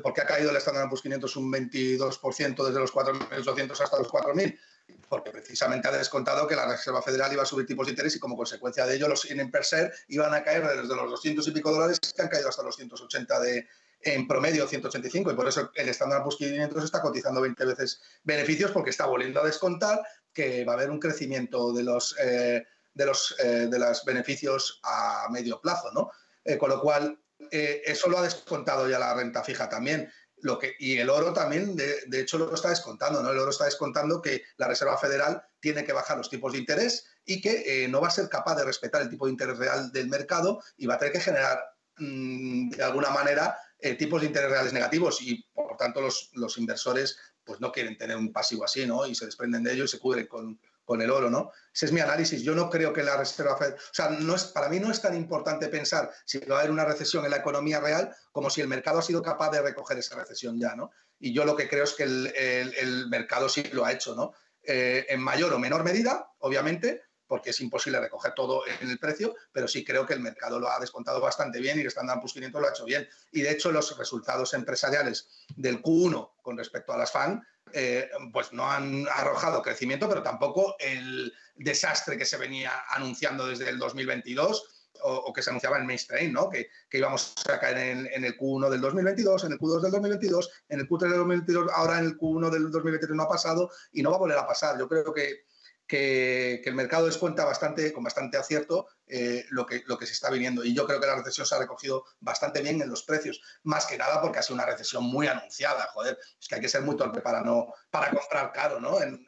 porque 0.02 0.22
ha 0.22 0.26
caído 0.26 0.50
el 0.50 0.58
Standard 0.58 0.90
Poor's 0.90 1.04
500 1.04 1.36
un 1.38 1.54
22% 1.54 2.66
desde 2.66 2.80
los 2.80 2.92
4.800 2.92 3.80
hasta 3.80 3.98
los 3.98 4.10
4.000? 4.10 4.60
Porque 5.08 5.32
precisamente 5.32 5.88
ha 5.88 5.92
descontado 5.92 6.48
que 6.48 6.56
la 6.56 6.68
Reserva 6.68 7.02
Federal 7.02 7.32
iba 7.32 7.44
a 7.44 7.46
subir 7.46 7.66
tipos 7.66 7.86
de 7.88 7.92
interés 7.92 8.16
y 8.16 8.20
como 8.20 8.36
consecuencia 8.36 8.86
de 8.86 8.96
ello 8.96 9.08
los 9.08 9.30
INEM 9.30 9.52
per 9.52 9.64
ser 9.64 9.94
iban 10.10 10.34
a 10.34 10.44
caer 10.44 10.68
desde 10.68 10.96
los 10.96 11.10
200 11.10 11.48
y 11.48 11.52
pico 11.52 11.72
dólares 11.72 12.00
que 12.00 12.22
han 12.22 12.28
caído 12.28 12.50
hasta 12.50 12.64
los 12.64 12.76
180 12.76 13.40
de, 13.40 13.68
en 14.06 14.28
promedio 14.28 14.68
185 14.68 15.32
y 15.32 15.36
por 15.36 15.48
eso 15.48 15.72
el 15.74 15.90
Standard 15.90 16.22
Poor's 16.22 16.38
500 16.38 16.84
está 16.84 17.02
cotizando 17.02 17.42
20 17.42 17.66
veces 17.66 18.02
beneficios 18.24 18.72
porque 18.72 18.92
está 18.92 19.08
volviendo 19.08 19.42
a 19.42 19.46
descontar 19.46 20.00
que 20.32 20.64
va 20.64 20.74
a 20.74 20.76
haber 20.76 20.92
un 20.92 21.00
crecimiento 21.00 21.74
de 21.74 21.84
los, 21.84 22.16
eh, 22.20 22.64
de 22.94 23.06
los 23.06 23.36
eh, 23.40 23.68
de 23.68 23.80
los 23.80 24.06
beneficios 24.06 24.80
a 24.84 25.28
medio 25.32 25.60
plazo, 25.60 25.92
¿no? 25.92 26.12
Eh, 26.44 26.58
con 26.58 26.70
lo 26.70 26.80
cual, 26.80 27.20
eso 27.50 28.10
lo 28.10 28.18
ha 28.18 28.22
descontado 28.22 28.88
ya 28.90 28.98
la 28.98 29.14
renta 29.14 29.44
fija 29.44 29.68
también. 29.68 30.12
Lo 30.38 30.58
que, 30.58 30.74
y 30.80 30.98
el 30.98 31.10
oro 31.10 31.34
también, 31.34 31.76
de, 31.76 32.06
de, 32.08 32.22
hecho, 32.22 32.38
lo 32.38 32.54
está 32.54 32.70
descontando, 32.70 33.22
¿no? 33.22 33.32
El 33.32 33.40
oro 33.40 33.52
está 33.52 33.66
descontando 33.66 34.22
que 34.22 34.44
la 34.58 34.68
Reserva 34.68 34.98
Federal 34.98 35.44
tiene 35.60 35.84
que 35.84 35.94
bajar 35.94 36.18
los 36.18 36.30
tipos 36.30 36.54
de 36.54 36.60
interés 36.60 37.06
y 37.26 37.42
que 37.42 37.88
no 37.90 38.02
va 38.02 38.08
a 38.08 38.12
ser 38.12 38.30
capaz 38.30 38.56
de 38.56 38.66
respetar 38.66 39.02
el 39.02 39.10
tipo 39.10 39.26
de 39.26 39.32
interés 39.32 39.58
real 39.58 39.92
del 39.92 40.08
mercado 40.08 40.62
y 40.78 40.86
va 40.86 40.96
a 40.96 40.98
tener 40.98 41.14
que 41.14 41.20
generar, 41.20 41.60
mm, 41.98 42.70
de 42.70 42.84
alguna 42.84 43.10
manera, 43.10 43.58
tipos 44.00 44.22
de 44.22 44.28
interés 44.28 44.50
reales 44.50 44.74
negativos 44.74 45.22
y, 45.22 45.44
por 45.54 45.78
tanto, 45.78 46.02
los, 46.02 46.32
los 46.34 46.58
inversores 46.58 47.20
pues 47.44 47.62
no 47.62 47.72
quieren 47.72 47.98
tener 47.98 48.18
un 48.18 48.34
pasivo 48.34 48.66
así, 48.66 48.88
¿no? 48.88 49.06
Y 49.06 49.14
se 49.14 49.26
desprenden 49.26 49.64
de 49.64 49.74
ello 49.74 49.84
y 49.84 49.88
se 49.88 50.00
cubren 50.00 50.26
con, 50.26 50.60
con 50.86 51.02
el 51.02 51.10
oro, 51.10 51.30
¿no? 51.30 51.52
Ese 51.74 51.88
es 51.88 51.92
mi 51.92 52.00
análisis. 52.00 52.44
Yo 52.44 52.56
no 52.56 52.70
creo 52.70 52.94
que 52.94 53.04
la 53.04 53.18
Reserva 53.18 53.58
Federal... 53.58 53.78
O 53.80 53.94
sea, 53.94 54.10
no 54.10 54.36
es, 54.36 54.46
para 54.46 54.70
mí 54.70 54.80
no 54.80 54.92
es 54.92 55.02
tan 55.02 55.16
importante 55.16 55.68
pensar 55.68 56.12
si 56.26 56.40
va 56.40 56.58
a 56.58 56.60
haber 56.60 56.72
una 56.72 56.86
recesión 56.86 57.26
en 57.26 57.32
la 57.32 57.38
economía 57.38 57.80
real 57.80 58.16
como 58.32 58.50
si 58.50 58.62
el 58.62 58.68
mercado 58.68 59.00
ha 59.00 59.02
sido 59.02 59.22
capaz 59.22 59.50
de 59.50 59.62
recoger 59.62 59.98
esa 59.98 60.16
recesión 60.16 60.60
ya, 60.60 60.76
¿no? 60.76 60.92
Y 61.20 61.34
yo 61.34 61.44
lo 61.44 61.56
que 61.56 61.68
creo 61.68 61.84
es 61.84 61.94
que 61.94 62.04
el, 62.04 62.28
el, 62.36 63.08
mercado 63.08 63.50
sí 63.50 63.64
lo 63.72 63.86
ha 63.86 63.92
hecho, 63.92 64.16
¿no? 64.16 64.34
Eh, 64.64 65.06
en 65.10 65.22
mayor 65.22 65.54
o 65.54 65.60
menor 65.60 65.84
medida, 65.84 66.28
obviamente, 66.40 67.04
porque 67.36 67.50
es 67.50 67.60
imposible 67.60 68.00
recoger 68.00 68.34
todo 68.34 68.64
en 68.80 68.90
el 68.90 68.98
precio, 68.98 69.36
pero 69.52 69.68
sí 69.68 69.84
creo 69.84 70.06
que 70.06 70.14
el 70.14 70.22
mercado 70.22 70.58
lo 70.58 70.72
ha 70.72 70.80
descontado 70.80 71.20
bastante 71.20 71.60
bien 71.60 71.78
y 71.78 71.82
el 71.82 71.88
Standard 71.88 72.20
Poor's 72.20 72.32
500 72.32 72.62
lo 72.62 72.66
ha 72.66 72.72
hecho 72.72 72.86
bien. 72.86 73.06
Y 73.34 73.42
de 73.42 73.52
hecho 73.52 73.74
los 73.74 73.98
resultados 73.98 74.54
empresariales 74.54 75.28
del 75.58 75.82
Q1 75.82 76.32
con 76.42 76.58
respecto 76.58 76.94
a 76.94 76.98
las 76.98 77.12
FAN, 77.12 77.46
eh, 77.74 78.10
pues 78.32 78.54
no 78.54 78.72
han 78.72 79.06
arrojado 79.12 79.62
crecimiento, 79.62 80.08
pero 80.08 80.24
tampoco 80.24 80.78
el 80.80 81.34
desastre 81.58 82.18
que 82.18 82.24
se 82.24 82.38
venía 82.38 82.72
anunciando 82.90 83.46
desde 83.48 83.68
el 83.68 83.80
2022 83.80 84.94
o, 85.04 85.34
que 85.34 85.42
se 85.42 85.50
anunciaba 85.50 85.78
en 85.78 85.86
mainstream, 85.86 86.32
¿no? 86.32 86.50
Que, 86.50 86.70
que 86.90 87.00
íbamos 87.00 87.34
a 87.52 87.60
caer 87.60 87.78
en, 87.80 88.10
en, 88.14 88.24
el 88.24 88.38
Q1 88.38 88.70
del 88.70 88.80
2022, 88.80 89.44
en 89.44 89.52
el 89.52 89.60
Q2 89.60 89.82
del 89.82 89.92
2022, 89.92 90.52
en 90.70 90.80
el 90.80 90.88
Q3 90.88 91.02
del 91.02 91.18
2022, 91.18 91.72
ahora 91.74 92.00
en 92.00 92.06
el 92.06 92.18
Q1 92.18 92.50
del 92.50 92.72
2023 92.72 93.14
no 93.14 93.24
ha 93.24 93.28
pasado 93.28 93.70
y 93.92 94.02
no 94.02 94.12
va 94.12 94.16
a 94.16 94.20
volver 94.20 94.38
a 94.38 94.48
pasar. 94.48 94.80
Yo 94.80 94.88
creo 94.88 95.14
que 95.14 95.44
que, 95.88 96.62
el 96.66 96.74
mercado 96.74 97.06
descuenta 97.06 97.46
bastante, 97.46 97.94
con 97.94 98.04
bastante 98.04 98.38
acierto 98.38 98.88
eh, 99.08 99.46
lo, 99.50 99.66
que, 99.66 99.84
lo 99.86 99.98
que 99.98 100.06
se 100.06 100.14
está 100.14 100.30
viniendo. 100.30 100.64
Y 100.64 100.74
yo 100.74 100.86
creo 100.86 101.00
que 101.00 101.08
la 101.08 101.16
recesión 101.16 101.46
se 101.46 101.56
ha 101.56 101.60
recogido 101.60 102.06
bastante 102.20 102.62
bien 102.62 102.82
en 102.82 102.90
los 102.90 103.04
precios, 103.04 103.42
más 103.64 103.86
que 103.86 103.98
nada 103.98 104.22
porque 104.22 104.40
ha 104.40 104.42
sido 104.42 104.56
una 104.56 104.66
recesión 104.66 105.04
muy 105.04 105.28
anunciada. 105.28 105.88
Joder, 105.94 106.18
es 106.40 106.48
que 106.48 106.56
hay 106.56 106.62
que 106.62 106.70
ser 106.70 106.82
muy 106.82 106.96
torpe 106.98 107.22
para, 107.22 107.42
no, 107.42 107.74
para 107.90 108.10
comprar 108.12 108.52
caro 108.52 108.80
¿no? 108.80 109.02
en, 109.02 109.26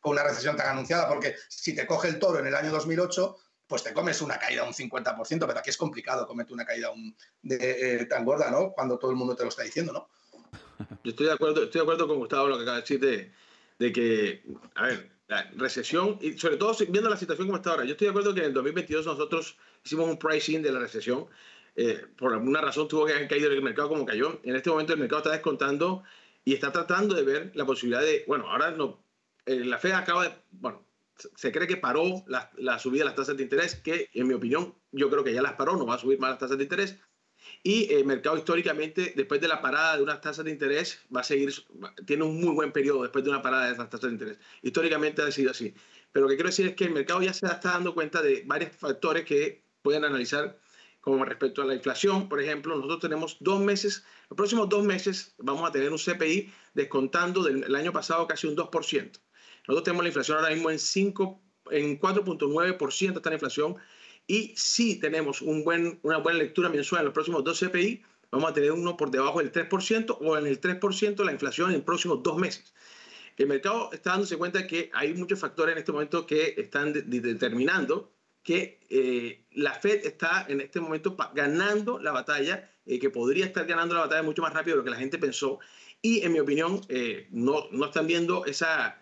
con 0.00 0.12
una 0.12 0.22
recesión 0.22 0.56
tan 0.56 0.68
anunciada, 0.68 1.08
porque 1.08 1.36
si 1.48 1.74
te 1.74 1.86
coge 1.86 2.08
el 2.08 2.18
toro 2.18 2.38
en 2.38 2.46
el 2.46 2.54
año 2.54 2.70
2008, 2.70 3.36
pues 3.66 3.82
te 3.82 3.92
comes 3.92 4.22
una 4.22 4.38
caída 4.38 4.64
un 4.64 4.72
50%, 4.72 5.46
pero 5.46 5.58
aquí 5.58 5.68
es 5.68 5.76
complicado 5.76 6.26
comerte 6.26 6.54
una 6.54 6.64
caída 6.64 6.90
eh, 7.50 8.06
tan 8.08 8.24
gorda, 8.24 8.50
¿no? 8.50 8.72
Cuando 8.72 8.98
todo 8.98 9.10
el 9.10 9.18
mundo 9.18 9.36
te 9.36 9.42
lo 9.42 9.50
está 9.50 9.62
diciendo, 9.62 9.92
¿no? 9.92 10.08
Yo 11.04 11.10
estoy 11.10 11.26
de 11.26 11.32
acuerdo, 11.32 11.64
estoy 11.64 11.80
de 11.80 11.82
acuerdo 11.82 12.08
con 12.08 12.18
Gustavo 12.18 12.48
lo 12.48 12.56
que 12.56 12.62
acaba 12.62 12.76
de 12.76 12.80
decir 12.80 13.00
de, 13.00 13.32
de 13.78 13.92
que, 13.92 14.42
a 14.74 14.86
ver, 14.86 15.17
la 15.28 15.50
recesión, 15.56 16.18
y 16.22 16.38
sobre 16.38 16.56
todo 16.56 16.74
viendo 16.88 17.10
la 17.10 17.16
situación 17.16 17.46
como 17.46 17.58
está 17.58 17.70
ahora. 17.70 17.84
Yo 17.84 17.92
estoy 17.92 18.06
de 18.06 18.10
acuerdo 18.10 18.34
que 18.34 18.40
en 18.40 18.46
el 18.46 18.54
2022 18.54 19.06
nosotros 19.06 19.56
hicimos 19.84 20.08
un 20.08 20.18
pricing 20.18 20.62
de 20.62 20.72
la 20.72 20.80
recesión. 20.80 21.26
Eh, 21.76 22.06
por 22.16 22.32
alguna 22.32 22.60
razón 22.60 22.88
tuvo 22.88 23.06
que 23.06 23.12
haber 23.12 23.28
caído 23.28 23.50
el 23.50 23.62
mercado 23.62 23.90
como 23.90 24.06
cayó. 24.06 24.40
En 24.42 24.56
este 24.56 24.70
momento 24.70 24.94
el 24.94 24.98
mercado 24.98 25.20
está 25.20 25.32
descontando 25.32 26.02
y 26.44 26.54
está 26.54 26.72
tratando 26.72 27.14
de 27.14 27.22
ver 27.22 27.52
la 27.54 27.66
posibilidad 27.66 28.00
de, 28.00 28.24
bueno, 28.26 28.50
ahora 28.50 28.70
no, 28.70 29.04
eh, 29.44 29.64
la 29.64 29.78
Fed 29.78 29.92
acaba 29.92 30.24
de, 30.24 30.34
bueno, 30.50 30.82
se 31.14 31.52
cree 31.52 31.66
que 31.66 31.76
paró 31.76 32.24
la, 32.26 32.50
la, 32.56 32.78
subida 32.78 33.00
de 33.00 33.06
las 33.06 33.14
tasas 33.14 33.36
de 33.36 33.42
interés, 33.42 33.76
que 33.76 34.08
en 34.14 34.28
mi 34.28 34.34
opinión 34.34 34.74
yo 34.92 35.10
creo 35.10 35.24
que 35.24 35.34
ya 35.34 35.42
las 35.42 35.54
paró, 35.54 35.76
no 35.76 35.84
va 35.86 35.96
a 35.96 35.98
subir 35.98 36.18
más 36.18 36.30
las 36.30 36.38
tasas 36.38 36.56
de 36.56 36.64
interés, 36.64 36.96
y 37.62 37.92
el 37.92 38.04
mercado 38.04 38.36
históricamente, 38.36 39.12
después 39.16 39.40
de 39.40 39.48
la 39.48 39.60
parada 39.60 39.96
de 39.96 40.02
unas 40.02 40.20
tasas 40.20 40.44
de 40.44 40.50
interés, 40.50 41.00
va 41.14 41.20
a 41.20 41.24
seguir, 41.24 41.52
tiene 42.06 42.24
un 42.24 42.40
muy 42.40 42.54
buen 42.54 42.72
periodo 42.72 43.02
después 43.02 43.24
de 43.24 43.30
una 43.30 43.42
parada 43.42 43.66
de 43.66 43.72
esas 43.72 43.90
tasas 43.90 44.08
de 44.08 44.14
interés. 44.14 44.38
Históricamente 44.62 45.22
ha 45.22 45.30
sido 45.30 45.50
así. 45.50 45.74
Pero 46.12 46.24
lo 46.24 46.30
que 46.30 46.36
quiero 46.36 46.48
decir 46.48 46.66
es 46.66 46.74
que 46.74 46.84
el 46.84 46.92
mercado 46.92 47.20
ya 47.22 47.32
se 47.32 47.46
está 47.46 47.72
dando 47.72 47.94
cuenta 47.94 48.22
de 48.22 48.42
varios 48.46 48.74
factores 48.76 49.24
que 49.24 49.62
pueden 49.82 50.04
analizar, 50.04 50.58
como 51.00 51.24
respecto 51.24 51.62
a 51.62 51.64
la 51.64 51.74
inflación, 51.74 52.28
por 52.28 52.40
ejemplo, 52.40 52.74
nosotros 52.76 53.00
tenemos 53.00 53.36
dos 53.40 53.60
meses, 53.60 54.04
los 54.28 54.36
próximos 54.36 54.68
dos 54.68 54.84
meses 54.84 55.34
vamos 55.38 55.68
a 55.68 55.72
tener 55.72 55.90
un 55.90 55.98
CPI 55.98 56.52
descontando 56.74 57.42
del 57.42 57.74
año 57.74 57.92
pasado 57.92 58.26
casi 58.26 58.46
un 58.46 58.56
2%. 58.56 58.70
Nosotros 59.68 59.84
tenemos 59.84 60.02
la 60.02 60.08
inflación 60.08 60.38
ahora 60.38 60.50
mismo 60.50 60.70
en, 60.70 60.78
5, 60.78 61.42
en 61.70 62.00
4.9% 62.00 63.16
está 63.16 63.30
la 63.30 63.36
inflación 63.36 63.76
y 64.28 64.52
si 64.56 65.00
tenemos 65.00 65.40
un 65.40 65.64
buen, 65.64 65.98
una 66.02 66.18
buena 66.18 66.38
lectura 66.38 66.68
mensual 66.68 67.00
en 67.00 67.06
los 67.06 67.14
próximos 67.14 67.42
dos 67.42 67.58
CPI, 67.58 68.02
vamos 68.30 68.50
a 68.50 68.54
tener 68.54 68.70
uno 68.72 68.96
por 68.96 69.10
debajo 69.10 69.38
del 69.38 69.50
3% 69.50 70.18
o 70.20 70.36
en 70.36 70.46
el 70.46 70.60
3% 70.60 71.24
la 71.24 71.32
inflación 71.32 71.70
en 71.70 71.76
los 71.76 71.84
próximos 71.84 72.22
dos 72.22 72.36
meses. 72.36 72.74
El 73.38 73.46
mercado 73.46 73.90
está 73.90 74.10
dándose 74.10 74.36
cuenta 74.36 74.66
que 74.66 74.90
hay 74.92 75.14
muchos 75.14 75.40
factores 75.40 75.72
en 75.72 75.78
este 75.78 75.92
momento 75.92 76.26
que 76.26 76.54
están 76.58 76.92
determinando 76.92 78.12
que 78.42 78.80
eh, 78.90 79.44
la 79.52 79.74
Fed 79.74 80.04
está 80.04 80.44
en 80.48 80.60
este 80.60 80.80
momento 80.80 81.16
ganando 81.34 81.98
la 81.98 82.12
batalla, 82.12 82.70
eh, 82.84 82.98
que 82.98 83.10
podría 83.10 83.46
estar 83.46 83.66
ganando 83.66 83.94
la 83.94 84.02
batalla 84.02 84.22
mucho 84.22 84.42
más 84.42 84.52
rápido 84.52 84.76
de 84.76 84.78
lo 84.78 84.84
que 84.84 84.90
la 84.90 84.96
gente 84.96 85.18
pensó. 85.18 85.58
Y 86.02 86.20
en 86.20 86.32
mi 86.32 86.40
opinión, 86.40 86.80
eh, 86.88 87.28
no, 87.30 87.68
no 87.70 87.86
están 87.86 88.06
viendo 88.06 88.44
esa 88.44 88.98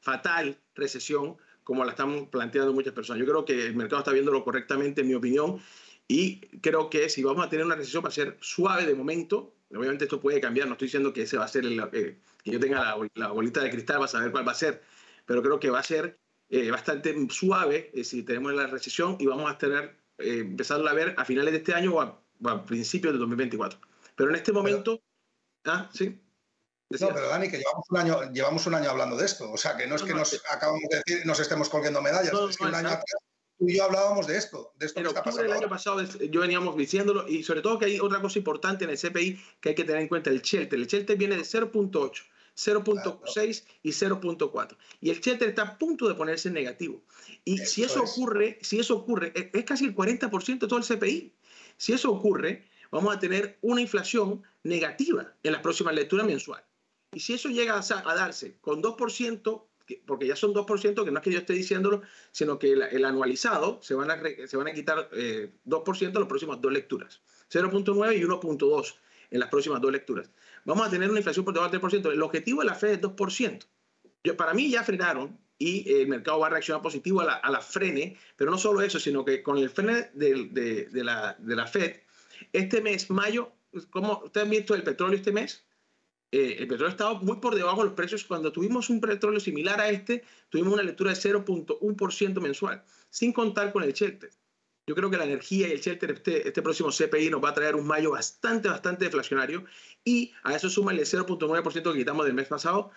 fatal 0.00 0.58
recesión 0.74 1.36
como 1.70 1.84
la 1.84 1.92
están 1.92 2.26
planteando 2.26 2.72
muchas 2.72 2.92
personas. 2.92 3.20
Yo 3.20 3.26
creo 3.26 3.44
que 3.44 3.68
el 3.68 3.76
mercado 3.76 4.00
está 4.00 4.10
viéndolo 4.10 4.42
correctamente, 4.42 5.02
en 5.02 5.06
mi 5.06 5.14
opinión, 5.14 5.60
y 6.08 6.40
creo 6.58 6.90
que 6.90 7.08
si 7.08 7.22
vamos 7.22 7.46
a 7.46 7.48
tener 7.48 7.64
una 7.64 7.76
recesión 7.76 8.02
va 8.02 8.08
a 8.08 8.10
ser 8.10 8.36
suave 8.40 8.86
de 8.86 8.94
momento. 8.96 9.54
Obviamente 9.72 10.02
esto 10.02 10.20
puede 10.20 10.40
cambiar, 10.40 10.66
no 10.66 10.72
estoy 10.72 10.86
diciendo 10.86 11.12
que 11.12 11.22
ese 11.22 11.38
va 11.38 11.44
a 11.44 11.48
ser 11.48 11.64
el, 11.64 11.80
que 11.88 12.50
yo 12.50 12.58
tenga 12.58 12.80
la, 12.80 13.08
la 13.14 13.28
bolita 13.28 13.62
de 13.62 13.70
cristal, 13.70 14.00
va 14.00 14.06
a 14.06 14.08
saber 14.08 14.32
cuál 14.32 14.48
va 14.48 14.50
a 14.50 14.56
ser, 14.56 14.82
pero 15.26 15.44
creo 15.44 15.60
que 15.60 15.70
va 15.70 15.78
a 15.78 15.84
ser 15.84 16.18
eh, 16.48 16.72
bastante 16.72 17.14
suave 17.30 17.92
eh, 17.94 18.02
si 18.02 18.24
tenemos 18.24 18.52
la 18.52 18.66
recesión 18.66 19.16
y 19.20 19.26
vamos 19.26 19.48
a 19.48 19.56
tener, 19.56 19.96
eh, 20.18 20.38
empezarla 20.38 20.90
a 20.90 20.94
ver 20.94 21.14
a 21.18 21.24
finales 21.24 21.52
de 21.52 21.58
este 21.58 21.72
año 21.72 21.94
o 21.94 22.00
a, 22.00 22.66
principios 22.66 23.12
de 23.12 23.20
2024. 23.20 23.78
Pero 24.16 24.30
en 24.30 24.34
este 24.34 24.52
momento... 24.52 25.00
ah, 25.66 25.88
sí. 25.94 26.18
No, 26.98 27.08
pero 27.14 27.28
Dani, 27.28 27.48
que 27.48 27.58
llevamos 27.58 27.86
un, 27.88 27.96
año, 27.98 28.32
llevamos 28.32 28.66
un 28.66 28.74
año 28.74 28.90
hablando 28.90 29.16
de 29.16 29.24
esto. 29.24 29.50
O 29.52 29.56
sea, 29.56 29.76
que 29.76 29.86
no 29.86 29.94
es 29.94 30.02
que 30.02 30.12
nos 30.12 30.40
acabamos 30.50 30.82
de 30.90 31.02
decir 31.04 31.24
nos 31.24 31.38
estemos 31.38 31.68
colgando 31.68 32.02
medallas. 32.02 32.32
es 32.50 32.56
que 32.56 32.64
un 32.64 32.74
año 32.74 32.88
atrás 32.88 33.04
tú 33.60 33.68
y 33.68 33.76
yo 33.76 33.84
hablábamos 33.84 34.26
de 34.26 34.38
esto, 34.38 34.72
de 34.76 34.86
esto 34.86 34.98
en 34.98 35.04
que 35.04 35.08
está 35.10 35.22
pasando. 35.22 35.44
El 35.44 35.52
año 35.52 35.68
pasado 35.68 36.02
yo 36.02 36.40
veníamos 36.40 36.76
diciéndolo 36.76 37.28
y 37.28 37.42
sobre 37.44 37.60
todo 37.60 37.78
que 37.78 37.84
hay 37.84 38.00
otra 38.00 38.20
cosa 38.20 38.38
importante 38.38 38.84
en 38.84 38.90
el 38.90 38.98
CPI 38.98 39.38
que 39.60 39.68
hay 39.68 39.74
que 39.74 39.84
tener 39.84 40.02
en 40.02 40.08
cuenta, 40.08 40.30
el 40.30 40.40
Shelter. 40.40 40.78
El 40.78 40.86
Shelter 40.86 41.16
viene 41.16 41.36
de 41.36 41.42
0.8 41.42 42.22
0.6 42.56 43.64
y 43.82 43.90
0.4. 43.90 44.76
Y 45.00 45.10
el 45.10 45.20
Shelter 45.20 45.48
está 45.48 45.62
a 45.62 45.78
punto 45.78 46.08
de 46.08 46.14
ponerse 46.14 46.48
en 46.48 46.54
negativo. 46.54 47.02
Y 47.44 47.58
si 47.58 47.84
eso 47.84 48.02
ocurre, 48.02 48.58
si 48.60 48.78
eso 48.78 48.96
ocurre, 48.96 49.32
e, 49.34 49.50
es 49.52 49.64
casi 49.64 49.84
el 49.84 49.94
40% 49.94 50.58
de 50.58 50.68
todo 50.68 50.78
el 50.78 50.84
CPI. 50.84 51.32
Si 51.76 51.92
eso 51.92 52.10
ocurre, 52.10 52.66
vamos 52.90 53.14
a 53.14 53.18
tener 53.18 53.58
una 53.62 53.80
inflación 53.80 54.42
negativa 54.62 55.32
en 55.42 55.52
las 55.52 55.62
próximas 55.62 55.94
lecturas 55.94 56.26
mensuales. 56.26 56.69
Y 57.12 57.20
si 57.20 57.34
eso 57.34 57.48
llega 57.48 57.78
a, 57.78 58.14
darse 58.14 58.56
con 58.60 58.82
2%, 58.82 59.64
porque 60.06 60.26
ya 60.26 60.36
son 60.36 60.54
2%, 60.54 61.04
que 61.04 61.10
no 61.10 61.18
es 61.18 61.24
que 61.24 61.32
yo 61.32 61.38
esté 61.38 61.52
diciéndolo, 61.52 62.02
sino 62.30 62.58
que 62.58 62.72
el, 62.72 63.04
anualizado 63.04 63.80
se 63.82 63.94
van, 63.94 64.10
a, 64.10 64.20
se 64.46 64.56
van 64.56 64.68
a 64.68 64.72
quitar 64.72 65.08
eh, 65.12 65.52
2% 65.66 66.06
en 66.06 66.14
las 66.14 66.28
próximas 66.28 66.60
dos 66.60 66.72
lecturas. 66.72 67.20
0.9 67.50 68.16
y 68.16 68.22
1.2 68.22 68.94
en 69.32 69.40
las 69.40 69.48
próximas 69.48 69.80
dos 69.80 69.92
lecturas 69.92 70.30
vamos 70.64 70.86
a 70.86 70.90
tener 70.90 71.10
una 71.10 71.18
inflación 71.18 71.44
por 71.44 71.54
debajo 71.54 71.70
del 71.72 71.80
3%. 71.80 72.12
El 72.12 72.22
objetivo 72.22 72.60
de 72.60 72.66
la 72.66 72.74
Fed 72.74 72.90
es 72.92 73.00
2%. 73.00 73.66
Yo, 74.24 74.36
para 74.36 74.54
mí 74.54 74.70
ya 74.70 74.82
frenaron 74.84 75.38
y 75.58 75.92
el 75.94 76.08
mercado 76.08 76.40
va 76.40 76.48
a 76.48 76.50
reaccionar 76.50 76.82
positivo 76.82 77.20
a 77.20 77.24
la, 77.24 77.34
a 77.34 77.50
la 77.50 77.60
frene, 77.60 78.16
pero 78.36 78.50
no 78.50 78.58
solo 78.58 78.82
eso, 78.82 78.98
sino 78.98 79.24
que 79.24 79.42
con 79.42 79.58
el 79.58 79.70
frene 79.70 80.10
de, 80.14 80.48
de, 80.50 80.86
de, 80.86 81.04
la, 81.04 81.36
de 81.38 81.56
la 81.56 81.66
Fed, 81.66 81.96
este 82.52 82.80
mes, 82.80 83.10
mayo, 83.10 83.52
como 83.90 84.22
ustedes 84.24 84.44
han 84.44 84.50
visto 84.50 84.74
el 84.74 84.82
petróleo 84.82 85.16
este 85.16 85.32
mes, 85.32 85.64
eh, 86.32 86.56
el 86.60 86.68
petróleo 86.68 86.88
ha 86.88 86.90
estado 86.90 87.16
muy 87.16 87.38
por 87.38 87.54
debajo 87.54 87.78
de 87.78 87.86
los 87.86 87.94
precios. 87.94 88.24
Cuando 88.24 88.52
tuvimos 88.52 88.88
un 88.88 89.00
petróleo 89.00 89.40
similar 89.40 89.80
a 89.80 89.90
este, 89.90 90.24
tuvimos 90.48 90.74
una 90.74 90.82
lectura 90.82 91.12
de 91.12 91.16
0.1% 91.16 92.40
mensual, 92.40 92.82
sin 93.10 93.32
contar 93.32 93.72
con 93.72 93.82
el 93.82 93.92
cheque. 93.92 94.30
Yo 94.86 94.94
creo 94.94 95.10
que 95.10 95.16
la 95.16 95.24
energía 95.24 95.68
y 95.68 95.72
el 95.72 95.80
shelter, 95.80 96.10
este, 96.12 96.48
este 96.48 96.62
próximo 96.62 96.90
CPI, 96.90 97.30
nos 97.30 97.42
va 97.42 97.50
a 97.50 97.54
traer 97.54 97.76
un 97.76 97.86
mayo 97.86 98.12
bastante, 98.12 98.68
bastante 98.68 99.04
deflacionario. 99.04 99.64
Y 100.04 100.32
a 100.42 100.54
eso 100.54 100.70
suma 100.70 100.92
el 100.92 101.00
0.9% 101.00 101.92
que 101.92 101.98
quitamos 101.98 102.24
del 102.26 102.34
mes 102.34 102.48
pasado. 102.48 102.90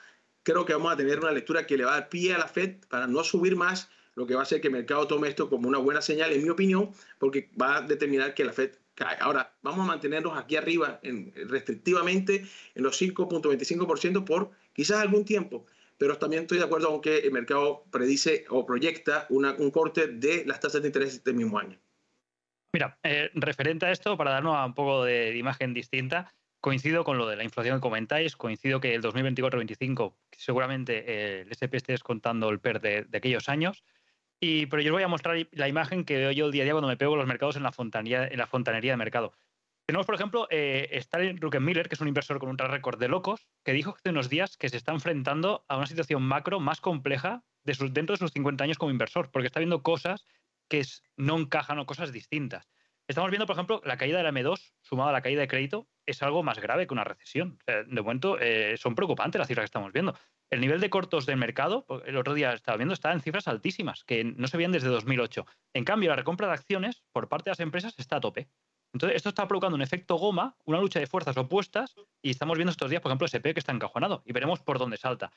Creo 0.43 0.65
que 0.65 0.73
vamos 0.73 0.91
a 0.93 0.97
tener 0.97 1.19
una 1.19 1.31
lectura 1.31 1.65
que 1.65 1.77
le 1.77 1.85
va 1.85 1.91
a 1.91 1.99
dar 2.01 2.09
pie 2.09 2.33
a 2.33 2.37
la 2.37 2.47
Fed 2.47 2.77
para 2.89 3.07
no 3.07 3.23
subir 3.23 3.55
más, 3.55 3.89
lo 4.15 4.27
que 4.27 4.33
va 4.35 4.41
a 4.41 4.43
hacer 4.43 4.61
que 4.61 4.67
el 4.67 4.73
mercado 4.73 5.07
tome 5.07 5.27
esto 5.27 5.49
como 5.49 5.67
una 5.67 5.77
buena 5.77 6.01
señal, 6.01 6.31
en 6.33 6.43
mi 6.43 6.49
opinión, 6.49 6.91
porque 7.19 7.51
va 7.59 7.77
a 7.77 7.81
determinar 7.81 8.33
que 8.33 8.43
la 8.43 8.53
Fed 8.53 8.75
cae. 8.95 9.17
Ahora, 9.19 9.55
vamos 9.61 9.81
a 9.81 9.87
mantenernos 9.87 10.37
aquí 10.37 10.55
arriba 10.55 10.99
en, 11.03 11.33
restrictivamente 11.47 12.45
en 12.75 12.83
los 12.83 13.01
5.25% 13.01 14.23
por 14.23 14.51
quizás 14.73 15.01
algún 15.01 15.25
tiempo 15.25 15.65
pero 15.97 16.17
también 16.17 16.41
estoy 16.41 16.57
de 16.57 16.65
acuerdo 16.65 16.89
con 16.89 17.01
que 17.01 17.19
el 17.19 17.31
mercado 17.31 17.85
predice 17.89 18.45
o 18.49 18.65
proyecta 18.65 19.25
un 19.29 19.71
corte 19.71 20.07
de 20.07 20.43
las 20.45 20.59
tasas 20.59 20.81
de 20.81 20.89
interés 20.89 21.13
este 21.13 21.31
mismo 21.31 21.57
año. 21.57 21.79
Mira, 22.73 22.97
eh, 23.03 23.29
referente 23.35 23.85
a 23.85 23.91
esto, 23.91 24.17
para 24.17 24.31
darnos 24.31 24.65
un 24.65 24.73
poco 24.73 25.05
de, 25.05 25.37
imagen 25.37 25.73
distinta, 25.73 26.33
coincido 26.59 27.03
con 27.03 27.17
lo 27.17 27.27
de 27.27 27.35
la 27.35 27.43
inflación 27.43 27.77
que 27.77 27.81
comentáis, 27.81 28.35
coincido 28.35 28.81
que 28.81 28.95
el 28.95 29.01
2024-2025 29.03 30.15
seguramente 30.31 31.03
eh, 31.07 31.41
el 31.41 31.51
SP 31.53 31.77
esté 31.77 31.91
descontando 31.91 32.49
el 32.49 32.59
PER 32.59 32.81
de, 32.81 33.07
aquellos 33.13 33.47
años, 33.47 33.83
y, 34.43 34.65
pero 34.65 34.81
yo 34.81 34.91
os 34.91 34.97
voy 34.97 35.03
a 35.03 35.07
mostrar 35.07 35.47
la 35.53 35.69
imagen 35.69 36.03
que 36.03 36.17
veo 36.17 36.31
yo 36.31 36.47
el 36.47 36.51
día 36.51 36.63
a 36.63 36.65
día 36.65 36.73
cuando 36.73 36.89
me 36.89 36.97
pego 36.97 37.15
los 37.15 37.25
mercados 37.25 37.55
en 37.55 37.63
la, 37.63 37.71
fontanería, 37.71 38.27
en 38.27 38.37
la 38.37 38.45
fontanería 38.45 38.91
de 38.91 38.97
mercado. 38.97 39.31
Tenemos, 39.85 40.05
por 40.05 40.15
ejemplo, 40.15 40.47
eh, 40.49 40.89
Stalin 40.91 41.39
Ruckenmiller, 41.39 41.87
que 41.87 41.95
es 41.95 42.01
un 42.01 42.09
inversor 42.09 42.39
con 42.39 42.49
un 42.49 42.57
track 42.57 42.71
record 42.71 42.99
de 42.99 43.07
locos, 43.07 43.47
que 43.63 43.71
dijo 43.71 43.95
hace 43.97 44.09
unos 44.09 44.29
días 44.29 44.57
que 44.57 44.67
se 44.67 44.75
está 44.75 44.91
enfrentando 44.91 45.63
a 45.69 45.77
una 45.77 45.87
situación 45.87 46.23
macro 46.23 46.59
más 46.59 46.81
compleja 46.81 47.45
dentro 47.63 48.13
de 48.13 48.17
sus 48.17 48.31
50 48.31 48.65
años 48.65 48.77
como 48.77 48.91
inversor, 48.91 49.31
porque 49.31 49.47
está 49.47 49.61
viendo 49.61 49.81
cosas 49.81 50.25
que 50.67 50.83
no 51.15 51.37
encajan 51.37 51.79
o 51.79 51.85
cosas 51.85 52.11
distintas. 52.11 52.69
Estamos 53.07 53.31
viendo, 53.31 53.45
por 53.45 53.55
ejemplo, 53.55 53.81
la 53.83 53.97
caída 53.97 54.17
de 54.17 54.23
la 54.23 54.31
M2 54.31 54.73
sumada 54.81 55.09
a 55.09 55.13
la 55.13 55.21
caída 55.21 55.41
de 55.41 55.47
crédito 55.47 55.89
es 56.05 56.23
algo 56.23 56.41
más 56.41 56.59
grave 56.59 56.87
que 56.87 56.93
una 56.93 57.03
recesión. 57.03 57.59
de 57.67 58.01
momento 58.01 58.39
eh, 58.39 58.77
son 58.77 58.95
preocupantes 58.95 59.39
las 59.39 59.47
cifras 59.47 59.63
que 59.63 59.65
estamos 59.65 59.91
viendo. 59.91 60.17
El 60.49 60.61
nivel 60.61 60.79
de 60.79 60.89
cortos 60.89 61.25
del 61.25 61.37
mercado, 61.37 61.85
pues, 61.85 62.03
el 62.05 62.15
otro 62.15 62.33
día 62.33 62.53
estaba 62.53 62.77
viendo, 62.77 62.93
está 62.93 63.11
en 63.11 63.21
cifras 63.21 63.47
altísimas, 63.47 64.03
que 64.03 64.23
no 64.23 64.47
se 64.47 64.55
veían 64.55 64.71
desde 64.71 64.87
2008. 64.87 65.45
En 65.73 65.83
cambio, 65.83 66.09
la 66.09 66.15
recompra 66.15 66.47
de 66.47 66.53
acciones 66.53 67.03
por 67.11 67.27
parte 67.27 67.49
de 67.49 67.51
las 67.51 67.59
empresas 67.59 67.95
está 67.97 68.17
a 68.17 68.21
tope. 68.21 68.47
Entonces, 68.93 69.17
esto 69.17 69.29
está 69.29 69.47
provocando 69.47 69.75
un 69.75 69.81
efecto 69.81 70.15
goma, 70.15 70.55
una 70.65 70.79
lucha 70.79 70.99
de 70.99 71.07
fuerzas 71.07 71.35
opuestas, 71.35 71.95
y 72.21 72.29
estamos 72.29 72.57
viendo 72.57 72.71
estos 72.71 72.89
días, 72.89 73.01
por 73.01 73.09
ejemplo, 73.09 73.25
SP 73.27 73.53
que 73.53 73.59
está 73.59 73.71
encajonado, 73.71 74.21
y 74.25 74.31
veremos 74.31 74.61
por 74.61 74.77
dónde 74.77 74.97
salta. 74.97 75.31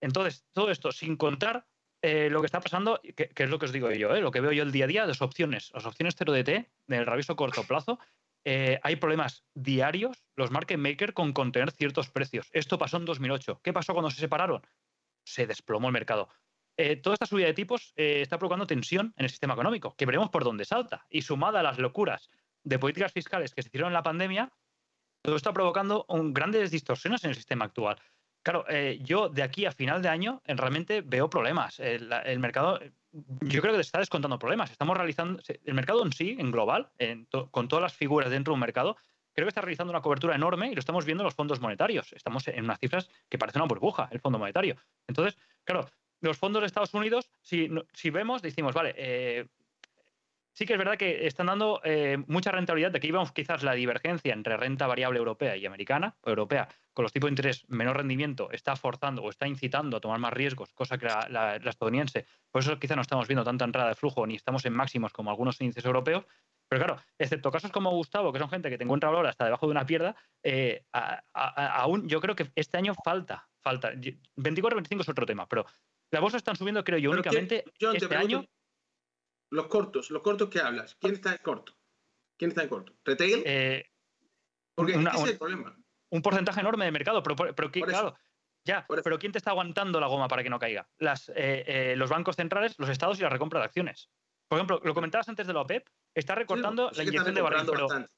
Entonces, 0.00 0.44
todo 0.52 0.70
esto 0.70 0.92
sin 0.92 1.16
contar 1.16 1.66
eh, 2.06 2.30
lo 2.30 2.40
que 2.40 2.46
está 2.46 2.60
pasando, 2.60 3.00
que, 3.02 3.32
es 3.34 3.50
lo 3.50 3.58
que 3.58 3.64
os 3.64 3.72
digo 3.72 3.90
yo, 3.90 4.14
eh, 4.14 4.20
lo 4.20 4.30
que 4.30 4.40
veo 4.40 4.52
yo 4.52 4.62
el 4.62 4.70
día 4.70 4.84
a 4.84 4.86
día, 4.86 5.06
las 5.06 5.20
opciones, 5.22 5.72
las 5.74 5.86
opciones 5.86 6.16
0DT, 6.16 6.68
del 6.86 7.04
rabioso 7.04 7.34
corto 7.34 7.64
plazo, 7.64 7.98
eh, 8.44 8.78
hay 8.84 8.94
problemas 8.94 9.44
diarios, 9.54 10.22
los 10.36 10.52
market 10.52 10.78
makers, 10.78 11.14
con 11.14 11.32
contener 11.32 11.72
ciertos 11.72 12.08
precios. 12.08 12.48
Esto 12.52 12.78
pasó 12.78 12.98
en 12.98 13.06
2008. 13.06 13.60
¿Qué 13.60 13.72
pasó 13.72 13.92
cuando 13.92 14.12
se 14.12 14.20
separaron? 14.20 14.64
Se 15.24 15.48
desplomó 15.48 15.88
el 15.88 15.94
mercado. 15.94 16.28
toda 17.02 17.14
esta 17.14 17.26
subida 17.26 17.46
de 17.46 17.54
tipos 17.54 17.92
está 17.96 18.38
provocando 18.38 18.68
tensión 18.68 19.12
en 19.16 19.24
el 19.24 19.30
sistema 19.30 19.54
económico, 19.54 19.96
que 19.96 20.06
veremos 20.06 20.30
por 20.30 20.44
dónde 20.44 20.64
salta. 20.64 21.06
Y 21.10 21.22
sumada 21.22 21.58
a 21.58 21.62
las 21.64 21.78
locuras 21.78 22.30
de 22.62 22.78
políticas 22.78 23.12
fiscales 23.12 23.52
que 23.52 23.62
se 23.62 23.68
hicieron 23.68 23.88
en 23.88 23.94
la 23.94 24.04
pandemia, 24.04 24.52
todo 25.22 25.34
está 25.34 25.52
provocando 25.52 26.06
grandes 26.08 26.70
distorsiones 26.70 27.24
en 27.24 27.30
el 27.30 27.36
sistema 27.36 27.64
actual. 27.64 27.98
Claro, 28.46 28.64
eh, 28.68 29.00
yo 29.02 29.28
de 29.28 29.42
aquí 29.42 29.66
a 29.66 29.72
final 29.72 30.00
de 30.02 30.08
año 30.08 30.40
realmente 30.46 31.00
veo 31.00 31.28
problemas. 31.28 31.80
El, 31.80 32.38
mercado, 32.38 32.78
yo 33.40 33.60
creo 33.60 33.74
que 33.74 33.80
está 33.80 33.98
descontando 33.98 34.38
problemas. 34.38 34.70
Estamos 34.70 34.96
realizando, 34.96 35.42
el 35.64 35.74
mercado 35.74 36.04
en 36.04 36.12
sí, 36.12 36.36
en 36.38 36.52
global, 36.52 36.88
con 37.50 37.66
todas 37.66 37.82
las 37.82 37.94
figuras 37.94 38.30
dentro 38.30 38.52
de 38.52 38.54
un 38.54 38.60
mercado, 38.60 38.96
creo 39.32 39.46
que 39.46 39.48
está 39.48 39.62
realizando 39.62 39.90
una 39.90 40.00
cobertura 40.00 40.36
enorme 40.36 40.70
y 40.70 40.76
lo 40.76 40.78
estamos 40.78 41.04
viendo 41.04 41.24
en 41.24 41.24
los 41.24 41.34
fondos 41.34 41.58
monetarios. 41.58 42.12
Estamos 42.12 42.46
en 42.46 42.62
unas 42.62 42.78
cifras 42.78 43.10
que 43.28 43.36
parecen 43.36 43.62
una 43.62 43.68
burbuja, 43.68 44.08
el 44.12 44.20
fondo 44.20 44.38
monetario. 44.38 44.76
Entonces, 45.08 45.36
claro, 45.64 45.90
los 46.20 46.38
fondos 46.38 46.62
de 46.62 46.66
Estados 46.66 46.94
Unidos, 46.94 47.28
si, 47.42 47.68
vemos, 48.10 48.42
decimos, 48.42 48.74
vale, 48.74 48.94
eh, 48.96 49.46
sí 50.56 50.64
que 50.64 50.72
es 50.72 50.78
verdad 50.78 50.96
que 50.96 51.26
están 51.26 51.46
dando 51.46 51.82
eh, 51.84 52.16
mucha 52.26 52.50
rentabilidad. 52.50 52.90
De 52.90 52.96
aquí 52.96 53.12
vemos 53.12 53.30
quizás 53.30 53.62
la 53.62 53.74
divergencia 53.74 54.32
entre 54.32 54.56
renta 54.56 54.86
variable 54.86 55.18
europea 55.18 55.54
y 55.54 55.66
americana. 55.66 56.16
Europea, 56.24 56.66
con 56.94 57.02
los 57.02 57.12
tipos 57.12 57.28
de 57.28 57.32
interés 57.32 57.66
menor 57.68 57.98
rendimiento, 57.98 58.50
está 58.50 58.74
forzando 58.74 59.22
o 59.22 59.28
está 59.28 59.46
incitando 59.46 59.98
a 59.98 60.00
tomar 60.00 60.18
más 60.18 60.32
riesgos, 60.32 60.72
cosa 60.72 60.96
que 60.96 61.04
la, 61.04 61.56
estadounidense. 61.56 62.26
Por 62.50 62.62
eso 62.62 62.78
quizás 62.78 62.96
no 62.96 63.02
estamos 63.02 63.28
viendo 63.28 63.44
tanta 63.44 63.66
entrada 63.66 63.90
de 63.90 63.96
flujo 63.96 64.26
ni 64.26 64.34
estamos 64.34 64.64
en 64.64 64.72
máximos 64.72 65.12
como 65.12 65.30
algunos 65.30 65.60
índices 65.60 65.84
europeos. 65.84 66.24
Pero 66.68 66.84
claro, 66.84 67.02
excepto 67.18 67.50
casos 67.50 67.70
como 67.70 67.90
Gustavo, 67.90 68.32
que 68.32 68.38
son 68.38 68.48
gente 68.48 68.70
que 68.70 68.78
te 68.78 68.84
encuentra 68.84 69.10
valor 69.10 69.26
hasta 69.26 69.44
debajo 69.44 69.66
de 69.66 69.72
una 69.72 69.84
pierda, 69.84 70.16
eh, 70.42 70.84
aún 71.34 72.08
yo 72.08 72.20
creo 72.20 72.34
que 72.34 72.50
este 72.54 72.78
año 72.78 72.94
falta. 73.04 73.46
falta. 73.60 73.92
24-25 73.92 75.00
es 75.02 75.08
otro 75.08 75.26
tema, 75.26 75.46
pero 75.46 75.66
las 76.10 76.22
bolsas 76.22 76.38
están 76.38 76.56
subiendo, 76.56 76.82
creo 76.82 76.98
yo, 76.98 77.10
únicamente 77.10 77.64
este 77.78 78.16
año 78.16 78.46
los 79.50 79.66
cortos, 79.66 80.10
los 80.10 80.22
cortos 80.22 80.48
que 80.48 80.60
hablas. 80.60 80.96
¿Quién 81.00 81.14
está 81.14 81.32
en 81.32 81.38
corto? 81.38 81.76
¿Quién 82.36 82.50
está 82.50 82.62
en 82.62 82.68
corto? 82.68 82.92
¿Retail? 83.04 83.42
Eh, 83.46 83.90
Porque 84.74 84.92
ese 84.92 85.08
es 85.08 85.30
el 85.30 85.38
problema. 85.38 85.76
Un 86.10 86.22
porcentaje 86.22 86.60
enorme 86.60 86.84
de 86.84 86.92
mercado, 86.92 87.22
pero, 87.22 87.36
pero, 87.54 87.70
claro, 87.70 88.16
ya, 88.64 88.86
pero 89.02 89.18
¿quién 89.18 89.32
te 89.32 89.38
está 89.38 89.50
aguantando 89.50 90.00
la 90.00 90.06
goma 90.06 90.28
para 90.28 90.42
que 90.42 90.50
no 90.50 90.58
caiga? 90.58 90.88
Las, 90.98 91.28
eh, 91.30 91.64
eh, 91.66 91.94
los 91.96 92.10
bancos 92.10 92.36
centrales, 92.36 92.74
los 92.78 92.88
estados 92.88 93.18
y 93.18 93.22
la 93.22 93.28
recompra 93.28 93.60
de 93.60 93.66
acciones. 93.66 94.10
Por 94.48 94.58
ejemplo, 94.58 94.80
lo 94.84 94.94
comentabas 94.94 95.28
antes 95.28 95.46
de 95.46 95.52
la 95.52 95.60
OPEP, 95.60 95.88
está 96.14 96.34
recortando 96.34 96.90
la 96.94 97.02
inyección 97.02 97.34
de 97.34 97.42
barril. 97.42 98.08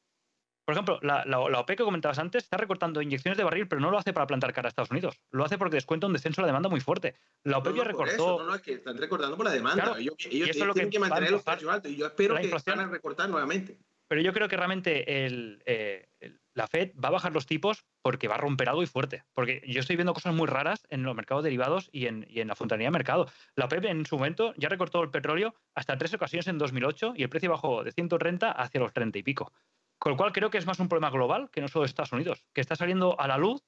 Por 0.69 0.74
ejemplo, 0.74 0.99
la, 1.01 1.24
la, 1.24 1.39
OPEC 1.40 1.78
que 1.78 1.82
comentabas 1.82 2.19
antes 2.19 2.45
está 2.45 2.59
recortando 2.59 3.01
inyecciones 3.01 3.39
de 3.39 3.43
barril, 3.43 3.66
pero 3.66 3.81
no 3.81 3.90
lo 3.90 3.97
hace 3.97 4.12
para 4.12 4.27
plantar 4.27 4.53
cara 4.53 4.66
a 4.66 4.69
Estados 4.69 4.90
Unidos. 4.90 5.19
Lo 5.31 5.43
hace 5.43 5.57
porque 5.57 5.77
descuenta 5.77 6.07
un 6.07 6.12
descenso 6.12 6.43
de 6.43 6.45
la 6.45 6.49
demanda 6.49 6.69
muy 6.69 6.81
fuerte. 6.81 7.15
La 7.43 7.57
OPEC 7.57 7.77
ya 7.77 7.85
recortó. 7.85 8.40
no, 8.40 8.45
no, 8.45 8.55
es 8.55 8.61
que 8.61 8.74
están 8.74 8.99
recortando 8.99 9.35
por 9.35 9.47
la 9.47 9.53
demanda. 9.53 9.95
ellos, 9.99 10.15
tienen 10.19 10.90
que, 10.90 10.99
mantener 10.99 11.31
los 11.31 11.43
precios 11.43 11.73
altos 11.73 11.90
y 11.90 11.97
yo 11.97 12.05
espero 12.05 12.36
que 12.36 12.55
van 12.66 12.81
a 12.81 12.86
recortar 12.86 13.31
nuevamente. 13.31 13.78
Pero 14.09 14.20
yo 14.20 14.35
creo 14.35 14.47
que 14.47 14.59
realmente 14.59 15.24
el, 15.24 15.62
eh, 15.65 16.07
la 16.53 16.66
Fed 16.66 16.90
va 17.03 17.09
a 17.09 17.12
bajar 17.12 17.32
los 17.32 17.47
tipos 17.47 17.86
porque 18.03 18.28
va 18.28 18.35
a 18.35 18.39
romper 18.39 18.69
algo 18.69 18.82
y 18.82 18.86
fuerte. 18.86 19.24
Porque 19.32 19.62
yo 19.66 19.81
estoy 19.81 19.97
viendo 19.97 20.12
cosas 20.12 20.35
muy 20.35 20.49
raras 20.49 20.86
en 20.90 21.03
los 21.03 21.16
mercados 21.16 21.45
derivados 21.45 21.89
y 21.93 22.09
en, 22.09 22.27
y 22.28 22.40
en 22.40 22.49
la 22.49 22.55
fontanería 22.55 22.89
de 22.89 22.93
mercado. 22.93 23.27
La 23.55 23.65
OPEP 23.65 23.86
en 23.86 24.05
su 24.05 24.16
momento 24.16 24.53
ya 24.59 24.69
recortó 24.69 25.03
el 25.03 25.11
petróleo 25.11 25.55
hasta 25.74 25.97
tres 25.97 26.12
ocasiones 26.12 26.47
en 26.47 26.59
2008 26.59 27.15
y 27.16 27.23
el 27.23 27.31
precio 27.31 27.51
bajó 27.51 27.85
de 27.85 27.93
130 27.93 28.53
hacia 28.53 28.81
los 28.81 28.93
30 28.93 29.19
y 29.19 29.23
pico. 29.23 29.51
Con 29.99 30.12
lo 30.12 30.16
cual 30.16 30.33
creo 30.33 30.51
que 30.51 30.59
es 30.59 30.66
más 30.66 30.79
un 30.81 30.89
problema 30.89 31.11
global 31.11 31.51
que 31.51 31.61
no 31.61 31.69
solo 31.69 31.83
de 31.83 31.89
Estados 31.89 32.12
Unidos, 32.12 32.45
que 32.53 32.61
está 32.61 32.77
saliendo 32.77 33.19
a 33.20 33.27
la 33.27 33.37
luz 33.37 33.62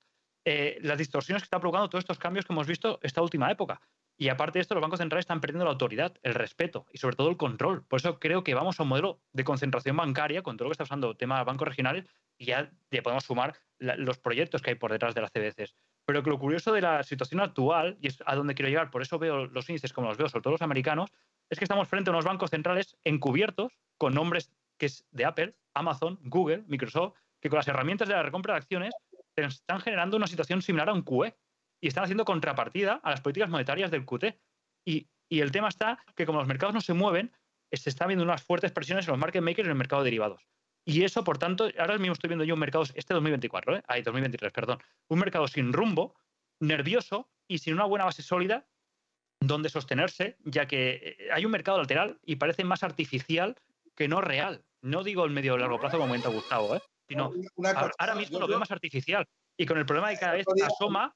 eh, 0.44 0.78
las 0.82 0.96
distorsiones 0.96 1.42
que 1.42 1.46
está 1.46 1.60
provocando 1.60 1.90
todos 1.90 2.02
estos 2.02 2.18
cambios 2.18 2.46
que 2.46 2.52
hemos 2.52 2.66
visto 2.66 2.98
esta 3.02 3.20
última 3.20 3.50
época. 3.50 3.80
Y 4.16 4.28
aparte 4.28 4.58
de 4.58 4.62
esto, 4.62 4.74
los 4.74 4.82
bancos 4.82 4.98
centrales 4.98 5.22
están 5.22 5.40
perdiendo 5.40 5.64
la 5.64 5.70
autoridad, 5.70 6.14
el 6.22 6.34
respeto 6.34 6.86
y 6.92 6.98
sobre 6.98 7.16
todo 7.16 7.30
el 7.30 7.36
control. 7.36 7.84
Por 7.84 8.00
eso 8.00 8.18
creo 8.18 8.44
que 8.44 8.54
vamos 8.54 8.78
a 8.78 8.82
un 8.82 8.90
modelo 8.90 9.20
de 9.32 9.44
concentración 9.44 9.96
bancaria 9.96 10.42
con 10.42 10.56
todo 10.56 10.66
lo 10.66 10.70
que 10.70 10.74
está 10.74 10.84
usando 10.84 11.10
el 11.10 11.16
tema 11.16 11.38
de 11.38 11.44
bancos 11.44 11.68
regionales 11.68 12.04
y 12.36 12.46
ya 12.46 12.70
le 12.90 13.02
podemos 13.02 13.24
sumar 13.24 13.54
los 13.78 14.18
proyectos 14.18 14.60
que 14.60 14.70
hay 14.70 14.76
por 14.76 14.92
detrás 14.92 15.14
de 15.14 15.22
las 15.22 15.30
CBCs. 15.30 15.74
Pero 16.04 16.22
que 16.22 16.30
lo 16.30 16.38
curioso 16.38 16.72
de 16.72 16.82
la 16.82 17.02
situación 17.02 17.40
actual, 17.40 17.96
y 18.00 18.08
es 18.08 18.22
a 18.26 18.34
donde 18.34 18.54
quiero 18.54 18.68
llegar, 18.68 18.90
por 18.90 19.00
eso 19.02 19.18
veo 19.18 19.46
los 19.46 19.68
índices 19.68 19.92
como 19.92 20.08
los 20.08 20.18
veo, 20.18 20.28
sobre 20.28 20.42
todo 20.42 20.52
los 20.52 20.62
americanos, 20.62 21.10
es 21.48 21.58
que 21.58 21.64
estamos 21.64 21.88
frente 21.88 22.10
a 22.10 22.12
unos 22.12 22.24
bancos 22.24 22.50
centrales 22.50 22.96
encubiertos 23.04 23.72
con 23.96 24.14
nombres 24.14 24.52
que 24.76 24.86
es 24.86 25.06
de 25.12 25.24
Apple, 25.24 25.54
Amazon, 25.74 26.18
Google, 26.22 26.64
Microsoft, 26.66 27.14
que 27.40 27.48
con 27.48 27.56
las 27.56 27.68
herramientas 27.68 28.08
de 28.08 28.14
la 28.14 28.22
recompra 28.22 28.54
de 28.54 28.58
acciones 28.58 28.94
están 29.36 29.80
generando 29.80 30.16
una 30.16 30.26
situación 30.26 30.62
similar 30.62 30.88
a 30.88 30.92
un 30.92 31.02
QE 31.02 31.34
y 31.80 31.88
están 31.88 32.04
haciendo 32.04 32.24
contrapartida 32.24 33.00
a 33.02 33.10
las 33.10 33.20
políticas 33.20 33.48
monetarias 33.48 33.90
del 33.90 34.04
QT. 34.04 34.36
Y, 34.84 35.08
el 35.30 35.52
tema 35.52 35.68
está 35.68 36.04
que 36.16 36.26
como 36.26 36.40
los 36.40 36.48
mercados 36.48 36.74
no 36.74 36.80
se 36.80 36.92
mueven, 36.92 37.32
se 37.70 37.88
está 37.88 38.08
viendo 38.08 38.24
unas 38.24 38.42
fuertes 38.42 38.72
presiones 38.72 39.06
en 39.06 39.12
los 39.12 39.18
market 39.18 39.42
makers 39.42 39.66
en 39.66 39.70
el 39.70 39.78
mercado 39.78 40.02
de 40.02 40.06
derivados. 40.06 40.44
Y 40.84 41.04
eso, 41.04 41.22
por 41.22 41.38
tanto, 41.38 41.68
ahora 41.78 41.98
mismo 41.98 42.14
estoy 42.14 42.28
viendo 42.28 42.44
yo 42.44 42.54
un 42.54 42.60
mercado, 42.60 42.82
este 42.94 43.14
2024, 43.14 43.76
¿eh? 43.76 43.82
2023, 44.04 44.52
perdón, 44.52 44.78
un 45.08 45.18
mercado 45.20 45.46
sin 45.46 45.72
rumbo, 45.72 46.16
nervioso 46.58 47.30
y 47.46 47.58
sin 47.58 47.74
una 47.74 47.84
buena 47.84 48.06
base 48.06 48.22
sólida 48.22 48.66
donde 49.40 49.68
sostenerse, 49.68 50.36
ya 50.44 50.66
que 50.66 51.16
eh, 51.18 51.28
hay 51.32 51.44
un 51.44 51.52
mercado 51.52 51.78
lateral 51.78 52.18
y 52.24 52.36
parece 52.36 52.64
más 52.64 52.82
artificial 52.82 53.56
que 53.94 54.08
no 54.08 54.20
real. 54.20 54.64
No 54.82 55.04
digo 55.04 55.24
el 55.24 55.30
medio 55.30 55.54
o 55.54 55.58
largo 55.58 55.78
plazo 55.78 55.98
como 55.98 56.08
comenta 56.08 56.28
Gustavo, 56.28 56.76
¿eh? 56.76 56.80
sino 57.08 57.32
ahora 57.98 58.14
mismo 58.14 58.38
lo 58.38 58.46
veo 58.46 58.58
más 58.58 58.70
artificial. 58.70 59.26
Y 59.58 59.66
con 59.66 59.78
el 59.78 59.86
problema 59.86 60.08
de 60.08 60.14
que 60.14 60.20
cada 60.20 60.32
vez 60.34 60.46
asoma, 60.64 61.14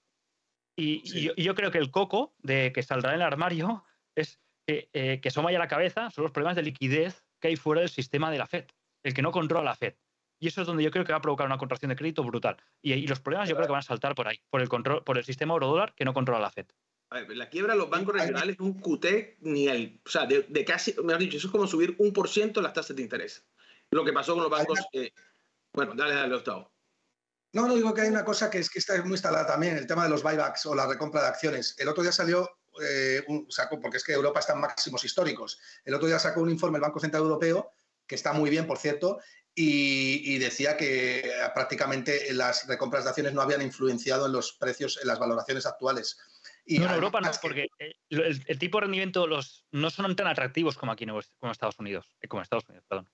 y, 0.76 1.30
yo, 1.42 1.54
creo 1.54 1.70
que 1.70 1.78
el 1.78 1.90
coco 1.90 2.34
de 2.38 2.72
que 2.72 2.82
saldrá 2.82 3.10
en 3.10 3.16
el 3.16 3.22
armario 3.22 3.84
es 4.16 4.40
que, 4.66 4.90
eh, 4.92 5.20
que 5.20 5.28
asoma 5.28 5.52
ya 5.52 5.58
la 5.58 5.68
cabeza 5.68 6.10
son 6.10 6.24
los 6.24 6.32
problemas 6.32 6.56
de 6.56 6.62
liquidez 6.62 7.24
que 7.40 7.48
hay 7.48 7.56
fuera 7.56 7.80
del 7.80 7.90
sistema 7.90 8.30
de 8.30 8.38
la 8.38 8.46
FED, 8.46 8.66
el 9.04 9.14
que 9.14 9.22
no 9.22 9.30
controla 9.30 9.70
la 9.70 9.76
FED. 9.76 9.94
Y 10.40 10.48
eso 10.48 10.60
es 10.60 10.66
donde 10.66 10.82
yo 10.82 10.90
creo 10.90 11.04
que 11.04 11.12
va 11.12 11.18
a 11.18 11.22
provocar 11.22 11.46
una 11.46 11.58
contracción 11.58 11.88
de 11.90 11.96
crédito 11.96 12.24
brutal. 12.24 12.56
Y, 12.82 13.06
los 13.06 13.20
problemas 13.20 13.48
yo 13.48 13.54
creo 13.54 13.66
que 13.66 13.72
van 13.72 13.78
a 13.78 13.82
saltar 13.82 14.14
por 14.14 14.28
ahí, 14.28 14.40
por 14.50 14.60
el, 14.60 14.68
control, 14.68 15.04
por 15.04 15.16
el 15.16 15.24
sistema 15.24 15.54
euro-dólar 15.54 15.94
que 15.94 16.04
no 16.04 16.12
controla 16.12 16.40
la 16.40 16.50
FED. 16.50 16.66
la 17.28 17.48
quiebra 17.48 17.74
de 17.74 17.78
los 17.78 17.88
bancos 17.88 18.14
regionales 18.14 18.56
es 18.56 18.60
un 18.60 18.74
QT 18.74 19.38
ni 19.40 19.68
el. 19.68 20.00
O 20.04 20.10
sea, 20.10 20.26
de, 20.26 20.64
casi. 20.64 20.94
Me 21.02 21.12
has 21.12 21.18
dicho, 21.18 21.36
eso 21.36 21.46
es 21.46 21.52
como 21.52 21.66
subir 21.66 21.94
un 21.98 22.12
por 22.12 22.28
ciento 22.28 22.60
las 22.60 22.72
tasas 22.72 22.96
de 22.96 23.02
interés. 23.02 23.46
Lo 23.94 24.04
que 24.04 24.12
pasó 24.12 24.34
con 24.34 24.42
los 24.42 24.50
bancos. 24.50 24.80
Eh, 24.92 25.12
bueno, 25.72 25.92
dale, 25.94 26.14
dale, 26.14 26.34
Gustavo. 26.34 26.72
No, 27.52 27.68
no 27.68 27.76
digo 27.76 27.94
que 27.94 28.00
hay 28.00 28.08
una 28.08 28.24
cosa 28.24 28.50
que 28.50 28.58
es 28.58 28.68
que 28.68 28.80
está 28.80 29.00
muy 29.02 29.12
instalada 29.12 29.46
también, 29.46 29.76
el 29.76 29.86
tema 29.86 30.02
de 30.02 30.10
los 30.10 30.24
buybacks 30.24 30.66
o 30.66 30.74
la 30.74 30.88
recompra 30.88 31.22
de 31.22 31.28
acciones. 31.28 31.76
El 31.78 31.86
otro 31.86 32.02
día 32.02 32.10
salió 32.10 32.50
eh, 32.82 33.22
un 33.28 33.48
saco, 33.52 33.80
porque 33.80 33.98
es 33.98 34.04
que 34.04 34.12
Europa 34.12 34.40
está 34.40 34.54
en 34.54 34.62
máximos 34.62 35.04
históricos. 35.04 35.60
El 35.84 35.94
otro 35.94 36.08
día 36.08 36.18
sacó 36.18 36.40
un 36.40 36.50
informe 36.50 36.78
el 36.78 36.82
Banco 36.82 36.98
Central 36.98 37.22
Europeo, 37.22 37.70
que 38.04 38.16
está 38.16 38.32
muy 38.32 38.50
bien, 38.50 38.66
por 38.66 38.78
cierto, 38.78 39.20
y, 39.54 40.38
decía 40.38 40.76
que 40.76 41.30
prácticamente 41.54 42.32
las 42.32 42.66
recompras 42.66 43.04
de 43.04 43.10
acciones 43.10 43.32
no 43.32 43.42
habían 43.42 43.62
influenciado 43.62 44.26
en 44.26 44.32
los 44.32 44.54
precios, 44.54 44.98
en 45.00 45.06
las 45.06 45.20
valoraciones 45.20 45.66
actuales. 45.66 46.18
Y 46.64 46.80
no, 46.80 46.86
en 46.86 46.94
Europa 46.94 47.20
no, 47.20 47.30
porque 47.40 47.68
el, 48.10 48.58
tipo 48.58 48.78
de 48.78 48.86
rendimiento 48.86 49.28
los, 49.28 49.64
no 49.70 49.88
son 49.90 50.16
tan 50.16 50.26
atractivos 50.26 50.76
como 50.76 50.90
aquí 50.90 51.04
en 51.04 51.12
Estados 51.48 51.78
Unidos, 51.78 52.10
eh, 52.20 52.26
como 52.26 52.42
Estados 52.42 52.68
Unidos, 52.68 52.84
perdón 52.88 53.08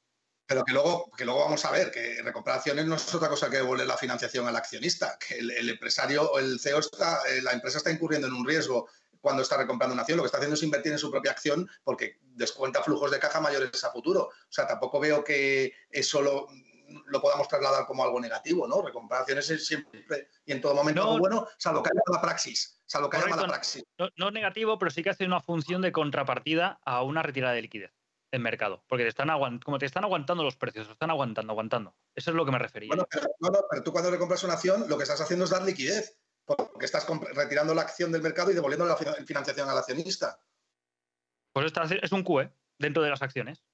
pero 0.51 0.65
que 0.65 0.73
luego, 0.73 1.09
que 1.17 1.25
luego 1.25 1.45
vamos 1.45 1.65
a 1.65 1.71
ver 1.71 1.93
que 1.93 2.21
recomprar 2.25 2.57
acciones 2.57 2.85
no 2.85 2.97
es 2.97 3.15
otra 3.15 3.29
cosa 3.29 3.49
que 3.49 3.59
devolver 3.59 3.87
la 3.87 3.97
financiación 3.97 4.49
al 4.49 4.57
accionista, 4.57 5.17
que 5.17 5.39
el, 5.39 5.69
empresario 5.69 6.29
o 6.29 6.41
el 6.41 6.59
CEO 6.59 6.81
está, 6.81 7.21
eh, 7.29 7.41
la 7.41 7.53
empresa 7.53 7.79
está 7.79 7.93
incurriendo 7.93 8.27
en 8.27 8.35
un 8.35 8.45
riesgo 8.45 8.89
cuando 9.21 9.43
está 9.43 9.59
recomprando 9.59 9.93
una 9.93 10.03
acción, 10.03 10.17
lo 10.17 10.25
que 10.25 10.27
está 10.27 10.39
haciendo 10.39 10.57
es 10.57 10.63
invertir 10.65 10.91
en 10.91 10.99
su 10.99 11.09
propia 11.09 11.31
acción 11.31 11.71
porque 11.85 12.19
descuenta 12.21 12.83
flujos 12.83 13.13
de 13.13 13.21
caja 13.21 13.41
mayores 13.41 13.85
a 13.85 13.93
futuro. 13.93 14.23
O 14.23 14.33
sea, 14.49 14.67
tampoco 14.67 14.99
veo 14.99 15.23
que 15.23 15.73
eso 15.89 16.21
lo, 16.21 16.49
podamos 17.21 17.47
trasladar 17.47 17.87
como 17.87 18.03
algo 18.03 18.19
negativo, 18.19 18.67
¿no? 18.67 18.83
Recomprar 18.83 19.21
acciones 19.21 19.49
es 19.51 19.65
siempre 19.65 20.27
y 20.45 20.51
en 20.51 20.61
todo 20.61 20.75
momento 20.75 21.03
algo 21.03 21.19
bueno, 21.21 21.47
salvo 21.59 21.81
que 21.81 21.91
haya 21.91 22.03
mala 22.09 22.21
praxis. 22.21 22.81
Salvo 22.87 23.09
que 23.09 23.19
haya 23.19 23.29
mala 23.29 23.47
praxis. 23.47 23.85
No, 23.99 24.09
no 24.17 24.27
es 24.27 24.33
negativo, 24.33 24.81
pero 24.81 24.91
sí 24.91 25.05
que 25.05 25.11
hace 25.11 25.27
una 25.27 25.41
función 25.41 25.81
de 25.81 25.93
contrapartida 25.93 26.81
a 26.85 27.05
una 27.05 27.23
retirada 27.23 27.55
de 27.55 27.63
liquidez 27.63 28.00
en 28.33 28.43
mercado, 28.43 28.85
porque 28.87 29.05
te 29.05 29.09
están 29.09 29.29
como 29.61 29.79
te 29.79 29.87
están 29.87 30.05
aguantando 30.05 30.45
los 30.45 30.57
precios, 30.57 30.87
te 30.87 30.93
están 30.93 31.11
aguantando, 31.11 31.53
aguantando. 31.53 31.97
Eso 32.15 32.31
es 32.31 32.37
lo 32.37 32.45
que 32.45 32.53
me 32.53 32.59
refería. 32.59 32.89
Bueno, 32.89 33.07
pero, 33.11 33.67
pero 33.71 33.83
tú 33.83 33.93
cuando 33.93 34.11
le 34.11 34.19
compras 34.19 34.45
una 34.45 34.55
acción, 34.55 34.89
lo 34.89 34.97
que 34.97 35.03
estás 35.03 35.21
haciendo 35.21 35.45
es 35.45 35.51
dar 35.51 35.63
liquidez, 35.63 36.19
porque 36.45 36.85
estás 36.85 37.07
retirando 37.35 37.75
la 37.75 37.83
acción 37.83 38.13
del 38.13 38.23
mercado 38.23 38.51
y 38.51 38.55
devolviendo 38.55 38.87
la 38.87 38.97
financiación 38.97 39.69
al 39.69 39.79
accionista. 39.79 40.41
Pues 41.53 41.73
es 42.03 42.13
un 42.13 42.23
QE 42.23 42.53
dentro 42.79 43.03
de 43.03 43.11
las 43.11 43.23
acciones. 43.23 43.65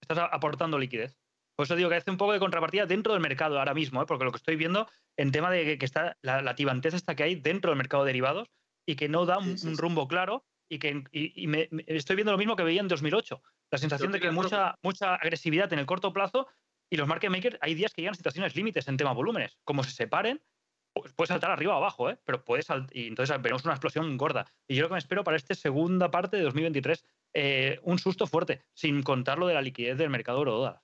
Estás 0.00 0.18
aportando 0.30 0.78
liquidez. 0.78 1.18
Por 1.56 1.64
eso 1.64 1.74
digo 1.74 1.88
que 1.88 1.96
hace 1.96 2.10
un 2.10 2.18
poco 2.18 2.32
de 2.32 2.38
contrapartida 2.38 2.86
dentro 2.86 3.14
del 3.14 3.22
mercado 3.22 3.58
ahora 3.58 3.74
mismo, 3.74 4.02
¿eh? 4.02 4.06
porque 4.06 4.24
lo 4.24 4.30
que 4.30 4.36
estoy 4.36 4.56
viendo 4.56 4.88
en 5.16 5.32
tema 5.32 5.50
de 5.50 5.78
que, 5.78 5.84
está 5.84 6.16
la, 6.20 6.42
la 6.42 6.54
tibantez 6.54 6.94
esta 6.94 7.14
que 7.14 7.22
hay 7.22 7.36
dentro 7.36 7.70
del 7.70 7.78
mercado 7.78 8.04
de 8.04 8.08
derivados 8.08 8.50
y 8.86 8.96
que 8.96 9.08
no 9.08 9.24
da 9.26 9.38
un, 9.38 9.56
rumbo 9.76 10.06
claro 10.06 10.44
y 10.68 10.78
que 10.78 11.04
y, 11.12 11.46
me, 11.46 11.68
estoy 11.86 12.16
viendo 12.16 12.32
lo 12.32 12.38
mismo 12.38 12.56
que 12.56 12.62
veía 12.62 12.80
en 12.80 12.88
2008. 12.88 13.42
La 13.70 13.78
sensación 13.78 14.12
de 14.12 14.20
que 14.20 14.30
mucha, 14.30 14.76
mucha 14.82 15.14
agresividad 15.14 15.72
en 15.72 15.78
el 15.78 15.86
corto 15.86 16.12
plazo 16.12 16.46
y 16.90 16.96
los 16.96 17.08
market 17.08 17.30
makers 17.30 17.58
hay 17.60 17.74
días 17.74 17.92
que 17.92 18.02
llegan 18.02 18.14
a 18.14 18.16
situaciones 18.16 18.54
límites 18.54 18.86
en 18.88 18.96
tema 18.96 19.12
volúmenes. 19.12 19.58
Como 19.64 19.82
se 19.82 19.90
separen, 19.90 20.40
pues 20.94 21.12
puede 21.12 21.28
saltar 21.28 21.50
arriba 21.50 21.74
o 21.74 21.76
abajo, 21.78 22.10
¿eh? 22.10 22.18
pero 22.24 22.44
puede 22.44 22.62
y 22.92 23.08
entonces 23.08 23.40
veremos 23.42 23.64
una 23.64 23.74
explosión 23.74 24.16
gorda. 24.16 24.46
Y 24.68 24.76
yo 24.76 24.82
lo 24.82 24.88
que 24.88 24.94
me 24.94 24.98
espero 24.98 25.24
para 25.24 25.36
esta 25.36 25.54
segunda 25.54 26.10
parte 26.10 26.36
de 26.36 26.44
2023, 26.44 27.04
eh, 27.34 27.80
un 27.82 27.98
susto 27.98 28.26
fuerte, 28.26 28.62
sin 28.72 29.02
contar 29.02 29.38
lo 29.38 29.46
de 29.46 29.54
la 29.54 29.62
liquidez 29.62 29.98
del 29.98 30.10
mercado 30.10 30.38
euro 30.38 30.80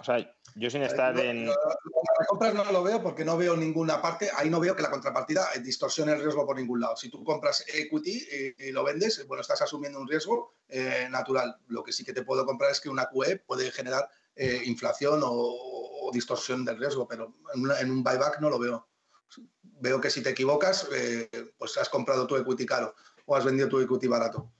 o 0.00 0.04
sea, 0.04 0.34
yo 0.54 0.70
sin 0.70 0.82
estar 0.82 1.18
en. 1.20 1.46
Las 1.46 2.28
compras 2.28 2.54
no 2.54 2.64
lo 2.72 2.82
veo 2.82 3.02
porque 3.02 3.24
no 3.24 3.36
veo 3.36 3.56
ninguna 3.56 4.00
parte. 4.00 4.30
Ahí 4.34 4.48
no 4.48 4.58
veo 4.58 4.74
que 4.74 4.82
la 4.82 4.90
contrapartida 4.90 5.46
distorsione 5.62 6.12
el 6.12 6.22
riesgo 6.22 6.46
por 6.46 6.56
ningún 6.56 6.80
lado. 6.80 6.96
Si 6.96 7.10
tú 7.10 7.22
compras 7.22 7.64
equity 7.72 8.54
y, 8.58 8.72
lo 8.72 8.82
vendes, 8.82 9.26
bueno, 9.26 9.42
estás 9.42 9.62
asumiendo 9.62 10.00
un 10.00 10.08
riesgo 10.08 10.54
eh, 10.68 11.06
natural. 11.10 11.56
Lo 11.68 11.82
que 11.82 11.92
sí 11.92 12.04
que 12.04 12.12
te 12.12 12.22
puedo 12.22 12.46
comprar 12.46 12.70
es 12.70 12.80
que 12.80 12.88
una 12.88 13.06
QE 13.06 13.36
puede 13.46 13.70
generar 13.70 14.08
eh, 14.34 14.62
inflación 14.64 15.20
o, 15.22 16.10
distorsión 16.12 16.64
del 16.64 16.78
riesgo, 16.78 17.06
pero 17.06 17.36
en, 17.54 17.90
un 17.90 18.02
buyback 18.02 18.40
no 18.40 18.50
lo 18.50 18.58
veo. 18.58 18.88
Veo 19.62 20.00
que 20.00 20.10
si 20.10 20.22
te 20.22 20.30
equivocas, 20.30 20.88
eh, 20.92 21.28
pues 21.56 21.76
has 21.78 21.88
comprado 21.88 22.26
tu 22.26 22.36
equity 22.36 22.66
caro 22.66 22.94
o 23.26 23.36
has 23.36 23.44
vendido 23.44 23.68
tu 23.68 23.78
equity 23.78 24.08
barato 24.08 24.50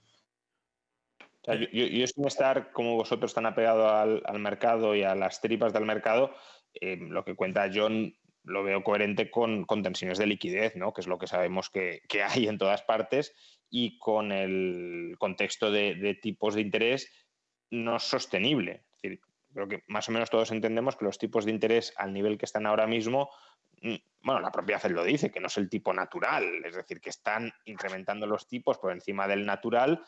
yo, 1.43 2.07
sin 2.07 2.27
estar 2.27 2.71
como 2.71 2.95
vosotros 2.95 3.33
tan 3.33 3.45
apegado 3.45 3.89
al, 3.89 4.39
mercado 4.39 4.95
y 4.95 5.03
a 5.03 5.15
las 5.15 5.41
tripas 5.41 5.73
del 5.73 5.85
mercado, 5.85 6.33
eh, 6.73 6.97
lo 6.99 7.25
que 7.25 7.35
cuenta 7.35 7.69
John 7.73 8.15
lo 8.43 8.63
veo 8.63 8.83
coherente 8.83 9.29
con, 9.29 9.65
tensiones 9.83 10.17
de 10.17 10.25
liquidez, 10.25 10.75
¿no? 10.75 10.93
que 10.93 11.01
es 11.01 11.07
lo 11.07 11.17
que 11.17 11.27
sabemos 11.27 11.69
que, 11.69 12.01
hay 12.23 12.47
en 12.47 12.57
todas 12.57 12.81
partes, 12.81 13.35
y 13.69 13.97
con 13.99 14.31
el 14.31 15.15
contexto 15.17 15.71
de, 15.71 16.17
tipos 16.21 16.55
de 16.55 16.61
interés 16.61 17.11
no 17.69 17.99
sostenible. 17.99 18.83
Creo 19.53 19.67
que 19.67 19.83
más 19.87 20.07
o 20.07 20.11
menos 20.11 20.29
todos 20.29 20.51
entendemos 20.51 20.95
que 20.95 21.05
los 21.05 21.17
tipos 21.17 21.45
de 21.45 21.51
interés 21.51 21.93
al 21.97 22.13
nivel 22.13 22.37
que 22.37 22.45
están 22.45 22.65
ahora 22.65 22.87
mismo, 22.87 23.29
mm, 23.81 23.95
bueno, 24.21 24.39
la 24.39 24.51
propia 24.51 24.79
FED 24.79 24.91
lo 24.91 25.03
dice, 25.03 25.29
que 25.29 25.41
no 25.41 25.47
es 25.47 25.57
el 25.57 25.69
tipo 25.69 25.93
natural, 25.93 26.45
es 26.65 26.75
decir, 26.75 27.01
que 27.01 27.09
están 27.09 27.51
incrementando 27.65 28.25
los 28.27 28.47
tipos 28.47 28.77
por 28.77 28.93
encima 28.93 29.27
del 29.27 29.45
natural 29.45 30.01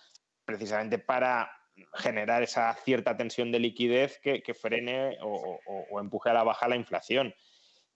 precisamente 0.46 1.00
para 1.00 1.52
generar 1.94 2.44
esa 2.44 2.74
cierta 2.76 3.18
tensión 3.18 3.52
de 3.52 3.60
liquidez 3.60 4.20
que, 4.20 4.54
frene 4.54 5.18
o, 5.22 6.00
empuje 6.00 6.30
a 6.30 6.34
la 6.34 6.44
baja 6.44 6.68
la 6.68 6.76
inflación. 6.76 7.34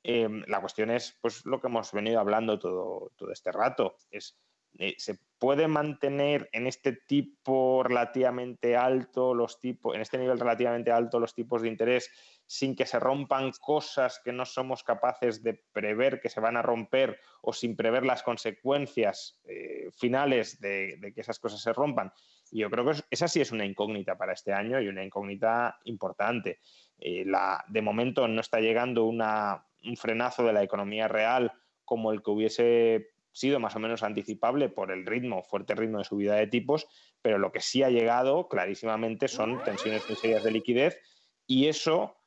Em, 0.03 0.44
la 0.48 0.61
cuestión 0.61 0.90
es 0.90 1.18
pues 1.22 1.45
lo 1.45 1.60
que 1.60 1.68
hemos 1.68 1.91
venido 1.91 2.19
hablando 2.19 2.57
todo, 2.57 3.11
todo 3.18 3.32
este 3.32 3.52
rato. 3.52 3.98
Es, 4.10 4.40
eh, 4.80 4.95
puede 5.40 5.68
mantener 5.68 6.49
en 6.52 6.68
este 6.68 6.94
tipo 6.94 7.84
relativamente 7.84 8.76
alto 8.76 9.34
los 9.34 9.60
tipos, 9.60 9.95
en 9.95 10.02
este 10.02 10.18
nivel 10.18 10.40
relativamente 10.40 10.91
alto 10.91 11.19
los 11.19 11.34
tipos 11.34 11.61
de 11.61 11.68
interés 11.68 12.10
sin 12.48 12.76
que 12.76 12.86
se 12.86 12.99
rompan 12.99 13.52
cosas 13.60 14.19
que 14.24 14.32
no 14.32 14.45
somos 14.45 14.84
capaces 14.84 15.44
de 15.44 15.61
prever 15.72 16.19
que 16.19 16.30
se 16.30 16.40
van 16.40 16.57
a 16.57 16.61
romper 16.61 17.19
o 17.41 17.53
sin 17.53 17.76
prever 17.76 18.06
las 18.06 18.24
consecuencias 18.24 19.40
eh, 19.45 19.90
finales 19.95 20.60
de, 20.60 21.11
que 21.14 21.22
esas 21.22 21.40
cosas 21.40 21.61
se 21.61 21.74
rompan. 21.74 22.11
Y 22.52 22.60
yo 22.60 22.69
creo 22.69 22.86
que 22.86 23.02
esa 23.10 23.28
sí 23.28 23.41
es 23.41 23.52
una 23.52 23.65
incógnita 23.65 24.18
para 24.18 24.34
este 24.34 24.53
año 24.53 24.80
y 24.82 24.88
una 24.88 25.03
incógnita 25.03 25.80
importante. 25.86 26.60
Eh, 26.99 27.24
la, 27.26 27.64
de 27.68 27.82
momento 27.82 28.28
no 28.28 28.41
está 28.41 28.60
llegando 28.60 29.06
una, 29.06 29.65
un 29.84 29.98
frenazo 29.98 30.44
de 30.44 30.53
la 30.53 30.64
economía 30.64 31.07
real 31.07 31.52
como 31.86 32.11
el 32.11 32.22
que 32.22 32.32
hubiese 32.32 33.10
sido 33.32 33.60
más 33.60 33.76
o 33.76 33.80
menos 33.80 34.02
anticipable 34.02 34.68
por 34.68 34.91
el 34.91 35.06
ritmo, 35.06 35.44
fuerte 35.44 35.76
ritmo 35.76 35.99
de 35.99 36.06
subida 36.06 36.36
de 36.36 36.48
tipos, 36.48 36.88
pero 37.22 37.38
lo 37.38 37.52
que 37.52 37.61
sí 37.61 37.84
ha 37.84 37.90
llegado 37.90 38.48
clarísimamente 38.48 39.28
son 39.28 39.64
tensiones 39.64 40.07
muy 40.07 40.18
serias 40.18 40.44
de 40.44 40.52
liquidez 40.52 40.99
y 41.45 41.68
eso 41.68 42.18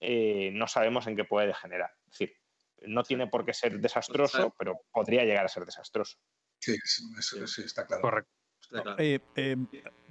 eh, 0.00 0.50
no 0.52 0.66
sabemos 0.66 1.06
en 1.06 1.16
qué 1.16 1.24
puede 1.24 1.46
degenerar. 1.46 1.90
Es 2.06 2.18
decir, 2.18 2.36
no 2.82 3.04
tiene 3.04 3.28
por 3.28 3.44
qué 3.44 3.54
ser 3.54 3.78
desastroso, 3.78 4.54
pero 4.58 4.80
podría 4.92 5.24
llegar 5.24 5.44
a 5.44 5.48
ser 5.48 5.64
desastroso. 5.64 6.18
Sí, 6.58 6.72
eso, 6.72 7.46
sí 7.46 7.62
está 7.62 7.86
claro. 7.86 8.02
Correcto. 8.02 8.32
Eh, 8.98 9.20
eh, 9.36 9.56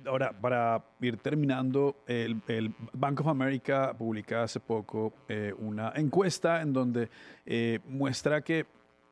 ahora, 0.06 0.32
para 0.32 0.84
ir 1.02 1.18
terminando, 1.18 1.98
el, 2.08 2.42
el, 2.48 2.74
Bank 2.94 3.22
of 3.22 3.28
America 3.28 3.94
publica 3.98 4.44
hace 4.44 4.60
poco 4.60 5.14
una 5.60 5.92
encuesta 5.96 6.62
en 6.62 6.74
donde 6.74 7.10
muestra 7.86 8.42
que 8.42 8.66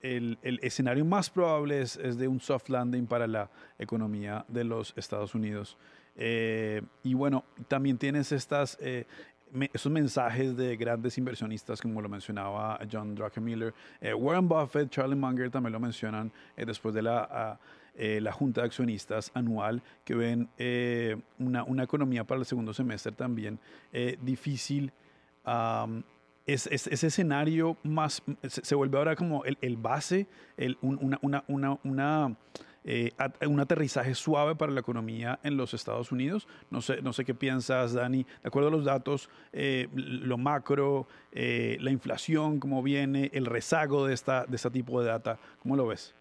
el, 0.03 0.59
escenario 0.61 1.05
más 1.05 1.29
probable 1.29 1.81
es, 1.81 1.97
de 2.17 2.27
un 2.27 2.39
soft 2.39 2.69
landing 2.69 3.07
para 3.07 3.25
la 3.25 3.49
economía 3.79 4.45
de 4.47 4.63
los 4.65 4.93
Estados 4.97 5.33
Unidos. 5.33 5.77
Eh, 6.15 6.81
y 7.03 7.13
bueno, 7.13 7.45
también 7.67 7.97
tienes 7.97 8.31
estas, 8.31 8.77
eh, 8.81 9.05
esos 9.71 9.91
mensajes 9.91 10.55
de 10.57 10.75
grandes 10.75 11.17
inversionistas, 11.17 11.81
como 11.81 12.01
lo 12.01 12.09
mencionaba 12.09 12.79
John 12.91 13.15
Druckenmiller, 13.15 13.73
eh, 14.01 14.13
Warren 14.13 14.47
Buffett, 14.47 14.89
Charlie 14.89 15.15
Munger 15.15 15.49
también 15.49 15.73
lo 15.73 15.79
mencionan 15.79 16.31
después 16.57 16.93
de 16.93 17.01
la, 17.01 17.59
la 17.95 18.31
Junta 18.31 18.61
de 18.61 18.67
Accionistas 18.67 19.31
anual, 19.33 19.83
que 20.03 20.15
ven 20.15 20.49
una, 21.37 21.63
una, 21.63 21.83
economía 21.83 22.23
para 22.23 22.39
el 22.39 22.45
segundo 22.45 22.73
semestre 22.73 23.11
también 23.11 23.59
difícil 24.21 24.91
es, 26.45 26.67
ese 26.67 27.07
escenario 27.07 27.77
más 27.83 28.21
se, 28.47 28.75
vuelve 28.75 28.97
ahora 28.97 29.15
como 29.15 29.43
el, 29.45 29.77
base, 29.77 30.27
el, 30.57 30.77
una, 30.81 31.19
una, 31.47 32.37
eh, 32.83 33.11
un 33.47 33.59
aterrizaje 33.59 34.13
suave 34.13 34.55
para 34.55 34.71
la 34.71 34.81
economía 34.81 35.39
en 35.43 35.55
los 35.55 35.73
Estados 35.73 36.11
Unidos. 36.11 36.47
No 36.69 36.81
sé, 36.81 37.01
no 37.01 37.13
sé 37.13 37.23
qué 37.23 37.33
piensas, 37.33 37.93
Dani. 37.93 38.23
De 38.23 38.47
acuerdo 38.47 38.69
a 38.69 38.71
los 38.71 38.83
datos, 38.83 39.29
eh, 39.53 39.87
lo 39.93 40.37
macro, 40.37 41.07
eh, 41.31 41.77
la 41.79 41.91
inflación, 41.91 42.59
cómo 42.59 42.83
viene, 42.83 43.29
el 43.33 43.45
rezago 43.45 44.05
de, 44.07 44.13
esta, 44.13 44.45
de 44.45 44.55
este 44.57 44.69
tipo 44.69 45.01
de 45.01 45.07
data, 45.07 45.39
¿cómo 45.59 45.75
lo 45.75 45.87
ves? 45.87 46.13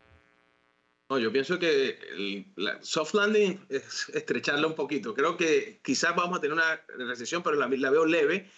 No, 1.13 1.19
yo 1.19 1.31
pienso 1.31 1.59
que 1.59 1.99
el 2.17 2.47
soft 2.81 3.13
landing 3.13 3.61
es 3.69 4.09
estrecharla 4.15 4.67
un 4.67 4.75
poquito. 4.75 5.13
Creo 5.13 5.37
que 5.37 5.79
quizás 5.85 6.17
vamos 6.17 6.39
a 6.39 6.41
tener 6.41 6.55
una 6.55 6.81
recesión, 7.07 7.43
pero 7.43 7.57
la, 7.57 7.69
la 7.69 7.91
veo 7.91 8.07
leve 8.07 8.49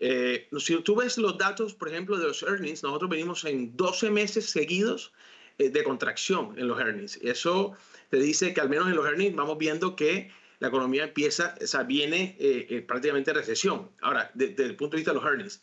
eh, 0.00 0.48
si 0.58 0.80
tú 0.80 0.96
ves 0.96 1.18
los 1.18 1.36
datos, 1.36 1.74
por 1.74 1.90
ejemplo, 1.90 2.16
de 2.16 2.28
los 2.28 2.42
earnings, 2.42 2.82
nosotros 2.82 3.10
venimos 3.10 3.44
en 3.44 3.76
12 3.76 4.10
meses 4.10 4.48
seguidos 4.48 5.12
eh, 5.58 5.68
de 5.68 5.84
contracción 5.84 6.54
en 6.56 6.68
los 6.68 6.80
earnings. 6.80 7.18
Eso 7.18 7.76
te 8.08 8.18
dice 8.18 8.54
que 8.54 8.62
al 8.62 8.70
menos 8.70 8.88
en 8.88 8.96
los 8.96 9.04
earnings 9.04 9.36
vamos 9.36 9.58
viendo 9.58 9.94
que 9.94 10.30
la 10.60 10.68
economía 10.68 11.04
empieza, 11.04 11.56
o 11.62 11.66
sea, 11.66 11.82
viene 11.82 12.36
eh, 12.38 12.82
prácticamente 12.88 13.34
recesión. 13.34 13.90
Ahora, 14.00 14.30
desde 14.32 14.64
el 14.64 14.76
punto 14.76 14.96
de 14.96 15.00
vista 15.00 15.10
de 15.10 15.16
los 15.16 15.26
earnings, 15.26 15.62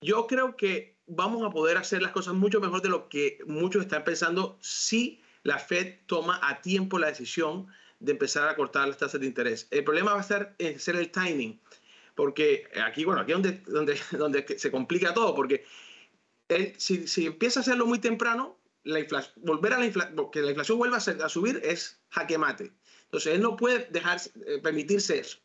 yo 0.00 0.26
creo 0.26 0.56
que 0.56 0.96
vamos 1.06 1.46
a 1.46 1.50
poder 1.50 1.76
hacer 1.76 2.00
las 2.00 2.12
cosas 2.12 2.32
mucho 2.32 2.58
mejor 2.58 2.80
de 2.80 2.88
lo 2.88 3.10
que 3.10 3.40
muchos 3.46 3.82
están 3.82 4.04
pensando 4.04 4.56
si 4.62 5.20
la 5.48 5.58
Fed 5.58 6.00
toma 6.06 6.38
a 6.42 6.60
tiempo 6.60 6.98
la 6.98 7.06
decisión 7.06 7.68
de 8.00 8.12
empezar 8.12 8.48
a 8.48 8.54
cortar 8.54 8.86
las 8.86 8.98
tasas 8.98 9.18
de 9.20 9.26
interés. 9.26 9.66
El 9.70 9.82
problema 9.82 10.12
va 10.12 10.20
a 10.20 10.22
ser, 10.22 10.54
ser 10.78 10.96
el 10.96 11.10
timing 11.10 11.58
porque 12.14 12.68
aquí, 12.84 13.04
bueno, 13.04 13.22
aquí 13.22 13.32
es 13.32 13.36
donde, 13.36 13.62
donde, 13.68 14.00
donde 14.10 14.58
se 14.58 14.70
complica 14.70 15.14
todo, 15.14 15.34
porque 15.34 15.64
si, 16.76 17.06
si, 17.06 17.26
empieza 17.26 17.60
a 17.60 17.62
hacerlo 17.62 17.86
muy 17.86 17.98
temprano, 17.98 18.58
la 18.82 19.00
inflación, 19.00 19.34
volver 19.44 19.72
a 19.72 19.78
la 19.78 19.86
inflación, 19.86 20.30
que 20.30 20.42
la 20.42 20.48
inflación 20.48 20.78
vuelva 20.78 20.96
a, 20.96 21.24
a, 21.24 21.28
subir 21.28 21.60
es 21.64 22.00
jaque 22.10 22.36
mate. 22.36 22.72
Entonces, 23.04 23.34
él 23.34 23.40
no 23.40 23.56
puede 23.56 23.86
dejar, 23.90 24.20
eh, 24.46 24.58
permitirse 24.60 25.18
eso. 25.20 25.38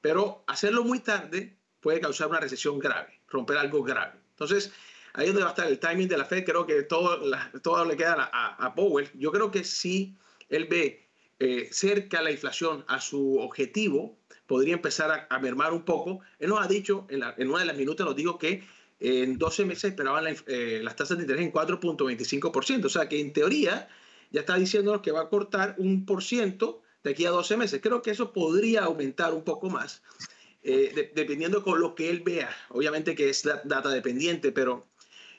Pero 0.00 0.42
hacerlo 0.48 0.84
muy 0.84 1.00
tarde 1.00 1.56
puede 1.80 2.00
causar 2.00 2.28
una 2.28 2.40
recesión 2.40 2.80
grave, 2.80 3.20
romper 3.28 3.56
algo 3.56 3.82
grave. 3.84 4.18
Entonces, 4.30 4.72
ahí 5.18 5.26
es 5.26 5.32
donde 5.32 5.42
va 5.42 5.48
a 5.48 5.52
estar 5.52 5.66
el 5.66 5.80
timing 5.80 6.08
de 6.08 6.16
la 6.16 6.24
Fed. 6.24 6.44
Creo 6.44 6.64
que 6.64 6.82
todo, 6.84 7.20
todo 7.60 7.84
le 7.84 7.96
queda 7.96 8.30
a, 8.32 8.74
Powell. 8.74 9.10
Yo 9.14 9.32
creo 9.32 9.50
que 9.50 9.64
si 9.64 10.16
él 10.48 10.66
ve 10.66 11.08
eh, 11.40 11.68
cerca 11.72 12.22
la 12.22 12.30
inflación 12.30 12.84
a 12.86 13.00
su 13.00 13.38
objetivo, 13.38 14.16
podría 14.46 14.74
empezar 14.74 15.26
a, 15.28 15.38
mermar 15.40 15.72
un 15.72 15.84
poco. 15.84 16.20
Él 16.38 16.50
nos 16.50 16.64
ha 16.64 16.68
dicho, 16.68 17.06
en, 17.10 17.48
una 17.48 17.60
de 17.60 17.66
las 17.66 17.76
minutos 17.76 18.06
nos 18.06 18.14
dijo 18.14 18.38
que 18.38 18.62
en 19.00 19.38
12 19.38 19.64
meses 19.64 19.90
esperaban 19.90 20.24
eh, 20.46 20.80
las 20.84 20.94
tasas 20.94 21.18
de 21.18 21.24
interés 21.24 21.42
en 21.42 21.52
4.25%. 21.52 22.84
O 22.84 22.88
sea 22.88 23.08
que 23.08 23.18
en 23.20 23.32
teoría 23.32 23.88
ya 24.30 24.40
está 24.40 24.54
diciéndonos 24.54 25.02
que 25.02 25.10
va 25.10 25.22
a 25.22 25.28
cortar 25.28 25.74
un 25.78 26.06
por 26.06 26.22
ciento 26.22 26.82
de 27.02 27.10
aquí 27.10 27.26
a 27.26 27.30
12 27.30 27.56
meses. 27.56 27.80
Creo 27.82 28.02
que 28.02 28.12
eso 28.12 28.32
podría 28.32 28.84
aumentar 28.84 29.34
un 29.34 29.42
poco 29.42 29.68
más, 29.68 30.02
eh, 30.62 31.10
dependiendo 31.12 31.64
con 31.64 31.80
lo 31.80 31.96
que 31.96 32.08
él 32.08 32.20
vea. 32.20 32.50
Obviamente 32.68 33.16
que 33.16 33.30
es 33.30 33.42
data 33.42 33.88
dependiente, 33.88 34.52
pero 34.52 34.87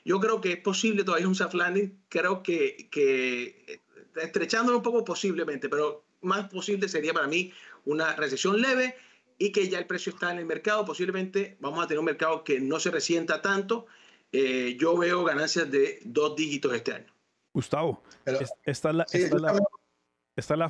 yo 0.04 0.20
creo 0.20 0.40
que 0.40 0.52
es 0.52 0.58
posible 0.58 1.04
todavía 1.04 1.28
un 1.28 1.34
soft 1.34 1.54
landing. 1.54 2.02
Creo 2.08 2.42
que, 2.42 2.88
que 2.90 3.64
eh, 3.66 3.80
estrechándolo 4.16 4.78
un 4.78 4.82
poco 4.82 5.04
posiblemente, 5.04 5.68
pero 5.68 6.04
más 6.22 6.48
posible 6.48 6.88
sería 6.88 7.12
para 7.12 7.26
mí 7.26 7.52
una 7.84 8.14
recesión 8.16 8.60
leve 8.60 8.94
y 9.38 9.52
que 9.52 9.68
ya 9.68 9.78
el 9.78 9.86
precio 9.86 10.12
está 10.12 10.32
en 10.32 10.38
el 10.38 10.46
mercado. 10.46 10.84
Posiblemente 10.84 11.56
vamos 11.60 11.82
a 11.82 11.86
tener 11.86 11.98
un 11.98 12.04
mercado 12.04 12.44
que 12.44 12.60
no 12.60 12.78
se 12.78 12.90
resienta 12.90 13.40
tanto. 13.40 13.86
Eh, 14.32 14.76
yo 14.78 14.96
veo 14.96 15.24
ganancias 15.24 15.70
de 15.70 16.00
dos 16.04 16.36
dígitos 16.36 16.74
este 16.74 16.92
año. 16.92 17.12
Gustavo, 17.52 18.02
esta, 18.24 18.44
es 18.44 18.84
la, 18.94 19.06
esta, 19.10 19.38
la, 19.38 19.60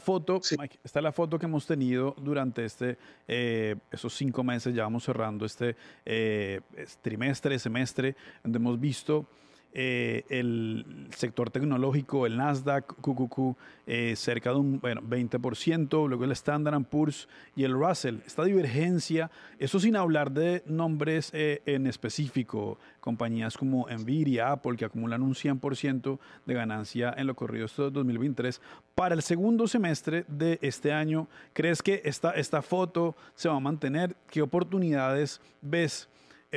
foto, 0.00 0.40
está 0.84 1.00
la 1.00 1.12
foto 1.12 1.38
que 1.38 1.46
hemos 1.46 1.66
tenido 1.66 2.14
durante 2.18 2.64
este, 2.64 2.98
eh, 3.26 3.76
esos 3.90 4.14
cinco 4.14 4.42
meses, 4.42 4.74
ya 4.74 4.84
vamos 4.84 5.04
cerrando 5.04 5.44
este 5.44 5.76
eh, 6.04 6.60
trimestre, 7.02 7.58
semestre, 7.58 8.16
donde 8.42 8.58
hemos 8.58 8.78
visto 8.78 9.26
eh, 9.72 10.24
el 10.30 11.06
sector 11.14 11.50
tecnológico, 11.50 12.26
el 12.26 12.36
Nasdaq, 12.36 12.92
QQQ, 13.00 13.56
eh, 13.86 14.16
cerca 14.16 14.50
de 14.50 14.56
un 14.56 14.80
bueno, 14.80 15.00
20%, 15.00 16.08
luego 16.08 16.24
el 16.24 16.32
Standard 16.32 16.82
Poor's 16.86 17.28
y 17.54 17.62
el 17.62 17.74
Russell. 17.74 18.16
Esta 18.26 18.42
divergencia, 18.42 19.30
eso 19.60 19.78
sin 19.78 19.94
hablar 19.94 20.32
de 20.32 20.64
nombres 20.66 21.30
eh, 21.34 21.62
en 21.66 21.86
específico, 21.86 22.78
compañías 22.98 23.56
como 23.56 23.86
Nvidia, 23.88 24.50
Apple, 24.50 24.76
que 24.76 24.86
acumulan 24.86 25.22
un 25.22 25.34
100% 25.34 26.18
de 26.46 26.54
ganancia 26.54 27.14
en 27.16 27.28
lo 27.28 27.36
corrido 27.36 27.68
de 27.68 27.90
2023. 27.92 28.60
Para 28.96 29.14
el 29.14 29.22
segundo 29.22 29.68
semestre 29.68 30.24
de 30.26 30.58
este 30.62 30.92
año, 30.92 31.28
¿crees 31.52 31.80
que 31.80 32.02
esta, 32.04 32.32
esta 32.32 32.60
foto 32.60 33.14
se 33.36 33.48
va 33.48 33.54
a 33.54 33.60
mantener? 33.60 34.16
¿Qué 34.28 34.42
oportunidades 34.42 35.40
ves? 35.62 36.08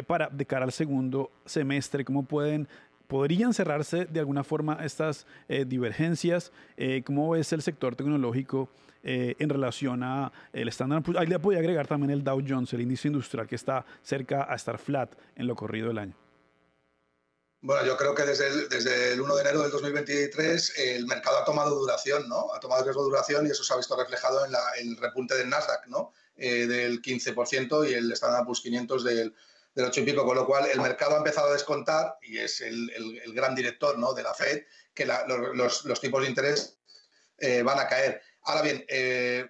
para 0.07 0.27
de 0.27 0.43
cara 0.43 0.65
al 0.65 0.71
segundo 0.71 1.29
semestre, 1.45 2.03
cómo 2.03 2.23
pueden 2.23 2.67
¿Podrían 3.13 3.53
cerrarse 3.53 4.05
de 4.05 4.19
alguna 4.19 4.43
forma 4.43 4.83
estas 4.83 5.27
eh, 5.47 5.65
divergencias? 5.67 6.51
Eh, 6.77 7.03
¿Cómo 7.05 7.29
ves 7.29 7.53
el 7.53 7.61
sector 7.61 7.95
tecnológico 7.95 8.69
eh, 9.03 9.35
en 9.37 9.49
relación 9.49 10.01
a 10.01 10.33
el 10.51 10.67
estándar? 10.67 11.03
Ahí 11.19 11.27
le 11.27 11.37
podía 11.37 11.59
agregar 11.59 11.85
también 11.85 12.09
el 12.09 12.23
Dow 12.23 12.41
Jones, 12.43 12.73
el 12.73 12.81
índice 12.81 13.09
industrial, 13.09 13.45
que 13.45 13.53
está 13.53 13.85
cerca 14.01 14.51
a 14.51 14.55
estar 14.55 14.79
flat 14.79 15.13
en 15.35 15.45
lo 15.45 15.55
corrido 15.55 15.89
del 15.89 15.99
año. 15.99 16.15
Bueno, 17.61 17.85
yo 17.85 17.95
creo 17.97 18.15
que 18.15 18.23
desde 18.23 18.47
el, 18.47 18.67
desde 18.67 19.13
el 19.13 19.21
1 19.21 19.35
de 19.35 19.41
enero 19.41 19.61
del 19.61 19.69
2023 19.69 20.79
el 20.79 21.05
mercado 21.05 21.37
ha 21.37 21.45
tomado 21.45 21.75
duración, 21.75 22.27
¿no? 22.27 22.51
Ha 22.51 22.59
tomado 22.59 22.83
riesgo 22.83 23.03
de 23.03 23.09
duración 23.11 23.45
y 23.45 23.51
eso 23.51 23.63
se 23.63 23.75
ha 23.75 23.77
visto 23.77 23.95
reflejado 23.95 24.43
en, 24.43 24.53
el 24.79 24.97
repunte 24.97 25.35
del 25.35 25.49
Nasdaq, 25.49 25.85
¿no? 25.85 26.13
del 26.35 26.99
15% 26.99 27.91
y 27.91 27.93
el 27.93 28.11
Standard 28.13 28.43
Poor's 28.43 28.61
500 28.61 29.03
del 29.03 29.35
del 29.75 29.85
8 29.85 30.01
y 30.01 30.03
pico, 30.03 30.25
con 30.25 30.35
lo 30.35 30.45
cual 30.45 30.69
el 30.71 30.79
mercado 30.79 31.15
ha 31.15 31.17
empezado 31.17 31.49
a 31.49 31.53
descontar, 31.53 32.17
y 32.21 32.37
es 32.37 32.61
el, 32.61 32.89
el, 32.91 33.33
gran 33.33 33.55
director 33.55 33.97
¿no? 33.97 34.13
de 34.13 34.23
la 34.23 34.33
Fed, 34.33 34.63
que 34.93 35.05
los, 35.05 35.85
los, 35.85 36.01
tipos 36.01 36.21
de 36.21 36.29
interés 36.29 36.77
eh, 37.39 37.63
van 37.63 37.79
a 37.79 37.87
caer. 37.87 38.21
Ahora 38.43 38.61
bien, 38.61 38.85
eh, 38.87 39.49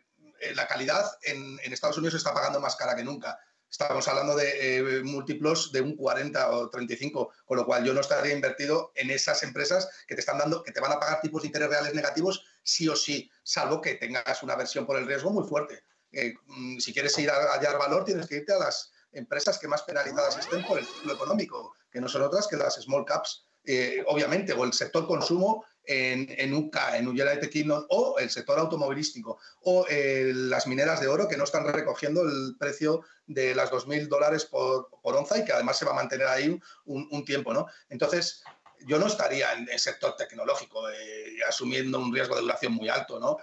la 0.56 0.68
calidad 0.68 1.06
en, 1.24 1.60
Estados 1.72 1.98
Unidos 1.98 2.16
está 2.16 2.34
pagando 2.34 2.60
más 2.60 2.76
cara 2.76 2.95
que 2.95 3.04
nunca. 3.04 3.40
Estamos 3.70 4.08
hablando 4.08 4.36
de 4.36 4.78
eh, 4.78 5.04
múltiplos 5.04 5.72
de 5.72 5.82
un 5.82 5.95
40 5.95 6.52
o 6.52 6.70
35, 6.70 7.34
con 7.45 7.58
lo 7.58 7.66
cual 7.66 7.84
yo 7.84 7.94
no 7.94 8.02
estaría 8.02 8.34
invertido 8.34 8.91
en 8.95 9.10
esas 9.10 9.41
empresas 9.41 9.90
que 10.08 10.14
te 10.14 10.22
están 10.22 10.38
dando, 10.38 10.62
que 10.62 10.72
te 10.72 10.80
van 10.80 10.91
a 10.91 11.00
pagar 11.00 11.22
tipos 11.22 11.41
de 11.41 11.48
interés 11.48 11.70
reales 11.70 11.95
negativos 11.95 12.45
sí 12.62 12.88
o 12.88 12.95
sí, 12.95 13.32
salvo 13.41 13.82
que 13.82 13.95
tengas 13.95 14.44
una 14.44 14.56
versión 14.56 14.86
por 14.86 14.98
el 14.98 15.08
riesgo 15.08 15.32
muy 15.32 15.48
fuerte. 15.48 15.84
Eh, 16.12 16.36
mm, 16.45 16.78
si 16.78 16.94
quieres 16.94 17.18
ir 17.18 17.32
a 17.32 17.54
hallar 17.54 17.80
valor, 17.80 18.06
tienes 18.06 18.28
que 18.28 18.38
irte 18.38 18.54
a 18.54 18.60
las 18.60 18.93
empresas 19.14 19.60
que 19.60 19.68
más 19.68 19.84
penalizadas 19.84 20.38
estén 20.38 20.65
por 20.65 20.80
el 20.80 20.85
ciclo 20.85 21.14
económico, 21.14 21.76
que 21.91 22.02
no 22.02 22.07
son 22.07 22.23
otras 22.23 22.48
que 22.48 22.57
las 22.57 22.76
small 22.76 23.06
caps, 23.06 23.45
eh, 23.65 24.03
obviamente, 24.07 24.53
o 24.53 24.64
el 24.64 24.73
sector 24.73 25.07
consumo 25.07 25.65
en, 25.85 26.27
en 26.38 26.53
UCA, 26.53 26.98
en 26.98 27.07
United 27.07 27.49
Kingdom, 27.49 27.85
o 27.90 28.18
el 28.19 28.30
sector 28.30 28.60
automovilístico, 28.60 29.40
o 29.61 29.85
eh, 29.90 30.31
las 30.34 30.68
mineras 30.68 30.99
de 30.99 31.07
oro 31.07 31.27
que 31.27 31.38
no 31.38 31.44
están 31.44 31.65
recogiendo 31.72 32.23
el 32.23 32.56
precio 32.57 33.02
de 33.26 33.56
las 33.56 33.72
2.000 33.72 34.07
dólares 34.07 34.45
por, 34.45 34.90
por, 35.02 35.15
onza 35.15 35.38
y 35.38 35.45
que 35.45 35.53
además 35.53 35.77
se 35.77 35.85
va 35.85 35.91
a 35.91 35.95
mantener 35.95 36.27
ahí 36.27 36.60
un, 36.85 37.26
tiempo, 37.26 37.53
¿no? 37.53 37.68
Entonces, 37.90 38.44
yo 38.85 38.99
no 38.99 39.07
estaría 39.07 39.53
en 39.53 39.69
el 39.69 39.80
sector 39.80 40.15
tecnológico 40.18 40.90
eh, 40.90 41.38
asumiendo 41.48 41.99
un 41.99 42.14
riesgo 42.14 42.35
de 42.35 42.41
duración 42.41 42.73
muy 42.73 42.90
alto, 42.90 43.19
¿no? 43.19 43.38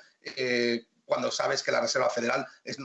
Cuando 1.06 1.32
sabes 1.32 1.62
que 1.62 1.72
la 1.72 1.80
Reserva 1.80 2.08
Federal 2.08 2.46
es 2.62 2.78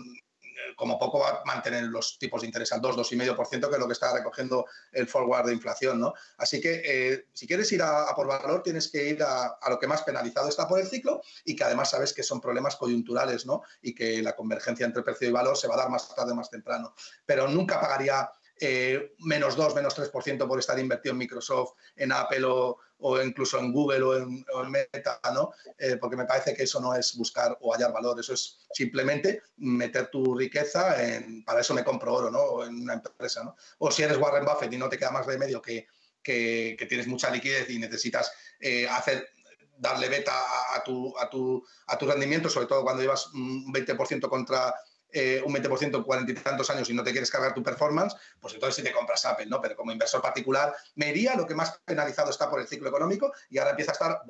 como 0.75 0.99
poco 0.99 1.19
va 1.19 1.29
a 1.29 1.45
mantener 1.45 1.83
los 1.83 2.17
tipos 2.17 2.41
de 2.41 2.47
interés 2.47 2.71
al 2.71 2.81
2, 2.81 2.97
2,5%, 2.97 3.67
que 3.67 3.73
es 3.73 3.79
lo 3.79 3.87
que 3.87 3.93
está 3.93 4.13
recogiendo 4.13 4.65
el 4.91 5.07
forward 5.07 5.47
de 5.47 5.53
inflación. 5.53 5.99
¿no? 5.99 6.13
Así 6.37 6.61
que 6.61 6.81
eh, 6.85 7.27
si 7.33 7.47
quieres 7.47 7.71
ir 7.71 7.81
a, 7.81 8.13
por 8.15 8.27
valor, 8.27 8.63
tienes 8.63 8.89
que 8.89 9.09
ir 9.09 9.23
a, 9.23 9.57
a, 9.61 9.69
lo 9.69 9.79
que 9.79 9.87
más 9.87 10.03
penalizado 10.03 10.49
está 10.49 10.67
por 10.67 10.79
el 10.79 10.87
ciclo 10.87 11.21
y 11.43 11.55
que 11.55 11.63
además 11.63 11.89
sabes 11.89 12.13
que 12.13 12.23
son 12.23 12.41
problemas 12.41 12.75
coyunturales 12.75 13.45
¿no? 13.45 13.63
y 13.81 13.93
que 13.93 14.21
la 14.21 14.35
convergencia 14.35 14.85
entre 14.85 15.03
precio 15.03 15.29
y 15.29 15.31
valor 15.31 15.57
se 15.57 15.67
va 15.67 15.75
a 15.75 15.77
dar 15.77 15.89
más 15.89 16.13
tarde 16.15 16.33
más 16.33 16.49
temprano. 16.49 16.93
Pero 17.25 17.47
nunca 17.47 17.79
pagaría 17.79 18.29
eh, 18.59 19.15
menos 19.19 19.55
2, 19.57 19.75
menos 19.75 19.97
3% 19.97 20.47
por 20.47 20.59
estar 20.59 20.79
invertido 20.79 21.11
en 21.11 21.17
Microsoft, 21.17 21.73
en 21.95 22.11
Apple 22.13 22.45
o, 22.45 22.77
o 22.99 23.21
incluso 23.21 23.59
en 23.59 23.71
Google 23.71 24.03
o 24.03 24.63
en, 24.63 24.71
Meta, 24.71 25.19
¿no? 25.33 25.51
Eh, 25.77 25.97
porque 25.97 26.15
me 26.15 26.25
parece 26.25 26.53
que 26.53 26.63
eso 26.63 26.79
no 26.79 26.95
es 26.95 27.15
buscar 27.15 27.57
o 27.61 27.73
hallar 27.73 27.91
valor, 27.91 28.19
eso 28.19 28.33
es 28.33 28.59
simplemente 28.71 29.41
meter 29.57 30.07
tu 30.07 30.35
riqueza 30.35 31.03
en, 31.03 31.43
para 31.43 31.61
eso 31.61 31.73
me 31.73 31.83
compro 31.83 32.13
oro, 32.13 32.31
¿no? 32.31 32.63
En 32.63 32.81
una 32.81 32.93
empresa, 32.93 33.43
¿no? 33.43 33.55
O 33.79 33.91
si 33.91 34.03
eres 34.03 34.17
Warren 34.17 34.45
Buffett 34.45 34.71
y 34.73 34.77
no 34.77 34.89
te 34.89 34.97
queda 34.97 35.11
más 35.11 35.25
remedio 35.25 35.61
que, 35.61 35.87
que, 36.23 36.75
que 36.77 36.85
tienes 36.85 37.07
mucha 37.07 37.29
liquidez 37.29 37.69
y 37.69 37.79
necesitas 37.79 38.31
eh, 38.59 38.87
hacer 38.87 39.29
darle 39.77 40.09
beta 40.09 40.33
a, 40.73 40.83
tu, 40.83 41.17
a, 41.17 41.29
tu, 41.29 41.65
a 41.87 41.97
tu 41.97 42.05
rendimiento, 42.07 42.49
sobre 42.49 42.67
todo 42.67 42.83
cuando 42.83 43.01
llevas 43.01 43.27
un 43.33 43.73
20% 43.73 44.29
contra 44.29 44.73
eh, 45.17 45.41
un 45.45 45.53
20% 45.53 45.95
en 45.95 46.03
cuarenta 46.03 46.31
y 46.33 46.35
tantos 46.35 46.69
años 46.69 46.89
y 46.89 46.93
no 46.93 47.01
te 47.01 47.11
quieres 47.11 47.31
cargar 47.31 47.53
tu 47.53 47.63
performance, 47.63 48.17
pues 48.41 48.53
entonces 48.53 48.75
sí 48.75 48.83
te 48.83 48.91
compras 48.91 49.23
Apple, 49.23 49.45
¿no? 49.45 49.61
Pero 49.61 49.77
como 49.77 49.93
inversor 49.93 50.21
particular, 50.21 50.75
me 50.95 51.09
iría 51.09 51.37
lo 51.37 51.47
que 51.47 51.55
más 51.55 51.79
penalizado 51.85 52.31
está 52.31 52.49
por 52.49 52.59
el 52.59 52.67
ciclo 52.67 52.89
económico 52.89 53.31
y 53.49 53.57
ahora 53.57 53.69
empieza 53.69 53.91
a 53.91 53.93
estar, 53.93 54.21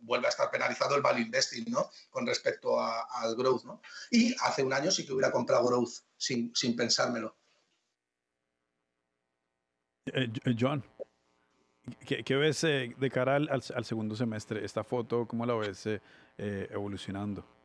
vuelve 0.00 0.26
a 0.26 0.28
estar 0.28 0.50
penalizado 0.50 0.94
el 0.94 1.00
value 1.00 1.22
investing, 1.22 1.64
¿no? 1.70 1.88
Con 2.10 2.26
respecto 2.26 2.78
a, 2.78 3.08
al 3.22 3.34
growth, 3.34 3.64
¿no? 3.64 3.80
Y 4.10 4.36
hace 4.42 4.62
un 4.62 4.74
año 4.74 4.90
sí 4.90 5.06
que 5.06 5.14
hubiera 5.14 5.32
comprado 5.32 5.66
growth 5.66 6.02
sin, 6.18 6.54
sin 6.54 6.76
pensármelo. 6.76 7.34
Eh, 10.12 10.30
John, 10.60 10.84
¿qué, 12.04 12.22
¿qué, 12.22 12.36
ves 12.36 12.62
eh, 12.64 12.94
de 12.94 13.10
cara 13.10 13.36
al, 13.36 13.48
al, 13.48 13.84
segundo 13.86 14.14
semestre? 14.14 14.62
Esta 14.62 14.84
foto, 14.84 15.26
¿cómo 15.26 15.46
la 15.46 15.54
ves 15.54 15.86
eh, 15.86 16.00
evolucionando? 16.70 17.55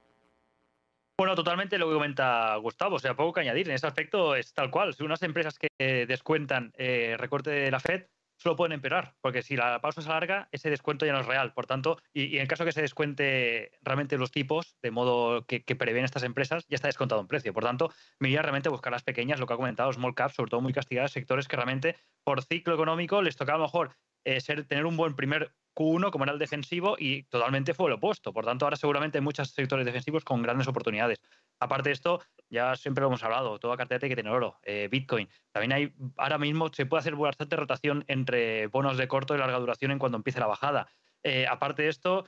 Bueno, 1.22 1.36
totalmente 1.36 1.78
lo 1.78 1.88
que 1.88 1.94
comenta 1.94 2.56
Gustavo, 2.56 2.96
o 2.96 3.00
sea, 3.00 3.16
poco 3.16 3.34
que 3.34 3.42
añadir. 3.42 3.70
En 3.70 3.76
ese 3.76 3.86
aspecto 3.86 4.36
es 4.36 4.56
tal 4.56 4.72
cual. 4.72 4.96
Si 4.96 5.04
unas 5.04 5.22
empresas 5.22 5.60
que 5.60 5.68
descuentan 6.08 6.74
eh, 6.76 7.16
recorte 7.16 7.52
de 7.52 7.70
la 7.70 7.80
Fed 7.80 8.08
solo 8.38 8.56
pueden 8.56 8.72
empeorar, 8.72 9.14
porque 9.22 9.44
si 9.44 9.56
la 9.56 9.80
pausa 9.82 10.02
se 10.02 10.10
alarga, 10.10 10.50
ese 10.52 10.72
descuento 10.72 11.06
ya 11.06 11.14
no 11.14 11.20
es 11.20 11.28
real. 11.28 11.54
Por 11.54 11.68
tanto, 11.68 12.00
y, 12.12 12.24
y 12.24 12.40
en 12.40 12.48
caso 12.48 12.66
que 12.66 12.72
se 12.72 12.82
descuente 12.82 13.70
realmente 13.84 14.18
los 14.18 14.32
tipos, 14.32 14.78
de 14.82 14.90
modo 14.90 15.46
que, 15.46 15.64
que, 15.64 15.76
prevén 15.76 16.06
estas 16.06 16.24
empresas, 16.24 16.66
ya 16.68 16.74
está 16.74 16.88
descontado 16.88 17.22
en 17.22 17.28
precio. 17.28 17.54
Por 17.54 17.66
tanto, 17.66 17.94
me 18.18 18.30
iría 18.30 18.42
realmente 18.42 18.70
a 18.70 18.72
buscar 18.72 18.92
las 18.92 19.04
pequeñas, 19.04 19.40
lo 19.40 19.46
que 19.46 19.54
ha 19.54 19.58
comentado, 19.58 19.94
small 19.94 20.16
caps, 20.16 20.34
sobre 20.34 20.50
todo 20.50 20.62
muy 20.62 20.74
castigadas, 20.74 21.12
sectores 21.12 21.48
que 21.48 21.56
realmente 21.56 21.98
por 22.24 22.42
ciclo 22.42 22.74
económico 22.74 23.22
les 23.22 23.36
toca 23.36 23.54
a 23.54 23.58
lo 23.58 23.66
mejor 23.66 23.96
eh, 24.24 24.40
ser, 24.42 24.66
tener 24.66 24.86
un 24.86 24.98
buen 24.98 25.16
primer 25.16 25.54
Q1 25.76 26.12
como 26.12 26.26
era 26.26 26.34
el 26.34 26.40
defensivo 26.40 26.96
y 27.00 27.24
totalmente 27.24 27.74
fue 27.74 27.90
lo 27.90 27.96
opuesto. 27.96 28.34
Por 28.34 28.46
tanto, 28.46 28.66
ahora 28.66 28.76
seguramente 28.76 29.18
hay 29.18 29.24
muchos 29.24 29.50
sectores 29.50 29.86
defensivos 29.86 30.24
con 30.24 30.42
grandes 30.42 30.68
oportunidades. 30.68 31.22
Aparte 31.60 31.90
de 31.90 31.94
esto, 31.94 32.22
ya 32.50 32.76
siempre 32.76 33.02
lo 33.02 33.08
hemos 33.08 33.24
hablado, 33.24 33.60
toda 33.60 33.78
cartera 33.78 34.00
tiene 34.00 34.16
que 34.16 34.22
tener 34.22 34.34
oro, 34.34 34.60
eh, 34.64 34.88
Bitcoin. 34.92 35.30
También 35.52 35.74
hay, 35.74 35.94
ahora 36.18 36.38
mismo 36.38 36.70
se 36.74 36.86
puede 36.86 37.02
hacer 37.02 37.16
bastante 37.16 37.56
rotación 37.56 38.04
entre 38.08 38.68
bonos 38.68 38.98
de 38.98 39.08
corto 39.08 39.36
y 39.36 39.38
larga 39.38 39.60
duración 39.60 39.92
en 39.92 40.00
cuando 40.00 40.18
empiece 40.18 40.40
la 40.40 40.48
bajada. 40.48 40.88
Eh, 41.24 41.46
aparte 41.48 41.84
de 41.84 41.90
esto, 41.90 42.26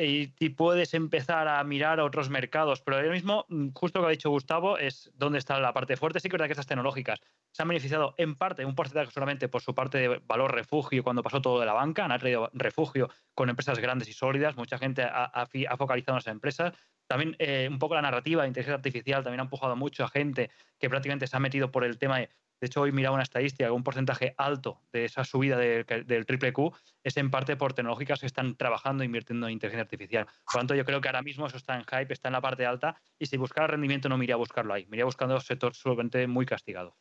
y 0.00 0.48
puedes 0.50 0.94
empezar 0.94 1.48
a 1.48 1.62
mirar 1.64 2.00
a 2.00 2.04
otros 2.04 2.30
mercados, 2.30 2.80
pero 2.80 2.96
ahora 2.96 3.10
mismo, 3.10 3.44
mm, 3.48 3.68
justo 3.74 3.98
lo 3.98 4.06
que 4.06 4.08
ha 4.08 4.10
dicho 4.12 4.30
Gustavo, 4.30 4.78
es 4.78 5.10
dónde 5.14 5.38
está 5.38 5.58
la 5.60 5.72
parte 5.72 5.96
fuerte. 5.96 6.20
Sí 6.20 6.28
que 6.28 6.36
es 6.36 6.38
verdad 6.38 6.46
que 6.46 6.52
estas 6.52 6.66
tecnológicas 6.66 7.20
se 7.52 7.62
han 7.62 7.68
beneficiado 7.68 8.14
en 8.16 8.34
parte, 8.34 8.64
un 8.64 8.74
porcentaje 8.74 9.10
solamente 9.10 9.48
por 9.48 9.60
su 9.60 9.74
parte 9.74 9.98
de 9.98 10.20
valor 10.26 10.54
refugio 10.54 11.02
cuando 11.02 11.22
pasó 11.22 11.42
todo 11.42 11.60
de 11.60 11.66
la 11.66 11.74
banca, 11.74 12.04
han 12.04 12.18
traído 12.18 12.50
refugio 12.54 13.10
con 13.34 13.50
empresas 13.50 13.78
grandes 13.78 14.08
y 14.08 14.12
sólidas, 14.12 14.56
mucha 14.56 14.78
gente 14.78 15.02
ha, 15.02 15.46
focalizado 15.76 16.16
en 16.16 16.20
esas 16.20 16.32
empresas. 16.32 16.72
También 17.06 17.36
eh, 17.38 17.68
un 17.70 17.78
poco 17.78 17.94
la 17.94 18.02
narrativa 18.02 18.42
de 18.42 18.48
inteligencia 18.48 18.76
artificial 18.76 19.22
también 19.22 19.40
ha 19.40 19.44
empujado 19.44 19.76
mucho 19.76 20.04
a 20.04 20.08
gente 20.08 20.50
que 20.78 20.88
prácticamente 20.88 21.26
se 21.26 21.36
ha 21.36 21.40
metido 21.40 21.70
por 21.70 21.84
el 21.84 21.98
tema 21.98 22.18
de 22.18 22.30
de 22.62 22.66
hecho, 22.66 22.80
hoy 22.80 22.92
miraba 22.92 23.14
una 23.14 23.24
estadística 23.24 23.72
un 23.72 23.82
porcentaje 23.82 24.36
alto 24.38 24.80
de 24.92 25.04
esa 25.04 25.24
subida 25.24 25.58
de, 25.58 25.82
del 26.06 26.24
triple 26.26 26.52
Q 26.52 26.72
es 27.02 27.16
en 27.16 27.28
parte 27.28 27.56
por 27.56 27.72
tecnológicas 27.72 28.20
que 28.20 28.26
están 28.26 28.54
trabajando 28.54 29.02
e 29.02 29.06
invirtiendo 29.06 29.48
en 29.48 29.54
inteligencia 29.54 29.82
artificial. 29.82 30.26
Por 30.26 30.54
lo 30.54 30.60
tanto, 30.60 30.74
yo 30.76 30.84
creo 30.84 31.00
que 31.00 31.08
ahora 31.08 31.22
mismo 31.22 31.44
eso 31.44 31.56
está 31.56 31.74
en 31.74 31.82
hype, 31.82 32.12
está 32.12 32.28
en 32.28 32.34
la 32.34 32.40
parte 32.40 32.64
alta, 32.64 32.94
y 33.18 33.26
si 33.26 33.36
buscara 33.36 33.66
rendimiento 33.66 34.08
no 34.08 34.16
me 34.16 34.26
iría 34.26 34.36
a 34.36 34.38
buscarlo 34.38 34.74
ahí, 34.74 34.86
me 34.86 34.94
iría 34.94 35.04
buscando 35.06 35.40
sector 35.40 35.74
solamente 35.74 36.24
muy 36.28 36.46
castigado. 36.46 36.96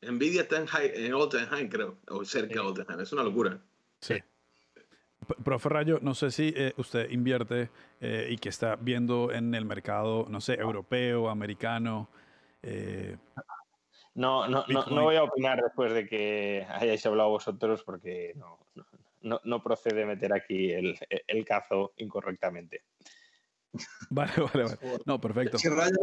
Nvidia 0.00 0.42
está 0.42 0.58
en, 0.58 0.66
high, 0.66 0.92
en 0.94 1.12
all 1.12 1.28
time 1.28 1.46
high, 1.46 1.68
creo, 1.68 1.98
o 2.06 2.24
cerca 2.24 2.54
de 2.54 2.60
all 2.60 2.74
time 2.74 2.86
high. 2.86 3.02
Es 3.02 3.12
una 3.12 3.24
locura. 3.24 3.58
Sí. 4.00 4.14
Profe 5.42 5.68
Rayo, 5.68 5.98
no 6.02 6.14
sé 6.14 6.30
si 6.30 6.54
eh, 6.54 6.72
usted 6.76 7.10
invierte 7.10 7.70
eh, 8.00 8.28
y 8.30 8.36
que 8.36 8.48
está 8.48 8.76
viendo 8.76 9.32
en 9.32 9.56
el 9.56 9.64
mercado, 9.64 10.26
no 10.28 10.40
sé, 10.40 10.54
europeo, 10.54 11.28
americano. 11.30 12.08
Eh, 12.62 13.16
no, 14.18 14.48
no, 14.48 14.64
no, 14.66 14.84
no, 14.86 15.02
voy 15.04 15.14
a 15.14 15.22
opinar 15.22 15.62
después 15.62 15.92
de 15.92 16.04
que 16.04 16.66
hayáis 16.68 17.06
hablado 17.06 17.30
vosotros 17.30 17.84
porque 17.84 18.32
no, 18.34 18.58
no, 19.22 19.40
no 19.44 19.62
procede 19.62 20.04
meter 20.04 20.32
aquí 20.32 20.72
el, 20.72 20.98
el, 21.08 21.44
cazo 21.44 21.92
incorrectamente. 21.98 22.82
Vale, 24.10 24.32
vale, 24.36 24.64
vale. 24.64 24.78
No, 25.04 25.20
perfecto. 25.20 25.58
Si 25.58 25.68
Rayo, 25.68 25.94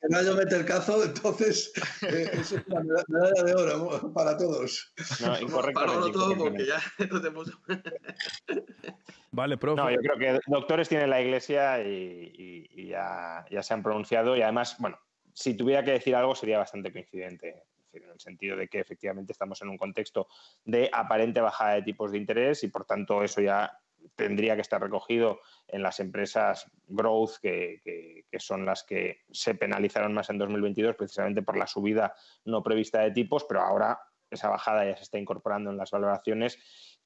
si 0.00 0.12
Rayo 0.12 0.34
mete 0.34 0.56
el 0.56 0.66
cazo, 0.66 1.04
entonces 1.04 1.72
eh, 2.02 2.30
es 2.32 2.52
una 2.52 2.80
medalla 2.80 3.42
de 3.44 3.54
oro 3.54 4.12
para 4.12 4.36
todos. 4.36 4.92
No, 5.20 5.38
incorrectamente. 5.40 6.00
Para 6.00 6.12
todo 6.12 6.36
porque 6.36 6.66
ya 6.66 6.80
no 7.10 7.22
te 7.22 7.30
puso. 7.30 7.52
Vale, 9.30 9.56
profe. 9.56 9.80
No, 9.80 9.90
yo 9.90 10.00
creo 10.00 10.18
que 10.18 10.40
doctores 10.48 10.88
tiene 10.88 11.06
la 11.06 11.22
iglesia 11.22 11.80
y, 11.82 11.88
y, 11.88 12.82
y 12.82 12.88
ya, 12.88 13.46
ya 13.50 13.62
se 13.62 13.72
han 13.72 13.84
pronunciado 13.84 14.36
y 14.36 14.42
además, 14.42 14.76
bueno, 14.80 14.98
si 15.32 15.54
tuviera 15.54 15.84
que 15.84 15.92
decir 15.92 16.14
algo 16.14 16.34
sería 16.34 16.58
bastante 16.58 16.92
coincidente, 16.92 17.64
en 17.92 18.10
el 18.10 18.20
sentido 18.20 18.56
de 18.56 18.68
que 18.68 18.80
efectivamente 18.80 19.32
estamos 19.32 19.60
en 19.62 19.68
un 19.68 19.76
contexto 19.76 20.28
de 20.64 20.88
aparente 20.92 21.40
bajada 21.40 21.74
de 21.74 21.82
tipos 21.82 22.12
de 22.12 22.18
interés 22.18 22.64
y 22.64 22.68
por 22.68 22.84
tanto 22.84 23.22
eso 23.22 23.40
ya 23.40 23.78
tendría 24.16 24.54
que 24.54 24.62
estar 24.62 24.80
recogido 24.80 25.40
en 25.68 25.82
las 25.82 26.00
empresas 26.00 26.66
growth, 26.88 27.36
que, 27.40 27.80
que, 27.84 28.24
que, 28.30 28.40
son 28.40 28.64
las 28.66 28.82
que 28.82 29.20
se 29.30 29.54
penalizaron 29.54 30.12
más 30.12 30.28
en 30.30 30.38
2022 30.38 30.96
precisamente 30.96 31.42
por 31.42 31.56
la 31.56 31.66
subida 31.66 32.14
no 32.44 32.62
prevista 32.62 33.00
de 33.00 33.12
tipos, 33.12 33.44
pero 33.44 33.60
ahora 33.60 34.00
esa 34.30 34.48
bajada 34.48 34.84
ya 34.84 34.96
se 34.96 35.04
está 35.04 35.18
incorporando 35.18 35.70
en 35.70 35.76
las 35.76 35.90
valoraciones 35.90 36.58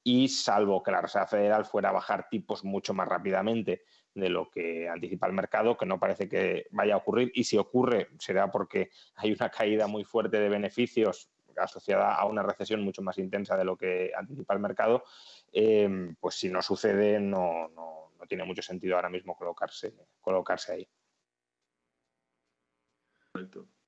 y 0.03 0.29
salvo 0.29 0.81
que 0.81 0.91
la 0.91 1.01
Reserva 1.01 1.27
Federal 1.27 1.65
fuera 1.65 1.89
a 1.89 1.93
bajar 1.93 2.29
tipos 2.29 2.63
mucho 2.63 2.93
más 2.93 3.07
rápidamente 3.07 3.83
de 4.17 4.29
lo 4.29 4.49
que 4.49 4.89
anticipa 4.89 5.27
el 5.27 5.33
mercado, 5.33 5.77
que 5.77 5.85
no 5.85 5.99
parece 5.99 6.27
que 6.27 6.67
vaya 6.71 6.95
a 6.95 6.97
ocurrir. 6.97 7.31
Y 7.35 7.43
si 7.43 7.57
ocurre, 7.57 8.09
será 8.19 8.51
porque 8.51 8.89
hay 9.15 9.31
una 9.31 9.49
caída 9.49 9.87
muy 9.87 10.03
fuerte 10.03 10.39
de 10.39 10.49
beneficios 10.49 11.29
asociada 11.55 12.15
a 12.15 12.25
una 12.25 12.43
recesión 12.43 12.81
mucho 12.83 13.01
más 13.01 13.17
intensa 13.17 13.55
de 13.57 13.65
lo 13.65 13.77
que 13.77 14.11
anticipa 14.15 14.53
el 14.53 14.59
mercado. 14.59 15.03
Eh, 15.51 16.13
pues 16.19 16.35
si 16.35 16.49
no 16.49 16.61
sucede, 16.61 17.19
no, 17.19 17.67
no, 17.69 18.11
no, 18.17 18.25
tiene 18.27 18.43
mucho 18.43 18.61
sentido 18.61 18.95
ahora 18.95 19.09
mismo 19.09 19.35
colocarse, 19.35 19.93
colocarse 20.21 20.73
ahí. 20.73 20.87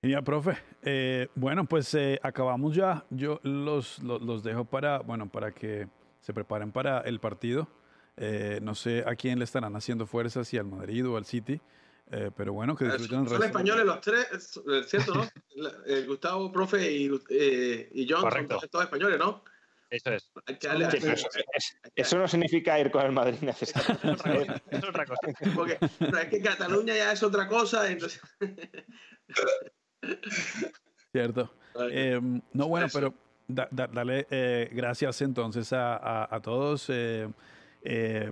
Ya, 0.02 0.22
profe. 0.22 0.58
Eh, 0.84 1.28
bueno, 1.36 1.66
pues 1.66 1.94
eh, 1.96 2.20
acabamos 2.22 2.76
ya. 2.76 3.06
Yo 3.10 3.40
los, 3.44 4.00
los, 4.00 4.22
los 4.22 4.44
dejo 4.44 4.66
para, 4.66 5.00
bueno, 5.00 5.30
para 5.30 5.52
que 5.52 5.88
se 6.22 6.34
preparen 6.34 6.72
para 6.72 7.02
el 7.02 7.20
partido. 7.20 7.68
Eh, 8.20 8.60
no 8.62 8.76
sé 8.76 9.04
a 9.06 9.16
quién 9.16 9.40
le 9.40 9.46
estarán 9.46 9.76
haciendo 9.76 10.06
fuerza, 10.06 10.44
si 10.44 10.58
al 10.58 10.66
Madrid 10.66 11.08
o 11.08 11.18
al 11.18 11.26
City. 11.26 11.60
Eh, 12.12 12.32
pero 12.36 12.54
bueno, 12.54 12.76
que 12.76 12.86
disfruten 12.86 13.20
el 13.20 13.26
resto. 13.26 13.38
Son 13.38 13.46
españoles 13.46 13.86
los 13.86 14.02
tres, 14.02 14.60
¿cierto, 14.88 15.14
no? 15.14 15.30
Gustavo, 16.08 16.52
profe 16.52 16.92
y, 16.92 17.06
y 17.94 18.08
John 18.10 18.32
son 18.32 18.70
todos 18.70 18.86
españoles, 18.86 19.20
¿no? 19.20 19.44
Eso 19.90 20.12
es. 20.12 20.32
eso, 21.96 22.18
no 22.20 22.28
significa 22.28 22.80
ir 22.80 22.92
con 22.92 23.06
el 23.06 23.12
Madrid 23.12 23.40
necesariamente. 23.42 24.62
es 24.70 24.84
otra 24.84 25.06
cosa. 25.06 25.22
Porque 25.56 25.80
es 25.82 26.30
que 26.30 26.42
Cataluña 26.42 26.96
ya 26.96 27.12
es 27.12 27.24
otra 27.24 27.48
cosa. 27.48 27.90
Entonces... 27.90 28.22
Cierto. 31.12 31.52
Eh, 31.92 32.20
no, 32.54 32.68
bueno, 32.68 32.88
pero 32.94 33.16
dale 33.48 34.28
eh, 34.30 34.70
gracias 34.72 35.22
entonces 35.22 35.74
a, 35.74 36.36
a, 36.36 36.40
todos. 36.40 36.86
Eh, 36.90 37.28
eh, 37.84 38.32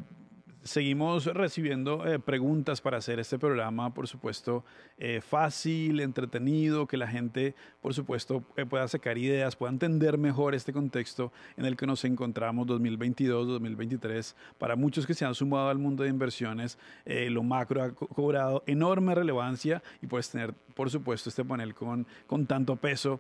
seguimos 0.68 1.26
recibiendo 1.26 2.06
eh, 2.06 2.20
preguntas 2.20 2.82
para 2.82 2.98
hacer 2.98 3.20
este 3.20 3.40
programa, 3.40 3.94
por 3.94 4.08
supuesto, 4.08 4.64
eh, 4.98 5.22
fácil, 5.22 6.02
entretenido, 6.02 6.86
que 6.88 6.98
la 6.98 7.08
gente, 7.08 7.56
por 7.82 7.94
supuesto, 7.94 8.44
eh, 8.58 8.66
pueda 8.66 8.88
sacar 8.88 9.18
ideas, 9.18 9.56
pueda 9.56 9.72
entender 9.72 10.18
mejor 10.18 10.54
este 10.54 10.74
contexto 10.74 11.32
en 11.56 11.66
el 11.66 11.78
que 11.78 11.88
nos 11.88 12.04
encontramos 12.04 12.68
2022, 12.68 13.48
2023. 13.48 14.36
Para 14.58 14.76
muchos 14.76 15.08
que 15.08 15.14
se 15.14 15.26
han 15.26 15.34
sumado 15.34 15.70
al 15.70 15.80
mundo 15.80 16.04
de 16.04 16.10
inversiones, 16.10 16.78
lo 17.06 17.44
macro 17.44 17.82
ha 17.84 17.92
cobrado 17.92 18.64
enorme 18.68 19.16
relevancia 19.16 19.82
y 20.02 20.08
puedes 20.08 20.30
tener, 20.30 20.54
por 20.76 20.90
supuesto, 20.90 21.30
este 21.30 21.46
panel 21.46 21.74
con, 21.74 22.06
con 22.26 22.46
tanto 22.46 22.76
peso 22.76 23.20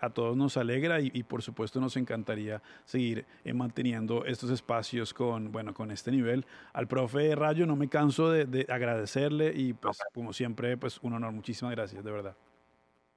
a 0.00 0.08
todos 0.08 0.36
nos 0.36 0.56
alegra 0.56 1.00
y, 1.02 1.10
y, 1.12 1.22
por 1.22 1.42
supuesto 1.42 1.80
nos 1.80 1.96
encantaría 1.98 2.62
seguir 2.86 3.26
manteniendo 3.52 4.24
estos 4.24 4.50
espacios 4.50 5.12
con, 5.12 5.52
bueno, 5.52 5.74
con 5.74 5.90
este 5.90 6.10
nivel 6.10 6.46
al 6.72 6.88
profe 6.88 7.34
Rayo 7.34 7.66
no 7.66 7.76
me 7.76 7.88
canso 7.88 8.30
de, 8.30 8.66
agradecerle 8.68 9.52
y 9.54 9.72
pues 9.72 9.98
como 10.14 10.32
siempre, 10.32 10.76
pues 10.76 10.98
un 11.02 11.14
honor. 11.14 11.32
Muchísimas 11.32 11.74
gracias, 11.74 12.04
de 12.04 12.10
verdad. 12.10 12.36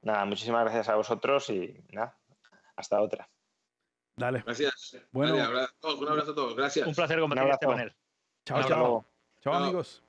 Nada, 0.02 0.26
muchísimas 0.26 0.64
gracias 0.64 0.90
a 0.90 0.96
vosotros 0.96 1.50
y 1.50 1.82
nada, 1.92 2.18
hasta 2.76 3.02
otra. 3.02 3.30
Dale. 4.16 4.44
Gracias. 4.46 4.98
Bueno, 5.12 5.34
un 5.36 5.42
abrazo 5.42 6.32
a 6.32 6.36
todos. 6.36 6.56
Gracias. 6.56 6.88
Un 6.88 6.94
placer 6.94 7.20
compartir 7.20 7.52
este 7.52 7.66
panel. 7.66 7.96
Chao, 8.46 8.64
chao. 8.64 9.06
Chao, 9.42 9.54
amigos. 9.54 10.04